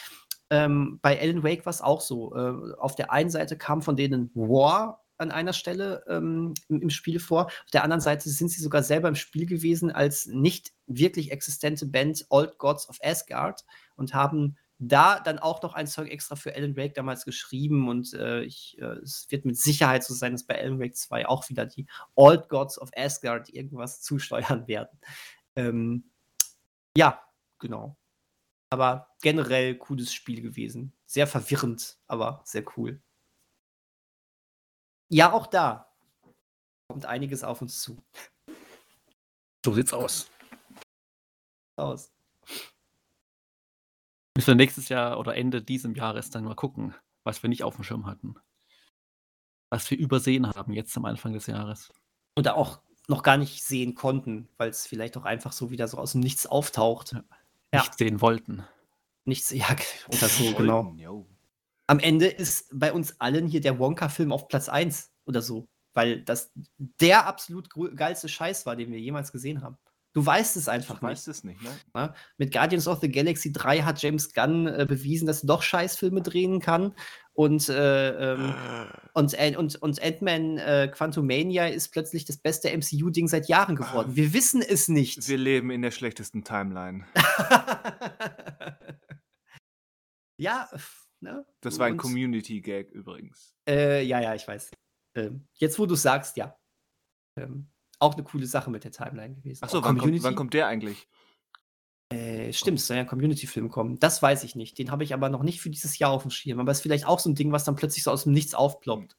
Ähm, 0.51 1.01
bei 1.02 1.20
Alan 1.20 1.42
Wake 1.42 1.66
war 1.66 1.70
es 1.70 1.80
auch 1.80 2.01
so. 2.01 2.36
Äh, 2.36 2.74
auf 2.78 2.94
der 2.94 3.10
einen 3.10 3.30
Seite 3.30 3.56
kam 3.56 3.82
von 3.82 3.96
denen 3.96 4.30
War 4.34 5.03
an 5.19 5.31
einer 5.31 5.53
Stelle 5.53 6.05
ähm, 6.09 6.55
im, 6.69 6.82
im, 6.82 6.91
Spiel 6.91 7.20
vor. 7.20 7.47
Auf 7.47 7.70
der 7.73 7.85
anderen 7.85 8.01
Seite 8.01 8.28
sind 8.28 8.51
sie 8.51 8.62
sogar 8.62 8.82
selber 8.82 9.09
im 9.09 9.15
Spiel 9.15 9.47
gewesen 9.47 9.91
als 9.91 10.27
nicht 10.27 10.73
wirklich 10.86 11.31
existente 11.31 11.86
Band 11.86 12.27
Old 12.31 12.59
Gods 12.59 12.89
of 12.89 12.99
Asgard 13.03 13.65
und 13.97 14.15
haben 14.15 14.57
da 14.78 15.20
dann 15.20 15.39
auch 15.39 15.62
noch 15.62 15.74
einen 15.74 15.86
Song 15.86 16.07
extra 16.07 16.36
für 16.36 16.55
Alan 16.55 16.77
Wake 16.77 16.95
damals 16.95 17.24
geschrieben 17.24 17.89
und 17.89 18.12
äh, 18.15 18.43
ich, 18.43 18.77
äh, 18.81 18.99
es 19.03 19.27
wird 19.31 19.45
mit 19.45 19.57
Sicherheit 19.57 20.05
so 20.05 20.15
sein, 20.15 20.32
dass 20.32 20.45
bei 20.45 20.61
Alan 20.61 20.81
Wake 20.81 20.97
2 20.97 21.27
auch 21.27 21.49
wieder 21.49 21.66
die 21.66 21.86
Old 22.15 22.49
Gods 22.49 22.78
of 22.81 22.91
Asgard 22.97 23.49
irgendwas 23.49 24.03
zusteuern 24.03 24.66
werden. 24.66 24.99
Ähm, 25.57 26.11
ja, 26.97 27.23
genau. 27.59 27.97
Aber 28.70 29.15
generell 29.23 29.77
cooles 29.77 30.12
Spiel 30.12 30.43
gewesen. 30.43 30.93
Sehr 31.07 31.28
verwirrend, 31.28 31.99
aber 32.09 32.43
sehr 32.45 32.65
cool. 32.77 33.01
Ja, 35.15 35.32
auch 35.32 35.47
da 35.47 35.86
kommt 36.89 37.07
einiges 37.07 37.45
auf 37.45 37.62
uns 37.62 37.81
zu. 37.81 38.03
So 39.65 39.73
sieht's 39.73 39.93
aus. 39.93 40.28
Aus. 41.77 42.11
Müssen 44.36 44.49
wir 44.49 44.55
nächstes 44.57 44.89
Jahr 44.89 45.20
oder 45.20 45.36
Ende 45.36 45.62
dieses 45.62 45.97
Jahres 45.97 46.31
dann 46.31 46.43
mal 46.43 46.57
gucken, 46.57 46.97
was 47.23 47.45
wir 47.45 47.49
nicht 47.49 47.62
auf 47.62 47.77
dem 47.77 47.85
Schirm 47.85 48.07
hatten. 48.07 48.35
Was 49.70 49.89
wir 49.89 49.99
übersehen 49.99 50.49
haben 50.49 50.73
jetzt 50.73 50.97
am 50.97 51.05
Anfang 51.05 51.32
des 51.32 51.47
Jahres. 51.47 51.93
Oder 52.36 52.57
auch 52.57 52.81
noch 53.07 53.23
gar 53.23 53.36
nicht 53.36 53.62
sehen 53.62 53.95
konnten, 53.95 54.49
weil 54.57 54.70
es 54.70 54.85
vielleicht 54.85 55.16
auch 55.16 55.24
einfach 55.24 55.53
so 55.53 55.70
wieder 55.70 55.86
so 55.86 55.97
aus 55.99 56.11
dem 56.11 56.23
Nichts 56.23 56.45
auftaucht. 56.45 57.12
Ja. 57.73 57.82
Nicht 57.82 57.97
sehen 57.97 58.20
wollten. 58.20 58.65
Nichts, 59.24 59.51
ja, 59.51 59.77
oder 60.09 60.28
so, 60.28 60.55
genau. 60.55 60.93
Yo 60.97 61.28
am 61.86 61.98
Ende 61.98 62.27
ist 62.27 62.69
bei 62.73 62.93
uns 62.93 63.20
allen 63.20 63.47
hier 63.47 63.61
der 63.61 63.78
Wonka-Film 63.78 64.32
auf 64.32 64.48
Platz 64.48 64.69
1 64.69 65.11
oder 65.27 65.43
so, 65.43 65.69
weil 65.93 66.23
das 66.23 66.52
der 66.78 67.27
absolut 67.27 67.69
geilste 67.97 68.28
Scheiß 68.28 68.66
war, 68.66 68.77
den 68.77 68.90
wir 68.90 69.01
jemals 69.01 69.32
gesehen 69.32 69.62
haben. 69.62 69.78
Du 70.15 70.24
weißt 70.24 70.56
es 70.56 70.69
einfach 70.69 70.97
ich 70.97 71.02
nicht. 71.02 71.11
weiß 71.11 71.27
es 71.27 71.43
nicht, 71.43 71.61
ne? 71.61 71.70
Ja? 71.93 72.15
Mit 72.39 72.52
Guardians 72.52 72.86
of 72.86 73.01
the 73.01 73.11
Galaxy 73.11 73.52
3 73.52 73.81
hat 73.82 74.01
James 74.01 74.32
Gunn 74.32 74.69
äh, 74.69 74.86
bewiesen, 74.89 75.27
dass 75.27 75.43
er 75.43 75.48
doch 75.48 75.62
Scheißfilme 75.62 76.23
drehen 76.23 76.61
kann. 76.61 76.94
Und, 77.32 77.69
äh, 77.69 78.32
ähm, 78.32 78.55
und, 79.12 79.35
äh, 79.35 79.56
und, 79.56 79.74
und 79.82 80.01
Ant-Man 80.01 80.59
äh, 80.59 80.89
Quantumania 80.94 81.66
ist 81.66 81.89
plötzlich 81.89 82.24
das 82.24 82.36
beste 82.36 82.70
MCU-Ding 82.70 83.27
seit 83.27 83.48
Jahren 83.48 83.74
geworden. 83.74 84.11
Ah, 84.12 84.16
wir 84.16 84.32
wissen 84.32 84.62
es 84.62 84.86
nicht. 84.86 85.27
Wir 85.27 85.36
leben 85.36 85.73
in 85.73 85.82
der 85.82 85.90
schlechtesten 85.90 86.44
Timeline. 86.44 87.06
ja, 90.39 90.69
Ne? 91.24 91.44
Das 91.62 91.78
war 91.78 91.86
ein 91.86 91.96
Community-Gag 91.96 92.90
übrigens. 92.90 93.56
Äh, 93.66 94.02
ja, 94.02 94.20
ja, 94.20 94.34
ich 94.34 94.46
weiß. 94.46 94.70
Ähm, 95.16 95.48
jetzt, 95.55 95.78
wo 95.78 95.86
du 95.86 95.94
sagst, 95.94 96.36
ja. 96.36 96.56
Ähm, 97.36 97.70
auch 97.98 98.12
eine 98.12 98.24
coole 98.24 98.46
Sache 98.46 98.70
mit 98.70 98.84
der 98.84 98.92
Timeline 98.92 99.34
gewesen. 99.34 99.64
Achso, 99.64 99.82
wann, 99.82 99.96
kommt, 99.96 100.22
wann 100.22 100.34
kommt 100.34 100.52
der 100.52 100.66
eigentlich? 100.66 101.09
Äh, 102.12 102.52
stimmt, 102.52 102.78
es 102.78 102.86
soll 102.86 102.98
ja 102.98 103.05
ein 103.05 103.09
Community-Film 103.09 103.70
kommen. 103.70 103.98
Das 103.98 104.20
weiß 104.20 104.44
ich 104.44 104.55
nicht. 104.55 104.78
Den 104.78 104.90
habe 104.90 105.02
ich 105.02 105.14
aber 105.14 105.30
noch 105.30 105.42
nicht 105.42 105.62
für 105.62 105.70
dieses 105.70 105.98
Jahr 105.98 106.10
auf 106.10 106.22
dem 106.22 106.30
Schirm. 106.30 106.60
Aber 106.60 106.70
es 106.70 106.78
ist 106.78 106.82
vielleicht 106.82 107.06
auch 107.06 107.18
so 107.18 107.30
ein 107.30 107.34
Ding, 107.34 107.51
was 107.51 107.64
dann 107.64 107.74
plötzlich 107.74 108.05
so 108.05 108.10
aus 108.10 108.24
dem 108.24 108.34
Nichts 108.34 108.55
aufploppt. 108.55 109.16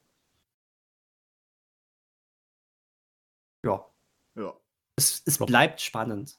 Ja. 3.65 3.83
Ja. 4.35 4.53
Es, 4.95 5.23
es 5.25 5.39
bleibt 5.39 5.81
spannend. 5.81 6.37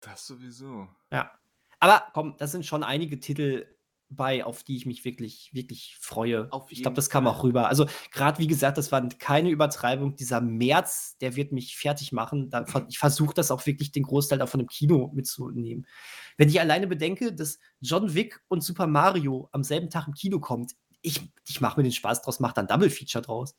Das 0.00 0.26
sowieso. 0.26 0.86
Ja. 1.10 1.32
Aber 1.80 2.10
komm, 2.12 2.36
das 2.36 2.52
sind 2.52 2.66
schon 2.66 2.82
einige 2.82 3.18
Titel, 3.18 3.66
bei, 4.08 4.44
auf 4.44 4.62
die 4.62 4.76
ich 4.76 4.86
mich 4.86 5.04
wirklich, 5.04 5.50
wirklich 5.52 5.96
freue. 6.00 6.48
Ich 6.70 6.82
glaube, 6.82 6.94
das 6.94 7.10
kam 7.10 7.26
auch 7.26 7.42
rüber. 7.42 7.68
Also, 7.68 7.86
gerade 8.12 8.38
wie 8.38 8.46
gesagt, 8.46 8.78
das 8.78 8.92
war 8.92 9.06
keine 9.08 9.50
Übertreibung. 9.50 10.14
Dieser 10.14 10.40
März, 10.40 11.16
der 11.20 11.34
wird 11.36 11.50
mich 11.52 11.76
fertig 11.76 12.12
machen. 12.12 12.48
Da, 12.50 12.64
ich 12.88 12.98
versuche 12.98 13.34
das 13.34 13.50
auch 13.50 13.66
wirklich 13.66 13.90
den 13.92 14.04
Großteil 14.04 14.38
davon 14.38 14.60
im 14.60 14.68
Kino 14.68 15.10
mitzunehmen. 15.14 15.86
Wenn 16.36 16.48
ich 16.48 16.60
alleine 16.60 16.86
bedenke, 16.86 17.32
dass 17.34 17.58
John 17.80 18.14
Wick 18.14 18.40
und 18.48 18.62
Super 18.62 18.86
Mario 18.86 19.48
am 19.52 19.64
selben 19.64 19.90
Tag 19.90 20.06
im 20.06 20.14
Kino 20.14 20.38
kommt, 20.38 20.74
ich, 21.02 21.20
ich 21.46 21.60
mache 21.60 21.78
mir 21.78 21.84
den 21.84 21.92
Spaß 21.92 22.22
draus, 22.22 22.40
mache 22.40 22.54
dann 22.54 22.66
Double 22.68 22.90
Feature 22.90 23.22
draus. 23.22 23.56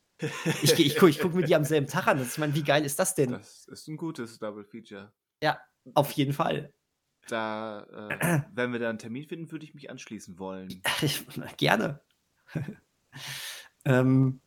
Ich, 0.63 0.77
ich, 0.79 0.95
guck- 0.97 1.09
ich 1.09 1.19
gucke 1.19 1.35
mir 1.37 1.45
die 1.45 1.55
am 1.55 1.63
selben 1.63 1.87
Tag 1.87 2.07
an. 2.07 2.21
Ich 2.21 2.37
meine, 2.37 2.53
wie 2.55 2.63
geil 2.63 2.83
ist 2.85 2.99
das 2.99 3.15
denn? 3.15 3.31
Das 3.31 3.65
ist 3.67 3.87
ein 3.87 3.95
gutes 3.97 4.39
Double 4.39 4.63
Feature. 4.65 5.13
Ja, 5.43 5.59
auf 5.93 6.11
jeden 6.11 6.33
Fall. 6.33 6.73
Da, 7.27 7.83
äh, 8.19 8.41
wenn 8.53 8.71
wir 8.71 8.79
da 8.79 8.89
einen 8.89 8.99
Termin 8.99 9.27
finden, 9.27 9.51
würde 9.51 9.65
ich 9.65 9.73
mich 9.73 9.89
anschließen 9.89 10.39
wollen. 10.39 10.81
Ich, 11.01 11.25
gerne. 11.57 11.99
ähm, 13.85 14.41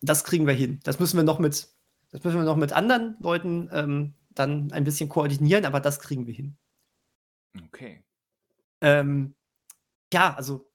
das 0.00 0.24
kriegen 0.24 0.46
wir 0.46 0.54
hin. 0.54 0.80
Das 0.84 1.00
müssen 1.00 1.16
wir 1.16 1.24
noch 1.24 1.38
mit, 1.38 1.68
das 2.10 2.24
müssen 2.24 2.38
wir 2.38 2.44
noch 2.44 2.56
mit 2.56 2.72
anderen 2.72 3.16
Leuten 3.20 3.68
ähm, 3.72 4.14
dann 4.30 4.72
ein 4.72 4.84
bisschen 4.84 5.08
koordinieren, 5.08 5.64
aber 5.64 5.80
das 5.80 6.00
kriegen 6.00 6.26
wir 6.26 6.34
hin. 6.34 6.56
Okay. 7.66 8.04
Ähm, 8.80 9.34
ja, 10.12 10.34
also 10.34 10.69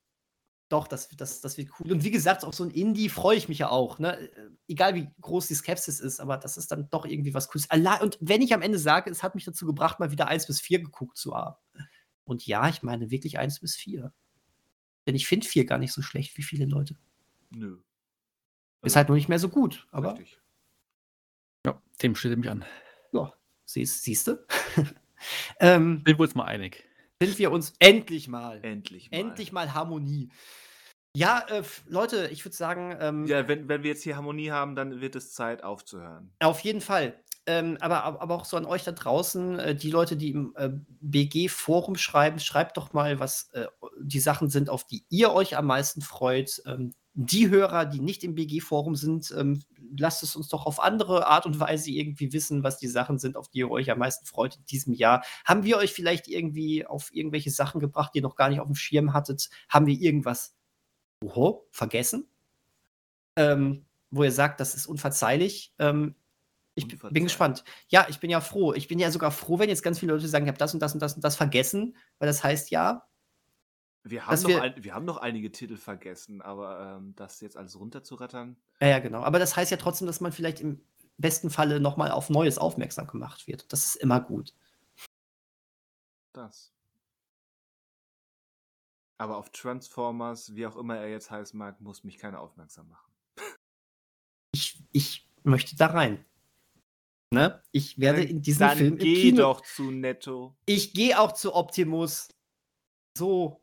doch, 0.69 0.87
das, 0.87 1.09
das, 1.09 1.41
das 1.41 1.57
wird 1.57 1.69
cool. 1.79 1.91
Und 1.91 2.03
wie 2.03 2.11
gesagt, 2.11 2.43
auf 2.43 2.55
so 2.55 2.63
ein 2.63 2.71
Indie 2.71 3.09
freue 3.09 3.37
ich 3.37 3.47
mich 3.47 3.59
ja 3.59 3.69
auch. 3.69 3.99
Ne? 3.99 4.17
Äh, 4.17 4.49
Egal 4.67 4.95
wie 4.95 5.07
groß 5.21 5.47
die 5.47 5.53
Skepsis 5.53 5.99
ist, 5.99 6.19
aber 6.19 6.37
das 6.37 6.57
ist 6.57 6.71
dann 6.71 6.89
doch 6.89 7.05
irgendwie 7.05 7.35
was 7.35 7.49
Cooles. 7.49 7.69
Allein, 7.69 8.01
und 8.01 8.17
wenn 8.19 8.41
ich 8.41 8.53
am 8.53 8.63
Ende 8.63 8.79
sage, 8.79 9.11
es 9.11 9.21
hat 9.21 9.35
mich 9.35 9.45
dazu 9.45 9.67
gebracht, 9.67 9.99
mal 9.99 10.09
wieder 10.11 10.27
1 10.27 10.47
bis 10.47 10.59
4 10.59 10.79
geguckt 10.79 11.17
zu 11.17 11.35
haben. 11.35 11.55
Und 12.23 12.47
ja, 12.47 12.67
ich 12.67 12.81
meine 12.81 13.11
wirklich 13.11 13.37
1 13.37 13.59
bis 13.59 13.75
4. 13.75 14.11
Denn 15.05 15.13
ich 15.13 15.27
finde 15.27 15.47
4 15.47 15.65
gar 15.65 15.77
nicht 15.77 15.93
so 15.93 16.01
schlecht 16.01 16.35
wie 16.37 16.41
viele 16.43 16.65
Leute. 16.65 16.97
Nö. 17.51 17.77
Ist 18.81 18.95
halt 18.95 19.07
nur 19.07 19.17
nicht 19.17 19.29
mehr 19.29 19.39
so 19.39 19.49
gut. 19.49 19.87
Aber 19.91 20.13
Richtig. 20.13 20.39
Ja, 21.65 21.79
dem 22.01 22.15
schließe 22.15 22.33
ich 22.33 22.39
mich 22.39 22.49
an. 22.49 22.65
ja, 23.13 23.33
siehst, 23.65 24.03
siehst 24.03 24.27
du? 24.27 24.45
ähm, 25.59 26.03
Sind 26.05 26.17
wir 26.17 26.23
uns 26.23 26.35
mal 26.35 26.45
einig. 26.45 26.84
Sind 27.23 27.39
wir 27.39 27.51
uns 27.51 27.73
endlich 27.79 28.27
mal. 28.27 28.59
Endlich 28.63 29.09
mal. 29.11 29.17
Endlich 29.17 29.51
mal 29.51 29.73
Harmonie. 29.73 30.29
Ja, 31.15 31.45
äh, 31.49 31.63
Leute, 31.87 32.27
ich 32.31 32.43
würde 32.43 32.55
sagen, 32.55 32.95
ähm, 32.99 33.25
Ja, 33.25 33.47
wenn, 33.47 33.69
wenn 33.69 33.83
wir 33.83 33.91
jetzt 33.91 34.03
hier 34.03 34.17
Harmonie 34.17 34.51
haben, 34.51 34.75
dann 34.75 34.99
wird 34.99 35.15
es 35.15 35.33
Zeit 35.33 35.63
aufzuhören. 35.63 36.33
auf 36.39 36.59
jeden 36.59 36.81
Fall. 36.81 37.21
Ähm, 37.47 37.77
aber, 37.79 38.03
aber 38.03 38.21
aber 38.21 38.35
auch 38.35 38.45
so 38.45 38.57
an 38.57 38.65
euch 38.65 38.83
da 38.83 38.91
draußen, 38.91 39.59
äh, 39.59 39.75
die 39.75 39.91
Leute, 39.91 40.17
die 40.17 40.31
im 40.31 40.53
äh, 40.57 40.71
BG-Forum 40.99 41.95
schreiben, 41.95 42.39
schreibt 42.39 42.75
doch 42.75 42.91
mal, 42.91 43.19
was 43.19 43.49
äh, 43.53 43.67
die 44.01 44.19
Sachen 44.19 44.49
sind, 44.49 44.69
auf 44.69 44.85
die 44.87 45.05
ihr 45.09 45.31
euch 45.31 45.55
am 45.55 45.67
meisten 45.67 46.01
freut. 46.01 46.61
Ähm, 46.65 46.93
die 47.15 47.49
Hörer, 47.49 47.85
die 47.85 48.01
nicht 48.01 48.23
im 48.25 48.35
BG-Forum 48.35 48.95
sind, 48.95 49.33
ähm, 49.37 49.61
lasst 49.97 50.21
es 50.21 50.35
uns 50.35 50.49
doch 50.49 50.65
auf 50.65 50.81
andere 50.81 51.27
Art 51.27 51.45
und 51.45 51.59
Weise 51.61 51.89
irgendwie 51.89 52.33
wissen, 52.33 52.61
was 52.61 52.77
die 52.77 52.89
Sachen 52.89 53.19
sind, 53.19 53.37
auf 53.37 53.47
die 53.47 53.59
ihr 53.59 53.71
euch 53.71 53.89
am 53.89 53.99
meisten 53.99 54.25
freut 54.25 54.57
in 54.57 54.65
diesem 54.65 54.93
Jahr. 54.93 55.23
Haben 55.45 55.63
wir 55.63 55.77
euch 55.77 55.93
vielleicht 55.93 56.27
irgendwie 56.27 56.85
auf 56.85 57.13
irgendwelche 57.13 57.51
Sachen 57.51 57.79
gebracht, 57.79 58.11
die 58.13 58.19
ihr 58.19 58.23
noch 58.23 58.35
gar 58.35 58.49
nicht 58.49 58.59
auf 58.59 58.67
dem 58.67 58.75
Schirm 58.75 59.13
hattet? 59.13 59.49
Haben 59.69 59.85
wir 59.85 59.99
irgendwas 59.99 60.55
oho, 61.23 61.65
vergessen? 61.71 62.27
Ähm, 63.37 63.85
wo 64.11 64.23
ihr 64.23 64.31
sagt, 64.31 64.59
das 64.59 64.75
ist 64.75 64.85
unverzeihlich. 64.85 65.73
Ähm, 65.79 66.15
ich 66.75 66.87
bin- 66.87 67.23
gespannt. 67.23 67.63
Ja, 67.87 68.07
ich 68.09 68.19
bin 68.19 68.29
ja 68.29 68.41
froh. 68.41 68.73
Ich 68.73 68.89
bin 68.89 68.99
ja 68.99 69.09
sogar 69.09 69.31
froh, 69.31 69.57
wenn 69.59 69.69
jetzt 69.69 69.83
ganz 69.83 69.99
viele 69.99 70.11
Leute 70.11 70.27
sagen, 70.27 70.45
ich 70.45 70.49
habe 70.49 70.57
das 70.57 70.73
und 70.73 70.81
das 70.81 70.93
und 70.93 70.99
das 71.01 71.13
und 71.15 71.23
das 71.23 71.37
vergessen, 71.37 71.95
weil 72.19 72.27
das 72.27 72.43
heißt 72.43 72.71
ja, 72.71 73.07
Wir 74.07 74.27
haben, 74.27 74.39
noch 74.41 74.49
wir- 74.49 74.61
ein, 74.61 74.83
wir 74.83 74.93
haben 74.93 75.05
noch 75.05 75.17
einige 75.17 75.51
Titel 75.51 75.77
vergessen, 75.77 76.41
aber 76.41 76.97
ähm, 76.97 77.15
das 77.15 77.41
jetzt 77.41 77.57
alles 77.57 77.77
runterzurattern. 77.79 78.55
ja, 78.79 78.87
ja, 78.87 78.99
genau. 78.99 79.23
Aber 79.23 79.39
das 79.39 79.55
heißt 79.55 79.71
ja 79.71 79.77
trotzdem, 79.77 80.05
dass 80.05 80.21
man 80.21 80.31
vielleicht 80.31 80.61
im 80.61 80.79
besten 81.17 81.49
Falle 81.49 81.79
nochmal 81.79 82.11
auf 82.11 82.29
Neues 82.29 82.57
aufmerksam 82.59 83.07
gemacht 83.07 83.47
wird. 83.47 83.71
Das 83.73 83.83
ist 83.85 83.95
immer 83.95 84.19
gut. 84.21 84.53
Das. 86.33 86.71
Aber 89.17 89.37
auf 89.37 89.49
Transformers, 89.51 90.53
wie 90.55 90.67
auch 90.67 90.75
immer 90.75 90.97
er 90.97 91.09
jetzt 91.09 91.31
heißen 91.31 91.57
mag, 91.57 91.79
muss 91.81 92.03
mich 92.03 92.17
keiner 92.17 92.41
aufmerksam 92.41 92.89
machen. 92.89 93.11
Ich, 94.53 94.83
ich 94.91 95.27
möchte 95.43 95.75
da 95.77 95.87
rein. 95.87 96.25
Ne? 97.33 97.63
Ich 97.71 97.97
werde 97.97 98.19
Dann- 98.19 98.27
in 98.29 98.41
diesen 98.41 98.59
Dann 98.59 98.77
Film 98.77 98.97
geh 98.97 99.15
Kino. 99.31 99.37
doch 99.37 99.61
zu 99.61 99.89
Netto. 99.89 100.55
Ich 100.65 100.93
gehe 100.93 101.19
auch 101.19 101.31
zu 101.31 101.55
Optimus. 101.55 102.29
So. 103.17 103.61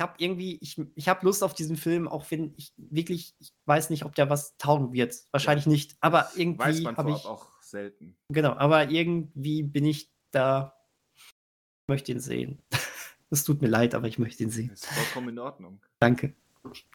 Ich 0.00 0.02
habe 0.02 0.14
irgendwie, 0.16 0.56
ich, 0.62 0.80
ich 0.94 1.10
habe 1.10 1.26
Lust 1.26 1.44
auf 1.44 1.52
diesen 1.52 1.76
Film, 1.76 2.08
auch 2.08 2.24
wenn 2.30 2.54
ich 2.56 2.72
wirklich, 2.78 3.34
ich 3.38 3.52
weiß 3.66 3.90
nicht, 3.90 4.06
ob 4.06 4.14
der 4.14 4.30
was 4.30 4.56
taugen 4.56 4.94
wird. 4.94 5.14
Wahrscheinlich 5.30 5.66
nicht. 5.66 5.98
Aber 6.00 6.20
Weiß 6.20 6.36
irgendwie 6.38 6.80
man 6.80 6.96
habe 6.96 7.10
vorab 7.10 7.20
ich. 7.20 7.26
auch 7.26 7.60
selten. 7.60 8.16
Genau, 8.30 8.54
aber 8.54 8.88
irgendwie 8.88 9.62
bin 9.62 9.84
ich 9.84 10.10
da. 10.30 10.74
Ich 11.18 11.88
möchte 11.88 12.12
ihn 12.12 12.20
sehen. 12.20 12.62
Es 13.32 13.44
tut 13.44 13.60
mir 13.62 13.68
leid, 13.68 13.94
aber 13.94 14.08
ich 14.08 14.18
möchte 14.18 14.42
ihn 14.42 14.50
sehen. 14.50 14.70
Ist 14.70 14.86
vollkommen 14.86 15.28
in 15.28 15.38
Ordnung. 15.38 15.80
Danke. 16.00 16.34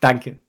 Danke. 0.02 0.40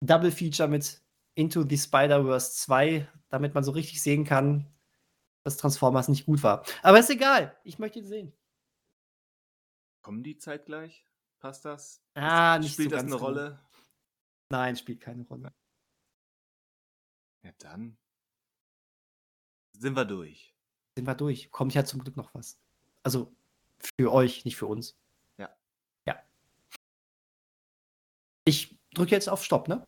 Double 0.00 0.30
Feature 0.30 0.68
mit 0.68 1.02
Into 1.34 1.66
the 1.68 1.76
Spider-Verse 1.76 2.52
2, 2.52 3.08
damit 3.30 3.54
man 3.54 3.64
so 3.64 3.72
richtig 3.72 4.00
sehen 4.00 4.24
kann, 4.24 4.72
dass 5.42 5.56
Transformers 5.56 6.08
nicht 6.08 6.26
gut 6.26 6.44
war. 6.44 6.64
Aber 6.82 7.00
ist 7.00 7.10
egal. 7.10 7.56
Ich 7.64 7.80
möchte 7.80 7.98
ihn 7.98 8.06
sehen. 8.06 8.32
Kommen 10.04 10.22
die 10.22 10.36
zeitgleich? 10.36 11.06
Passt 11.40 11.64
das? 11.64 12.04
Ah, 12.12 12.58
nicht 12.58 12.74
Spielt 12.74 12.90
so 12.90 12.96
das 12.96 13.00
ganz 13.00 13.12
eine 13.12 13.18
genau. 13.18 13.26
Rolle? 13.26 13.60
Nein, 14.50 14.76
spielt 14.76 15.00
keine 15.00 15.22
Rolle. 15.24 15.54
Ja, 17.42 17.52
dann 17.58 17.96
sind 19.72 19.96
wir 19.96 20.04
durch. 20.04 20.54
Sind 20.94 21.06
wir 21.06 21.14
durch. 21.14 21.50
Kommt 21.50 21.72
ja 21.72 21.86
zum 21.86 22.00
Glück 22.02 22.18
noch 22.18 22.34
was. 22.34 22.60
Also 23.02 23.34
für 23.96 24.12
euch, 24.12 24.44
nicht 24.44 24.56
für 24.56 24.66
uns. 24.66 24.94
Ja. 25.38 25.56
Ja. 26.06 26.22
Ich 28.44 28.78
drücke 28.92 29.12
jetzt 29.12 29.30
auf 29.30 29.42
Stopp, 29.42 29.68
ne? 29.68 29.86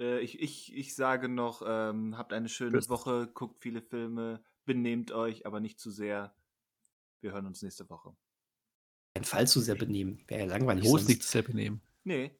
Äh, 0.00 0.20
ich, 0.20 0.40
ich, 0.40 0.74
ich 0.74 0.94
sage 0.94 1.28
noch, 1.28 1.62
ähm, 1.66 2.16
habt 2.16 2.32
eine 2.32 2.48
schöne 2.48 2.78
Tschüss. 2.78 2.88
Woche, 2.88 3.26
guckt 3.26 3.60
viele 3.60 3.82
Filme, 3.82 4.42
benehmt 4.64 5.12
euch, 5.12 5.44
aber 5.44 5.60
nicht 5.60 5.78
zu 5.78 5.90
sehr. 5.90 6.34
Wir 7.20 7.32
hören 7.32 7.44
uns 7.44 7.60
nächste 7.60 7.90
Woche. 7.90 8.16
Kein 9.18 9.24
Fall 9.24 9.46
zu 9.48 9.60
sehr 9.60 9.74
benehmen. 9.74 10.20
Wäre 10.28 10.40
ja 10.42 10.46
langweilig. 10.46 10.88
Sonst. 10.88 11.08
nicht 11.08 11.22
zu 11.22 11.28
sehr 11.30 11.42
benehmen. 11.42 11.80
Nee, 12.04 12.30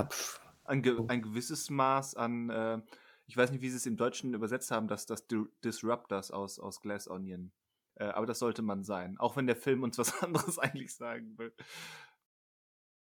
ein, 0.64 0.82
ge 0.82 0.94
Oh. 0.98 1.06
ein 1.08 1.22
gewisses 1.22 1.70
Maß 1.70 2.14
an, 2.14 2.50
äh, 2.50 2.80
ich 3.26 3.36
weiß 3.36 3.50
nicht, 3.50 3.60
wie 3.62 3.68
sie 3.70 3.76
es 3.76 3.86
im 3.86 3.96
Deutschen 3.96 4.32
übersetzt 4.32 4.70
haben, 4.70 4.86
dass 4.88 5.06
das 5.06 5.26
Di- 5.26 5.44
Disruptors 5.64 6.30
aus, 6.30 6.58
aus 6.58 6.80
Glass 6.80 7.08
Onion. 7.08 7.50
Äh, 7.96 8.04
aber 8.04 8.26
das 8.26 8.38
sollte 8.38 8.62
man 8.62 8.84
sein. 8.84 9.18
Auch 9.18 9.36
wenn 9.36 9.46
der 9.46 9.56
Film 9.56 9.82
uns 9.82 9.98
was 9.98 10.22
anderes 10.22 10.58
eigentlich 10.58 10.94
sagen 10.94 11.36
will. 11.36 11.52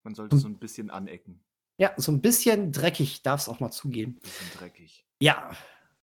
Man 0.05 0.15
sollte 0.15 0.36
so 0.39 0.48
ein 0.48 0.59
bisschen 0.59 0.90
anecken. 0.90 1.43
Ja, 1.78 1.93
so 1.97 2.11
ein 2.12 2.20
bisschen 2.23 2.73
dreckig 2.73 3.23
darf 3.23 3.40
es 3.43 3.48
auch 3.48 3.61
mal 3.61 3.70
zugehen. 3.70 4.19
Bisschen 4.20 4.51
dreckig. 4.59 5.05
Ja, 5.20 5.51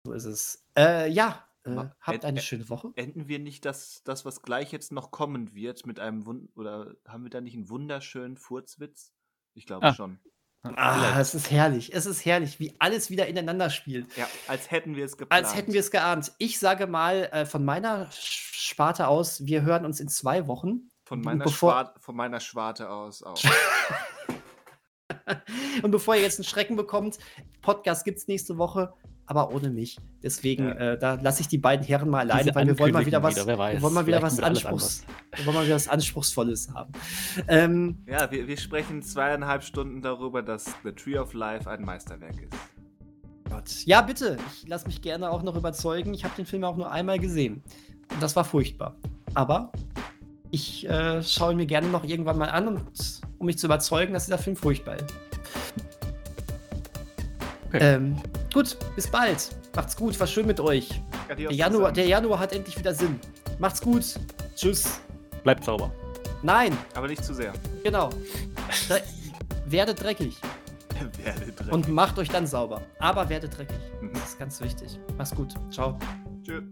so 0.04 0.12
ist 0.12 0.24
es. 0.24 0.64
Äh, 0.76 1.10
ja, 1.10 1.46
äh, 1.76 1.88
habt 2.00 2.24
eine 2.24 2.40
schöne 2.40 2.68
Woche. 2.68 2.92
Enden 2.96 3.28
wir 3.28 3.38
nicht 3.38 3.64
das, 3.64 4.02
das, 4.04 4.24
was 4.24 4.42
gleich 4.42 4.72
jetzt 4.72 4.92
noch 4.92 5.10
kommen 5.10 5.54
wird, 5.54 5.86
mit 5.86 6.00
einem 6.00 6.26
Wund 6.26 6.50
oder 6.56 6.94
haben 7.06 7.22
wir 7.24 7.30
da 7.30 7.40
nicht 7.40 7.54
einen 7.54 7.68
wunderschönen 7.68 8.36
Furzwitz? 8.36 9.12
Ich 9.54 9.66
glaube 9.66 9.86
Ah. 9.86 9.94
schon. 9.94 10.18
Ah, 10.62 11.18
es 11.20 11.34
ist 11.34 11.50
herrlich. 11.52 11.94
Es 11.94 12.04
ist 12.04 12.24
herrlich, 12.24 12.58
wie 12.58 12.74
alles 12.80 13.10
wieder 13.10 13.26
ineinander 13.28 13.70
spielt. 13.70 14.16
Ja, 14.16 14.26
als 14.48 14.70
hätten 14.72 14.96
wir 14.96 15.04
es 15.04 15.16
geplant. 15.16 15.44
Als 15.44 15.54
hätten 15.54 15.72
wir 15.72 15.80
es 15.80 15.90
geahnt. 15.92 16.32
Ich 16.38 16.58
sage 16.58 16.86
mal 16.88 17.28
äh, 17.32 17.46
von 17.46 17.64
meiner 17.64 18.08
Sparte 18.10 19.06
aus, 19.06 19.46
wir 19.46 19.62
hören 19.62 19.84
uns 19.86 20.00
in 20.00 20.08
zwei 20.08 20.46
Wochen. 20.48 20.90
von 21.04 21.20
meiner, 21.20 21.44
bevor- 21.44 21.94
von 22.00 22.16
meiner 22.16 22.40
Schwarte 22.40 22.90
aus 22.90 23.22
auch. 23.22 23.40
Und 25.82 25.90
bevor 25.90 26.16
ihr 26.16 26.22
jetzt 26.22 26.38
einen 26.38 26.44
Schrecken 26.44 26.76
bekommt, 26.76 27.18
Podcast 27.62 28.04
gibt 28.04 28.18
es 28.18 28.26
nächste 28.28 28.58
Woche, 28.58 28.92
aber 29.28 29.52
ohne 29.54 29.68
mich. 29.70 29.98
Deswegen, 30.22 30.64
Ja. 30.68 30.72
äh, 30.92 30.98
da 30.98 31.14
lasse 31.14 31.42
ich 31.42 31.48
die 31.48 31.58
beiden 31.58 31.86
Herren 31.86 32.08
mal 32.08 32.20
alleine, 32.20 32.44
Diese 32.44 32.54
weil 32.54 32.66
wir 32.66 32.78
wollen 32.78 32.92
mal 32.94 33.04
wieder 33.04 33.22
was, 33.22 33.36
wieder, 33.36 33.46
wir 33.46 33.82
wollen 33.82 33.94
mal 33.94 34.06
wieder 34.06 34.22
was, 34.22 34.36
Vielleicht 34.36 34.66
Anspruchs, 34.66 35.04
wir 35.36 35.46
wollen 35.46 35.56
mal 35.56 35.64
wieder 35.66 35.74
was 35.74 35.88
Anspruchsvolles 35.88 36.70
haben. 36.74 36.92
Ähm, 37.46 37.98
Ja, 38.06 38.30
wir, 38.30 38.48
wir 38.48 38.56
sprechen 38.56 39.02
zweieinhalb 39.02 39.62
Stunden 39.62 40.00
darüber, 40.00 40.42
dass 40.42 40.64
The 40.82 40.92
Tree 40.92 41.18
of 41.18 41.34
Life 41.34 41.70
ein 41.70 41.82
Meisterwerk 41.82 42.42
ist. 42.42 42.56
Gott. 43.50 43.84
Ja, 43.84 44.00
bitte. 44.00 44.38
Ich 44.56 44.66
lasse 44.68 44.86
mich 44.86 45.02
gerne 45.02 45.30
auch 45.30 45.42
noch 45.42 45.56
überzeugen. 45.56 46.14
Ich 46.14 46.24
habe 46.24 46.34
den 46.36 46.46
Film 46.46 46.64
auch 46.64 46.76
nur 46.76 46.90
einmal 46.90 47.18
gesehen. 47.18 47.62
Und 48.10 48.22
das 48.22 48.34
war 48.34 48.44
furchtbar. 48.44 48.96
Aber 49.34 49.72
ich 50.50 50.88
äh, 50.88 51.22
schaue 51.22 51.52
ihn 51.52 51.58
mir 51.58 51.66
gerne 51.66 51.88
noch 51.88 52.04
irgendwann 52.04 52.38
mal 52.38 52.48
an, 52.48 52.68
und, 52.68 53.20
um 53.38 53.46
mich 53.46 53.58
zu 53.58 53.66
überzeugen, 53.66 54.14
dass 54.14 54.24
dieser 54.24 54.38
Film 54.38 54.56
furchtbar 54.56 54.96
ist. 54.96 55.14
Okay. 57.68 57.78
Ähm, 57.80 58.16
gut, 58.52 58.76
bis 58.96 59.06
bald. 59.06 59.50
Macht's 59.74 59.96
gut, 59.96 60.18
war 60.18 60.26
schön 60.26 60.46
mit 60.46 60.60
euch. 60.60 61.00
Der 61.28 61.52
Januar, 61.52 61.92
der 61.92 62.06
Januar 62.06 62.38
hat 62.38 62.52
endlich 62.52 62.78
wieder 62.78 62.94
Sinn. 62.94 63.18
Macht's 63.58 63.80
gut. 63.80 64.04
Tschüss. 64.56 65.00
Bleibt 65.44 65.64
sauber. 65.64 65.92
Nein, 66.42 66.76
Aber 66.94 67.08
nicht 67.08 67.24
zu 67.24 67.34
sehr. 67.34 67.52
genau. 67.82 68.10
Dre 68.88 69.02
werdet 69.66 70.02
dreckig 70.02 70.36
Werde 71.24 71.52
dreckig. 71.52 71.72
und 71.72 71.88
macht 71.88 72.18
euch 72.18 72.28
dann 72.28 72.46
sauber. 72.46 72.82
Aber 72.98 73.28
werdet 73.28 73.56
dreckig. 73.58 73.76
Mhm. 74.00 74.12
Das 74.14 74.22
ist 74.30 74.38
ganz 74.38 74.60
wichtig. 74.60 74.98
Mach's 75.16 75.34
gut. 75.34 75.54
Ciao. 75.70 75.98
Tschö. 76.44 76.62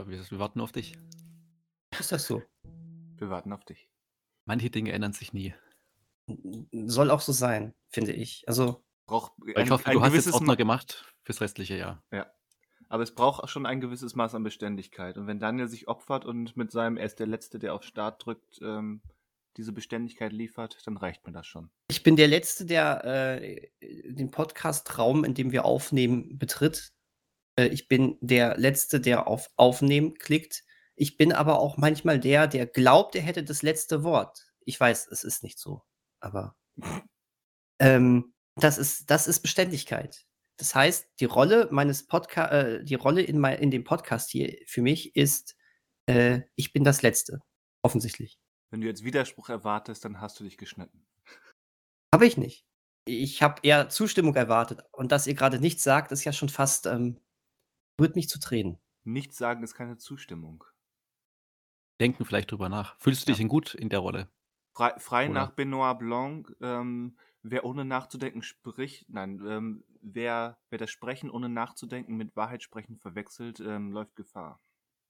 Ja, 0.00 0.08
wir, 0.08 0.30
wir 0.30 0.38
warten 0.38 0.60
auf 0.62 0.72
dich. 0.72 0.94
Ist 1.98 2.10
das 2.10 2.26
so? 2.26 2.42
Wir 3.18 3.28
warten 3.28 3.52
auf 3.52 3.64
dich. 3.66 3.90
Manche 4.46 4.70
Dinge 4.70 4.92
ändern 4.92 5.12
sich 5.12 5.34
nie. 5.34 5.54
Soll 6.72 7.10
auch 7.10 7.20
so 7.20 7.32
sein, 7.32 7.74
finde 7.90 8.12
ich. 8.12 8.44
Also, 8.46 8.82
Braucht 9.06 9.32
ein, 9.54 9.64
ich 9.64 9.70
hoffe, 9.70 9.86
ein 9.86 9.92
du 9.94 10.00
hast 10.02 10.14
jetzt 10.14 10.32
Ordner 10.32 10.46
Ma 10.46 10.54
gemacht 10.54 11.12
fürs 11.24 11.42
restliche 11.42 11.76
Jahr. 11.76 12.02
Ja. 12.12 12.32
Aber 12.88 13.02
es 13.02 13.14
braucht 13.14 13.44
auch 13.44 13.48
schon 13.48 13.66
ein 13.66 13.82
gewisses 13.82 14.14
Maß 14.14 14.34
an 14.34 14.42
Beständigkeit. 14.42 15.18
Und 15.18 15.26
wenn 15.26 15.38
Daniel 15.38 15.68
sich 15.68 15.86
opfert 15.86 16.24
und 16.24 16.56
mit 16.56 16.72
seinem 16.72 16.96
Er 16.96 17.04
ist 17.04 17.18
der 17.18 17.26
Letzte, 17.26 17.58
der 17.58 17.74
auf 17.74 17.82
Start 17.82 18.24
drückt, 18.24 18.58
ähm, 18.62 19.02
diese 19.58 19.72
Beständigkeit 19.72 20.32
liefert, 20.32 20.78
dann 20.86 20.96
reicht 20.96 21.26
mir 21.26 21.32
das 21.32 21.46
schon. 21.46 21.70
ich 21.90 22.02
bin 22.02 22.16
der 22.16 22.28
Letzte, 22.28 22.64
der 22.64 23.04
äh, 23.04 23.68
den 23.82 24.30
Podcast-Raum, 24.30 25.24
in 25.24 25.34
dem 25.34 25.52
wir 25.52 25.66
aufnehmen, 25.66 26.38
betritt. 26.38 26.94
Äh, 27.60 27.68
ich 27.68 27.88
bin 27.88 28.16
der 28.20 28.56
Letzte, 28.56 29.00
der 29.00 29.26
auf 29.26 29.50
Aufnehmen 29.56 30.14
klickt. 30.14 30.64
Ich 30.96 31.16
bin 31.16 31.32
aber 31.32 31.60
auch 31.60 31.76
manchmal 31.76 32.18
der, 32.18 32.46
der 32.46 32.66
glaubt, 32.66 33.14
er 33.14 33.22
hätte 33.22 33.44
das 33.44 33.62
letzte 33.62 34.02
Wort. 34.02 34.46
Ich 34.64 34.78
weiß, 34.78 35.08
es 35.08 35.24
ist 35.24 35.42
nicht 35.42 35.58
so. 35.58 35.82
Aber 36.20 36.56
ähm, 37.78 38.34
das, 38.56 38.78
ist, 38.78 39.10
das 39.10 39.26
ist 39.26 39.40
Beständigkeit. 39.40 40.26
Das 40.56 40.74
heißt, 40.74 41.08
die 41.20 41.24
Rolle 41.24 41.68
meines 41.70 42.06
Podcast, 42.06 42.52
äh, 42.52 42.84
die 42.84 42.94
Rolle 42.94 43.22
in, 43.22 43.38
mein, 43.38 43.58
in 43.58 43.70
dem 43.70 43.84
Podcast 43.84 44.30
hier 44.30 44.58
für 44.66 44.82
mich 44.82 45.16
ist, 45.16 45.56
äh, 46.06 46.42
ich 46.54 46.72
bin 46.72 46.84
das 46.84 47.02
Letzte. 47.02 47.40
Offensichtlich. 47.82 48.38
Wenn 48.70 48.82
du 48.82 48.86
jetzt 48.86 49.04
Widerspruch 49.04 49.48
erwartest, 49.48 50.04
dann 50.04 50.20
hast 50.20 50.38
du 50.38 50.44
dich 50.44 50.58
geschnitten. 50.58 51.06
Habe 52.14 52.26
ich 52.26 52.36
nicht. 52.36 52.66
Ich 53.06 53.42
habe 53.42 53.62
eher 53.62 53.88
Zustimmung 53.88 54.36
erwartet. 54.36 54.82
Und 54.92 55.12
dass 55.12 55.26
ihr 55.26 55.34
gerade 55.34 55.58
nichts 55.58 55.82
sagt, 55.82 56.12
ist 56.12 56.24
ja 56.24 56.32
schon 56.32 56.50
fast, 56.50 56.84
ähm, 56.84 57.18
rührt 58.00 58.16
mich 58.16 58.28
zu 58.28 58.38
Tränen. 58.40 58.78
Nichts 59.04 59.36
sagen 59.36 59.62
ist 59.62 59.74
keine 59.74 59.96
Zustimmung. 59.96 60.64
Denken 62.00 62.24
vielleicht 62.24 62.50
drüber 62.50 62.68
nach. 62.68 62.98
Fühlst 62.98 63.22
du 63.22 63.26
dich 63.26 63.38
Ja. 63.38 63.42
denn 63.42 63.48
gut 63.48 63.74
in 63.74 63.88
der 63.90 63.98
Rolle? 64.00 64.28
Frei, 64.74 64.98
frei 64.98 65.28
nach 65.28 65.50
Benoit 65.50 65.98
Blanc, 65.98 66.56
ähm, 66.60 67.18
wer 67.42 67.64
ohne 67.64 67.84
nachzudenken 67.84 68.42
spricht, 68.42 69.08
nein, 69.08 69.40
ähm, 69.46 69.84
wer, 70.00 70.58
wer 70.70 70.78
das 70.78 70.90
Sprechen 70.90 71.30
ohne 71.30 71.48
nachzudenken 71.48 72.16
mit 72.16 72.36
Wahrheit 72.36 72.62
sprechen 72.62 72.96
verwechselt, 72.96 73.60
ähm, 73.60 73.90
läuft 73.92 74.16
Gefahr. 74.16 74.60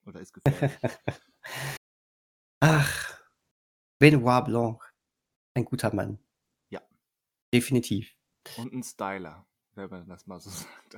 Oder 0.06 0.20
ist 0.20 0.32
gefährlich. 0.32 0.78
Ach, 2.60 3.20
Benoit 3.98 4.44
Blanc. 4.44 4.82
Ein 5.54 5.64
guter 5.64 5.94
Mann. 5.94 6.18
Ja. 6.70 6.80
Definitiv. 7.52 8.16
Und 8.56 8.72
ein 8.72 8.82
Styler, 8.82 9.46
wenn 9.74 9.90
man 9.90 10.08
das 10.08 10.26
mal 10.26 10.40
so 10.40 10.50
sagt. 10.50 10.96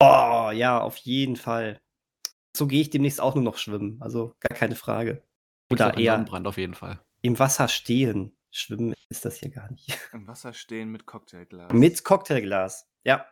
Oh, 0.00 0.50
ja, 0.52 0.80
auf 0.80 0.96
jeden 0.96 1.36
Fall. 1.36 1.80
So 2.56 2.66
gehe 2.66 2.80
ich 2.80 2.90
demnächst 2.90 3.20
auch 3.20 3.34
nur 3.34 3.44
noch 3.44 3.58
schwimmen. 3.58 3.98
Also 4.00 4.34
gar 4.40 4.56
keine 4.56 4.74
Frage. 4.74 5.22
Oder 5.70 5.96
eher 5.96 6.14
Sonnenbrand 6.14 6.46
auf 6.46 6.56
jeden 6.56 6.74
Fall. 6.74 7.00
im 7.22 7.38
Wasser 7.38 7.68
stehen. 7.68 8.36
Schwimmen 8.50 8.94
ist 9.10 9.24
das 9.24 9.36
hier 9.36 9.50
gar 9.50 9.70
nicht. 9.70 9.96
Im 10.12 10.26
Wasser 10.26 10.52
stehen 10.52 10.90
mit 10.90 11.06
Cocktailglas. 11.06 11.72
Mit 11.72 12.02
Cocktailglas. 12.02 12.88
Ja. 13.04 13.24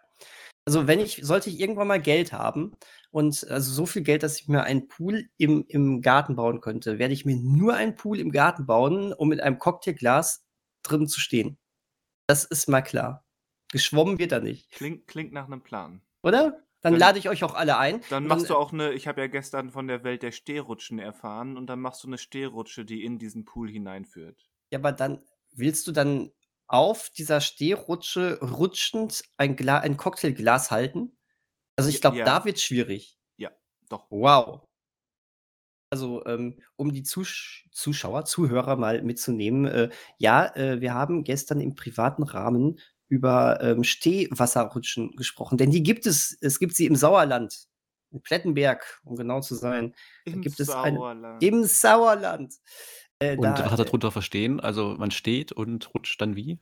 Also 0.65 0.87
wenn 0.87 1.01
ich, 1.01 1.21
sollte 1.23 1.51
ich 1.51 1.59
irgendwann 1.59 1.89
mal 1.89 2.01
Geld 2.01 2.33
haben 2.33 2.77
und 3.11 3.49
also 3.49 3.73
so 3.73 3.87
viel 3.87 4.03
Geld, 4.03 4.23
dass 4.23 4.41
ich 4.41 4.47
mir 4.47 4.63
einen 4.63 4.87
Pool 4.87 5.29
im, 5.39 5.65
im 5.67 6.03
Garten 6.03 6.37
bauen 6.37 6.61
könnte, 6.61 6.99
werde 7.01 7.15
ich 7.15 7.25
mir 7.25 7.37
nur 7.37 7.75
einen 7.75 7.97
Pool 7.97 8.21
im 8.21 8.31
Garten 8.31 8.67
bauen, 8.67 9.13
um 9.13 9.29
mit 9.29 9.41
einem 9.41 9.59
Cocktailglas 9.59 10.45
drin 10.83 11.09
zu 11.09 11.19
stehen. 11.19 11.59
Das 12.29 12.45
ist 12.45 12.69
mal 12.69 12.83
klar. 12.83 13.25
Geschwommen 13.73 14.19
wird 14.19 14.33
er 14.33 14.41
nicht. 14.41 14.71
Klingt, 14.71 15.07
klingt 15.07 15.33
nach 15.33 15.47
einem 15.47 15.63
Plan. 15.63 16.03
Oder? 16.23 16.63
Dann 16.81 16.93
Dann- 16.93 17.01
lade 17.01 17.19
ich 17.19 17.29
euch 17.29 17.43
auch 17.45 17.55
alle 17.55 17.77
ein. 17.79 18.03
Dann 18.11 18.27
machst 18.27 18.49
du 18.51 18.55
auch 18.57 18.73
eine, 18.73 18.93
ich 18.93 19.09
habe 19.09 19.21
ja 19.21 19.27
gestern 19.27 19.71
von 19.71 19.89
der 19.89 20.05
Welt 20.05 20.23
der 20.23 20.31
Stehrutschen 20.33 20.99
erfahren 20.99 21.57
und 21.57 21.67
dann 21.67 21.81
machst 21.81 22.05
du 22.05 22.07
eine 22.09 22.19
Stehrutsche, 22.19 22.85
die 22.85 23.05
in 23.05 23.19
diesen 23.19 23.45
Pool 23.45 23.69
hineinführt. 23.69 24.49
Ja, 24.71 24.79
aber 24.79 24.93
dann 24.93 25.25
willst 25.53 25.87
du 25.89 25.93
dann 25.93 26.31
auf 26.69 27.11
dieser 27.11 27.41
Stehrutsche 27.41 28.39
rutschend 28.41 29.23
ein, 29.39 29.57
Gla 29.57 29.79
ein 29.79 29.97
Cocktailglas 29.97 30.71
halten? 30.71 31.17
Also 31.77 31.91
ich 31.91 32.01
glaube, 32.01 32.19
Ja. 32.19 32.25
da 32.25 32.45
wird 32.45 32.61
schwierig. 32.61 33.17
Doch. 33.91 34.05
Wow. 34.11 34.67
Also, 35.91 36.23
ähm, 36.27 36.61
um 36.77 36.93
die 36.93 37.03
Zusch 37.05 37.67
Zuschauer, 37.73 38.27
Zuhörer 38.27 38.77
mal 38.77 39.03
mitzunehmen, 39.03 39.65
äh, 39.65 39.89
ja, 40.19 40.55
äh, 40.55 40.83
wir 40.83 40.93
haben 40.93 41.25
gestern 41.25 41.61
im 41.63 41.75
privaten 41.75 42.23
Rahmen 42.23 42.79
über 43.09 43.61
ähm, 43.63 43.85
Stehwasserrutschen 43.85 45.17
gesprochen, 45.17 45.59
denn 45.59 45.71
die 45.71 45.83
gibt 45.83 46.07
es. 46.07 46.37
Es 46.41 46.59
gibt 46.59 46.75
sie 46.77 46.87
im 46.87 46.97
Sauerland, 46.97 47.67
in 48.11 48.21
Plettenberg, 48.23 49.01
um 49.05 49.17
genau 49.17 49.41
zu 49.41 49.55
sein. 49.55 49.95
Im 50.25 50.43
gibt 50.43 50.61
es 50.61 50.71
eine- 50.71 50.97
Sauerland. 50.99 51.43
Im 51.43 51.65
Sauerland. 51.65 52.55
Äh, 53.19 53.37
Und 53.37 53.43
da, 53.43 53.59
was 53.65 53.71
hat 53.73 53.79
er 53.81 53.85
darunter 53.87 54.13
verstehen? 54.13 54.61
Also 54.61 54.95
man 54.99 55.11
steht 55.11 55.53
und 55.53 55.93
rutscht 55.95 56.21
dann 56.21 56.37
wie? 56.37 56.59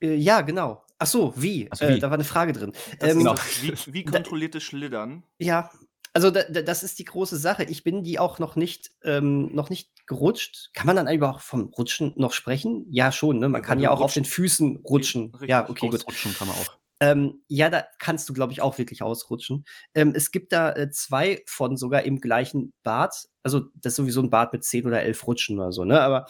äh, 0.00 0.14
ja, 0.14 0.40
genau. 0.42 0.84
Ach 0.98 1.06
so, 1.06 1.32
wie? 1.36 1.68
Ach 1.70 1.76
so, 1.76 1.84
äh, 1.84 1.94
wie? 1.94 1.98
Da 2.00 2.08
war 2.08 2.14
eine 2.14 2.24
Frage 2.24 2.52
drin. 2.52 2.72
ähm, 3.00 3.18
genau. 3.18 3.34
wie, 3.60 3.72
wie 3.92 4.04
kontrolliertes 4.04 4.62
Schlittern. 4.62 5.22
Ja, 5.38 5.70
also 6.14 6.30
da, 6.30 6.42
da, 6.44 6.62
das 6.62 6.82
ist 6.82 6.98
die 6.98 7.04
große 7.04 7.36
Sache. 7.36 7.64
Ich 7.64 7.84
bin 7.84 8.02
die 8.02 8.18
auch 8.18 8.38
noch 8.38 8.56
nicht, 8.56 8.90
ähm, 9.04 9.54
noch 9.54 9.70
nicht 9.70 9.90
gerutscht. 10.08 10.70
Kann 10.74 10.86
man 10.86 10.96
dann 10.96 11.08
überhaupt 11.08 11.42
vom 11.42 11.66
Rutschen 11.78 12.12
noch 12.16 12.32
sprechen? 12.32 12.86
Ja, 12.90 13.12
schon. 13.12 13.38
Ne? 13.38 13.48
Man 13.48 13.62
Ja, 13.62 13.66
kann 13.66 13.78
ja 13.78 13.90
du 13.90 13.94
auch 13.94 14.00
auf 14.00 14.14
den. 14.14 14.24
Füßen 14.24 14.78
rutschen. 14.78 15.30
Richtig. 15.32 15.50
Ja, 15.50 15.68
okay, 15.68 15.88
gut. 15.88 16.00
Ausrutschen 16.00 16.34
kann 16.34 16.48
man 16.48 16.56
auch. 16.56 16.78
Ähm, 17.00 17.42
ja, 17.46 17.70
da 17.70 17.84
kannst 18.00 18.28
du, 18.28 18.32
glaube 18.32 18.52
ich, 18.52 18.60
auch 18.60 18.78
wirklich 18.78 19.02
ausrutschen. 19.02 19.64
Ähm, 19.94 20.12
es 20.16 20.32
gibt 20.32 20.52
da 20.52 20.72
äh, 20.72 20.90
zwei 20.90 21.42
von 21.46 21.76
sogar 21.76 22.02
im 22.02 22.20
gleichen 22.20 22.72
Bad. 22.82 23.14
Also, 23.44 23.60
das 23.76 23.92
ist 23.92 23.96
sowieso 23.96 24.20
ein 24.20 24.30
Bad 24.30 24.52
mit 24.52 24.64
zehn 24.64 24.84
oder 24.84 25.02
elf 25.02 25.24
Rutschen 25.26 25.58
oder 25.60 25.70
so, 25.70 25.84
ne? 25.84 26.00
Aber 26.00 26.26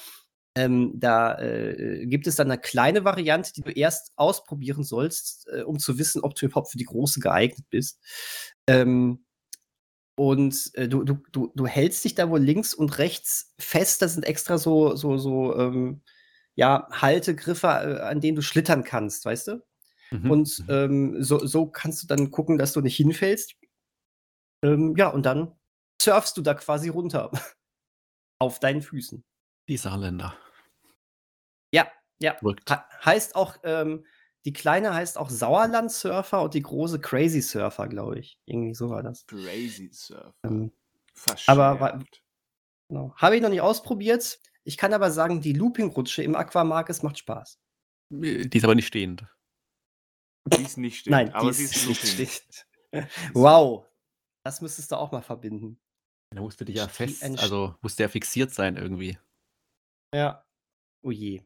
ähm, 0.57 0.93
da 0.97 1.39
äh, 1.39 2.05
gibt 2.07 2.27
es 2.27 2.37
dann 2.37 2.51
eine 2.51 2.61
kleine 2.61 3.05
Variante, 3.05 3.53
die 3.55 3.63
du 3.63 3.71
erst 3.71 4.13
ausprobieren 4.17 4.83
sollst, 4.85 5.47
äh, 5.49 5.63
um 5.63 5.79
zu 5.79 5.99
wissen, 5.99 6.23
ob 6.23 6.35
du 6.35 6.47
überhaupt 6.47 6.71
für 6.71 6.79
die 6.79 6.85
große 6.85 7.21
geeignet 7.21 7.65
bist. 7.71 8.01
Ähm, 8.67 9.25
und 10.19 10.71
äh, 10.75 10.89
du, 10.89 11.05
du, 11.05 11.23
du, 11.33 11.53
du 11.55 11.67
hältst 11.67 12.05
dich 12.05 12.15
da 12.15 12.29
wohl 12.29 12.41
links 12.41 12.75
und 12.75 12.99
rechts 12.99 13.55
fest. 13.59 14.03
Das 14.03 14.15
sind 14.15 14.25
extra 14.25 14.59
so, 14.59 14.97
so, 14.97 15.17
so, 15.17 15.57
ähm, 15.57 16.03
ja, 16.57 16.89
Haltegriffe, 16.91 17.69
äh, 17.69 18.01
an 18.03 18.21
denen 18.21 18.37
du 18.37 18.43
schlittern 18.43 18.83
kannst, 18.85 19.25
weißt 19.25 19.49
du? 19.49 19.63
Mhm. 20.11 20.31
Und 20.31 20.59
Mhm. 20.61 20.71
ähm, 20.71 21.23
so, 21.23 21.45
so 21.47 21.67
kannst 21.67 22.03
du 22.03 22.07
dann 22.09 22.31
gucken, 22.33 22.59
dass 22.59 22.73
du 22.73 22.81
nicht 22.81 22.97
hinfällst. 22.97 23.55
Ähm, 24.65 24.95
ja, 24.97 25.09
und 25.09 25.25
dann 25.25 25.55
surfst 26.03 26.37
du 26.37 26.43
da 26.43 26.55
quasi 26.55 26.89
runter. 26.89 27.31
Auf 28.41 28.59
deinen 28.61 28.83
Füßen. 28.83 29.25
Die 29.69 29.77
Saarländer. 29.77 30.35
Ja, 31.73 31.87
ja. 32.21 32.37
Wirkt. 32.41 32.69
He 32.71 32.77
heißt 33.05 33.37
auch, 33.37 33.57
ähm, 33.63 34.05
die 34.45 34.53
kleine 34.53 34.95
heißt 34.95 35.19
auch 35.19 35.31
Sauerland-Surfer 35.31 36.43
und 36.43 36.55
die 36.55 36.63
große 36.63 37.01
Crazy 37.01 37.41
Surfer, 37.43 37.89
glaube 37.89 38.19
ich. 38.19 38.39
Irgendwie 38.47 38.75
so 38.75 38.89
war 38.91 39.03
das. 39.03 39.27
Crazy 39.27 39.91
Surfer. 39.93 40.35
Ähm, 40.45 40.73
Verschärft. 41.15 41.49
aber 41.49 42.03
genau. 42.89 43.15
Habe 43.17 43.37
ich 43.37 43.43
noch 43.43 43.49
nicht 43.51 43.61
ausprobiert. 43.61 44.41
Ich 44.65 44.77
kann 44.77 44.93
aber 44.93 45.11
sagen, 45.11 45.41
die 45.41 45.53
Looping-Rutsche 45.53 46.23
im 46.23 46.37
Aquamark, 46.37 46.91
macht 47.03 47.19
Spaß. 47.19 47.59
Die 48.11 48.49
ist 48.57 48.65
aber 48.65 48.75
nicht 48.75 48.87
stehend. 48.87 49.27
die 50.47 50.63
ist 50.63 50.79
nicht 50.79 51.01
stehend, 51.01 51.13
Nein, 51.13 51.33
aber 51.35 51.49
die 51.49 51.55
sie 51.55 51.65
ist 51.65 51.87
nicht 51.89 52.03
looping. 52.03 52.27
stehend. 52.27 52.67
Wow. 53.35 53.85
Das 54.45 54.63
müsstest 54.63 54.93
du 54.93 54.97
auch 54.97 55.13
mal 55.13 55.21
verbinden. 55.21 55.79
Da 56.35 56.41
musste 56.41 56.65
dich 56.65 56.77
ja 56.77 56.89
fest, 56.89 57.23
also 57.23 57.75
musste 57.83 58.03
ja 58.05 58.09
fixiert 58.09 58.51
sein 58.53 58.77
irgendwie. 58.77 59.19
Ja. 60.15 60.45
Oh 61.03 61.11
je. 61.11 61.43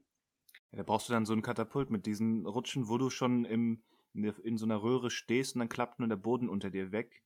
Ja, 0.73 0.79
da 0.79 0.83
brauchst 0.83 1.09
du 1.09 1.13
dann 1.13 1.27
so 1.27 1.33
ein 1.33 1.43
Katapult 1.43 1.91
mit 1.91 2.07
diesen 2.07 2.47
Rutschen, 2.47 2.89
wo 2.89 2.99
du 2.99 3.11
schon 3.11 3.45
im, 3.45 3.83
in, 4.15 4.59
so 4.59 4.65
einer 4.65 4.83
Röhre 4.83 5.11
stehst 5.11 5.55
und 5.55 5.61
dann 5.61 5.69
klappt 5.69 5.99
nur 5.99 6.09
der 6.09 6.17
Boden 6.17 6.49
unter 6.49 6.71
dir 6.71 6.93
weg. 6.93 7.23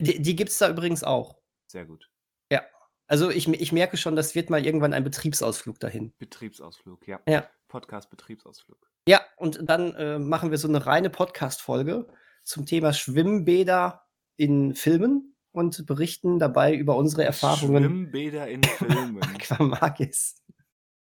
Die, 0.00 0.20
die 0.20 0.36
gibt 0.36 0.50
es 0.50 0.58
da 0.58 0.68
übrigens 0.68 1.04
auch. 1.04 1.38
Sehr 1.66 1.84
gut. 1.84 2.12
Also 3.12 3.30
ich, 3.30 3.46
ich 3.46 3.72
merke 3.72 3.98
schon, 3.98 4.16
das 4.16 4.34
wird 4.34 4.48
mal 4.48 4.64
irgendwann 4.64 4.94
ein 4.94 5.04
Betriebsausflug 5.04 5.78
dahin. 5.78 6.14
Betriebsausflug, 6.18 7.06
ja. 7.06 7.20
Ja. 7.28 7.46
Podcast-Betriebsausflug. 7.68 8.78
Ja, 9.06 9.20
und 9.36 9.60
dann 9.68 9.94
äh, 9.96 10.18
machen 10.18 10.50
wir 10.50 10.56
so 10.56 10.66
eine 10.66 10.86
reine 10.86 11.10
Podcast-Folge 11.10 12.06
zum 12.42 12.64
Thema 12.64 12.94
Schwimmbäder 12.94 14.06
in 14.36 14.74
Filmen. 14.74 15.36
und 15.50 15.84
berichten 15.84 16.38
dabei 16.38 16.74
über 16.74 16.96
unsere 16.96 17.24
Erfahrungen. 17.24 17.84
Schwimmbäder 17.84 18.48
in 18.48 18.62
Filmen. 18.62 19.22
Aquamagis. 19.34 20.42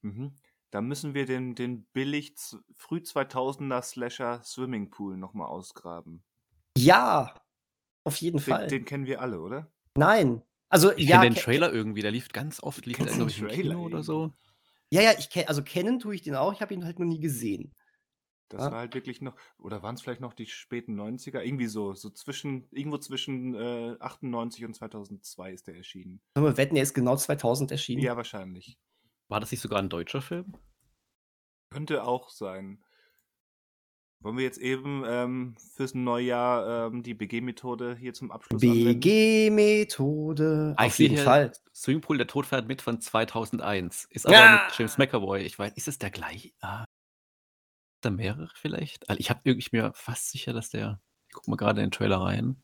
mhm. 0.03 0.36
Da 0.75 0.81
müssen 0.81 1.15
wir 1.15 1.25
den, 1.25 1.55
den 1.55 1.85
billig 1.93 2.35
früh 2.75 2.97
2000er 2.97 3.81
Slasher 3.81 4.43
Swimmingpool 4.43 5.17
nochmal 5.17 5.47
ausgraben. 5.47 6.25
Ja, 6.77 7.33
auf 8.03 8.17
jeden 8.17 8.39
Den, 8.39 8.43
Fall. 8.43 8.67
den 8.67 8.85
kennen 8.85 9.07
wir 9.07 9.21
alle, 9.21 9.41
oder? 9.41 9.73
Nein. 9.97 10.43
Also 10.69 10.91
Ich 10.97 11.07
ja, 11.07 11.21
kenne 11.21 11.31
den 11.31 11.41
Trailer 11.41 11.73
irgendwie, 11.73 12.03
der 12.03 12.11
lief 12.11 12.29
ganz 12.31 12.61
oft, 12.61 12.87
lief 12.87 12.97
der, 12.97 13.07
glaube 13.07 13.21
den 13.21 13.29
ich, 13.29 13.39
im 13.39 13.47
Trailer 13.47 13.75
Kino 13.75 13.85
oder 13.85 14.03
so. 14.03 14.33
ja, 14.91 15.01
ja, 15.01 15.13
ich 15.17 15.31
kenne, 15.31 15.47
also 15.47 15.63
kennen 15.63 16.01
tue 16.01 16.17
ich 16.17 16.23
den 16.23 16.35
auch, 16.35 16.53
ich 16.53 16.61
habe 16.61 16.75
ihn 16.75 16.85
halt 16.85 16.99
noch 16.99 17.07
nie 17.07 17.21
gesehen. 17.21 17.73
Das 18.49 18.65
Ja. 18.65 18.73
war 18.73 18.79
halt 18.81 18.95
wirklich 18.95 19.21
noch, 19.21 19.37
oder 19.59 19.85
waren 19.85 19.95
es 19.95 20.03
vielleicht 20.03 20.21
noch 20.21 20.35
die 20.35 20.47
späten 20.47 20.97
90er? 20.97 21.41
Irgendwie 21.41 21.67
so, 21.69 21.95
so 21.95 22.11
zwischen, 22.11 22.67
irgendwo 22.73 22.99
zwischen 22.99 23.55
äh, 23.55 23.97
98 24.01 24.65
und 24.65 24.75
2002 24.75 25.53
ist 25.53 25.69
der 25.69 25.77
erschienen. 25.77 26.21
Sollen 26.37 26.47
wir 26.47 26.57
wetten, 26.57 26.75
er 26.75 26.83
ist 26.83 26.95
genau 26.95 27.15
2000 27.15 27.71
erschienen? 27.71 28.03
Ja, 28.03 28.17
wahrscheinlich. 28.17 28.77
War 29.29 29.41
das 29.41 29.51
nicht 29.51 29.61
sogar 29.61 29.79
ein 29.81 29.89
deutscher 29.89 30.23
Film? 30.23 30.57
Könnte 31.71 32.05
auch 32.05 32.31
sein. 32.31 32.85
Wollen 34.21 34.37
wir 34.39 34.45
jetzt 34.45 34.59
eben 34.59 35.03
ähm, 35.07 35.55
fürs 35.75 35.93
Neujahr 35.95 36.87
ähm, 36.87 37.03
die 37.03 37.13
BG-Methode 37.15 37.95
hier 37.97 38.15
zum 38.15 38.31
Abschluss? 38.31 38.61
BG-Methode. 39.55 40.75
Ich 40.79 40.87
Auf 40.87 40.99
jeden 40.99 41.19
Fall. 41.19 41.53
Swimmingpool, 41.75 42.17
der 42.17 42.27
Tod 42.27 42.47
fährt 42.47 42.67
mit 42.67 42.81
von 42.81 43.01
2001. 43.03 44.07
Ist 44.11 44.27
aber 44.27 44.37
Ah! 44.39 44.65
mit 44.67 44.79
James 44.79 44.97
McAvoy. 44.97 45.43
Ich 45.43 45.59
weiß, 45.59 45.73
ist 45.75 45.89
es 45.89 45.99
der 45.99 46.11
gleiche? 46.11 46.53
Ah. 46.61 46.87
Da 48.01 48.11
mehrere 48.11 48.49
vielleicht? 48.55 49.09
Also 49.11 49.21
ich 49.21 49.29
habe 49.31 49.41
irgendwie 49.45 49.69
mir 49.77 49.93
fast 49.95 50.31
sicher, 50.31 50.53
dass 50.55 50.71
der. 50.71 51.01
Ich 51.29 51.35
guck 51.35 51.49
mal 51.49 51.57
gerade 51.57 51.81
in 51.83 51.87
den 51.89 51.93
Trailer 51.93 52.21
rein. 52.23 52.63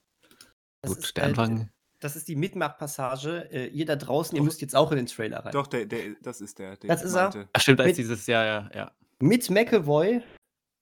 Das 0.83 0.95
Gut, 0.95 1.17
der 1.17 1.25
äh, 1.25 1.27
Anfang. 1.29 1.71
Das 2.01 2.17
ist 2.17 2.29
die 2.29 2.37
Mitmachpassage. 2.37 3.51
Äh, 3.53 3.67
ihr 3.69 3.85
da 3.85 3.97
draußen, 3.97 4.35
ihr 4.37 4.43
müsst 4.43 4.63
jetzt 4.63 4.75
auch 4.75 4.91
in 4.91 4.97
den 4.97 5.07
Trailer 5.07 5.45
rein. 5.45 5.53
Doch, 5.53 5.67
der, 5.67 5.87
der, 5.87 6.17
das 6.23 6.41
ist 6.41 6.59
der. 6.59 6.77
Den 6.77 6.89
Das 6.89 7.03
ist 7.03 7.15
er? 7.15 7.49
Ach 7.53 7.61
stimmt, 7.61 7.81
da 7.81 7.85
ist 7.85 7.99
dieses, 7.99 8.27
ja, 8.27 8.45
ja, 8.45 8.71
ja. 8.75 8.93
Mit 9.21 9.51
McAvoy. 9.51 10.23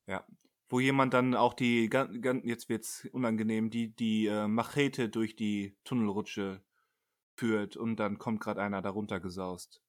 Ja. 0.07 0.24
Wo 0.69 0.81
jemand 0.81 1.15
dann 1.15 1.35
auch 1.35 1.55
die, 1.55 1.90
jetzt 2.45 2.69
wird's 2.69 3.09
unangenehm, 3.12 3.70
die, 3.70 3.95
die 3.95 4.27
äh, 4.27 4.47
Machete 4.47 5.09
durch 5.09 5.35
die 5.35 5.77
Tunnelrutsche 5.85 6.62
führt 7.36 7.77
und 7.77 7.97
dann 7.97 8.19
kommt 8.19 8.40
gerade 8.40 8.62
einer 8.62 8.82
darunter 8.82 9.19
gesaust. 9.19 9.82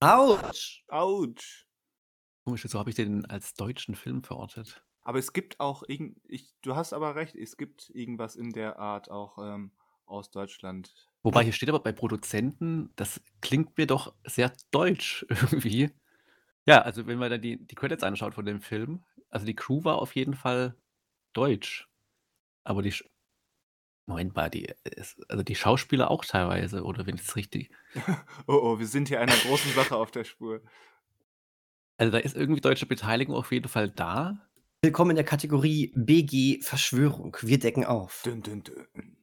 Autsch. 0.00 0.84
Autsch! 0.88 1.66
Komisch, 2.44 2.62
so 2.62 2.78
habe 2.78 2.90
ich 2.90 2.96
den 2.96 3.24
als 3.26 3.54
deutschen 3.54 3.94
Film 3.94 4.24
verortet. 4.24 4.84
Aber 5.02 5.18
es 5.18 5.32
gibt 5.32 5.60
auch 5.60 5.82
irgend, 5.86 6.18
ich, 6.24 6.54
du 6.62 6.74
hast 6.74 6.92
aber 6.92 7.14
recht, 7.16 7.34
es 7.34 7.56
gibt 7.56 7.90
irgendwas 7.90 8.36
in 8.36 8.52
der 8.52 8.78
Art 8.78 9.10
auch 9.10 9.38
ähm, 9.38 9.72
aus 10.12 10.30
Deutschland. 10.30 10.94
Wobei 11.22 11.44
hier 11.44 11.52
steht 11.52 11.68
aber 11.68 11.80
bei 11.80 11.92
Produzenten, 11.92 12.90
das 12.96 13.20
klingt 13.40 13.76
mir 13.78 13.86
doch 13.86 14.14
sehr 14.24 14.52
deutsch 14.70 15.24
irgendwie. 15.28 15.90
Ja, 16.66 16.82
also 16.82 17.06
wenn 17.06 17.18
man 17.18 17.30
dann 17.30 17.42
die, 17.42 17.64
die 17.64 17.74
Credits 17.74 18.02
anschaut 18.04 18.34
von 18.34 18.44
dem 18.44 18.60
Film, 18.60 19.04
also 19.30 19.46
die 19.46 19.56
Crew 19.56 19.84
war 19.84 19.98
auf 19.98 20.14
jeden 20.14 20.34
Fall 20.34 20.76
deutsch. 21.32 21.88
Aber 22.64 22.82
die. 22.82 22.94
Moment 24.06 24.34
mal, 24.34 24.50
die, 24.50 24.68
also 25.28 25.44
die 25.44 25.54
Schauspieler 25.54 26.10
auch 26.10 26.24
teilweise, 26.24 26.82
oder 26.82 27.06
wenn 27.06 27.14
ich 27.14 27.22
es 27.22 27.36
richtig. 27.36 27.70
Oh 28.48 28.58
oh, 28.60 28.78
wir 28.80 28.86
sind 28.86 29.08
hier 29.08 29.20
einer 29.20 29.34
großen 29.34 29.72
Sache 29.72 29.96
auf 29.96 30.10
der 30.10 30.24
Spur. 30.24 30.60
Also 31.98 32.10
da 32.10 32.18
ist 32.18 32.36
irgendwie 32.36 32.60
deutsche 32.60 32.86
Beteiligung 32.86 33.36
auf 33.36 33.52
jeden 33.52 33.68
Fall 33.68 33.88
da. 33.88 34.48
Willkommen 34.82 35.10
in 35.10 35.16
der 35.16 35.24
Kategorie 35.24 35.92
BG 35.94 36.60
Verschwörung. 36.62 37.36
Wir 37.42 37.60
decken 37.60 37.84
auf. 37.84 38.22
Dün, 38.24 38.42
dün, 38.42 38.64
dün. 38.64 39.21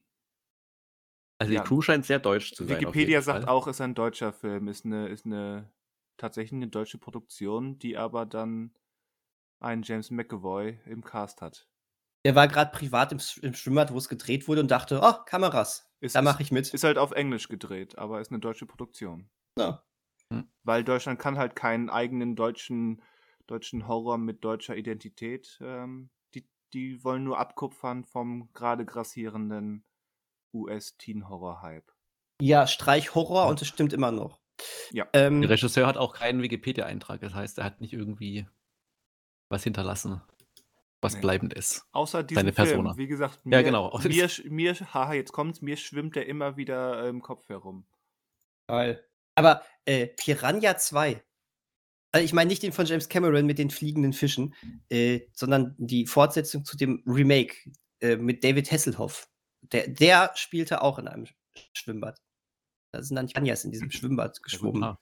Also 1.40 1.52
Ja. 1.54 1.62
die 1.62 1.68
Crew 1.68 1.80
scheint 1.80 2.04
sehr 2.04 2.18
deutsch 2.18 2.52
zu 2.52 2.64
sein. 2.64 2.78
Wikipedia 2.80 3.22
sagt 3.22 3.44
Fall. 3.44 3.48
auch, 3.52 3.66
ist 3.66 3.80
ein 3.80 3.94
deutscher 3.94 4.32
Film, 4.32 4.68
ist 4.68 4.84
eine, 4.84 5.08
ist 5.08 5.24
eine 5.24 5.72
tatsächlich 6.18 6.52
eine 6.52 6.68
deutsche 6.68 6.98
Produktion, 6.98 7.78
die 7.78 7.96
aber 7.96 8.26
dann 8.26 8.74
einen 9.58 9.82
James 9.82 10.10
McAvoy 10.10 10.78
im 10.84 11.02
Cast 11.02 11.40
hat. 11.40 11.66
Der 12.26 12.34
war 12.34 12.46
gerade 12.46 12.70
privat 12.72 13.12
im, 13.12 13.20
im 13.40 13.54
Schwimmbad, 13.54 13.92
wo 13.92 13.96
es 13.96 14.10
gedreht 14.10 14.46
wurde 14.48 14.60
und 14.60 14.70
dachte, 14.70 15.00
oh, 15.02 15.24
Kameras. 15.24 15.90
Ist, 16.00 16.14
Da 16.14 16.22
mache 16.22 16.42
ich 16.42 16.50
mit. 16.52 16.72
Ist 16.72 16.84
halt 16.84 16.98
auf 16.98 17.12
Englisch 17.12 17.48
gedreht, 17.48 17.96
aber 17.96 18.20
ist 18.20 18.30
eine 18.30 18.40
deutsche 18.40 18.66
Produktion. 18.66 19.30
Ja. 19.58 19.82
Weil 20.62 20.84
Deutschland 20.84 21.18
kann 21.18 21.38
halt 21.38 21.56
keinen 21.56 21.90
eigenen 21.90 22.36
deutschen, 22.36 23.02
deutschen 23.46 23.88
Horror 23.88 24.16
mit 24.18 24.44
deutscher 24.44 24.76
Identität. 24.76 25.58
Ähm, 25.62 26.10
die, 26.34 26.46
die 26.72 27.02
wollen 27.02 27.24
nur 27.24 27.38
abkupfern 27.38 28.04
vom 28.04 28.52
gerade 28.52 28.84
grassierenden 28.84 29.84
US-Teen-Horror-Hype. 30.52 31.90
Ja, 32.40 32.66
Streich 32.66 33.14
Horror 33.14 33.48
und 33.48 33.60
es 33.60 33.68
stimmt 33.68 33.92
immer 33.92 34.10
noch. 34.12 34.40
Ja. 34.92 35.06
Ähm, 35.12 35.40
Der 35.42 35.50
Regisseur 35.50 35.86
hat 35.86 35.96
auch 35.96 36.14
keinen 36.14 36.42
Wikipedia-Eintrag. 36.42 37.20
Das 37.20 37.34
heißt, 37.34 37.58
er 37.58 37.64
hat 37.64 37.80
nicht 37.80 37.92
irgendwie 37.92 38.46
was 39.48 39.64
hinterlassen, 39.64 40.20
was 41.00 41.14
Nee. 41.14 41.20
bleibend 41.20 41.54
ist. 41.54 41.84
Außer 41.92 42.22
diesem 42.22 42.40
Seine 42.40 42.52
Film. 42.52 42.68
Persona. 42.68 42.96
Wie 42.96 43.06
gesagt, 43.06 43.40
Ja, 43.44 43.58
mir, 43.58 43.62
genau. 43.62 43.88
Außer 43.88 44.08
mir, 44.08 44.28
mir, 44.44 44.74
haha, 44.74 45.14
jetzt 45.14 45.32
kommt's, 45.32 45.60
mir 45.62 45.76
schwimmt 45.76 46.16
der 46.16 46.26
immer 46.26 46.56
wieder 46.56 47.06
im 47.08 47.20
Kopf 47.22 47.48
herum. 47.48 47.86
Geil. 48.68 49.04
Aber 49.34 49.62
äh, 49.86 50.06
Piranha 50.08 50.76
2. 50.76 51.22
Also 52.12 52.24
ich 52.24 52.32
meine 52.32 52.48
nicht 52.48 52.62
den 52.62 52.72
von 52.72 52.86
James 52.86 53.08
Cameron 53.08 53.46
mit 53.46 53.58
den 53.58 53.70
fliegenden 53.70 54.12
Fischen, 54.12 54.54
äh, 54.88 55.20
sondern 55.32 55.74
die 55.78 56.06
Fortsetzung 56.06 56.64
zu 56.64 56.76
dem 56.76 57.02
Remake 57.06 57.54
äh, 58.00 58.16
mit 58.16 58.42
David 58.44 58.70
Hasselhoff. 58.70 59.28
Der, 59.72 59.88
der 59.88 60.32
spielte 60.34 60.82
auch 60.82 60.98
in 60.98 61.08
einem 61.08 61.26
Schwimmbad. 61.72 62.20
Da 62.92 63.02
sind 63.02 63.16
dann 63.16 63.26
Piranhas 63.28 63.64
in 63.64 63.70
diesem 63.70 63.90
Schwimmbad 63.90 64.42
geschwommen. 64.42 64.82
Ah, 64.82 64.98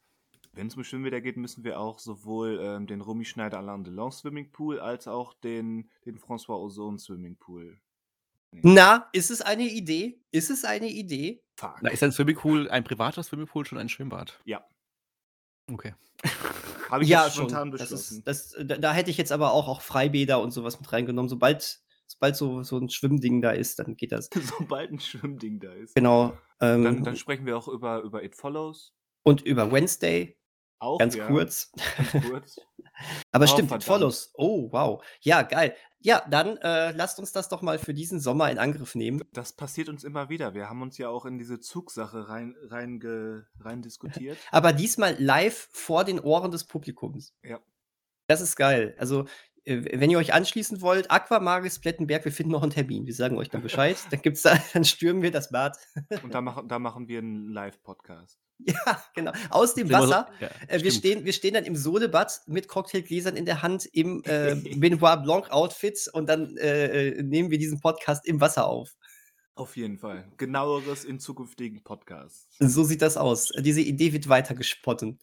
Wenn 0.53 0.67
es 0.67 0.77
um 0.77 0.85
Schwimmbäder 0.85 1.21
geht, 1.21 1.37
müssen 1.37 1.65
wir 1.65 1.81
auch 1.81 1.99
sowohl 1.99 2.59
ähm, 2.63 2.87
den 2.87 3.01
Romy 3.01 3.25
Schneider 3.25 3.59
Alain 3.59 3.85
Delon 3.85 4.13
Swimmingpool 4.13 4.79
als 4.81 5.09
auch 5.09 5.35
den, 5.35 5.91
den 6.05 6.19
François 6.19 6.61
Ozon 6.63 6.99
Swimmingpool. 6.99 7.81
Na, 8.51 9.09
ist 9.13 9.31
es 9.31 9.43
eine 9.43 9.65
Idee? 9.65 10.21
Ist 10.31 10.51
es 10.51 10.65
eine 10.65 10.89
Idee? 10.89 11.43
Fuck. 11.57 11.79
Na, 11.83 11.91
ist 11.91 12.03
ein 12.03 12.13
Swimmingpool, 12.13 12.71
ein 12.71 12.83
privater 12.85 13.23
Swimmingpool 13.23 13.67
schon 13.67 13.79
ein 13.79 13.89
Schwimmbad? 13.89 14.41
Ja. 14.45 14.67
Okay. 15.71 15.95
Habe 16.91 17.05
ich 17.05 17.11
ja, 17.11 17.25
jetzt 17.25 17.37
schon. 17.37 17.45
spontan 17.45 17.71
Das 17.71 17.83
beschlossen. 17.83 18.19
ist, 18.19 18.27
das, 18.27 18.57
da, 18.67 18.79
da 18.79 18.93
hätte 18.93 19.11
ich 19.11 19.19
jetzt 19.19 19.33
aber 19.33 19.53
auch, 19.53 19.69
auch 19.69 19.83
Freibäder 19.83 20.41
und 20.41 20.51
sowas 20.51 20.81
mit 20.81 20.91
reingenommen. 20.91 21.29
Sobald, 21.29 21.83
sobald 22.19 22.37
so, 22.37 22.63
so 22.65 22.79
ein 22.79 22.91
Schwimmding 22.91 23.41
da 23.41 23.53
ist, 23.53 23.79
dann 23.79 23.97
geht 23.97 24.11
das. 24.13 24.29
Sobald 24.59 24.91
ein 24.91 24.99
Schwimmding 25.01 25.61
da 25.61 25.73
ist. 25.73 25.95
Genau. 25.95 26.37
Ähm, 26.61 26.83
Dann, 26.83 27.05
dann 27.05 27.17
sprechen 27.17 27.47
wir 27.47 27.57
auch 27.57 27.69
über, 27.69 28.03
über 28.03 28.25
It 28.25 28.35
Follows. 28.35 28.93
und 29.23 29.43
über 29.43 29.71
Wednesday, 29.71 30.37
Auch 30.81 30.99
ganz 30.99 31.15
ja, 31.15 31.29
kurz. 31.29 31.71
Ganz 31.97 32.27
kurz. 32.29 32.57
Aber 33.31 33.45
Oh, 33.45 33.47
stimmt, 33.47 33.67
It 33.67 33.69
verdammt. 33.69 33.85
Follows. 33.85 34.33
Oh, 34.35 34.73
wow. 34.73 35.05
Ja, 35.21 35.43
geil. 35.43 35.77
Ja, 36.01 36.25
dann 36.29 36.57
äh, 36.57 36.91
lasst 36.93 37.21
uns 37.21 37.31
das 37.31 37.49
doch 37.49 37.63
mal 37.63 37.79
für 37.79 37.95
diesen 37.95 38.19
Sommer 38.19 38.51
in 38.51 38.59
Angriff 38.59 38.97
nehmen. 38.97 39.23
Das 39.33 39.53
passiert 39.53 39.89
uns 39.89 40.03
immer 40.03 40.29
wieder. 40.29 40.55
Wir 40.55 40.69
haben 40.69 40.83
uns 40.83 40.99
ja 40.99 41.09
auch 41.09 41.25
in 41.25 41.39
diese 41.39 41.61
Zugsache 41.61 42.29
rein, 42.29 42.57
rein, 42.65 42.99
ge, 42.99 43.43
rein 43.61 43.83
diskutiert. 43.83 44.37
Aber 44.51 44.73
diesmal 44.73 45.15
live 45.21 45.69
vor 45.71 46.03
den 46.03 46.19
Ohren 46.19 46.51
des 46.51 46.65
Publikums. 46.65 47.35
Ja. 47.45 47.61
Das 48.27 48.41
ist 48.41 48.57
geil. 48.57 48.95
Also, 48.99 49.27
wenn 49.69 50.11
ihr 50.11 50.19
euch 50.19 50.33
anschließen 50.33 50.81
wollt, 50.81 51.11
Aquamagis 51.11 51.79
Plettenberg, 51.79 52.25
wir 52.25 52.33
finden 52.33 52.53
noch 52.53 52.63
einen 52.63 52.73
Termin. 52.73 53.07
Wir 53.07 53.15
sagen 53.15 53.37
euch 53.37 53.51
dann 53.51 53.63
Bescheid. 53.63 53.97
dann 54.11 54.23
gibt's 54.23 54.43
da, 54.43 54.59
dann 54.73 54.85
stürmen 54.85 55.23
wir 55.23 55.31
das 55.31 55.51
Bad. 55.51 55.77
Und 56.23 56.35
da 56.35 56.41
machen, 56.41 56.69
da 56.69 56.79
machen 56.79 57.09
wir 57.09 57.19
einen 57.19 57.49
Live-Podcast. 57.51 58.39
ja, 58.59 59.03
genau. 59.15 59.33
Aus 59.51 59.75
dem 59.75 59.91
Wasser. 59.91 60.29
ja, 60.41 60.49
Äh, 60.67 60.83
wir, 60.83 60.91
stimmt. 60.91 60.95
stehen, 60.95 61.25
wir 61.25 61.33
stehen 61.33 61.55
dann 61.55 61.65
im 61.65 61.77
Sodebad 61.77 62.41
mit 62.47 62.67
Cocktailgläsern 62.67 63.37
in 63.37 63.45
der 63.45 63.63
Hand 63.63 63.87
im 63.93 64.23
äh, 64.25 64.55
Benoit 64.77 65.23
Blanc 65.23 65.51
Outfit 65.51 66.09
und 66.13 66.29
dann 66.29 66.57
äh, 66.57 67.09
äh, 67.09 67.23
nehmen 67.23 67.51
wir 67.51 67.59
diesen 67.59 67.81
Podcast 67.81 68.27
im 68.27 68.41
Wasser 68.41 68.67
auf. 68.67 68.97
Auf 69.55 69.77
jeden 69.77 69.99
Fall. 69.99 70.25
Genaueres 70.37 71.05
in 71.05 71.19
zukünftigen 71.19 71.83
Podcasts. 71.83 72.49
So 72.61 72.85
sieht 72.85 73.03
das 73.03 73.17
aus. 73.17 73.51
Diese 73.59 73.81
Idee 73.81 74.13
wird 74.13 74.29
weiter 74.29 74.55
gesponnen. 74.55 75.19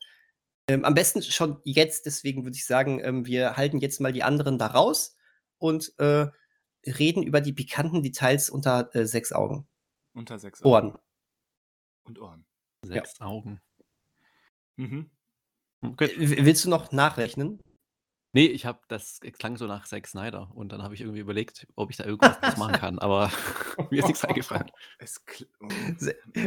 Ähm, 0.68 0.84
am 0.84 0.96
besten 0.96 1.22
schon 1.22 1.62
jetzt, 1.64 2.06
deswegen 2.06 2.44
würde 2.44 2.58
ich 2.58 2.66
sagen, 2.66 3.00
ähm, 3.04 3.26
wir 3.26 3.56
halten 3.56 3.80
jetzt 3.80 4.02
mal 4.02 4.14
die 4.14 4.24
anderen 4.24 4.58
da 4.58 4.68
raus 4.68 5.16
und 5.58 5.94
äh, 6.00 6.28
reden 6.86 7.24
über 7.24 7.42
die 7.42 7.54
pikanten 7.54 8.02
Details 8.02 8.50
unter 8.50 8.94
äh, 8.96 9.06
sechs 9.06 9.32
Augen. 9.32 9.68
Unter 10.14 10.40
sechs 10.40 10.64
Ohren. 10.64 10.92
Augen. 10.92 11.00
Und 12.04 12.20
Ohren. 12.20 12.46
Sechs 12.82 13.20
Augen. 13.22 13.62
Mhm. 14.76 15.12
Okay. 15.82 16.06
Äh, 16.06 16.46
willst 16.46 16.66
du 16.66 16.70
noch 16.70 16.92
nachrechnen? 16.92 17.60
Nee, 18.36 18.48
ich 18.48 18.66
habe 18.66 18.82
das 18.90 19.22
klang 19.40 19.56
so 19.56 19.66
nach 19.66 19.88
Zack 19.88 20.08
Snyder 20.08 20.52
und 20.54 20.74
dann 20.74 20.84
habe 20.84 20.94
ich 20.94 21.00
irgendwie 21.00 21.22
überlegt, 21.22 21.68
ob 21.78 21.90
ich 21.90 21.96
da 21.96 22.04
irgendwas 22.04 22.38
draus 22.42 22.58
machen 22.58 22.74
kann, 22.74 23.00
aber 23.00 23.32
mir 23.92 24.00
ist 24.00 24.08
nichts 24.08 24.26
eingefallen. 24.26 24.70
Es 25.00 25.24
oh. 25.62 25.70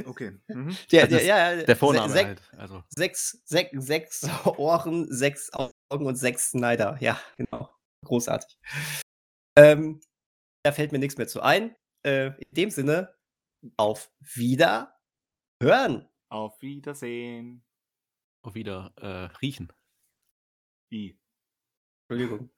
Okay. 0.05 0.39
Mhm. 0.49 0.77
Der, 0.93 1.05
Also 1.05 1.17
ja, 1.17 1.55
ja, 1.55 1.63
Der 1.65 1.77
Vorname 1.77 2.13
se- 2.13 2.19
sech- 2.19 2.27
halt. 2.27 2.43
Also 2.59 2.85
Sechs, 2.91 3.41
sechs, 3.47 3.87
sechs 3.87 4.29
Ohren, 4.45 5.11
sechs 5.11 5.51
Augen 5.55 6.05
und 6.07 6.17
sechs 6.17 6.51
Snyder. 6.51 6.99
Ja, 7.01 7.19
genau. 7.39 7.75
Großartig. 8.05 8.59
Ähm, 9.57 10.01
da 10.63 10.73
fällt 10.73 10.93
mir 10.93 10.99
nichts 10.99 11.17
mehr 11.17 11.27
zu 11.27 11.41
ein. 11.41 11.75
Äh, 12.05 12.27
in 12.27 12.53
dem 12.55 12.71
Sinne, 12.71 13.15
Auf 13.79 14.13
Wiederhören. 14.21 16.07
Auf 16.31 16.61
Wiedersehen. 16.61 17.65
Auf 18.45 18.55
wieder 18.55 18.93
äh, 18.97 19.35
riechen. 19.41 19.73
Wie? 20.93 21.19
Entschuldigung. 22.09 22.51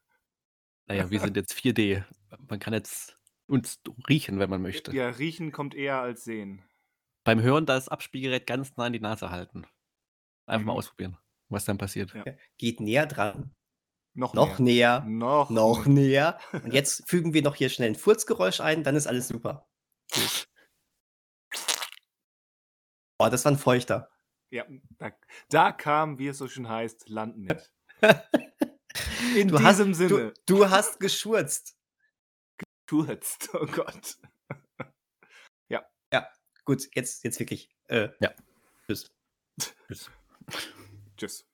Naja, 0.87 1.11
wir 1.11 1.21
sind 1.21 1.37
jetzt 1.37 1.55
4D. 1.55 2.05
Man 2.49 2.59
kann 2.61 2.73
jetzt 2.73 3.19
uns 3.47 3.81
riechen, 4.09 4.39
wenn 4.39 4.51
man 4.51 4.63
möchte. 4.63 4.95
Ja, 4.95 5.09
riechen 5.09 5.51
kommt 5.53 5.75
eher 5.75 6.01
als 6.01 6.23
sehen. 6.25 6.63
Beim 7.25 7.43
Hören 7.43 7.67
das 7.67 7.89
Abspielgerät 7.89 8.47
ganz 8.47 8.77
nah 8.77 8.87
in 8.87 8.93
die 8.93 9.01
Nase 9.01 9.31
halten. 9.31 9.67
Einfach 10.47 10.67
mal 10.67 10.73
Mhm. 10.73 10.79
ausprobieren, 10.79 11.19
was 11.49 11.65
dann 11.65 11.79
passiert. 11.79 12.15
Ja. 12.15 12.25
Geht 12.59 12.81
näher 12.81 13.07
dran. 13.07 13.55
Noch, 14.15 14.35
Noch 14.35 14.59
näher. 14.59 15.01
näher. 15.01 15.11
Noch, 15.11 15.51
Noch 15.51 15.87
näher. 15.87 16.39
näher. 16.53 16.65
Und 16.65 16.73
jetzt 16.73 17.09
fügen 17.09 17.35
wir 17.35 17.43
noch 17.43 17.55
hier 17.57 17.69
schnell 17.69 17.91
ein 17.91 17.95
Furzgeräusch 17.97 18.61
ein, 18.61 18.83
dann 18.85 18.97
ist 18.97 19.07
alles 19.07 19.29
super. 19.29 19.69
Oh, 23.19 23.29
das 23.29 23.45
war 23.45 23.53
ein 23.53 23.59
feuchter. 23.59 24.11
Ja, 24.51 24.65
da, 24.99 25.13
da 25.49 25.73
kam, 25.73 26.19
wie 26.19 26.29
es 26.29 26.39
so 26.39 26.49
schön 26.49 26.69
heißt, 26.69 27.09
Land 27.09 27.37
mit. 27.39 27.73
In 29.37 29.49
Du 29.49 29.59
hast- 29.61 29.79
diesem 29.79 29.95
Sinne. 29.95 30.33
Du, 30.47 30.57
du 30.57 30.71
hast 30.71 31.01
geschurzt. 31.01 31.77
Kurzt. 32.89 33.49
Oh 33.55 33.67
Gott. 33.67 34.17
Gut, 36.67 36.87
jetzt, 36.95 37.25
jetzt 37.25 37.41
wirklich. 37.41 37.69
Äh, 37.89 38.11
Ja. 38.21 38.33
Tschüss. 38.87 39.11
Tschüss. 39.89 40.11
Tschüss. 41.17 41.50